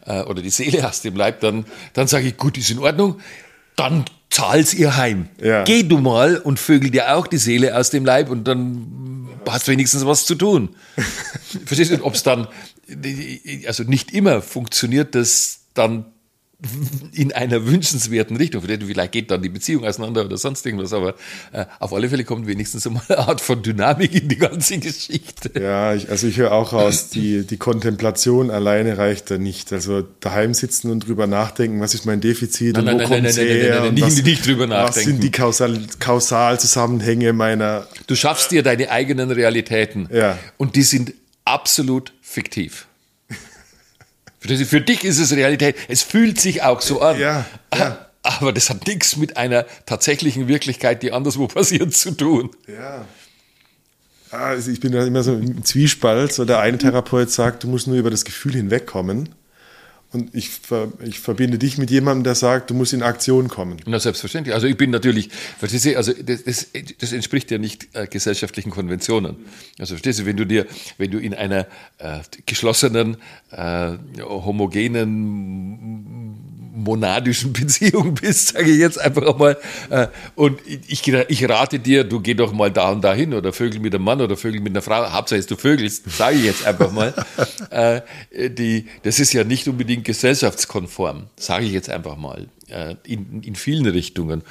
äh, 0.06 0.22
oder 0.22 0.40
die 0.40 0.50
Seele 0.50 0.88
aus 0.88 1.02
dem 1.02 1.16
Leib, 1.16 1.40
dann, 1.40 1.64
dann 1.94 2.06
sage 2.06 2.28
ich, 2.28 2.36
gut, 2.36 2.56
ist 2.58 2.70
in 2.70 2.78
Ordnung, 2.78 3.20
dann 3.74 4.04
zahl's 4.30 4.72
ihr 4.72 4.96
heim. 4.96 5.28
Ja. 5.42 5.64
Geh 5.64 5.82
du 5.82 5.98
mal 5.98 6.36
und 6.36 6.60
vögel 6.60 6.92
dir 6.92 7.16
auch 7.16 7.26
die 7.26 7.38
Seele 7.38 7.76
aus 7.76 7.90
dem 7.90 8.04
Leib 8.04 8.30
und 8.30 8.46
dann 8.46 9.28
hast 9.48 9.66
du 9.66 9.72
wenigstens 9.72 10.06
was 10.06 10.26
zu 10.26 10.36
tun. 10.36 10.76
Verstehst 11.66 11.90
du, 11.90 12.04
ob 12.04 12.14
es 12.14 12.22
dann, 12.22 12.46
also 13.66 13.82
nicht 13.82 14.12
immer 14.12 14.42
funktioniert 14.42 15.16
das 15.16 15.62
dann 15.74 16.06
in 17.12 17.32
einer 17.32 17.66
wünschenswerten 17.66 18.36
Richtung. 18.36 18.62
Vielleicht 18.62 19.12
geht 19.12 19.30
dann 19.30 19.42
die 19.42 19.48
Beziehung 19.48 19.84
auseinander 19.84 20.24
oder 20.24 20.36
sonst 20.36 20.66
irgendwas, 20.66 20.92
aber 20.92 21.14
äh, 21.52 21.66
auf 21.78 21.92
alle 21.92 22.08
Fälle 22.08 22.24
kommt 22.24 22.48
wenigstens 22.48 22.84
einmal 22.84 23.04
eine 23.08 23.18
Art 23.18 23.40
von 23.40 23.62
Dynamik 23.62 24.12
in 24.12 24.28
die 24.28 24.38
ganze 24.38 24.78
Geschichte. 24.78 25.52
Ja, 25.58 25.94
ich, 25.94 26.10
also 26.10 26.26
ich 26.26 26.36
höre 26.36 26.50
auch 26.50 26.72
raus, 26.72 27.10
die, 27.10 27.46
die 27.46 27.58
Kontemplation 27.58 28.50
alleine 28.50 28.98
reicht 28.98 29.30
da 29.30 29.38
nicht. 29.38 29.72
Also 29.72 30.02
daheim 30.18 30.52
sitzen 30.52 30.90
und 30.90 31.06
drüber 31.06 31.28
nachdenken, 31.28 31.80
was 31.80 31.94
ist 31.94 32.06
mein 32.06 32.20
Defizit 32.20 32.76
nein, 32.76 32.88
und 32.88 33.02
wo 33.02 33.06
kommt 33.06 33.24
es 33.24 33.38
her? 33.38 33.80
Nein, 33.80 33.94
nein, 33.94 34.08
nicht, 34.08 34.24
nicht 34.24 34.44
drüber 34.44 34.66
nachdenken. 34.66 34.96
Was 34.96 35.04
sind 35.04 35.22
die 35.22 35.30
Kausal 35.30 35.80
Kausalzusammenhänge 36.00 37.32
meiner... 37.34 37.86
Du 38.08 38.16
schaffst 38.16 38.50
dir 38.50 38.64
deine 38.64 38.90
eigenen 38.90 39.30
Realitäten 39.30 40.08
ja. 40.12 40.36
und 40.56 40.74
die 40.74 40.82
sind 40.82 41.14
absolut 41.44 42.12
fiktiv. 42.20 42.87
Für 44.40 44.80
dich 44.80 45.04
ist 45.04 45.18
es 45.18 45.32
Realität. 45.32 45.76
Es 45.88 46.02
fühlt 46.02 46.40
sich 46.40 46.62
auch 46.62 46.80
so 46.80 47.00
an. 47.00 47.18
Ja, 47.18 47.44
ja. 47.76 48.06
Aber 48.22 48.52
das 48.52 48.68
hat 48.70 48.86
nichts 48.86 49.16
mit 49.16 49.36
einer 49.36 49.64
tatsächlichen 49.86 50.48
Wirklichkeit, 50.48 51.02
die 51.02 51.12
anderswo 51.12 51.46
passiert, 51.48 51.94
zu 51.94 52.12
tun. 52.12 52.50
Ja. 52.66 53.04
Also 54.30 54.70
ich 54.70 54.80
bin 54.80 54.92
da 54.92 55.04
immer 55.04 55.22
so 55.22 55.34
im 55.34 55.64
Zwiespalt. 55.64 56.32
So 56.32 56.44
der 56.44 56.60
eine 56.60 56.78
Therapeut 56.78 57.30
sagt, 57.30 57.64
du 57.64 57.68
musst 57.68 57.86
nur 57.86 57.96
über 57.96 58.10
das 58.10 58.24
Gefühl 58.24 58.52
hinwegkommen. 58.52 59.30
Und 60.10 60.34
ich, 60.34 60.50
ich 61.04 61.20
verbinde 61.20 61.58
dich 61.58 61.76
mit 61.76 61.90
jemandem, 61.90 62.24
der 62.24 62.34
sagt, 62.34 62.70
du 62.70 62.74
musst 62.74 62.94
in 62.94 63.02
Aktion 63.02 63.48
kommen. 63.48 63.76
Na, 63.84 64.00
selbstverständlich. 64.00 64.54
Also 64.54 64.66
ich 64.66 64.78
bin 64.78 64.90
natürlich, 64.90 65.28
verstehst 65.58 65.84
du, 65.84 65.94
also 65.98 66.14
das, 66.14 66.44
das, 66.44 66.68
das 66.98 67.12
entspricht 67.12 67.50
ja 67.50 67.58
nicht 67.58 67.88
äh, 67.94 68.06
gesellschaftlichen 68.06 68.70
Konventionen. 68.70 69.36
Also 69.78 69.94
verstehst 69.94 70.20
du, 70.20 70.24
wenn 70.24 70.38
du 70.38 70.46
dir, 70.46 70.66
wenn 70.96 71.10
du 71.10 71.18
in 71.18 71.34
einer 71.34 71.66
äh, 71.98 72.20
geschlossenen, 72.46 73.18
äh, 73.50 73.92
homogenen 74.18 74.98
monadischen 76.82 77.52
Beziehung 77.58 78.14
bist, 78.14 78.48
sage 78.48 78.70
ich 78.70 78.78
jetzt 78.78 79.00
einfach 79.00 79.36
mal. 79.36 79.56
Äh, 79.90 80.08
und 80.34 80.60
ich, 80.66 81.06
ich 81.06 81.48
rate 81.48 81.78
dir, 81.78 82.04
du 82.04 82.20
geh 82.20 82.34
doch 82.34 82.52
mal 82.52 82.70
da 82.70 82.90
und 82.90 83.02
da 83.02 83.14
hin 83.14 83.34
oder 83.34 83.52
Vögel 83.52 83.80
mit 83.80 83.94
einem 83.94 84.04
Mann 84.04 84.20
oder 84.20 84.36
Vögel 84.36 84.60
mit 84.60 84.72
einer 84.72 84.82
Frau. 84.82 85.12
Hauptsache 85.12 85.42
du 85.42 85.56
vögelst, 85.56 86.10
sage 86.10 86.36
ich 86.36 86.44
jetzt 86.44 86.66
einfach 86.66 86.92
mal. 86.92 87.14
Äh, 87.70 88.02
die, 88.50 88.86
das 89.02 89.20
ist 89.20 89.32
ja 89.32 89.44
nicht 89.44 89.68
unbedingt 89.68 90.04
gesellschaftskonform, 90.04 91.24
sage 91.36 91.66
ich 91.66 91.72
jetzt 91.72 91.90
einfach 91.90 92.16
mal, 92.16 92.48
äh, 92.68 92.94
in, 93.04 93.42
in 93.42 93.54
vielen 93.56 93.86
Richtungen. 93.86 94.42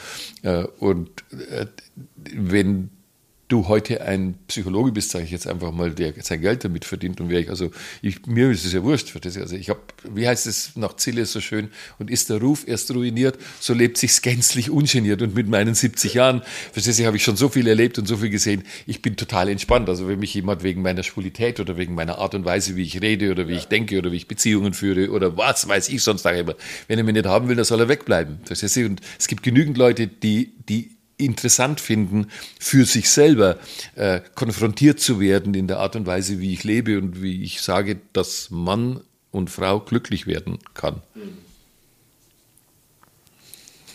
Und 0.80 1.10
wenn 2.34 2.90
du 3.48 3.68
heute 3.69 4.02
ein 4.02 4.36
Psychologe 4.48 4.91
bist, 4.91 5.11
sage 5.11 5.24
ich 5.24 5.32
jetzt 5.32 5.48
einfach 5.48 5.72
mal, 5.72 5.91
der 5.91 6.14
sein 6.22 6.41
Geld 6.41 6.65
damit 6.65 6.84
verdient 6.84 7.22
und 7.22 7.30
wäre 7.30 7.41
ich, 7.41 7.49
also 7.49 7.72
ich, 8.02 8.26
mir 8.26 8.52
ist 8.52 8.65
es 8.65 8.74
ja 8.74 8.84
wurscht. 8.84 9.15
Also 9.24 9.56
ich 9.56 9.69
habe, 9.69 9.80
wie 10.03 10.28
heißt 10.28 10.48
es 10.48 10.76
nach 10.76 10.98
Zille 10.98 11.26
so 11.26 11.40
schön, 11.40 11.69
und 11.98 12.11
ist 12.11 12.30
der 12.30 12.41
Ruf 12.41 12.68
erst 12.68 12.94
ruiniert, 12.94 13.38
so 13.61 13.74
lebt 13.74 13.98
sich's 13.98 14.22
gänzlich 14.22 14.69
ungeniert 14.69 15.22
und 15.22 15.34
mit 15.34 15.48
meinen 15.48 15.76
70 15.76 16.14
Jahren, 16.14 16.41
verstehst 16.74 16.99
du, 16.99 17.06
habe 17.06 17.15
ich 17.15 17.24
schon 17.24 17.38
so 17.38 17.48
viel 17.48 17.68
erlebt 17.68 17.98
und 17.98 18.07
so 18.07 18.18
viel 18.18 18.30
gesehen, 18.30 18.64
ich 18.86 19.02
bin 19.02 19.15
total 19.15 19.48
entspannt. 19.48 19.88
Also 19.88 20.10
wenn 20.10 20.19
mich 20.19 20.34
jemand 20.34 20.64
wegen 20.64 20.82
meiner 20.82 21.03
Schwulität 21.03 21.61
oder 21.61 21.78
wegen 21.78 21.95
meiner 21.95 22.18
Art 22.18 22.36
und 22.36 22.44
Weise, 22.44 22.76
wie 22.76 22.84
ich 22.84 23.02
rede 23.02 23.32
oder 23.32 23.48
wie 23.48 23.56
ich 23.56 23.65
denke 23.65 23.98
oder 23.98 24.11
wie 24.11 24.18
ich 24.18 24.28
Beziehungen 24.28 24.74
führe 24.74 25.10
oder 25.11 25.38
was 25.38 25.68
weiß 25.68 25.88
ich 25.88 26.03
sonst 26.03 26.24
darüber, 26.24 26.56
wenn 26.88 26.98
er 26.98 27.06
mich 27.06 27.14
nicht 27.14 27.26
haben 27.26 27.48
will, 27.48 27.56
dann 27.56 27.65
soll 27.65 27.80
er 27.80 27.88
wegbleiben. 27.88 28.40
Verstehst 28.44 28.76
du? 28.76 28.86
Und 28.88 29.02
es 29.18 29.28
gibt 29.28 29.44
genügend 29.44 29.78
Leute, 29.78 30.07
die, 30.07 30.52
die 30.68 30.97
interessant 31.18 31.81
finden, 31.81 32.27
für 32.60 32.85
sich 32.85 33.10
selber 33.10 33.57
äh, 33.95 34.22
konfrontiert 34.35 34.99
zu 34.99 35.19
werden 35.19 35.53
in 35.53 35.68
der 35.68 35.80
Art 35.80 35.95
und 35.95 36.06
Weise, 36.06 36.39
wie 36.39 36.53
ich 36.53 36.64
lebe 36.64 36.98
und 36.98 37.22
wie 37.22 37.44
ich 37.44 37.61
sage, 37.61 37.99
dass 38.14 38.49
Mann 38.52 39.02
und 39.31 39.49
Frau 39.49 39.80
glücklich 39.80 40.27
werden 40.27 40.60
kann. 40.73 41.02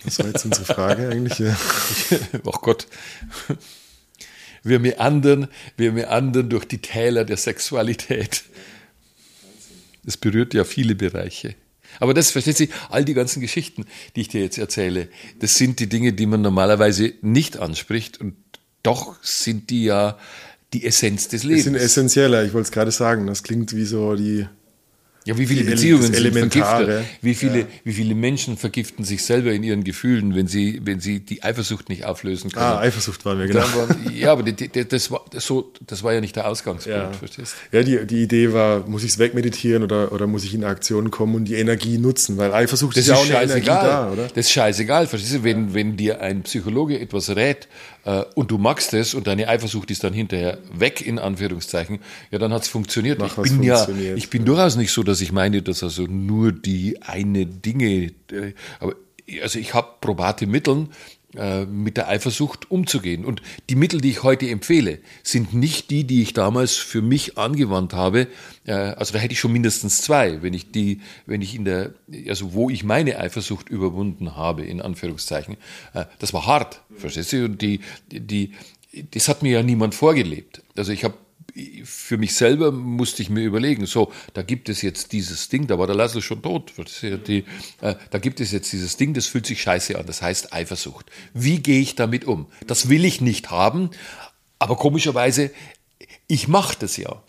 Was 0.05 0.19
war 0.19 0.27
jetzt 0.27 0.45
unsere 0.45 0.65
Frage 0.65 1.09
eigentlich? 1.09 1.39
Ja. 1.39 1.57
Ach 2.53 2.61
Gott. 2.61 2.87
Wir 4.65 4.79
meandern, 4.79 5.49
wir 5.77 5.93
meandern 5.93 6.49
durch 6.51 6.65
die 6.65 6.79
Täler 6.79 7.25
der 7.25 7.37
Sexualität. 7.37 8.45
Das 10.05 10.17
berührt 10.17 10.55
ja 10.55 10.65
viele 10.65 10.95
Bereiche. 10.95 11.55
Aber 12.01 12.15
das, 12.15 12.31
versteht 12.31 12.57
Sie, 12.57 12.69
all 12.91 13.05
die 13.05 13.15
ganzen 13.15 13.41
Geschichten, 13.41 13.85
die 14.17 14.23
ich 14.23 14.29
dir 14.29 14.41
jetzt 14.41 14.59
erzähle, 14.59 15.09
das 15.39 15.57
sind 15.57 15.81
die 15.81 15.89
Dinge, 15.89 16.13
die 16.13 16.27
man 16.27 16.41
normalerweise 16.41 17.13
nicht 17.21 17.59
anspricht 17.59 18.21
und 18.21 18.35
doch 18.83 19.23
sind 19.23 19.71
die 19.71 19.85
ja 19.85 20.19
die 20.73 20.85
Essenz 20.85 21.29
des 21.29 21.45
Lebens. 21.45 21.65
Das 21.65 21.73
sind 21.73 21.77
essentieller, 21.77 22.45
ich 22.45 22.53
wollte 22.55 22.67
es 22.67 22.73
gerade 22.73 22.91
sagen. 22.91 23.27
Das 23.27 23.43
klingt 23.43 23.77
wie 23.77 23.85
so 23.85 24.15
die 24.15 24.47
ja, 25.25 25.39
wie 25.39 25.47
viele 25.47 25.65
Beziehungen 25.65 26.03
sind 26.03 26.17
vergiftet? 26.17 27.05
Wie 27.21 27.35
viele, 27.35 27.61
ja. 27.61 27.67
wie 27.85 27.93
viele 27.93 28.15
Menschen 28.15 28.57
vergiften 28.57 29.05
sich 29.05 29.23
selber 29.25 29.53
in 29.53 29.63
ihren 29.63 29.85
Gefühlen, 29.85 30.35
wenn 30.35 30.49
sie, 30.49 30.81
wenn 30.85 31.01
sie 31.01 31.21
die 31.21 31.43
Eifersucht 31.43 31.89
nicht 31.89 32.05
auflösen 32.05 32.51
können? 32.51 32.65
Ah, 32.65 32.81
Eifersucht 32.81 33.25
waren 33.25 33.39
wir, 33.39 33.47
genau. 33.47 33.61
Waren, 33.61 34.13
ja, 34.15 34.33
aber 34.33 34.43
die, 34.43 34.53
die, 34.53 34.89
das, 34.89 35.11
war, 35.11 35.25
das, 35.31 35.47
so, 35.47 35.73
das 35.87 36.03
war 36.03 36.13
ja 36.13 36.21
nicht 36.21 36.35
der 36.35 36.49
Ausgangspunkt, 36.49 36.99
ja. 36.99 37.13
verstehst 37.13 37.55
Ja, 37.71 37.83
die, 37.83 38.05
die 38.07 38.23
Idee 38.23 38.53
war, 38.53 38.87
muss 38.89 39.05
ich 39.05 39.13
es 39.13 39.19
wegmeditieren 39.19 39.85
oder, 39.85 40.13
oder 40.13 40.27
muss 40.27 40.45
ich 40.45 40.55
in 40.55 40.65
Aktion 40.65 41.11
kommen 41.11 41.37
und 41.37 41.45
die 41.45 41.55
Energie 41.55 41.99
nutzen? 41.99 42.37
Weil 42.37 42.53
Eifersucht 42.53 42.97
das 42.97 43.03
ist 43.03 43.09
ja 43.09 43.15
auch 43.15 43.25
eine 43.25 43.43
Energie 43.43 43.67
da, 43.67 44.11
oder? 44.13 44.29
Das 44.29 44.47
ist 44.47 44.51
scheißegal, 44.51 45.07
verstehst 45.07 45.35
du? 45.35 45.45
Wenn, 45.45 45.73
wenn 45.75 45.97
dir 45.97 46.21
ein 46.21 46.43
Psychologe 46.43 46.99
etwas 46.99 47.31
rät, 47.31 47.69
äh, 48.05 48.25
und 48.35 48.51
du 48.51 48.59
magst 48.59 48.95
es 48.95 49.15
und 49.15 49.27
deine 49.27 49.49
Eifersucht 49.49 49.91
ist 49.91 50.05
dann 50.05 50.13
hinterher 50.13 50.59
weg, 50.73 51.01
in 51.01 51.19
Anführungszeichen, 51.19 52.01
ja, 52.31 52.39
dann 52.39 52.53
hat 52.53 52.63
es 52.63 52.69
funktioniert. 52.69 53.19
Mach, 53.19 53.39
ich 53.39 53.53
bin 53.53 53.63
ja, 53.63 53.87
ich 54.17 54.31
bin 54.31 54.45
durchaus 54.45 54.77
nicht 54.77 54.93
so, 54.93 55.03
dass 55.03 55.21
ich 55.21 55.33
meine, 55.33 55.63
dass 55.63 55.83
also 55.83 56.05
nur 56.05 56.53
die 56.53 57.03
eine 57.03 57.47
Dinge, 57.47 58.13
äh, 58.31 58.55
aber 58.81 58.95
also 59.43 59.59
ich 59.59 59.75
habe 59.75 59.89
probate 60.01 60.47
Mittel, 60.47 60.83
äh, 60.83 60.87
mit 61.67 61.97
der 61.97 62.09
Eifersucht 62.09 62.71
umzugehen. 62.71 63.25
Und 63.25 63.41
die 63.71 63.75
Mittel, 63.75 64.01
die 64.01 64.11
ich 64.11 64.23
heute 64.23 64.49
empfehle, 64.51 64.99
sind 65.23 65.55
nicht 65.55 65.91
die, 65.91 66.05
die 66.05 66.23
ich 66.23 66.35
damals 66.35 66.77
für 66.77 67.01
mich 67.01 67.39
angewandt 67.39 67.95
habe. 67.95 68.29
Äh, 68.67 68.73
also 68.73 69.15
da 69.15 69.19
hätte 69.19 69.33
ich 69.33 69.41
schon 69.41 69.53
mindestens 69.53 70.03
zwei, 70.03 70.43
wenn 70.43 70.53
ich 70.53 70.73
die, 70.73 71.01
wenn 71.27 71.41
ich 71.41 71.55
in 71.55 71.65
der, 71.65 71.95
also 72.29 72.53
wo 72.53 72.69
ich 72.69 72.85
meine 72.85 73.19
Eifersucht 73.19 73.69
überwunden 73.69 74.37
habe, 74.37 74.65
in 74.65 74.81
Anführungszeichen. 74.83 75.57
Äh, 75.95 76.05
das 76.19 76.35
war 76.35 76.47
hart, 76.47 76.83
verstehst 76.97 77.33
du? 77.33 77.47
Und 77.47 77.63
die, 77.63 77.81
die, 78.11 78.53
das 79.13 79.29
hat 79.29 79.43
mir 79.43 79.53
ja 79.53 79.63
niemand 79.63 79.95
vorgelebt. 79.95 80.63
Also 80.77 80.93
ich 80.93 81.05
habe 81.05 81.15
für 81.85 82.19
mich 82.19 82.35
selber 82.35 82.73
musste 82.73 83.23
ich 83.23 83.31
mir 83.31 83.45
überlegen, 83.45 83.87
so, 83.87 84.13
da 84.35 84.43
gibt 84.43 84.69
es 84.69 84.83
jetzt 84.83 85.13
dieses 85.13 85.49
Ding, 85.49 85.67
da 85.67 85.79
war 85.79 85.87
der 85.87 85.97
Laszlo 85.97 86.21
schon 86.21 86.43
tot, 86.43 86.73
die, 87.27 87.45
äh, 87.81 87.95
da 88.11 88.19
gibt 88.19 88.41
es 88.41 88.53
jetzt 88.53 88.73
dieses 88.73 88.97
Ding, 88.97 89.15
das 89.15 89.27
fühlt 89.27 89.47
sich 89.47 89.63
scheiße 89.63 89.99
an, 89.99 90.07
das 90.07 90.23
heißt 90.23 90.53
Eifersucht. 90.53 91.07
Wie 91.35 91.61
gehe 91.61 91.81
ich 91.81 91.95
damit 91.95 92.25
um? 92.25 92.47
Das 92.67 92.89
will 92.89 93.05
ich 93.05 93.21
nicht 93.21 93.51
haben, 93.51 93.91
aber 94.59 94.77
komischerweise, 94.77 95.51
ich 96.27 96.49
mache 96.49 96.77
das 96.79 96.97
ja. 96.97 97.23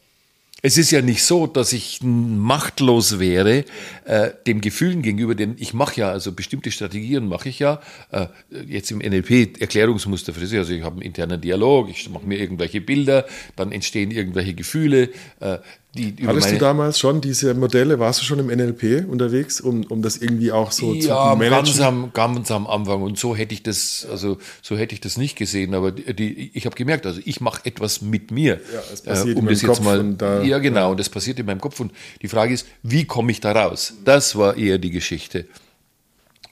Es 0.65 0.77
ist 0.77 0.91
ja 0.91 1.01
nicht 1.01 1.21
so, 1.23 1.45
dass 1.45 1.73
ich 1.73 1.99
machtlos 2.01 3.19
wäre 3.19 3.65
äh, 4.05 4.29
dem 4.47 4.61
Gefühlen 4.61 5.01
gegenüber, 5.01 5.35
denn 5.35 5.57
ich 5.59 5.73
mache 5.73 5.99
ja, 5.99 6.09
also 6.09 6.31
bestimmte 6.31 6.71
Strategien 6.71 7.27
mache 7.27 7.49
ich 7.49 7.59
ja, 7.59 7.81
äh, 8.11 8.27
jetzt 8.65 8.89
im 8.89 8.99
NLP 8.99 9.59
Erklärungsmuster 9.59 10.31
das, 10.31 10.53
also 10.53 10.71
ich 10.71 10.81
habe 10.81 10.95
einen 10.95 11.01
internen 11.01 11.41
Dialog, 11.41 11.89
ich 11.89 12.09
mache 12.09 12.25
mir 12.25 12.39
irgendwelche 12.39 12.79
Bilder, 12.79 13.25
dann 13.57 13.73
entstehen 13.73 14.09
irgendwelche 14.09 14.53
Gefühle, 14.53 15.09
äh, 15.41 15.57
die 15.95 16.27
Hattest 16.27 16.51
du 16.51 16.57
damals 16.57 16.97
schon 16.97 17.21
diese 17.21 17.53
Modelle, 17.53 17.99
warst 17.99 18.19
du 18.19 18.25
schon 18.25 18.39
im 18.39 18.47
NLP 18.47 19.07
unterwegs, 19.07 19.61
um, 19.61 19.83
um 19.85 20.01
das 20.01 20.17
irgendwie 20.17 20.51
auch 20.51 20.71
so 20.71 20.93
ja, 20.93 21.01
zu 21.31 21.37
managen? 21.37 21.65
Ganz 21.65 21.81
am, 21.81 22.13
ganz 22.13 22.51
am 22.51 22.65
Anfang 22.65 23.03
und 23.03 23.19
so 23.19 23.35
hätte 23.35 23.53
ich 23.53 23.61
das, 23.61 24.07
also 24.09 24.39
so 24.63 24.75
hätte 24.75 24.95
ich 24.95 25.01
das 25.01 25.17
nicht 25.17 25.35
gesehen, 25.35 25.75
aber 25.75 25.91
die, 25.91 26.49
ich 26.55 26.65
habe 26.65 26.75
gemerkt, 26.75 27.05
also 27.05 27.21
ich 27.23 27.41
mache 27.41 27.65
etwas 27.65 28.01
mit 28.01 28.31
mir. 28.31 28.59
Ja, 28.73 28.79
es 28.91 29.01
passiert 29.01 29.37
äh, 29.37 29.39
um 29.39 29.47
in 29.47 29.55
meinem 29.55 29.67
Kopf 29.67 29.81
mal, 29.81 30.13
da, 30.15 30.41
ja 30.41 30.57
genau, 30.57 30.79
ja. 30.79 30.87
und 30.87 30.99
das 30.99 31.09
passiert 31.09 31.39
in 31.39 31.45
meinem 31.45 31.61
Kopf 31.61 31.79
und 31.79 31.91
die 32.23 32.27
Frage 32.27 32.55
ist, 32.55 32.65
wie 32.81 33.05
komme 33.05 33.31
ich 33.31 33.39
da 33.39 33.51
raus? 33.51 33.93
Das 34.03 34.35
war 34.35 34.57
eher 34.57 34.79
die 34.79 34.91
Geschichte. 34.91 35.45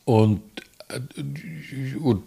Und, 0.05 0.41
äh, 0.89 1.95
und 1.99 2.23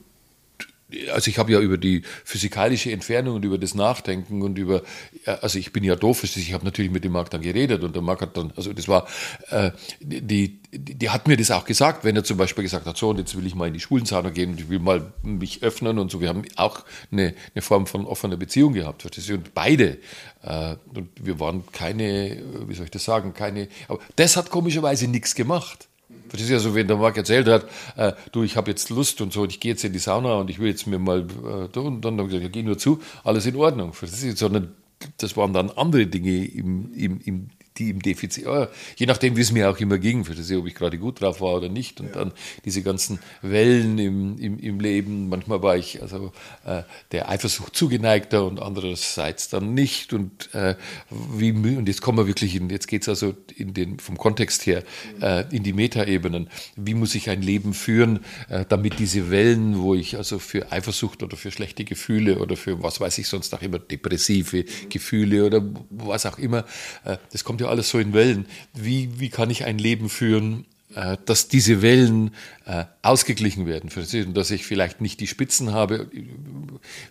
also 1.13 1.31
ich 1.31 1.39
habe 1.39 1.53
ja 1.53 1.61
über 1.61 1.79
die 1.79 2.03
physikalische 2.25 2.91
Entfernung 2.93 3.37
und 3.37 3.45
über 3.45 3.59
das 3.59 3.75
Nachdenken 3.75 4.43
und 4.43 4.59
über, 4.59 4.83
also 5.27 5.59
ich 5.59 5.73
bin 5.73 5.85
ja 5.85 5.97
doof, 5.97 6.25
ich 6.25 6.53
habe 6.53 6.65
natürlich 6.65 6.91
mit 6.91 7.05
dem 7.05 7.13
Marc 7.13 7.31
dann 7.31 7.43
geredet 7.43 7.83
und 7.83 7.95
der 7.95 8.03
Marc 8.03 8.23
hat 8.23 8.37
dann, 8.37 8.53
also 8.57 8.73
das 8.73 8.89
war, 8.89 9.07
äh, 9.51 9.71
die, 10.01 10.61
die, 10.73 10.95
die 10.95 11.11
hat 11.11 11.29
mir 11.29 11.37
das 11.37 11.51
auch 11.51 11.65
gesagt, 11.65 12.05
wenn 12.05 12.17
er 12.17 12.25
zum 12.25 12.37
Beispiel 12.37 12.65
gesagt 12.65 12.87
hat, 12.87 12.97
so 12.97 13.11
und 13.11 13.19
jetzt 13.19 13.37
will 13.37 13.47
ich 13.47 13.55
mal 13.55 13.69
in 13.69 13.75
die 13.75 13.81
Schwulensauna 13.81 14.31
gehen 14.31 14.53
und 14.53 14.61
ich 14.61 14.69
will 14.69 14.79
mal 14.79 15.13
mich 15.23 15.63
öffnen 15.63 15.99
und 15.99 16.11
so. 16.11 16.21
Wir 16.21 16.29
haben 16.29 16.43
auch 16.57 16.85
eine, 17.13 17.35
eine 17.55 17.63
Form 17.63 17.87
von 17.87 18.07
offener 18.07 18.37
Beziehung 18.37 18.73
gehabt, 18.73 19.05
und 19.05 19.55
beide. 19.55 19.99
Äh, 20.43 20.77
und 20.95 21.09
wir 21.21 21.41
waren 21.41 21.65
keine, 21.73 22.43
wie 22.67 22.75
soll 22.75 22.85
ich 22.85 22.91
das 22.91 23.05
sagen, 23.05 23.35
keine, 23.35 23.69
aber 23.89 24.01
das 24.17 24.37
hat 24.37 24.51
komischerweise 24.51 25.09
nichts 25.09 25.35
gemacht. 25.35 25.89
Das 26.35 26.43
ist 26.43 26.51
ja 26.51 26.59
so, 26.59 26.75
wenn 26.75 26.89
der 26.89 26.97
Marc 26.97 27.17
erzählt 27.17 27.47
hat, 27.47 27.67
äh, 27.97 28.13
du, 28.33 28.43
ich 28.43 28.57
habe 28.57 28.71
jetzt 28.71 28.91
Lust 28.91 29.21
und 29.21 29.33
so, 29.33 29.43
und 29.43 29.53
ich 29.53 29.61
gehe 29.61 29.71
jetzt 29.73 29.85
in 29.85 29.93
die 29.93 29.99
Sauna 30.01 30.35
und 30.35 30.51
ich 30.51 30.59
will 30.59 30.69
jetzt 30.69 30.87
mir 30.87 30.99
mal, 30.99 31.21
äh, 31.21 31.79
und 31.79 32.01
dann 32.05 32.19
habe 32.19 32.25
ich 32.25 32.29
gesagt, 32.29 32.43
ja, 32.43 32.49
geh 32.49 32.63
nur 32.63 32.77
zu, 32.77 33.01
alles 33.23 33.47
in 33.47 33.55
Ordnung. 33.57 33.93
Das, 34.01 34.23
ist, 34.23 34.39
sondern 34.39 34.75
das 35.19 35.37
waren 35.37 35.53
dann 35.53 35.71
andere 35.71 36.07
Dinge 36.07 36.45
im, 36.45 36.93
im, 36.95 37.21
im 37.25 37.51
die 37.79 37.91
im 37.91 38.01
Defizit, 38.01 38.45
ja, 38.45 38.69
je 38.97 39.07
nachdem, 39.07 39.37
wie 39.37 39.41
es 39.41 39.51
mir 39.51 39.69
auch 39.69 39.79
immer 39.79 39.99
ging, 39.99 40.25
für 40.25 40.35
das, 40.35 40.51
ob 40.53 40.67
ich 40.67 40.75
gerade 40.77 40.97
gut 40.97 41.21
drauf 41.21 41.41
war 41.41 41.55
oder 41.55 41.69
nicht. 41.69 42.01
Und 42.01 42.07
ja. 42.09 42.13
dann 42.13 42.33
diese 42.65 42.83
ganzen 42.83 43.19
Wellen 43.43 43.99
im, 43.99 44.39
im, 44.39 44.59
im 44.61 44.79
Leben. 44.79 45.29
Manchmal 45.29 45.63
war 45.63 45.77
ich 45.77 46.01
also 46.01 46.33
äh, 46.65 46.83
der 47.11 47.29
Eifersucht 47.29 47.75
zugeneigter 47.75 48.47
und 48.47 48.61
andererseits 48.61 49.49
dann 49.49 49.75
nicht. 49.75 50.13
Und 50.13 50.55
äh, 50.55 50.77
wie 51.11 51.51
und 51.51 51.89
jetzt 51.89 52.01
kommen 52.01 52.19
wir 52.19 52.29
wirklich 52.29 52.55
in, 52.55 52.71
jetzt 52.71 52.87
geht 52.87 53.03
es 53.03 53.09
also 53.09 53.35
in 53.57 53.75
den, 53.75 53.99
vom 53.99 54.19
Kontext 54.19 54.67
her 54.67 54.85
äh, 55.21 55.45
in 55.55 55.65
die 55.65 55.73
Metaebenen. 55.73 56.51
Wie 56.77 56.95
muss 56.95 57.17
ich 57.17 57.29
ein 57.29 57.43
Leben 57.43 57.75
führen, 57.75 58.21
äh, 58.49 58.65
damit 58.69 59.01
diese 59.01 59.33
Wellen, 59.33 59.81
wo 59.81 59.97
ich 59.97 60.17
also 60.17 60.39
für 60.39 60.71
Eifersucht 60.71 61.25
oder 61.25 61.37
für 61.37 61.51
schlechte 61.51 61.85
Gefühle 61.85 62.39
oder 62.39 62.57
für 62.57 62.85
was 62.85 63.01
weiß 63.01 63.19
ich 63.19 63.27
sonst 63.27 63.53
auch 63.53 63.63
immer, 63.63 63.81
depressive 63.81 64.65
Gefühle 64.89 65.45
oder 65.45 65.65
was 65.91 66.25
auch 66.27 66.39
immer, 66.39 66.65
äh, 67.05 67.17
das 67.33 67.43
kommt 67.43 67.61
ja 67.61 67.64
ja 67.65 67.71
alles 67.71 67.91
so 67.91 67.99
in 67.99 68.13
Wellen. 68.13 68.47
Wie, 68.73 69.19
wie 69.19 69.29
kann 69.29 69.51
ich 69.51 69.65
ein 69.65 69.79
Leben 69.79 70.09
führen, 70.09 70.65
äh, 70.95 71.17
dass 71.27 71.49
diese 71.49 71.83
Wellen 71.83 72.31
äh, 72.67 72.85
ausgeglichen 73.03 73.67
werden, 73.67 73.91
und 73.95 74.37
dass 74.37 74.51
ich 74.53 74.65
vielleicht 74.65 75.01
nicht 75.01 75.19
die 75.19 75.27
Spitzen 75.27 75.73
habe. 75.73 76.09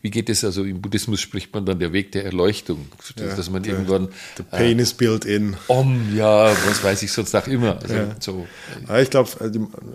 Wie 0.02 0.10
geht 0.10 0.30
es 0.30 0.46
also? 0.46 0.64
Im 0.64 0.82
Buddhismus 0.82 1.20
spricht 1.20 1.54
man 1.54 1.66
dann 1.66 1.80
der 1.80 1.92
Weg 1.92 2.14
der 2.14 2.24
Erleuchtung, 2.24 2.88
ja, 3.18 3.36
dass 3.36 3.50
man 3.50 3.62
der, 3.62 3.74
irgendwann 3.74 4.08
the 4.38 4.44
pain 4.44 4.80
äh, 4.80 4.84
is 4.84 4.94
built 4.94 5.26
in. 5.26 5.58
Om, 5.68 6.16
ja, 6.16 6.50
was 6.66 6.82
weiß 6.82 7.04
ich 7.04 7.12
sonst 7.12 7.36
auch 7.36 7.48
immer. 7.48 7.78
Also, 7.82 7.94
ja. 7.94 8.16
so. 8.20 8.48
ich 9.02 9.10
glaube, 9.10 9.30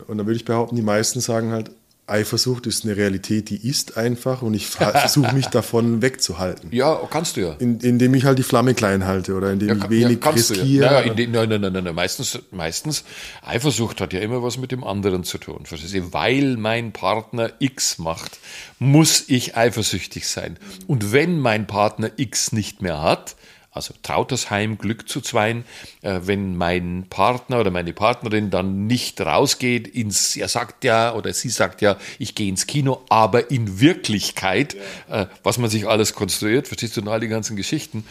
und 0.07 0.19
da 0.19 0.27
würde 0.27 0.37
ich 0.37 0.45
behaupten, 0.45 0.77
die 0.77 0.83
meisten 0.83 1.21
sagen 1.21 1.53
halt, 1.53 1.71
Eifersucht 2.09 2.67
ist 2.67 2.85
eine 2.85 2.97
Realität, 2.97 3.51
die 3.51 3.69
ist 3.69 3.97
einfach 3.97 4.43
und 4.43 4.55
ich 4.55 4.67
versuche 4.69 5.35
mich 5.35 5.47
davon 5.47 6.03
wegzuhalten. 6.03 6.71
Ja, 6.73 7.01
kannst 7.11 7.37
du 7.37 7.41
ja. 7.43 7.53
In, 7.59 7.81
indem 7.81 8.15
ich 8.15 8.25
halt 8.25 8.39
die 8.39 8.43
Flamme 8.43 8.75
klein 8.75 9.07
halte 9.07 9.35
oder 9.35 9.53
indem 9.53 9.69
ja, 9.69 9.75
ich 9.77 9.91
wenig 9.91 10.19
ja, 10.25 10.31
riskiere. 10.31 10.85
Ja. 10.85 11.01
Naja, 11.01 11.15
de, 11.15 11.27
nein, 11.27 11.49
nein, 11.49 11.61
nein, 11.61 11.85
nein, 11.85 11.95
Meistens, 11.95 12.39
meistens, 12.51 13.05
Eifersucht 13.43 14.01
hat 14.01 14.13
ja 14.13 14.21
immer 14.21 14.43
was 14.43 14.59
mit 14.59 14.73
dem 14.73 14.85
anderen 14.85 15.25
zu 15.25 15.39
tun. 15.39 15.65
Weil 16.11 16.57
mein 16.57 16.93
Partner 16.93 17.53
X 17.59 17.99
macht, 17.99 18.39
muss 18.79 19.25
ich 19.27 19.57
eifersüchtig 19.57 20.29
sein. 20.29 20.59
Und 20.87 21.13
wenn 21.13 21.39
mein 21.39 21.67
Partner 21.67 22.11
X 22.17 22.53
nicht 22.53 22.83
mehr 22.83 23.03
hat, 23.03 23.37
also 23.71 23.95
traut 24.03 24.33
das 24.33 24.51
Heim, 24.51 24.79
Glück 24.79 25.09
zu 25.09 25.21
zweien, 25.21 25.65
äh, 26.03 26.21
wenn 26.25 26.57
mein 26.57 27.07
Partner 27.11 27.61
oder 27.61 27.71
meine 27.71 27.93
Partnerin 27.93 28.51
dann 28.51 28.87
nicht 28.87 29.21
rausgeht 29.21 29.87
ins, 29.87 30.37
er 30.37 30.49
sagt 30.49 30.85
ja 30.85 31.15
oder 31.15 31.33
sie 31.33 31.51
sagt 31.51 31.83
ja, 31.83 31.97
ich 32.19 32.35
gehe 32.35 32.49
ins 32.49 32.67
Kino, 32.67 33.03
aber 33.09 33.51
in 33.51 33.81
Wirklichkeit, 33.81 34.75
äh, 35.09 35.27
was 35.43 35.59
man 35.59 35.71
sich 35.71 35.87
alles 35.87 36.15
konstruiert, 36.15 36.67
verstehst 36.67 36.97
du, 36.97 37.03
und 37.03 37.09
all 37.09 37.21
die 37.21 37.29
ganzen 37.29 37.57
Geschichten. 37.57 38.05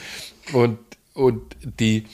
Und, 0.54 0.80
und 1.14 1.42
die, 1.62 2.06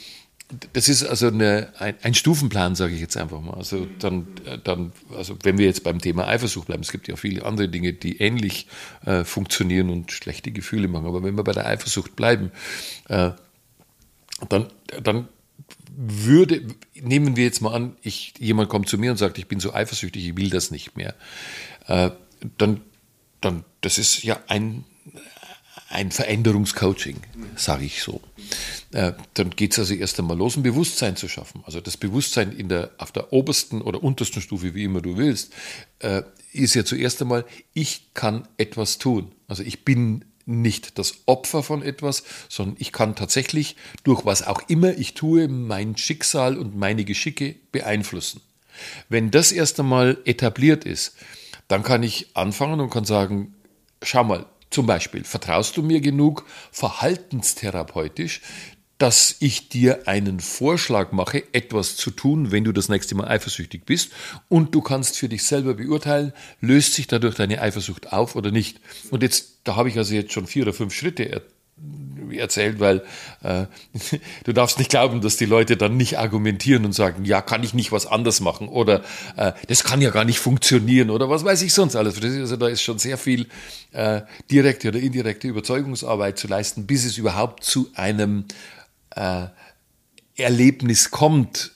das 0.74 0.90
ist 0.90 1.04
also 1.04 1.28
eine, 1.28 1.72
ein, 1.80 1.96
ein, 2.02 2.14
Stufenplan, 2.14 2.76
sage 2.76 2.94
ich 2.94 3.02
jetzt 3.02 3.18
einfach 3.18 3.42
mal. 3.42 3.54
Also 3.54 3.88
dann, 4.00 4.28
dann, 4.64 4.92
also 5.16 5.38
wenn 5.44 5.58
wir 5.58 5.66
jetzt 5.66 5.84
beim 5.84 6.00
Thema 6.00 6.28
Eifersucht 6.28 6.68
bleiben, 6.68 6.84
es 6.84 6.92
gibt 6.92 7.08
ja 7.08 7.16
viele 7.16 7.46
andere 7.46 7.70
Dinge, 7.70 7.94
die 7.94 8.18
ähnlich 8.20 8.68
äh, 9.06 9.24
funktionieren 9.24 9.90
und 9.90 10.12
schlechte 10.12 10.52
Gefühle 10.52 10.88
machen. 10.88 11.06
Aber 11.06 11.24
wenn 11.24 11.36
wir 11.36 11.44
bei 11.44 11.54
der 11.54 11.66
Eifersucht 11.66 12.16
bleiben, 12.16 12.52
äh, 13.10 13.32
dann, 14.50 14.68
dann 15.02 15.28
würde, 15.96 16.68
nehmen 16.96 17.36
wir 17.36 17.44
jetzt 17.44 17.62
mal 17.62 17.74
an, 17.74 17.96
ich, 18.02 18.34
jemand 18.40 18.70
kommt 18.70 18.90
zu 18.90 18.98
mir 18.98 19.12
und 19.12 19.18
sagt, 19.18 19.38
ich 19.38 19.48
bin 19.48 19.60
so 19.60 19.74
eifersüchtig, 19.74 20.28
ich 20.28 20.38
will 20.38 20.50
das 20.50 20.72
nicht 20.72 20.98
mehr. 20.98 21.16
Äh, 21.88 22.12
dann, 22.58 22.82
dann, 23.42 23.64
das 23.82 23.98
ist 23.98 24.24
ja 24.24 24.40
ein, 24.48 24.86
ein 25.90 26.12
Veränderungscoaching, 26.12 27.18
sage 27.56 27.86
ich 27.86 28.02
so. 28.02 28.22
Äh, 28.94 29.14
dann 29.34 29.50
geht 29.50 29.74
es 29.74 29.80
also 29.80 29.94
erst 29.96 30.20
einmal 30.20 30.38
los, 30.38 30.56
ein 30.56 30.64
Bewusstsein 30.64 31.16
zu 31.16 31.28
schaffen. 31.28 31.64
Also 31.66 31.82
das 31.82 31.98
Bewusstsein 31.98 32.52
in 32.52 32.70
der, 32.70 32.92
auf 32.98 33.12
der 33.12 33.34
obersten 33.34 33.82
oder 33.82 34.04
untersten 34.04 34.42
Stufe, 34.42 34.76
wie 34.76 34.84
immer 34.84 35.02
du 35.02 35.18
willst, 35.18 35.52
äh, 36.00 36.22
ist 36.52 36.76
ja 36.76 36.86
zuerst 36.86 37.22
einmal, 37.22 37.46
ich 37.74 38.14
kann 38.14 38.48
etwas 38.58 39.00
tun. 39.00 39.32
Also 39.48 39.64
ich 39.64 39.84
bin 39.84 40.26
nicht 40.46 41.00
das 41.00 41.16
Opfer 41.26 41.64
von 41.64 41.82
etwas, 41.82 42.24
sondern 42.50 42.76
ich 42.80 42.92
kann 42.92 43.16
tatsächlich 43.16 43.76
durch 44.04 44.26
was 44.26 44.46
auch 44.46 44.62
immer 44.68 44.96
ich 44.98 45.16
tue, 45.16 45.48
mein 45.48 45.98
Schicksal 45.98 46.58
und 46.58 46.76
meine 46.76 47.06
Geschicke 47.06 47.56
beeinflussen. 47.72 48.42
Wenn 49.10 49.32
das 49.32 49.52
erst 49.52 49.80
einmal 49.80 50.18
etabliert 50.26 50.86
ist, 50.86 51.16
dann 51.68 51.82
kann 51.82 52.04
ich 52.04 52.28
anfangen 52.36 52.80
und 52.80 52.90
kann 52.90 53.06
sagen, 53.06 53.56
schau 54.04 54.24
mal, 54.24 54.46
zum 54.74 54.88
Beispiel, 54.88 55.24
vertraust 55.24 55.78
du 55.78 55.84
mir 55.84 56.02
genug 56.02 56.46
verhaltenstherapeutisch, 56.72 58.42
dass 59.04 59.36
ich 59.40 59.68
dir 59.68 60.08
einen 60.08 60.40
Vorschlag 60.40 61.12
mache, 61.12 61.44
etwas 61.52 61.98
zu 61.98 62.10
tun, 62.10 62.54
wenn 62.54 62.64
du 62.64 62.72
das 62.72 62.88
nächste 62.88 63.16
Mal 63.16 63.28
eifersüchtig 63.28 63.84
bist 63.86 64.14
und 64.48 64.74
du 64.74 64.80
kannst 64.80 65.18
für 65.18 65.28
dich 65.28 65.44
selber 65.44 65.74
beurteilen, 65.74 66.32
löst 66.62 66.94
sich 66.94 67.08
dadurch 67.08 67.36
deine 67.36 67.62
Eifersucht 67.62 68.14
auf 68.14 68.38
oder 68.38 68.50
nicht. 68.50 68.80
Und 69.12 69.22
jetzt, 69.22 69.58
da 69.66 69.76
habe 69.76 69.90
ich 69.90 69.98
also 69.98 70.16
jetzt 70.16 70.32
schon 70.32 70.48
vier 70.48 70.64
oder 70.64 70.72
fünf 70.72 70.94
Schritte 70.94 71.24
er 71.24 71.42
erzählt, 72.32 72.80
weil 72.80 73.04
äh, 73.44 73.66
du 74.46 74.54
darfst 74.54 74.80
nicht 74.80 74.90
glauben, 74.90 75.20
dass 75.20 75.36
die 75.36 75.48
Leute 75.48 75.76
dann 75.76 75.98
nicht 75.98 76.18
argumentieren 76.18 76.86
und 76.86 76.94
sagen, 76.94 77.26
ja, 77.26 77.42
kann 77.42 77.62
ich 77.62 77.74
nicht 77.74 77.92
was 77.92 78.06
anders 78.06 78.40
machen 78.40 78.70
oder 78.70 79.04
äh, 79.36 79.52
das 79.68 79.84
kann 79.84 80.00
ja 80.00 80.12
gar 80.12 80.24
nicht 80.24 80.40
funktionieren 80.40 81.10
oder 81.10 81.30
was 81.30 81.44
weiß 81.44 81.62
ich 81.64 81.74
sonst 81.74 81.98
alles. 81.98 82.24
Also 82.24 82.56
da 82.56 82.70
ist 82.70 82.82
schon 82.82 83.00
sehr 83.00 83.18
viel 83.18 83.48
äh, 83.92 84.22
direkte 84.50 84.88
oder 84.88 85.00
indirekte 85.00 85.50
Überzeugungsarbeit 85.50 86.40
zu 86.40 86.48
leisten, 86.48 86.88
bis 86.88 87.04
es 87.04 87.18
überhaupt 87.18 87.66
zu 87.66 87.90
einem 87.96 88.46
äh, 89.16 89.48
Erlebnis 90.36 91.12
kommt, 91.12 91.72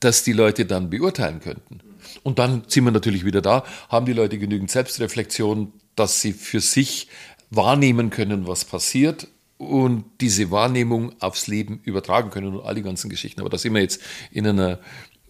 das 0.00 0.22
die 0.22 0.32
Leute 0.32 0.66
dann 0.66 0.90
beurteilen 0.90 1.40
könnten. 1.40 1.80
Und 2.22 2.38
dann 2.38 2.64
sind 2.66 2.84
wir 2.84 2.90
natürlich 2.90 3.24
wieder 3.24 3.42
da, 3.42 3.64
haben 3.88 4.06
die 4.06 4.12
Leute 4.12 4.38
genügend 4.38 4.70
Selbstreflexion, 4.70 5.72
dass 5.96 6.20
sie 6.20 6.32
für 6.32 6.60
sich 6.60 7.08
wahrnehmen 7.50 8.10
können, 8.10 8.46
was 8.46 8.64
passiert 8.64 9.28
und 9.58 10.04
diese 10.20 10.50
Wahrnehmung 10.50 11.20
aufs 11.20 11.46
Leben 11.46 11.80
übertragen 11.84 12.30
können 12.30 12.54
und 12.54 12.64
all 12.64 12.74
die 12.74 12.82
ganzen 12.82 13.10
Geschichten. 13.10 13.40
Aber 13.40 13.50
da 13.50 13.58
sind 13.58 13.74
wir 13.74 13.82
jetzt 13.82 14.00
in 14.30 14.46
einer 14.46 14.80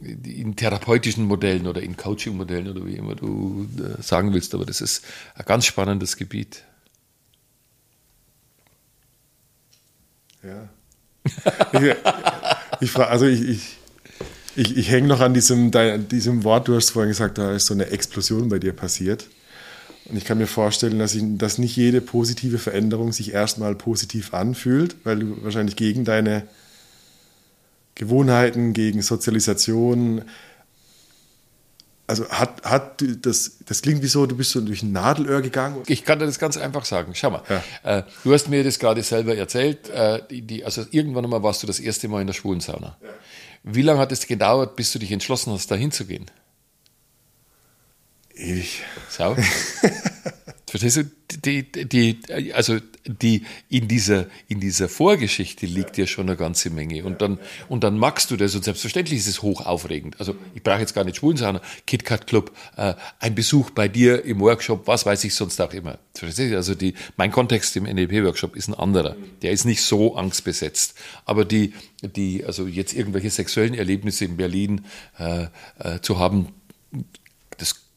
in 0.01 0.57
therapeutischen 0.57 1.27
Modellen 1.27 1.67
oder 1.67 1.83
in 1.83 1.95
Coaching-Modellen 1.95 2.69
oder 2.69 2.87
wie 2.87 2.95
immer 2.95 3.15
du 3.15 3.69
äh, 3.79 4.01
sagen 4.03 4.33
willst, 4.33 4.55
aber 4.55 4.65
das 4.65 4.81
ist 4.81 5.05
ein 5.35 5.45
ganz 5.45 5.67
spannendes 5.67 6.17
Gebiet. 6.17 6.65
Ja, 10.43 10.71
ich, 12.81 12.91
frage, 12.91 13.11
also 13.11 13.27
ich, 13.27 13.49
ich, 13.49 13.79
ich, 14.57 14.77
ich 14.77 14.91
hänge 14.91 15.09
noch 15.09 15.21
an 15.21 15.35
diesem, 15.35 15.71
diesem 16.09 16.45
Wort, 16.45 16.69
du 16.69 16.75
hast 16.75 16.91
vorhin 16.91 17.11
gesagt, 17.11 17.39
da 17.39 17.55
ist 17.55 17.67
so 17.67 17.75
eine 17.75 17.87
Explosion 17.87 18.49
bei 18.49 18.59
dir 18.59 18.73
passiert. 18.73 19.27
Und 20.07 20.17
ich 20.17 20.25
kann 20.25 20.39
mir 20.39 20.47
vorstellen, 20.47 20.99
dass, 20.99 21.15
ich, 21.15 21.23
dass 21.39 21.59
nicht 21.59 21.77
jede 21.77 22.01
positive 22.01 22.59
Veränderung 22.59 23.13
sich 23.13 23.33
erstmal 23.33 23.75
positiv 23.75 24.35
anfühlt, 24.35 24.97
weil 25.05 25.21
du 25.21 25.45
wahrscheinlich 25.45 25.77
gegen 25.77 26.05
deine 26.05 26.49
Gewohnheiten, 27.95 28.73
gegen 28.73 29.03
Sozialisation. 29.03 30.23
Also 32.11 32.29
hat, 32.29 32.65
hat 32.65 33.05
das, 33.23 33.59
das 33.67 33.83
klingt 33.83 34.03
wie 34.03 34.09
so, 34.09 34.27
du 34.27 34.37
bist 34.37 34.51
so 34.51 34.61
durch 34.61 34.83
ein 34.83 34.91
Nadelöhr 34.91 35.43
gegangen. 35.43 35.81
Ich 35.87 36.05
kann 36.05 36.19
dir 36.19 36.27
das 36.27 36.41
ganz 36.41 36.57
einfach 36.57 36.85
sagen. 36.85 37.15
Schau 37.15 37.31
mal, 37.31 37.43
Ja. 37.49 37.99
äh, 37.99 38.03
du 38.25 38.33
hast 38.35 38.49
mir 38.49 38.65
das 38.65 38.81
gerade 38.81 39.01
selber 39.05 39.37
erzählt. 39.37 39.89
Äh, 39.91 40.21
die, 40.29 40.43
die, 40.43 40.65
also 40.65 40.85
irgendwann 40.91 41.23
einmal 41.25 41.45
warst 41.45 41.63
du 41.63 41.69
das 41.69 41.79
erste 41.79 42.09
Mal 42.09 42.21
in 42.21 42.27
der 42.27 42.35
Schwulensauna. 42.35 42.97
Wie 43.63 43.83
lange 43.83 44.01
hat 44.01 44.11
es 44.11 44.27
gedauert, 44.27 44.75
bis 44.75 44.91
du 44.93 44.99
dich 44.99 45.13
entschlossen 45.13 45.53
hast, 45.53 45.71
da 45.71 45.77
hinzugehen? 45.77 46.27
Ewig. 48.35 48.83
Sau. 49.09 49.37
Verstehst 50.71 50.99
du? 50.99 51.05
Die, 51.45 51.65
die, 51.73 52.21
also 52.55 52.79
die, 53.05 53.45
in, 53.69 53.89
dieser, 53.89 54.27
in 54.47 54.61
dieser 54.61 54.89
Vorgeschichte 54.89 55.67
liegt 55.67 55.99
ja 55.99 56.07
schon 56.07 56.29
eine 56.29 56.37
ganze 56.37 56.71
Menge. 56.71 57.05
Und 57.05 57.23
dann, 57.23 57.41
und 57.69 57.83
dann 57.83 57.99
magst 57.99 58.31
du 58.31 58.37
das 58.37 58.55
und 58.55 58.63
selbstverständlich 58.63 59.19
ist 59.19 59.27
es 59.27 59.43
hoch 59.43 59.67
aufregend. 59.67 60.21
Also 60.21 60.37
ich 60.55 60.63
brauche 60.63 60.79
jetzt 60.79 60.95
gar 60.95 61.03
nicht 61.03 61.17
schwulen 61.17 61.37
sein, 61.37 61.59
KitKat 61.87 62.29
Club, 62.29 62.57
äh, 62.77 62.95
ein 63.19 63.35
Besuch 63.35 63.71
bei 63.71 63.89
dir 63.89 64.25
im 64.25 64.39
Workshop, 64.39 64.87
was 64.87 65.05
weiß 65.05 65.25
ich 65.25 65.35
sonst 65.35 65.61
auch 65.61 65.73
immer. 65.73 65.99
Verstehst 66.15 66.53
du? 66.53 66.57
Also 66.57 66.77
die, 66.77 66.95
mein 67.17 67.33
Kontext 67.33 67.75
im 67.75 67.85
NLP-Workshop 67.85 68.55
ist 68.55 68.69
ein 68.69 68.75
anderer. 68.75 69.17
Der 69.43 69.51
ist 69.51 69.65
nicht 69.65 69.83
so 69.83 70.15
angstbesetzt. 70.15 70.95
Aber 71.25 71.45
die, 71.45 71.75
die, 72.03 72.45
also 72.45 72.69
jetzt 72.69 72.93
irgendwelche 72.93 73.31
sexuellen 73.31 73.75
Erlebnisse 73.75 74.25
in 74.25 74.37
Berlin 74.37 74.85
äh, 75.19 75.47
äh, 75.81 76.01
zu 76.01 76.21
haben, 76.21 76.49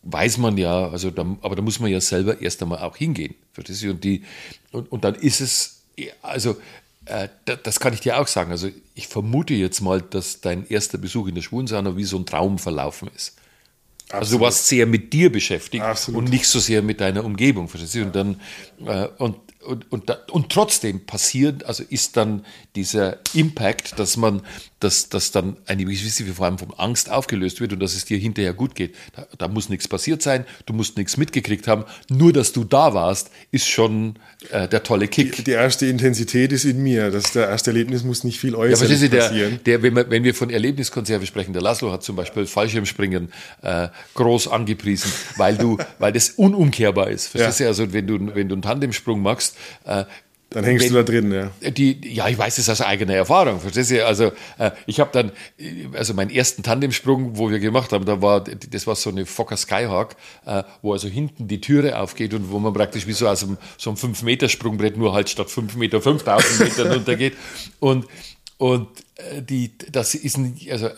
weiß 0.04 0.38
man 0.38 0.58
ja, 0.58 0.90
also 0.90 1.12
da, 1.12 1.26
aber 1.42 1.56
da 1.56 1.62
muss 1.62 1.80
man 1.80 1.90
ja 1.92 2.00
selber 2.02 2.42
erst 2.42 2.62
einmal 2.62 2.80
auch 2.80 2.98
hingehen. 2.98 3.36
Verstehst 3.54 3.84
du? 3.84 3.92
Und, 3.92 4.04
die, 4.04 4.24
und, 4.72 4.92
und 4.92 5.04
dann 5.04 5.16
ist 5.16 5.42
es, 5.42 5.82
also 6.22 6.58
äh, 7.06 7.30
da- 7.46 7.56
das 7.56 7.80
kann 7.80 7.94
ich 7.94 8.02
dir 8.02 8.20
auch 8.20 8.28
sagen. 8.28 8.52
Also 8.52 8.70
ich 8.96 9.08
vermute 9.08 9.54
jetzt 9.54 9.82
mal, 9.82 10.02
dass 10.02 10.42
dein 10.42 10.68
erster 10.68 10.98
Besuch 10.98 11.28
in 11.28 11.36
der 11.36 11.42
Schwulensauna 11.42 11.96
wie 11.98 12.04
so 12.04 12.18
ein 12.18 12.26
Traum 12.26 12.60
verlaufen 12.60 13.10
ist. 13.16 13.36
Also 14.10 14.38
du 14.38 14.44
warst 14.44 14.68
sehr 14.68 14.86
mit 14.86 15.12
dir 15.14 15.32
beschäftigt 15.32 15.84
Absolut. 15.84 16.20
und 16.24 16.30
nicht 16.30 16.46
so 16.46 16.60
sehr 16.60 16.82
mit 16.84 17.02
deiner 17.02 17.24
Umgebung, 17.24 17.68
verstehst 17.68 17.96
du? 17.96 18.02
Und 18.04 18.16
dann 18.16 18.40
äh, 18.86 19.08
und 19.18 19.38
und, 19.66 19.92
und, 19.92 20.10
und 20.32 20.52
trotzdem 20.52 21.06
passiert, 21.06 21.64
also 21.66 21.84
ist 21.84 22.18
dann 22.18 22.46
dieser 22.76 23.20
Impact, 23.34 23.98
dass 23.98 24.18
man, 24.18 24.42
dass, 24.80 25.10
dass 25.10 25.32
dann 25.32 25.58
eine 25.66 25.86
gewisse 25.86 26.26
Form 26.34 26.58
von 26.58 26.74
Angst 26.76 27.10
aufgelöst 27.10 27.62
wird 27.62 27.74
und 27.74 27.80
dass 27.80 27.96
es 27.96 28.06
dir 28.06 28.18
hinterher 28.18 28.54
gut 28.54 28.76
geht. 28.76 28.96
Da, 29.16 29.28
da 29.38 29.48
muss 29.48 29.70
nichts 29.70 29.88
passiert 29.88 30.22
sein, 30.22 30.46
du 30.66 30.74
musst 30.74 30.98
nichts 30.98 31.18
mitgekriegt 31.18 31.68
haben. 31.68 31.86
Nur, 32.10 32.34
dass 32.34 32.54
du 32.54 32.64
da 32.64 32.94
warst, 32.94 33.32
ist 33.52 33.68
schon 33.68 34.20
äh, 34.52 34.68
der 34.68 34.84
tolle 34.84 35.08
Kick. 35.08 35.46
Die 35.46 35.52
erste 35.52 35.86
Intensität 35.86 36.52
ist 36.52 36.66
in 36.66 36.82
mir. 36.82 37.12
Das 37.12 37.32
der 37.32 37.48
erste 37.50 37.72
Erlebnis 37.72 38.04
muss 38.04 38.24
nicht 38.24 38.40
viel 38.40 38.52
Ja, 38.52 38.58
äußerlich 38.58 38.80
verstehst 38.80 39.04
du, 39.04 39.10
der, 39.10 39.24
passieren. 39.24 39.60
der, 39.66 39.84
wenn, 39.84 39.96
wir, 39.96 40.10
wenn 40.10 40.24
wir 40.24 40.34
von 40.36 40.50
Erlebniskonserve 40.50 41.26
sprechen, 41.26 41.54
der 41.54 41.62
Laszlo 41.62 41.92
hat 41.92 42.04
zum 42.04 42.16
Beispiel 42.16 42.46
Fallschirmspringen 42.46 43.32
äh, 43.62 43.88
groß 44.16 44.48
angepriesen, 44.48 45.12
weil 45.38 45.58
du, 45.58 45.78
weil 46.00 46.12
das 46.12 46.30
unumkehrbar 46.32 47.10
ist. 47.10 47.28
Verstehst 47.28 47.60
du? 47.62 47.68
Also 47.68 47.94
wenn 47.94 48.08
du, 48.08 48.36
wenn 48.36 48.50
du 48.50 48.56
einen 48.56 48.62
Tandemsprung 48.62 49.22
machst, 49.22 49.56
äh, 49.86 50.06
Dann 50.54 50.64
hängst 50.64 50.86
wenn- 50.86 50.94
du 50.94 51.04
da 51.04 51.04
drin, 51.04 51.32
ja. 51.62 51.70
die, 51.72 52.14
ja, 52.14 52.28
ich 52.30 52.38
weiß 52.38 52.58
es 52.58 52.70
aus 52.70 52.82
eigener 52.82 53.16
Erfahrung, 53.16 53.60
verstehst 53.60 53.92
du? 53.92 54.06
Also 54.06 54.32
äh, 54.58 54.72
ich 54.86 55.00
habe 55.00 55.10
dann, 55.12 55.32
also 55.94 56.14
meinen 56.14 56.30
ersten 56.30 56.64
Tandemsprung, 56.64 57.38
wo 57.38 57.50
wir 57.50 57.60
gemacht 57.60 57.92
haben, 57.92 58.06
da 58.06 58.22
war, 58.22 58.44
das 58.44 58.88
war 58.88 58.96
so 58.96 59.10
eine 59.10 59.26
Fokker 59.26 59.58
Skyhawk, 59.58 60.16
äh, 60.46 60.64
wo 60.82 60.94
also 60.94 61.08
hinten 61.08 61.48
die 61.48 61.60
Türe 61.62 62.00
aufgeht 62.00 62.34
und 62.34 62.52
wo 62.52 62.60
man 62.60 62.74
praktisch 62.74 63.08
wie 63.08 63.14
so 63.14 63.28
aus 63.28 63.44
einem, 63.44 63.58
so 63.78 63.90
einem 63.90 63.98
5-Meter-Sprungbrett 63.98 64.98
nur 64.98 65.14
halt 65.14 65.30
statt 65.30 65.50
5 65.50 65.76
Meter 65.76 66.02
5000 66.02 66.60
Meter 66.60 66.94
runtergeht. 66.96 67.34
Und, 67.80 68.06
und 68.58 68.88
äh, 69.16 69.42
die, 69.42 69.72
das 69.92 70.16
ist, 70.16 70.38
ein, 70.38 70.58
also 70.72 70.88
äh, 70.88 70.94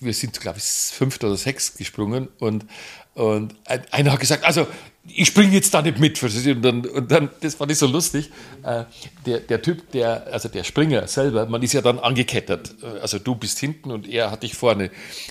wir 0.00 0.14
sind, 0.14 0.40
glaube 0.40 0.58
ich, 0.58 0.64
fünft 0.64 1.22
oder 1.24 1.36
sechs 1.36 1.74
gesprungen 1.76 2.28
und, 2.38 2.66
und 3.14 3.54
ein- 3.66 3.82
einer 3.90 4.12
hat 4.12 4.20
gesagt, 4.20 4.44
also 4.44 4.66
ich 5.06 5.28
springe 5.28 5.52
jetzt 5.52 5.74
da 5.74 5.82
nicht 5.82 5.98
mit. 5.98 6.22
Und 6.22 6.62
dann, 6.62 6.86
und 6.86 7.10
dann, 7.10 7.30
das 7.40 7.54
fand 7.56 7.70
ich 7.70 7.78
so 7.78 7.86
lustig. 7.86 8.30
Äh, 8.62 8.84
der, 9.26 9.40
der 9.40 9.62
Typ, 9.62 9.90
der, 9.92 10.26
also 10.32 10.48
der 10.48 10.64
Springer 10.64 11.06
selber, 11.06 11.46
man 11.46 11.62
ist 11.62 11.72
ja 11.74 11.82
dann 11.82 11.98
angekettet. 11.98 12.74
Äh, 12.82 13.00
Also 13.00 13.18
du 13.18 13.34
bist 13.34 13.58
hinten 13.58 13.90
und 13.90 14.08
er 14.08 14.30
hat 14.30 14.42
dich 14.42 14.54
vorne. 14.54 14.90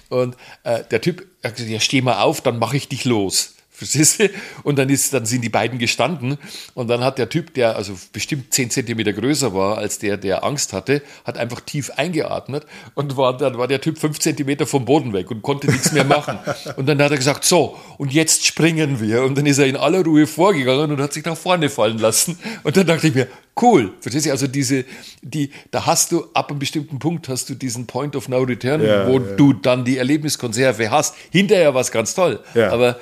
Und 0.09 0.35
äh, 0.63 0.83
der 0.91 1.01
Typ 1.01 1.25
hat 1.43 1.55
gesagt, 1.55 1.71
ja, 1.71 1.79
steh 1.79 2.01
mal 2.01 2.21
auf, 2.21 2.41
dann 2.41 2.59
mache 2.59 2.77
ich 2.77 2.87
dich 2.87 3.05
los. 3.05 3.55
Verstehst 3.75 4.19
du? 4.19 4.29
Und 4.61 4.77
dann, 4.77 4.87
ist, 4.89 5.13
dann 5.13 5.25
sind 5.25 5.41
die 5.41 5.49
beiden 5.49 5.79
gestanden 5.79 6.37
und 6.75 6.87
dann 6.89 7.03
hat 7.03 7.17
der 7.17 7.29
Typ, 7.29 7.55
der 7.55 7.75
also 7.75 7.97
bestimmt 8.13 8.53
10 8.53 8.69
Zentimeter 8.69 9.13
größer 9.13 9.55
war 9.55 9.79
als 9.79 9.97
der, 9.97 10.17
der 10.17 10.43
Angst 10.43 10.73
hatte, 10.73 11.01
hat 11.25 11.39
einfach 11.39 11.59
tief 11.59 11.89
eingeatmet 11.97 12.67
und 12.93 13.17
war, 13.17 13.35
dann 13.35 13.57
war 13.57 13.67
der 13.67 13.81
Typ 13.81 13.97
5 13.97 14.19
Zentimeter 14.19 14.67
vom 14.67 14.85
Boden 14.85 15.11
weg 15.11 15.31
und 15.31 15.41
konnte 15.41 15.71
nichts 15.71 15.91
mehr 15.91 16.03
machen. 16.03 16.37
Und 16.77 16.87
dann 16.87 17.01
hat 17.01 17.11
er 17.11 17.17
gesagt, 17.17 17.43
so, 17.45 17.77
und 17.97 18.13
jetzt 18.13 18.45
springen 18.45 18.99
wir. 18.99 19.23
Und 19.23 19.37
dann 19.37 19.45
ist 19.45 19.57
er 19.57 19.65
in 19.65 19.75
aller 19.75 20.03
Ruhe 20.03 20.27
vorgegangen 20.27 20.91
und 20.91 21.01
hat 21.01 21.13
sich 21.13 21.23
nach 21.25 21.37
vorne 21.37 21.69
fallen 21.69 21.97
lassen. 21.97 22.37
Und 22.63 22.75
dann 22.75 22.87
dachte 22.87 23.07
ich 23.07 23.15
mir, 23.15 23.27
cool. 23.61 23.93
Verstehst 23.99 24.25
du? 24.25 24.31
Also 24.31 24.47
diese, 24.47 24.85
die, 25.21 25.51
da 25.71 25.85
hast 25.85 26.11
du 26.11 26.25
ab 26.33 26.49
einem 26.49 26.59
bestimmten 26.59 26.99
Punkt 26.99 27.29
hast 27.29 27.49
du 27.49 27.55
diesen 27.55 27.87
Point 27.87 28.15
of 28.15 28.29
No 28.29 28.39
Return, 28.39 28.83
Ja, 28.83 29.07
wo 29.07 29.19
ja. 29.19 29.35
du 29.35 29.53
dann 29.53 29.85
die 29.85 29.97
Erlebniskonserve 29.97 30.91
hast. 30.91 31.15
Hinterher 31.31 31.73
war 31.73 31.81
es 31.81 31.91
ganz 31.91 32.13
toll. 32.13 32.39
Ja. 32.53 32.71
Aber 32.71 32.99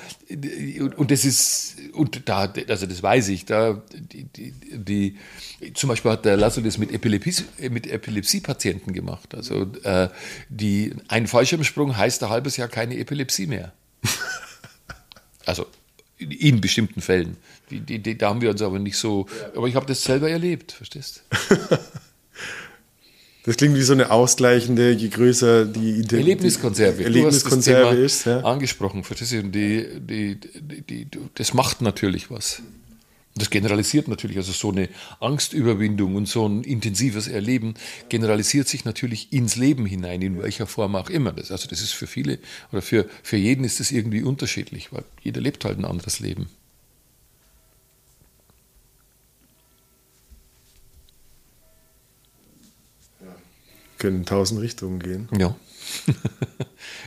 und, 0.98 1.12
das 1.12 1.26
ist 1.26 1.76
und 1.94 2.30
da 2.30 2.54
also 2.70 2.86
das 2.86 3.04
weiß 3.04 3.28
ich 3.30 3.44
da 3.44 3.82
die, 3.92 4.24
die, 4.24 4.54
die 4.72 5.18
zum 5.74 5.90
Beispiel 5.90 6.12
hat 6.12 6.24
der 6.24 6.38
Lasso 6.38 6.62
das 6.62 6.78
mit 6.78 6.94
Epilepsie 6.94 7.44
mit 7.70 7.86
Epilepsiepatienten 7.86 8.94
gemacht 8.94 9.36
also 9.36 9.68
äh, 9.84 10.08
die 10.48 10.94
ein 11.10 11.28
Fallschirmsprung 11.28 11.98
heißt 11.98 12.24
ein 12.24 12.30
halbes 12.30 12.56
Jahr 12.56 12.70
keine 12.70 12.98
Epilepsie 12.98 13.46
mehr 13.48 13.74
also 15.46 15.66
in 16.18 16.62
bestimmten 16.62 17.02
Fällen 17.02 17.36
die, 17.72 17.80
die, 17.80 18.00
die, 18.00 18.18
da 18.18 18.30
haben 18.30 18.42
wir 18.42 18.52
uns 18.52 18.62
aber 18.62 18.80
nicht 18.80 18.98
so 18.98 19.26
aber 19.56 19.68
ich 19.68 19.76
habe 19.76 19.86
das 19.86 20.04
selber 20.04 20.30
erlebt 20.30 20.72
verstehst 20.72 21.24
Das 23.44 23.58
klingt 23.58 23.76
wie 23.76 23.82
so 23.82 23.94
eine 23.94 24.12
ausgleichende, 24.12 24.92
je 24.92 25.08
größer 25.08 25.66
die 25.66 26.02
Idee. 26.02 26.18
Erlebniskonserve. 26.18 27.04
Erlebniskonserve 27.04 27.96
du 27.96 28.04
ist, 28.04 28.26
ja. 28.26 28.42
angesprochen, 28.42 29.04
verstehst 29.04 29.32
du? 29.32 29.40
Und 29.40 29.52
die, 29.54 29.88
die, 30.00 30.36
die, 30.40 30.82
die, 30.82 31.08
das 31.34 31.54
macht 31.56 31.82
natürlich 31.82 32.30
was. 32.30 32.62
Das 33.36 33.50
generalisiert 33.50 34.10
natürlich, 34.10 34.38
also 34.38 34.52
so 34.52 34.72
eine 34.72 34.90
Angstüberwindung 35.22 36.16
und 36.16 36.28
so 36.28 36.48
ein 36.48 36.64
intensives 36.64 37.28
Erleben 37.28 37.76
generalisiert 38.10 38.68
sich 38.68 38.84
natürlich 38.84 39.32
ins 39.32 39.56
Leben 39.56 39.86
hinein, 39.86 40.22
in 40.22 40.42
welcher 40.42 40.68
Form 40.68 40.96
auch 40.96 41.10
immer. 41.10 41.32
Das, 41.32 41.50
also 41.50 41.68
das 41.68 41.82
ist 41.82 41.94
für 41.94 42.08
viele 42.08 42.40
oder 42.72 42.82
für, 42.82 43.10
für 43.24 43.38
jeden 43.38 43.64
ist 43.64 43.80
das 43.80 43.92
irgendwie 43.92 44.22
unterschiedlich, 44.22 44.92
weil 44.92 45.06
jeder 45.24 45.40
lebt 45.40 45.64
halt 45.66 45.80
ein 45.80 45.86
anderes 45.86 46.20
Leben. 46.20 46.50
Können 54.02 54.18
in 54.18 54.26
tausend 54.26 54.60
Richtungen 54.62 55.00
gehen. 55.00 55.30
Ja. 55.38 55.56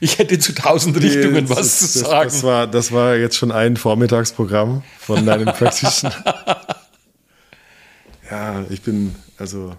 Ich 0.00 0.18
hätte 0.18 0.38
zu 0.38 0.54
tausend 0.54 1.00
Richtungen 1.00 1.46
Das- 1.46 1.50
was 1.50 1.80
das, 1.80 1.92
zu 1.92 1.98
sagen. 2.00 2.28
Das 2.30 2.42
war, 2.42 2.66
das 2.66 2.92
war 2.92 3.16
jetzt 3.16 3.36
schon 3.36 3.50
ein 3.52 3.76
Vormittagsprogramm 3.76 4.82
von 4.98 5.24
deinem 5.26 5.46
Practitioner. 5.54 6.14
ja, 8.30 8.64
ich 8.70 8.82
bin, 8.82 9.14
also, 9.38 9.74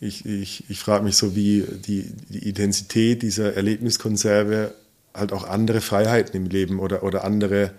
ich, 0.00 0.24
ich, 0.26 0.64
ich 0.70 0.78
frage 0.80 1.04
mich 1.04 1.16
so, 1.16 1.34
wie 1.36 1.64
die, 1.86 2.12
die 2.28 2.48
Intensität 2.48 3.22
dieser 3.22 3.54
Erlebniskonserve 3.54 4.74
halt 5.14 5.32
auch 5.32 5.44
andere 5.46 5.80
Freiheiten 5.80 6.34
im 6.36 6.46
Leben 6.46 6.78
oder, 6.78 7.02
oder 7.02 7.24
andere, 7.24 7.72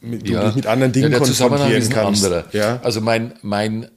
mit, 0.00 0.28
du 0.28 0.40
dich 0.40 0.54
mit 0.54 0.66
anderen 0.66 0.92
Dingen 0.92 1.12
ja, 1.12 1.18
konfrontieren 1.18 1.82
ist 1.82 1.90
kannst. 1.90 2.30
Ja? 2.52 2.80
Also 2.82 3.00
mein, 3.00 3.34
mein 3.42 3.90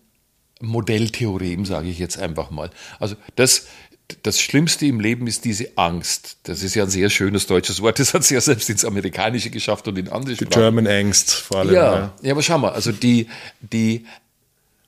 Modelltheorem, 0.67 1.65
sage 1.65 1.89
ich 1.89 1.99
jetzt 1.99 2.17
einfach 2.17 2.51
mal. 2.51 2.69
Also 2.99 3.15
das, 3.35 3.67
das 4.21 4.39
Schlimmste 4.39 4.85
im 4.85 4.99
Leben 4.99 5.27
ist 5.27 5.45
diese 5.45 5.77
Angst. 5.77 6.37
Das 6.43 6.63
ist 6.63 6.75
ja 6.75 6.83
ein 6.83 6.89
sehr 6.89 7.09
schönes 7.09 7.47
deutsches 7.47 7.81
Wort. 7.81 7.99
Das 7.99 8.13
hat 8.13 8.21
es 8.21 8.29
ja 8.29 8.41
selbst 8.41 8.69
ins 8.69 8.85
Amerikanische 8.85 9.49
geschafft 9.49 9.87
und 9.87 9.97
in 9.97 10.09
andere 10.09 10.35
Die 10.35 10.45
Sprachen. 10.45 10.61
German 10.61 10.87
Angst 10.87 11.31
vor 11.31 11.57
allem. 11.59 11.73
Ja, 11.73 12.13
ja, 12.21 12.31
aber 12.31 12.41
schau 12.41 12.57
mal, 12.57 12.71
also 12.71 12.91
die, 12.91 13.27
die, 13.61 14.05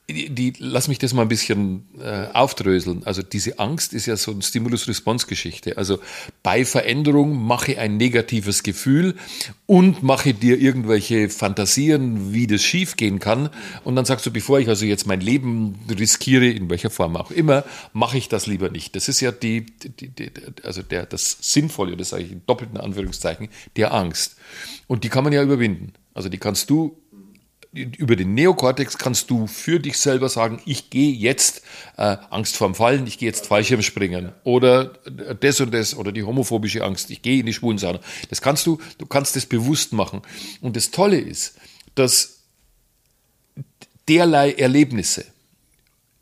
die, 0.08 0.30
die 0.30 0.54
lass 0.60 0.88
mich 0.88 1.00
das 1.00 1.14
mal 1.14 1.24
ein 1.24 1.28
bisschen 1.28 1.86
äh, 2.00 2.28
aufdröseln. 2.32 3.04
Also 3.06 3.24
diese 3.24 3.58
Angst 3.58 3.94
ist 3.94 4.06
ja 4.06 4.16
so 4.18 4.32
eine 4.32 4.44
Stimulus-Response-Geschichte. 4.44 5.78
Also 5.78 6.00
bei 6.44 6.64
Veränderung 6.64 7.44
mache 7.44 7.80
ein 7.80 7.98
negatives 7.98 8.62
Gefühl 8.62 9.16
und 9.66 10.04
mache 10.04 10.36
dir 10.36 10.60
irgendwelche 10.60 11.30
Fantasien, 11.30 12.34
wie 12.34 12.46
das 12.46 12.62
schiefgehen 12.62 13.18
kann. 13.18 13.50
Und 13.84 13.96
dann 13.96 14.06
sagst 14.06 14.28
du, 14.28 14.32
bevor 14.32 14.60
ich 14.60 14.70
also 14.70 14.86
jetzt 14.86 15.08
mein 15.08 15.22
Leben 15.22 15.80
riskiere, 15.90 16.48
in 16.48 16.70
welcher 16.70 16.92
Form 16.92 17.18
auch 17.18 17.32
immer, 17.32 17.64
mache 17.92 18.20
ich 18.20 18.30
das 18.30 18.46
lieber 18.46 18.70
nicht. 18.70 18.96
Das 18.96 19.10
ist 19.10 19.22
ja 19.22 19.32
die, 19.32 19.66
die, 19.66 20.10
die 20.10 20.32
also 20.62 20.84
der, 20.84 21.08
das 21.08 21.38
Sinnvolle, 21.42 21.98
das 21.98 22.10
sage 22.10 22.24
ich 22.24 22.32
in 22.32 22.42
doppelten 22.46 22.78
Anführungszeichen, 22.78 23.50
der 23.76 23.92
Angst. 23.92 24.36
Und 24.86 25.04
die 25.04 25.10
kann 25.10 25.24
man 25.24 25.34
ja 25.34 25.42
überwinden. 25.42 25.94
Also 26.14 26.30
die 26.30 26.38
kannst 26.38 26.70
du 26.70 26.98
über 27.76 28.16
den 28.16 28.34
Neokortex 28.34 28.98
kannst 28.98 29.30
du 29.30 29.48
für 29.48 29.80
dich 29.80 29.98
selber 29.98 30.30
sagen, 30.30 30.62
ich 30.66 30.90
gehe 30.90 31.12
jetzt 31.14 31.62
äh, 31.98 32.18
Angst 32.30 32.56
vorm 32.56 32.74
Fallen, 32.74 33.06
ich 33.06 33.18
gehe 33.18 33.28
jetzt 33.28 33.48
Fallschirmspringen 33.48 34.32
oder 34.44 34.94
das 35.40 35.60
und 35.60 35.74
das 35.74 35.96
oder 35.96 36.12
die 36.12 36.24
homophobische 36.24 36.84
Angst, 36.84 37.10
ich 37.10 37.22
gehe 37.22 37.40
in 37.40 37.46
die 37.46 37.54
Schwulensauna. 37.54 38.00
Das 38.30 38.42
kannst 38.42 38.66
du, 38.66 38.80
du 38.98 39.06
kannst 39.06 39.36
das 39.36 39.46
bewusst 39.46 39.94
machen. 39.94 40.22
Und 40.62 40.76
das 40.76 40.92
Tolle 40.92 41.18
ist, 41.18 41.58
dass 41.96 42.40
derlei 44.08 44.54
Erlebnisse, 44.54 45.26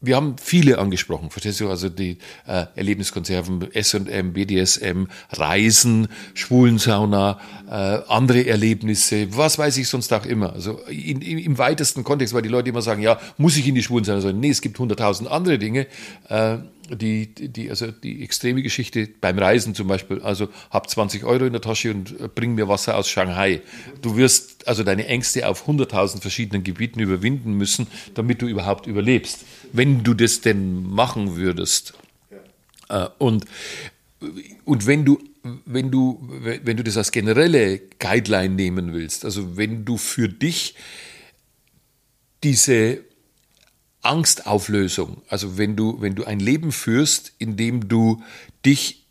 wir 0.03 0.17
haben 0.17 0.35
viele 0.37 0.79
angesprochen, 0.79 1.29
verstehst 1.29 1.61
du? 1.61 1.69
Also 1.69 1.87
die 1.87 2.17
äh, 2.45 2.65
Erlebniskonserven, 2.75 3.73
S&M, 3.73 4.33
BDSM, 4.33 5.05
Reisen, 5.31 6.09
Schwulensauna, 6.33 7.39
äh, 7.69 7.73
andere 8.09 8.45
Erlebnisse, 8.45 9.27
was 9.35 9.57
weiß 9.57 9.77
ich 9.77 9.87
sonst 9.87 10.11
auch 10.11 10.25
immer. 10.25 10.51
Also 10.51 10.79
in, 10.89 11.21
in, 11.21 11.37
im 11.37 11.57
weitesten 11.57 12.03
Kontext, 12.03 12.33
weil 12.33 12.41
die 12.41 12.49
Leute 12.49 12.69
immer 12.69 12.81
sagen, 12.81 13.01
ja, 13.01 13.17
muss 13.37 13.55
ich 13.55 13.65
in 13.65 13.75
die 13.75 13.83
Schwulensauna? 13.83 14.17
Also, 14.17 14.33
nee, 14.33 14.49
es 14.49 14.59
gibt 14.59 14.77
hunderttausend 14.77 15.31
andere 15.31 15.57
Dinge. 15.57 15.87
Äh, 16.27 16.57
die, 16.89 17.33
die, 17.33 17.69
also 17.69 17.91
die 17.91 18.23
extreme 18.23 18.61
Geschichte 18.61 19.07
beim 19.21 19.39
Reisen 19.39 19.73
zum 19.73 19.87
Beispiel, 19.87 20.21
also 20.21 20.49
hab 20.69 20.89
20 20.89 21.23
Euro 21.23 21.45
in 21.45 21.53
der 21.53 21.61
Tasche 21.61 21.91
und 21.91 22.19
äh, 22.19 22.27
bring 22.27 22.55
mir 22.55 22.67
Wasser 22.67 22.97
aus 22.97 23.09
Shanghai. 23.09 23.61
Du 24.01 24.17
wirst 24.17 24.67
also 24.67 24.83
deine 24.83 25.07
Ängste 25.07 25.47
auf 25.47 25.67
100.000 25.67 26.21
verschiedenen 26.21 26.63
Gebieten 26.63 26.99
überwinden 26.99 27.53
müssen, 27.53 27.87
damit 28.13 28.41
du 28.41 28.47
überhaupt 28.47 28.87
überlebst, 28.87 29.45
wenn 29.73 30.03
du 30.03 30.13
das 30.13 30.39
denn 30.39 30.83
machen 30.89 31.35
würdest. 31.35 31.93
Ja. 32.89 33.05
Äh, 33.05 33.09
und, 33.17 33.45
und 34.63 34.87
wenn 34.87 35.03
du 35.03 35.19
wenn 35.65 35.91
du, 35.91 36.25
wenn 36.63 36.77
du 36.77 36.83
das 36.85 36.95
als 36.95 37.11
generelle 37.11 37.79
Guideline 37.99 38.55
nehmen 38.55 38.93
willst, 38.93 39.25
also 39.25 39.57
wenn 39.57 39.83
du 39.83 39.97
für 39.97 40.29
dich 40.29 40.75
diese 42.43 43.03
Angstauflösung. 44.03 45.21
Also 45.27 45.57
wenn 45.57 45.75
du, 45.75 46.01
wenn 46.01 46.15
du 46.15 46.25
ein 46.25 46.39
Leben 46.39 46.71
führst, 46.71 47.33
in 47.39 47.57
dem 47.57 47.87
du 47.87 48.21
dich 48.65 49.05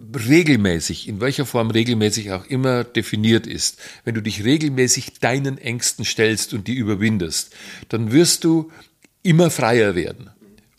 regelmäßig, 0.00 1.08
in 1.08 1.20
welcher 1.20 1.46
Form 1.46 1.70
regelmäßig 1.70 2.32
auch 2.32 2.44
immer 2.46 2.84
definiert 2.84 3.46
ist, 3.46 3.78
wenn 4.04 4.14
du 4.14 4.20
dich 4.20 4.44
regelmäßig 4.44 5.14
deinen 5.20 5.56
Ängsten 5.56 6.04
stellst 6.04 6.52
und 6.52 6.66
die 6.66 6.74
überwindest, 6.74 7.54
dann 7.88 8.12
wirst 8.12 8.44
du 8.44 8.70
immer 9.24 9.50
freier 9.50 9.96
werden. 9.96 10.30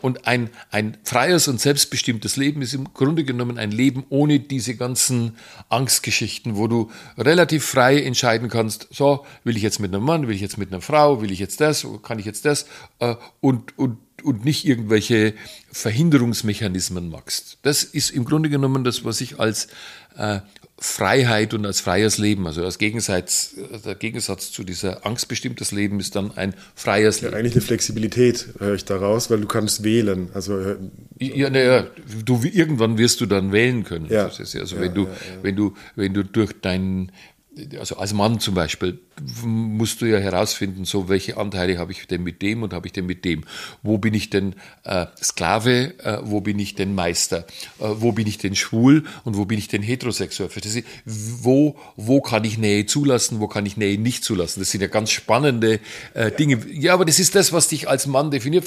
Und 0.02 0.28
ein, 0.28 0.52
ein 0.70 0.98
freies 1.04 1.48
und 1.48 1.60
selbstbestimmtes 1.60 2.36
Leben 2.36 2.62
ist 2.62 2.76
im 2.76 2.94
Grunde 2.94 3.24
genommen 3.24 3.58
ein 3.58 3.72
Leben 3.72 4.06
ohne 4.10 4.40
diese 4.40 4.76
ganzen 4.76 5.36
Angstgeschichten, 5.70 6.56
wo 6.56 6.68
du 6.68 6.92
relativ 7.18 7.66
frei 7.66 8.04
entscheiden 8.04 8.48
kannst, 8.48 8.88
so, 8.92 9.26
will 9.44 9.58
ich 9.58 9.64
jetzt 9.64 9.80
mit 9.80 9.94
einem 9.94 10.04
Mann, 10.04 10.28
will 10.28 10.36
ich 10.36 10.42
jetzt 10.42 10.60
mit 10.60 10.72
einer 10.72 10.82
Frau, 10.82 11.24
will 11.24 11.32
ich 11.32 11.40
jetzt 11.40 11.60
das, 11.60 11.88
kann 12.04 12.20
ich 12.20 12.26
jetzt 12.26 12.46
das, 12.46 12.68
äh, 13.00 13.16
und, 13.42 13.78
und, 13.80 13.98
und 14.24 14.46
nicht 14.46 14.66
irgendwelche 14.66 15.34
Verhinderungsmechanismen 15.72 17.10
machst. 17.10 17.58
Das 17.64 17.84
ist 17.84 18.12
im 18.12 18.26
Grunde 18.26 18.50
genommen 18.50 18.84
das, 18.84 19.06
was 19.06 19.22
ich 19.22 19.40
als 19.40 19.70
äh, 20.18 20.42
Freiheit 20.78 21.54
und 21.54 21.66
als 21.66 21.80
freies 21.80 22.18
Leben, 22.18 22.46
also 22.48 22.66
als 22.66 22.78
Gegensatz, 22.78 23.56
der 23.86 23.96
Gegensatz 23.96 24.52
zu 24.52 24.66
dieser 24.66 25.06
angstbestimmtes 25.06 25.72
Leben 25.72 26.02
ist 26.02 26.18
dann 26.18 26.32
ein 26.32 26.54
freies 26.76 27.22
ja, 27.22 27.28
Leben. 27.28 27.40
Eigentlich 27.40 27.54
eine 27.54 27.62
Flexibilität 27.62 28.50
höre 28.60 28.76
ich 28.76 28.84
daraus, 28.84 29.30
weil 29.30 29.40
du 29.40 29.48
kannst 29.48 29.84
wählen. 29.84 30.30
Also 30.34 30.60
äh, 30.60 30.76
ja, 31.20 31.50
naja, 31.50 31.88
du 32.26 32.42
irgendwann 32.44 32.98
wirst 32.98 33.22
du 33.22 33.26
dann 33.26 33.54
wählen 33.54 33.86
können. 33.86 34.08
Ja. 34.10 34.26
Also 34.26 34.80
wenn 34.80 34.94
du, 34.94 35.08
wenn 35.42 35.56
du, 35.56 35.74
wenn 35.96 36.14
du 36.14 36.26
durch 36.26 36.52
dein 36.62 37.12
also 37.80 37.98
als 37.98 38.14
Mann 38.14 38.40
zum 38.40 38.56
Beispiel, 38.56 39.00
musst 39.44 40.02
du 40.02 40.06
ja 40.06 40.20
herausfinden, 40.20 40.86
so 40.86 41.10
welche 41.10 41.38
Anteile 41.38 41.78
habe 41.78 41.92
ich 41.92 42.06
denn 42.08 42.24
mit 42.24 42.42
dem 42.42 42.64
und 42.64 42.74
habe 42.74 42.88
ich 42.88 42.94
denn 42.94 43.06
mit 43.06 43.24
dem? 43.26 43.44
Wo 43.82 43.98
bin 43.98 44.14
ich 44.14 44.30
denn 44.30 44.56
äh, 44.84 45.06
Sklave? 45.22 45.98
Äh, 46.00 46.20
wo 46.24 46.42
bin 46.42 46.60
ich 46.60 46.76
denn 46.76 46.96
Meister? 46.96 47.46
Äh, 47.80 47.88
wo 47.98 48.12
bin 48.12 48.28
ich 48.28 48.38
denn 48.38 48.56
schwul 48.56 49.04
und 49.24 49.38
wo 49.38 49.46
bin 49.46 49.58
ich 49.58 49.68
denn 49.68 49.82
heterosexuell? 49.82 50.50
Wo, 51.06 51.78
wo 51.96 52.22
kann 52.22 52.44
ich 52.44 52.58
Nähe 52.58 52.86
zulassen? 52.86 53.40
Wo 53.40 53.48
kann 53.48 53.66
ich 53.66 53.78
Nähe 53.78 53.98
nicht 53.98 54.24
zulassen? 54.24 54.60
Das 54.60 54.72
sind 54.72 54.82
ja 54.82 54.88
ganz 54.88 55.12
spannende 55.12 55.80
äh, 56.14 56.32
Dinge. 56.32 56.60
Ja, 56.72 56.94
aber 56.94 57.06
das 57.06 57.20
ist 57.20 57.36
das, 57.36 57.54
was 57.54 57.70
dich 57.70 57.88
als 57.88 58.08
Mann 58.08 58.32
definiert. 58.32 58.66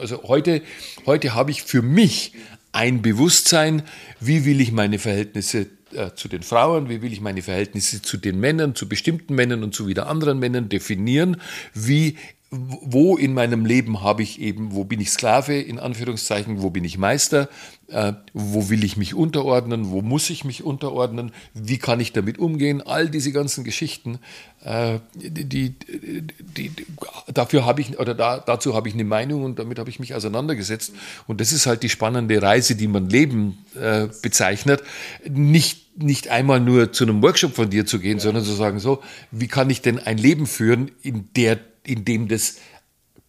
Also 0.00 0.22
heute, 0.24 0.62
heute 1.06 1.34
habe 1.34 1.50
ich 1.50 1.62
für 1.62 1.82
mich 1.82 2.32
ein 2.72 3.00
Bewusstsein, 3.00 3.82
wie 4.20 4.44
will 4.44 4.60
ich 4.60 4.70
meine 4.72 4.98
Verhältnisse 4.98 5.66
äh, 5.96 6.14
zu 6.14 6.28
den 6.28 6.42
Frauen, 6.42 6.88
wie 6.88 7.02
will 7.02 7.12
ich 7.12 7.20
meine 7.20 7.42
Verhältnisse 7.42 8.02
zu 8.02 8.16
den 8.16 8.38
Männern, 8.38 8.74
zu 8.74 8.88
bestimmten 8.88 9.34
Männern 9.34 9.62
und 9.62 9.74
zu 9.74 9.86
wieder 9.86 10.06
anderen 10.08 10.38
Männern 10.38 10.68
definieren, 10.68 11.40
wie 11.74 12.16
wo 12.50 13.16
in 13.16 13.34
meinem 13.34 13.64
Leben 13.64 14.02
habe 14.02 14.22
ich 14.22 14.40
eben, 14.40 14.72
wo 14.72 14.84
bin 14.84 15.00
ich 15.00 15.10
Sklave 15.10 15.58
in 15.58 15.80
Anführungszeichen, 15.80 16.62
wo 16.62 16.70
bin 16.70 16.84
ich 16.84 16.96
Meister, 16.96 17.48
äh, 17.88 18.12
wo 18.34 18.68
will 18.70 18.84
ich 18.84 18.96
mich 18.96 19.14
unterordnen, 19.14 19.90
wo 19.90 20.00
muss 20.00 20.30
ich 20.30 20.44
mich 20.44 20.62
unterordnen, 20.62 21.32
wie 21.54 21.78
kann 21.78 21.98
ich 21.98 22.12
damit 22.12 22.38
umgehen, 22.38 22.82
all 22.82 23.08
diese 23.08 23.32
ganzen 23.32 23.64
Geschichten, 23.64 24.20
äh, 24.64 25.00
die, 25.14 25.44
die, 25.44 25.74
die, 26.38 26.72
dafür 27.34 27.66
habe 27.66 27.80
ich 27.80 27.98
oder 27.98 28.14
da, 28.14 28.38
dazu 28.38 28.74
habe 28.74 28.88
ich 28.88 28.94
eine 28.94 29.04
Meinung 29.04 29.42
und 29.42 29.58
damit 29.58 29.80
habe 29.80 29.90
ich 29.90 29.98
mich 29.98 30.14
auseinandergesetzt. 30.14 30.92
Und 31.26 31.40
das 31.40 31.50
ist 31.52 31.66
halt 31.66 31.82
die 31.82 31.88
spannende 31.88 32.40
Reise, 32.40 32.76
die 32.76 32.88
man 32.88 33.10
Leben 33.10 33.58
äh, 33.74 34.06
bezeichnet, 34.22 34.84
nicht 35.28 35.85
nicht 35.96 36.28
einmal 36.28 36.60
nur 36.60 36.92
zu 36.92 37.04
einem 37.04 37.22
Workshop 37.22 37.54
von 37.54 37.70
dir 37.70 37.86
zu 37.86 37.98
gehen, 37.98 38.18
ja. 38.18 38.24
sondern 38.24 38.44
zu 38.44 38.52
sagen 38.52 38.78
so, 38.78 39.02
wie 39.30 39.48
kann 39.48 39.70
ich 39.70 39.82
denn 39.82 39.98
ein 39.98 40.18
Leben 40.18 40.46
führen, 40.46 40.90
in 41.02 41.28
der 41.34 41.58
in 41.84 42.04
dem 42.04 42.28
das 42.28 42.56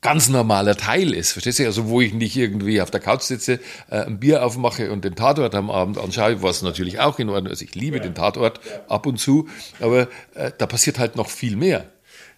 ganz 0.01 0.29
normaler 0.29 0.75
Teil 0.75 1.13
ist. 1.13 1.31
Verstehst 1.31 1.59
du? 1.59 1.65
Also 1.65 1.87
wo 1.87 2.01
ich 2.01 2.13
nicht 2.13 2.35
irgendwie 2.37 2.81
auf 2.81 2.91
der 2.91 2.99
Couch 2.99 3.21
sitze, 3.21 3.59
äh, 3.89 4.05
ein 4.05 4.19
Bier 4.19 4.45
aufmache 4.45 4.91
und 4.91 5.03
den 5.03 5.15
Tatort 5.15 5.55
am 5.55 5.69
Abend 5.69 5.97
anschaue, 5.97 6.41
was 6.43 6.61
natürlich 6.61 6.99
auch 6.99 7.19
in 7.19 7.29
Ordnung 7.29 7.51
ist. 7.51 7.61
Ich 7.61 7.75
liebe 7.75 7.97
ja. 7.97 8.03
den 8.03 8.15
Tatort 8.15 8.59
ab 8.87 9.05
und 9.05 9.17
zu, 9.17 9.47
aber 9.79 10.07
äh, 10.35 10.51
da 10.57 10.67
passiert 10.67 10.99
halt 10.99 11.15
noch 11.15 11.29
viel 11.29 11.55
mehr. 11.55 11.85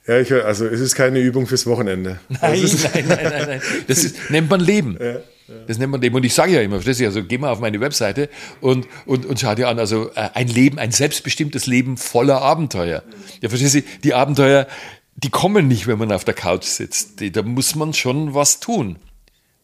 Ja, 0.07 0.19
ich, 0.19 0.33
also 0.33 0.65
es 0.65 0.79
ist 0.79 0.95
keine 0.95 1.19
Übung 1.19 1.45
fürs 1.45 1.67
Wochenende. 1.67 2.19
Nein, 2.29 2.61
nein, 2.61 3.05
nein, 3.07 3.17
nein, 3.23 3.43
nein. 3.47 3.61
Das 3.87 4.03
ist, 4.03 4.31
nennt 4.31 4.49
man 4.49 4.59
Leben. 4.59 4.97
Ja. 4.99 5.17
Das 5.67 5.77
nennt 5.77 5.91
man 5.91 6.01
Leben. 6.01 6.15
Und 6.15 6.23
ich 6.23 6.33
sage 6.33 6.53
ja 6.53 6.61
immer, 6.61 6.75
verstehst 6.75 7.01
du, 7.01 7.05
also 7.05 7.23
geh 7.23 7.37
mal 7.37 7.51
auf 7.51 7.59
meine 7.59 7.79
Webseite 7.79 8.29
und, 8.61 8.87
und, 9.05 9.25
und 9.25 9.39
schau 9.39 9.55
dir 9.55 9.69
an, 9.69 9.79
also 9.79 10.09
äh, 10.15 10.29
ein 10.33 10.47
Leben, 10.47 10.79
ein 10.79 10.91
selbstbestimmtes 10.91 11.67
Leben 11.67 11.97
voller 11.97 12.41
Abenteuer. 12.41 13.03
Ja, 13.41 13.49
verstehst 13.49 13.75
du, 13.75 13.81
die 14.03 14.13
Abenteuer, 14.13 14.67
die 15.15 15.29
kommen 15.29 15.67
nicht, 15.67 15.87
wenn 15.87 15.97
man 15.97 16.11
auf 16.11 16.23
der 16.23 16.33
Couch 16.33 16.65
sitzt. 16.65 17.21
Da 17.35 17.41
muss 17.43 17.75
man 17.75 17.93
schon 17.93 18.33
was 18.33 18.59
tun. 18.59 18.97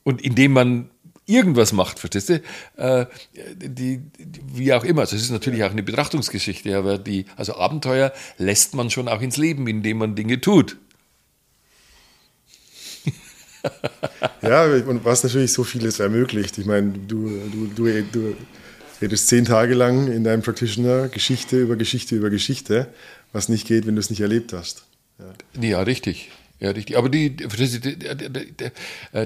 Und 0.03 0.21
indem 0.21 0.53
man 0.53 0.89
irgendwas 1.25 1.73
macht, 1.73 1.99
verstehst 1.99 2.29
du? 2.29 2.41
Äh, 2.77 3.07
die, 3.55 3.99
die, 3.99 4.41
wie 4.53 4.73
auch 4.73 4.83
immer. 4.83 5.01
Also 5.01 5.15
es 5.15 5.23
ist 5.23 5.31
natürlich 5.31 5.63
auch 5.63 5.71
eine 5.71 5.83
Betrachtungsgeschichte, 5.83 6.77
aber 6.77 6.97
die, 6.97 7.25
also 7.35 7.55
Abenteuer 7.55 8.13
lässt 8.37 8.75
man 8.75 8.89
schon 8.89 9.07
auch 9.07 9.21
ins 9.21 9.37
Leben, 9.37 9.67
indem 9.67 9.97
man 9.97 10.15
Dinge 10.15 10.41
tut. 10.41 10.77
ja, 14.41 14.65
und 14.65 15.05
was 15.05 15.23
natürlich 15.23 15.53
so 15.53 15.63
vieles 15.63 15.99
ermöglicht. 15.99 16.57
Ich 16.57 16.65
meine, 16.65 16.93
du, 17.07 17.29
du, 17.51 17.67
du, 17.75 18.01
du 18.11 18.35
redest 19.01 19.27
zehn 19.27 19.45
Tage 19.45 19.73
lang 19.73 20.11
in 20.11 20.23
deinem 20.23 20.41
Practitioner 20.41 21.09
Geschichte 21.09 21.59
über 21.59 21.75
Geschichte 21.75 22.15
über 22.15 22.29
Geschichte, 22.29 22.87
was 23.33 23.49
nicht 23.49 23.67
geht, 23.67 23.85
wenn 23.87 23.95
du 23.95 23.99
es 23.99 24.09
nicht 24.09 24.21
erlebt 24.21 24.53
hast. 24.53 24.85
Ja, 25.19 25.61
ja 25.61 25.81
richtig. 25.81 26.31
Ja, 26.65 26.71
richtig. 26.71 26.97
Aber 26.97 27.09
die, 27.09 27.35
das 27.37 27.61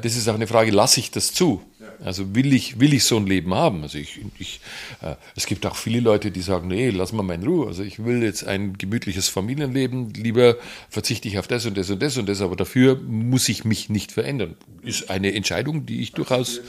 ist 0.04 0.28
auch 0.28 0.36
eine 0.36 0.46
Frage, 0.46 0.72
lasse 0.72 1.00
ich 1.00 1.10
das 1.10 1.32
zu? 1.32 1.62
Also 2.04 2.36
will 2.36 2.52
ich, 2.52 2.82
will 2.82 2.94
ich 2.94 3.06
so 3.06 3.16
ein 3.16 3.28
Leben 3.28 3.54
haben? 3.54 3.82
Also 3.84 3.98
ich, 3.98 4.20
ich, 4.40 4.60
äh, 5.02 5.16
es 5.38 5.46
gibt 5.46 5.66
auch 5.66 5.78
viele 5.78 6.02
Leute, 6.02 6.32
die 6.32 6.42
sagen, 6.42 6.68
nee, 6.68 6.90
lass 6.90 7.14
mal 7.14 7.34
in 7.34 7.44
Ruhe. 7.44 7.68
Also 7.68 7.84
ich 7.84 8.04
will 8.04 8.24
jetzt 8.24 8.46
ein 8.46 8.78
gemütliches 8.78 9.30
Familienleben, 9.30 10.14
lieber 10.16 10.58
verzichte 10.90 11.30
ich 11.30 11.40
auf 11.40 11.48
das 11.48 11.66
und 11.66 11.78
das 11.78 11.90
und 11.90 12.02
das 12.02 12.18
und 12.18 12.28
das, 12.28 12.42
aber 12.42 12.58
dafür 12.58 13.00
muss 13.00 13.48
ich 13.48 13.64
mich 13.64 13.88
nicht 13.88 14.12
verändern. 14.12 14.58
Ist 14.82 15.10
eine 15.10 15.34
Entscheidung, 15.34 15.86
die 15.86 16.02
ich 16.02 16.12
durchaus, 16.12 16.60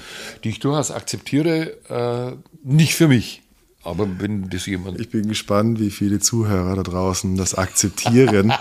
die 0.45 0.51
ich 0.51 0.61
durchaus 0.61 0.93
akzeptiere, 0.93 1.79
äh, 1.89 2.37
nicht 2.63 2.95
für 2.95 3.09
mich. 3.09 3.43
Aber 3.82 4.07
wenn 4.19 4.51
das 4.51 4.66
jemand. 4.66 5.01
Ich 5.01 5.09
bin 5.09 5.28
gespannt, 5.28 5.81
wie 5.81 5.90
viele 5.90 6.19
Zuhörer 6.19 6.77
da 6.77 6.82
draußen 6.82 7.36
das 7.36 7.55
akzeptieren. 7.55 8.52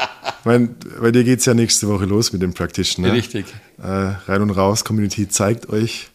mein, 0.44 0.76
bei 1.00 1.10
dir 1.12 1.24
geht 1.24 1.40
es 1.40 1.46
ja 1.46 1.54
nächste 1.54 1.88
Woche 1.88 2.04
los 2.04 2.32
mit 2.32 2.42
dem 2.42 2.52
Practitioner. 2.52 3.12
Richtig. 3.12 3.46
Äh, 3.78 3.86
rein 3.86 4.42
und 4.42 4.50
raus, 4.50 4.84
Community 4.84 5.28
zeigt 5.28 5.70
euch, 5.70 6.08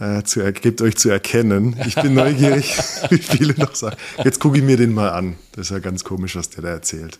äh, 0.00 0.22
zu, 0.22 0.52
gebt 0.52 0.82
euch 0.82 0.96
zu 0.96 1.08
erkennen. 1.08 1.76
Ich 1.86 1.94
bin 1.94 2.14
neugierig, 2.14 2.76
wie 3.10 3.18
viele 3.18 3.54
noch 3.54 3.74
sagen. 3.74 3.96
Jetzt 4.22 4.40
gucke 4.40 4.58
ich 4.58 4.64
mir 4.64 4.76
den 4.76 4.92
mal 4.92 5.10
an. 5.10 5.36
Das 5.52 5.66
ist 5.66 5.70
ja 5.70 5.78
ganz 5.78 6.04
komisch, 6.04 6.36
was 6.36 6.50
der 6.50 6.62
da 6.62 6.68
erzählt. 6.68 7.18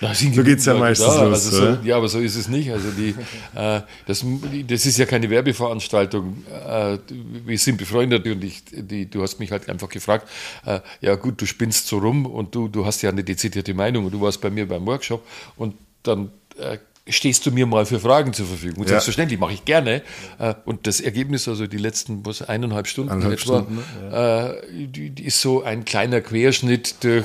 Na, 0.00 0.14
so 0.14 0.42
geht 0.44 0.58
es 0.58 0.64
ja 0.64 0.74
meistens 0.74 1.14
da, 1.14 1.24
los. 1.24 1.46
Also 1.46 1.56
so, 1.56 1.78
ja, 1.82 1.96
aber 1.96 2.08
so 2.08 2.20
ist 2.20 2.36
es 2.36 2.48
nicht. 2.48 2.70
Also 2.70 2.90
die, 2.90 3.14
äh, 3.54 3.80
das, 4.06 4.24
das 4.66 4.86
ist 4.86 4.98
ja 4.98 5.06
keine 5.06 5.28
Werbeveranstaltung. 5.28 6.44
Äh, 6.66 6.98
wir 7.44 7.58
sind 7.58 7.78
befreundet 7.78 8.24
und 8.26 8.44
ich, 8.44 8.62
die, 8.70 9.10
du 9.10 9.22
hast 9.22 9.40
mich 9.40 9.50
halt 9.50 9.68
einfach 9.68 9.88
gefragt, 9.88 10.28
äh, 10.66 10.80
ja 11.00 11.16
gut, 11.16 11.40
du 11.40 11.46
spinnst 11.46 11.88
so 11.88 11.98
rum 11.98 12.26
und 12.26 12.54
du, 12.54 12.68
du 12.68 12.86
hast 12.86 13.02
ja 13.02 13.10
eine 13.10 13.24
dezidierte 13.24 13.74
Meinung 13.74 14.04
und 14.04 14.12
du 14.12 14.20
warst 14.20 14.40
bei 14.40 14.50
mir 14.50 14.68
beim 14.68 14.86
Workshop 14.86 15.26
und 15.56 15.74
dann 16.04 16.30
äh, 16.58 16.78
stehst 17.08 17.46
du 17.46 17.50
mir 17.50 17.66
mal 17.66 17.86
für 17.86 17.98
Fragen 17.98 18.32
zur 18.34 18.46
Verfügung. 18.46 18.80
Und 18.80 18.84
Ja. 18.84 18.90
selbstverständlich 18.90 19.40
mache 19.40 19.54
ich 19.54 19.64
gerne. 19.64 20.02
Äh, 20.38 20.54
und 20.64 20.86
das 20.86 21.00
Ergebnis, 21.00 21.48
also 21.48 21.66
die 21.66 21.78
letzten 21.78 22.24
was, 22.24 22.42
eineinhalb 22.42 22.86
Stunden 22.86 23.10
Eineinhalb 23.10 23.40
etwa, 23.40 23.62
Stunden, 23.64 23.78
äh, 24.12 24.86
die, 24.86 25.10
die 25.10 25.24
ist 25.24 25.40
so 25.40 25.62
ein 25.62 25.84
kleiner 25.84 26.20
Querschnitt 26.20 27.02
durch 27.02 27.24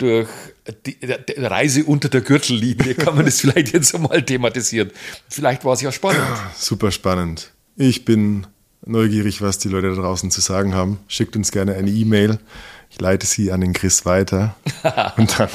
durch 0.00 0.28
die, 0.86 0.98
die 0.98 1.32
Reise 1.40 1.84
unter 1.84 2.08
der 2.08 2.20
Gürtellinie 2.22 2.94
kann 2.94 3.14
man 3.16 3.24
das 3.24 3.40
vielleicht 3.40 3.72
jetzt 3.72 3.94
einmal 3.94 4.22
thematisieren. 4.22 4.90
Vielleicht 5.28 5.64
war 5.64 5.74
es 5.74 5.80
ja 5.82 5.92
spannend. 5.92 6.22
Super 6.56 6.90
spannend. 6.90 7.52
Ich 7.76 8.04
bin 8.04 8.46
neugierig, 8.84 9.42
was 9.42 9.58
die 9.58 9.68
Leute 9.68 9.90
da 9.94 10.02
draußen 10.02 10.30
zu 10.30 10.40
sagen 10.40 10.74
haben. 10.74 10.98
Schickt 11.08 11.36
uns 11.36 11.52
gerne 11.52 11.74
eine 11.74 11.90
E-Mail. 11.90 12.38
Ich 12.90 13.00
leite 13.00 13.26
sie 13.26 13.52
an 13.52 13.60
den 13.60 13.72
Chris 13.72 14.04
weiter. 14.06 14.56
Und 15.16 15.38
dann, 15.38 15.48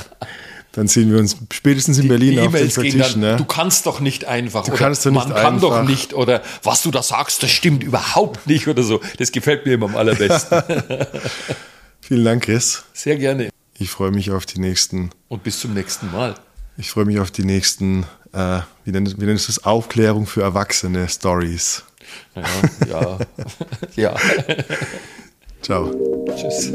dann 0.73 0.87
sehen 0.87 1.11
wir 1.11 1.19
uns 1.19 1.35
spätestens 1.51 1.97
in 1.97 2.07
Berlin 2.07 2.31
Die 2.33 2.39
auf 2.39 2.53
Tisch. 2.75 2.97
dann, 3.13 3.19
Ne? 3.21 3.35
du 3.37 3.45
kannst 3.45 3.85
doch 3.85 3.99
nicht 3.99 4.25
einfach. 4.25 4.67
oder 4.67 4.77
kannst 4.77 5.05
doch 5.05 5.11
nicht 5.11 5.27
man 5.29 5.35
kann 5.37 5.59
doch 5.59 5.71
einfach. 5.73 5.89
nicht 5.89 6.13
oder 6.13 6.41
was 6.63 6.81
du 6.83 6.91
da 6.91 7.01
sagst, 7.03 7.41
das 7.43 7.51
stimmt 7.51 7.83
überhaupt 7.83 8.47
nicht 8.47 8.67
oder 8.67 8.83
so. 8.83 9.01
Das 9.17 9.31
gefällt 9.31 9.65
mir 9.65 9.73
immer 9.73 9.87
am 9.87 9.95
allerbesten. 9.95 10.61
Vielen 12.01 12.23
Dank, 12.25 12.43
Chris. 12.43 12.83
Sehr 12.93 13.17
gerne. 13.17 13.49
Ich 13.77 13.89
freue 13.89 14.11
mich 14.11 14.31
auf 14.31 14.45
die 14.45 14.59
nächsten, 14.59 15.09
Und 15.27 15.43
bis 15.43 15.59
zum 15.59 15.73
nächsten 15.73 16.11
Mal. 16.11 16.35
ich 16.77 16.91
freue 16.91 17.05
mich 17.05 17.19
auf 17.19 17.31
die 17.31 17.43
nächsten, 17.43 18.05
äh, 18.31 18.59
wie 18.85 18.91
nennst, 18.91 19.19
wie 19.19 19.25
nennst 19.25 19.47
du 19.47 19.51
es, 19.51 19.63
Aufklärung 19.65 20.25
für 20.27 20.41
Erwachsene 20.43 21.07
Stories. 21.09 21.83
Ja, 22.35 22.45
ja. 22.87 23.19
ja. 23.95 24.15
Ciao. 25.61 26.25
Tschüss. 26.35 26.71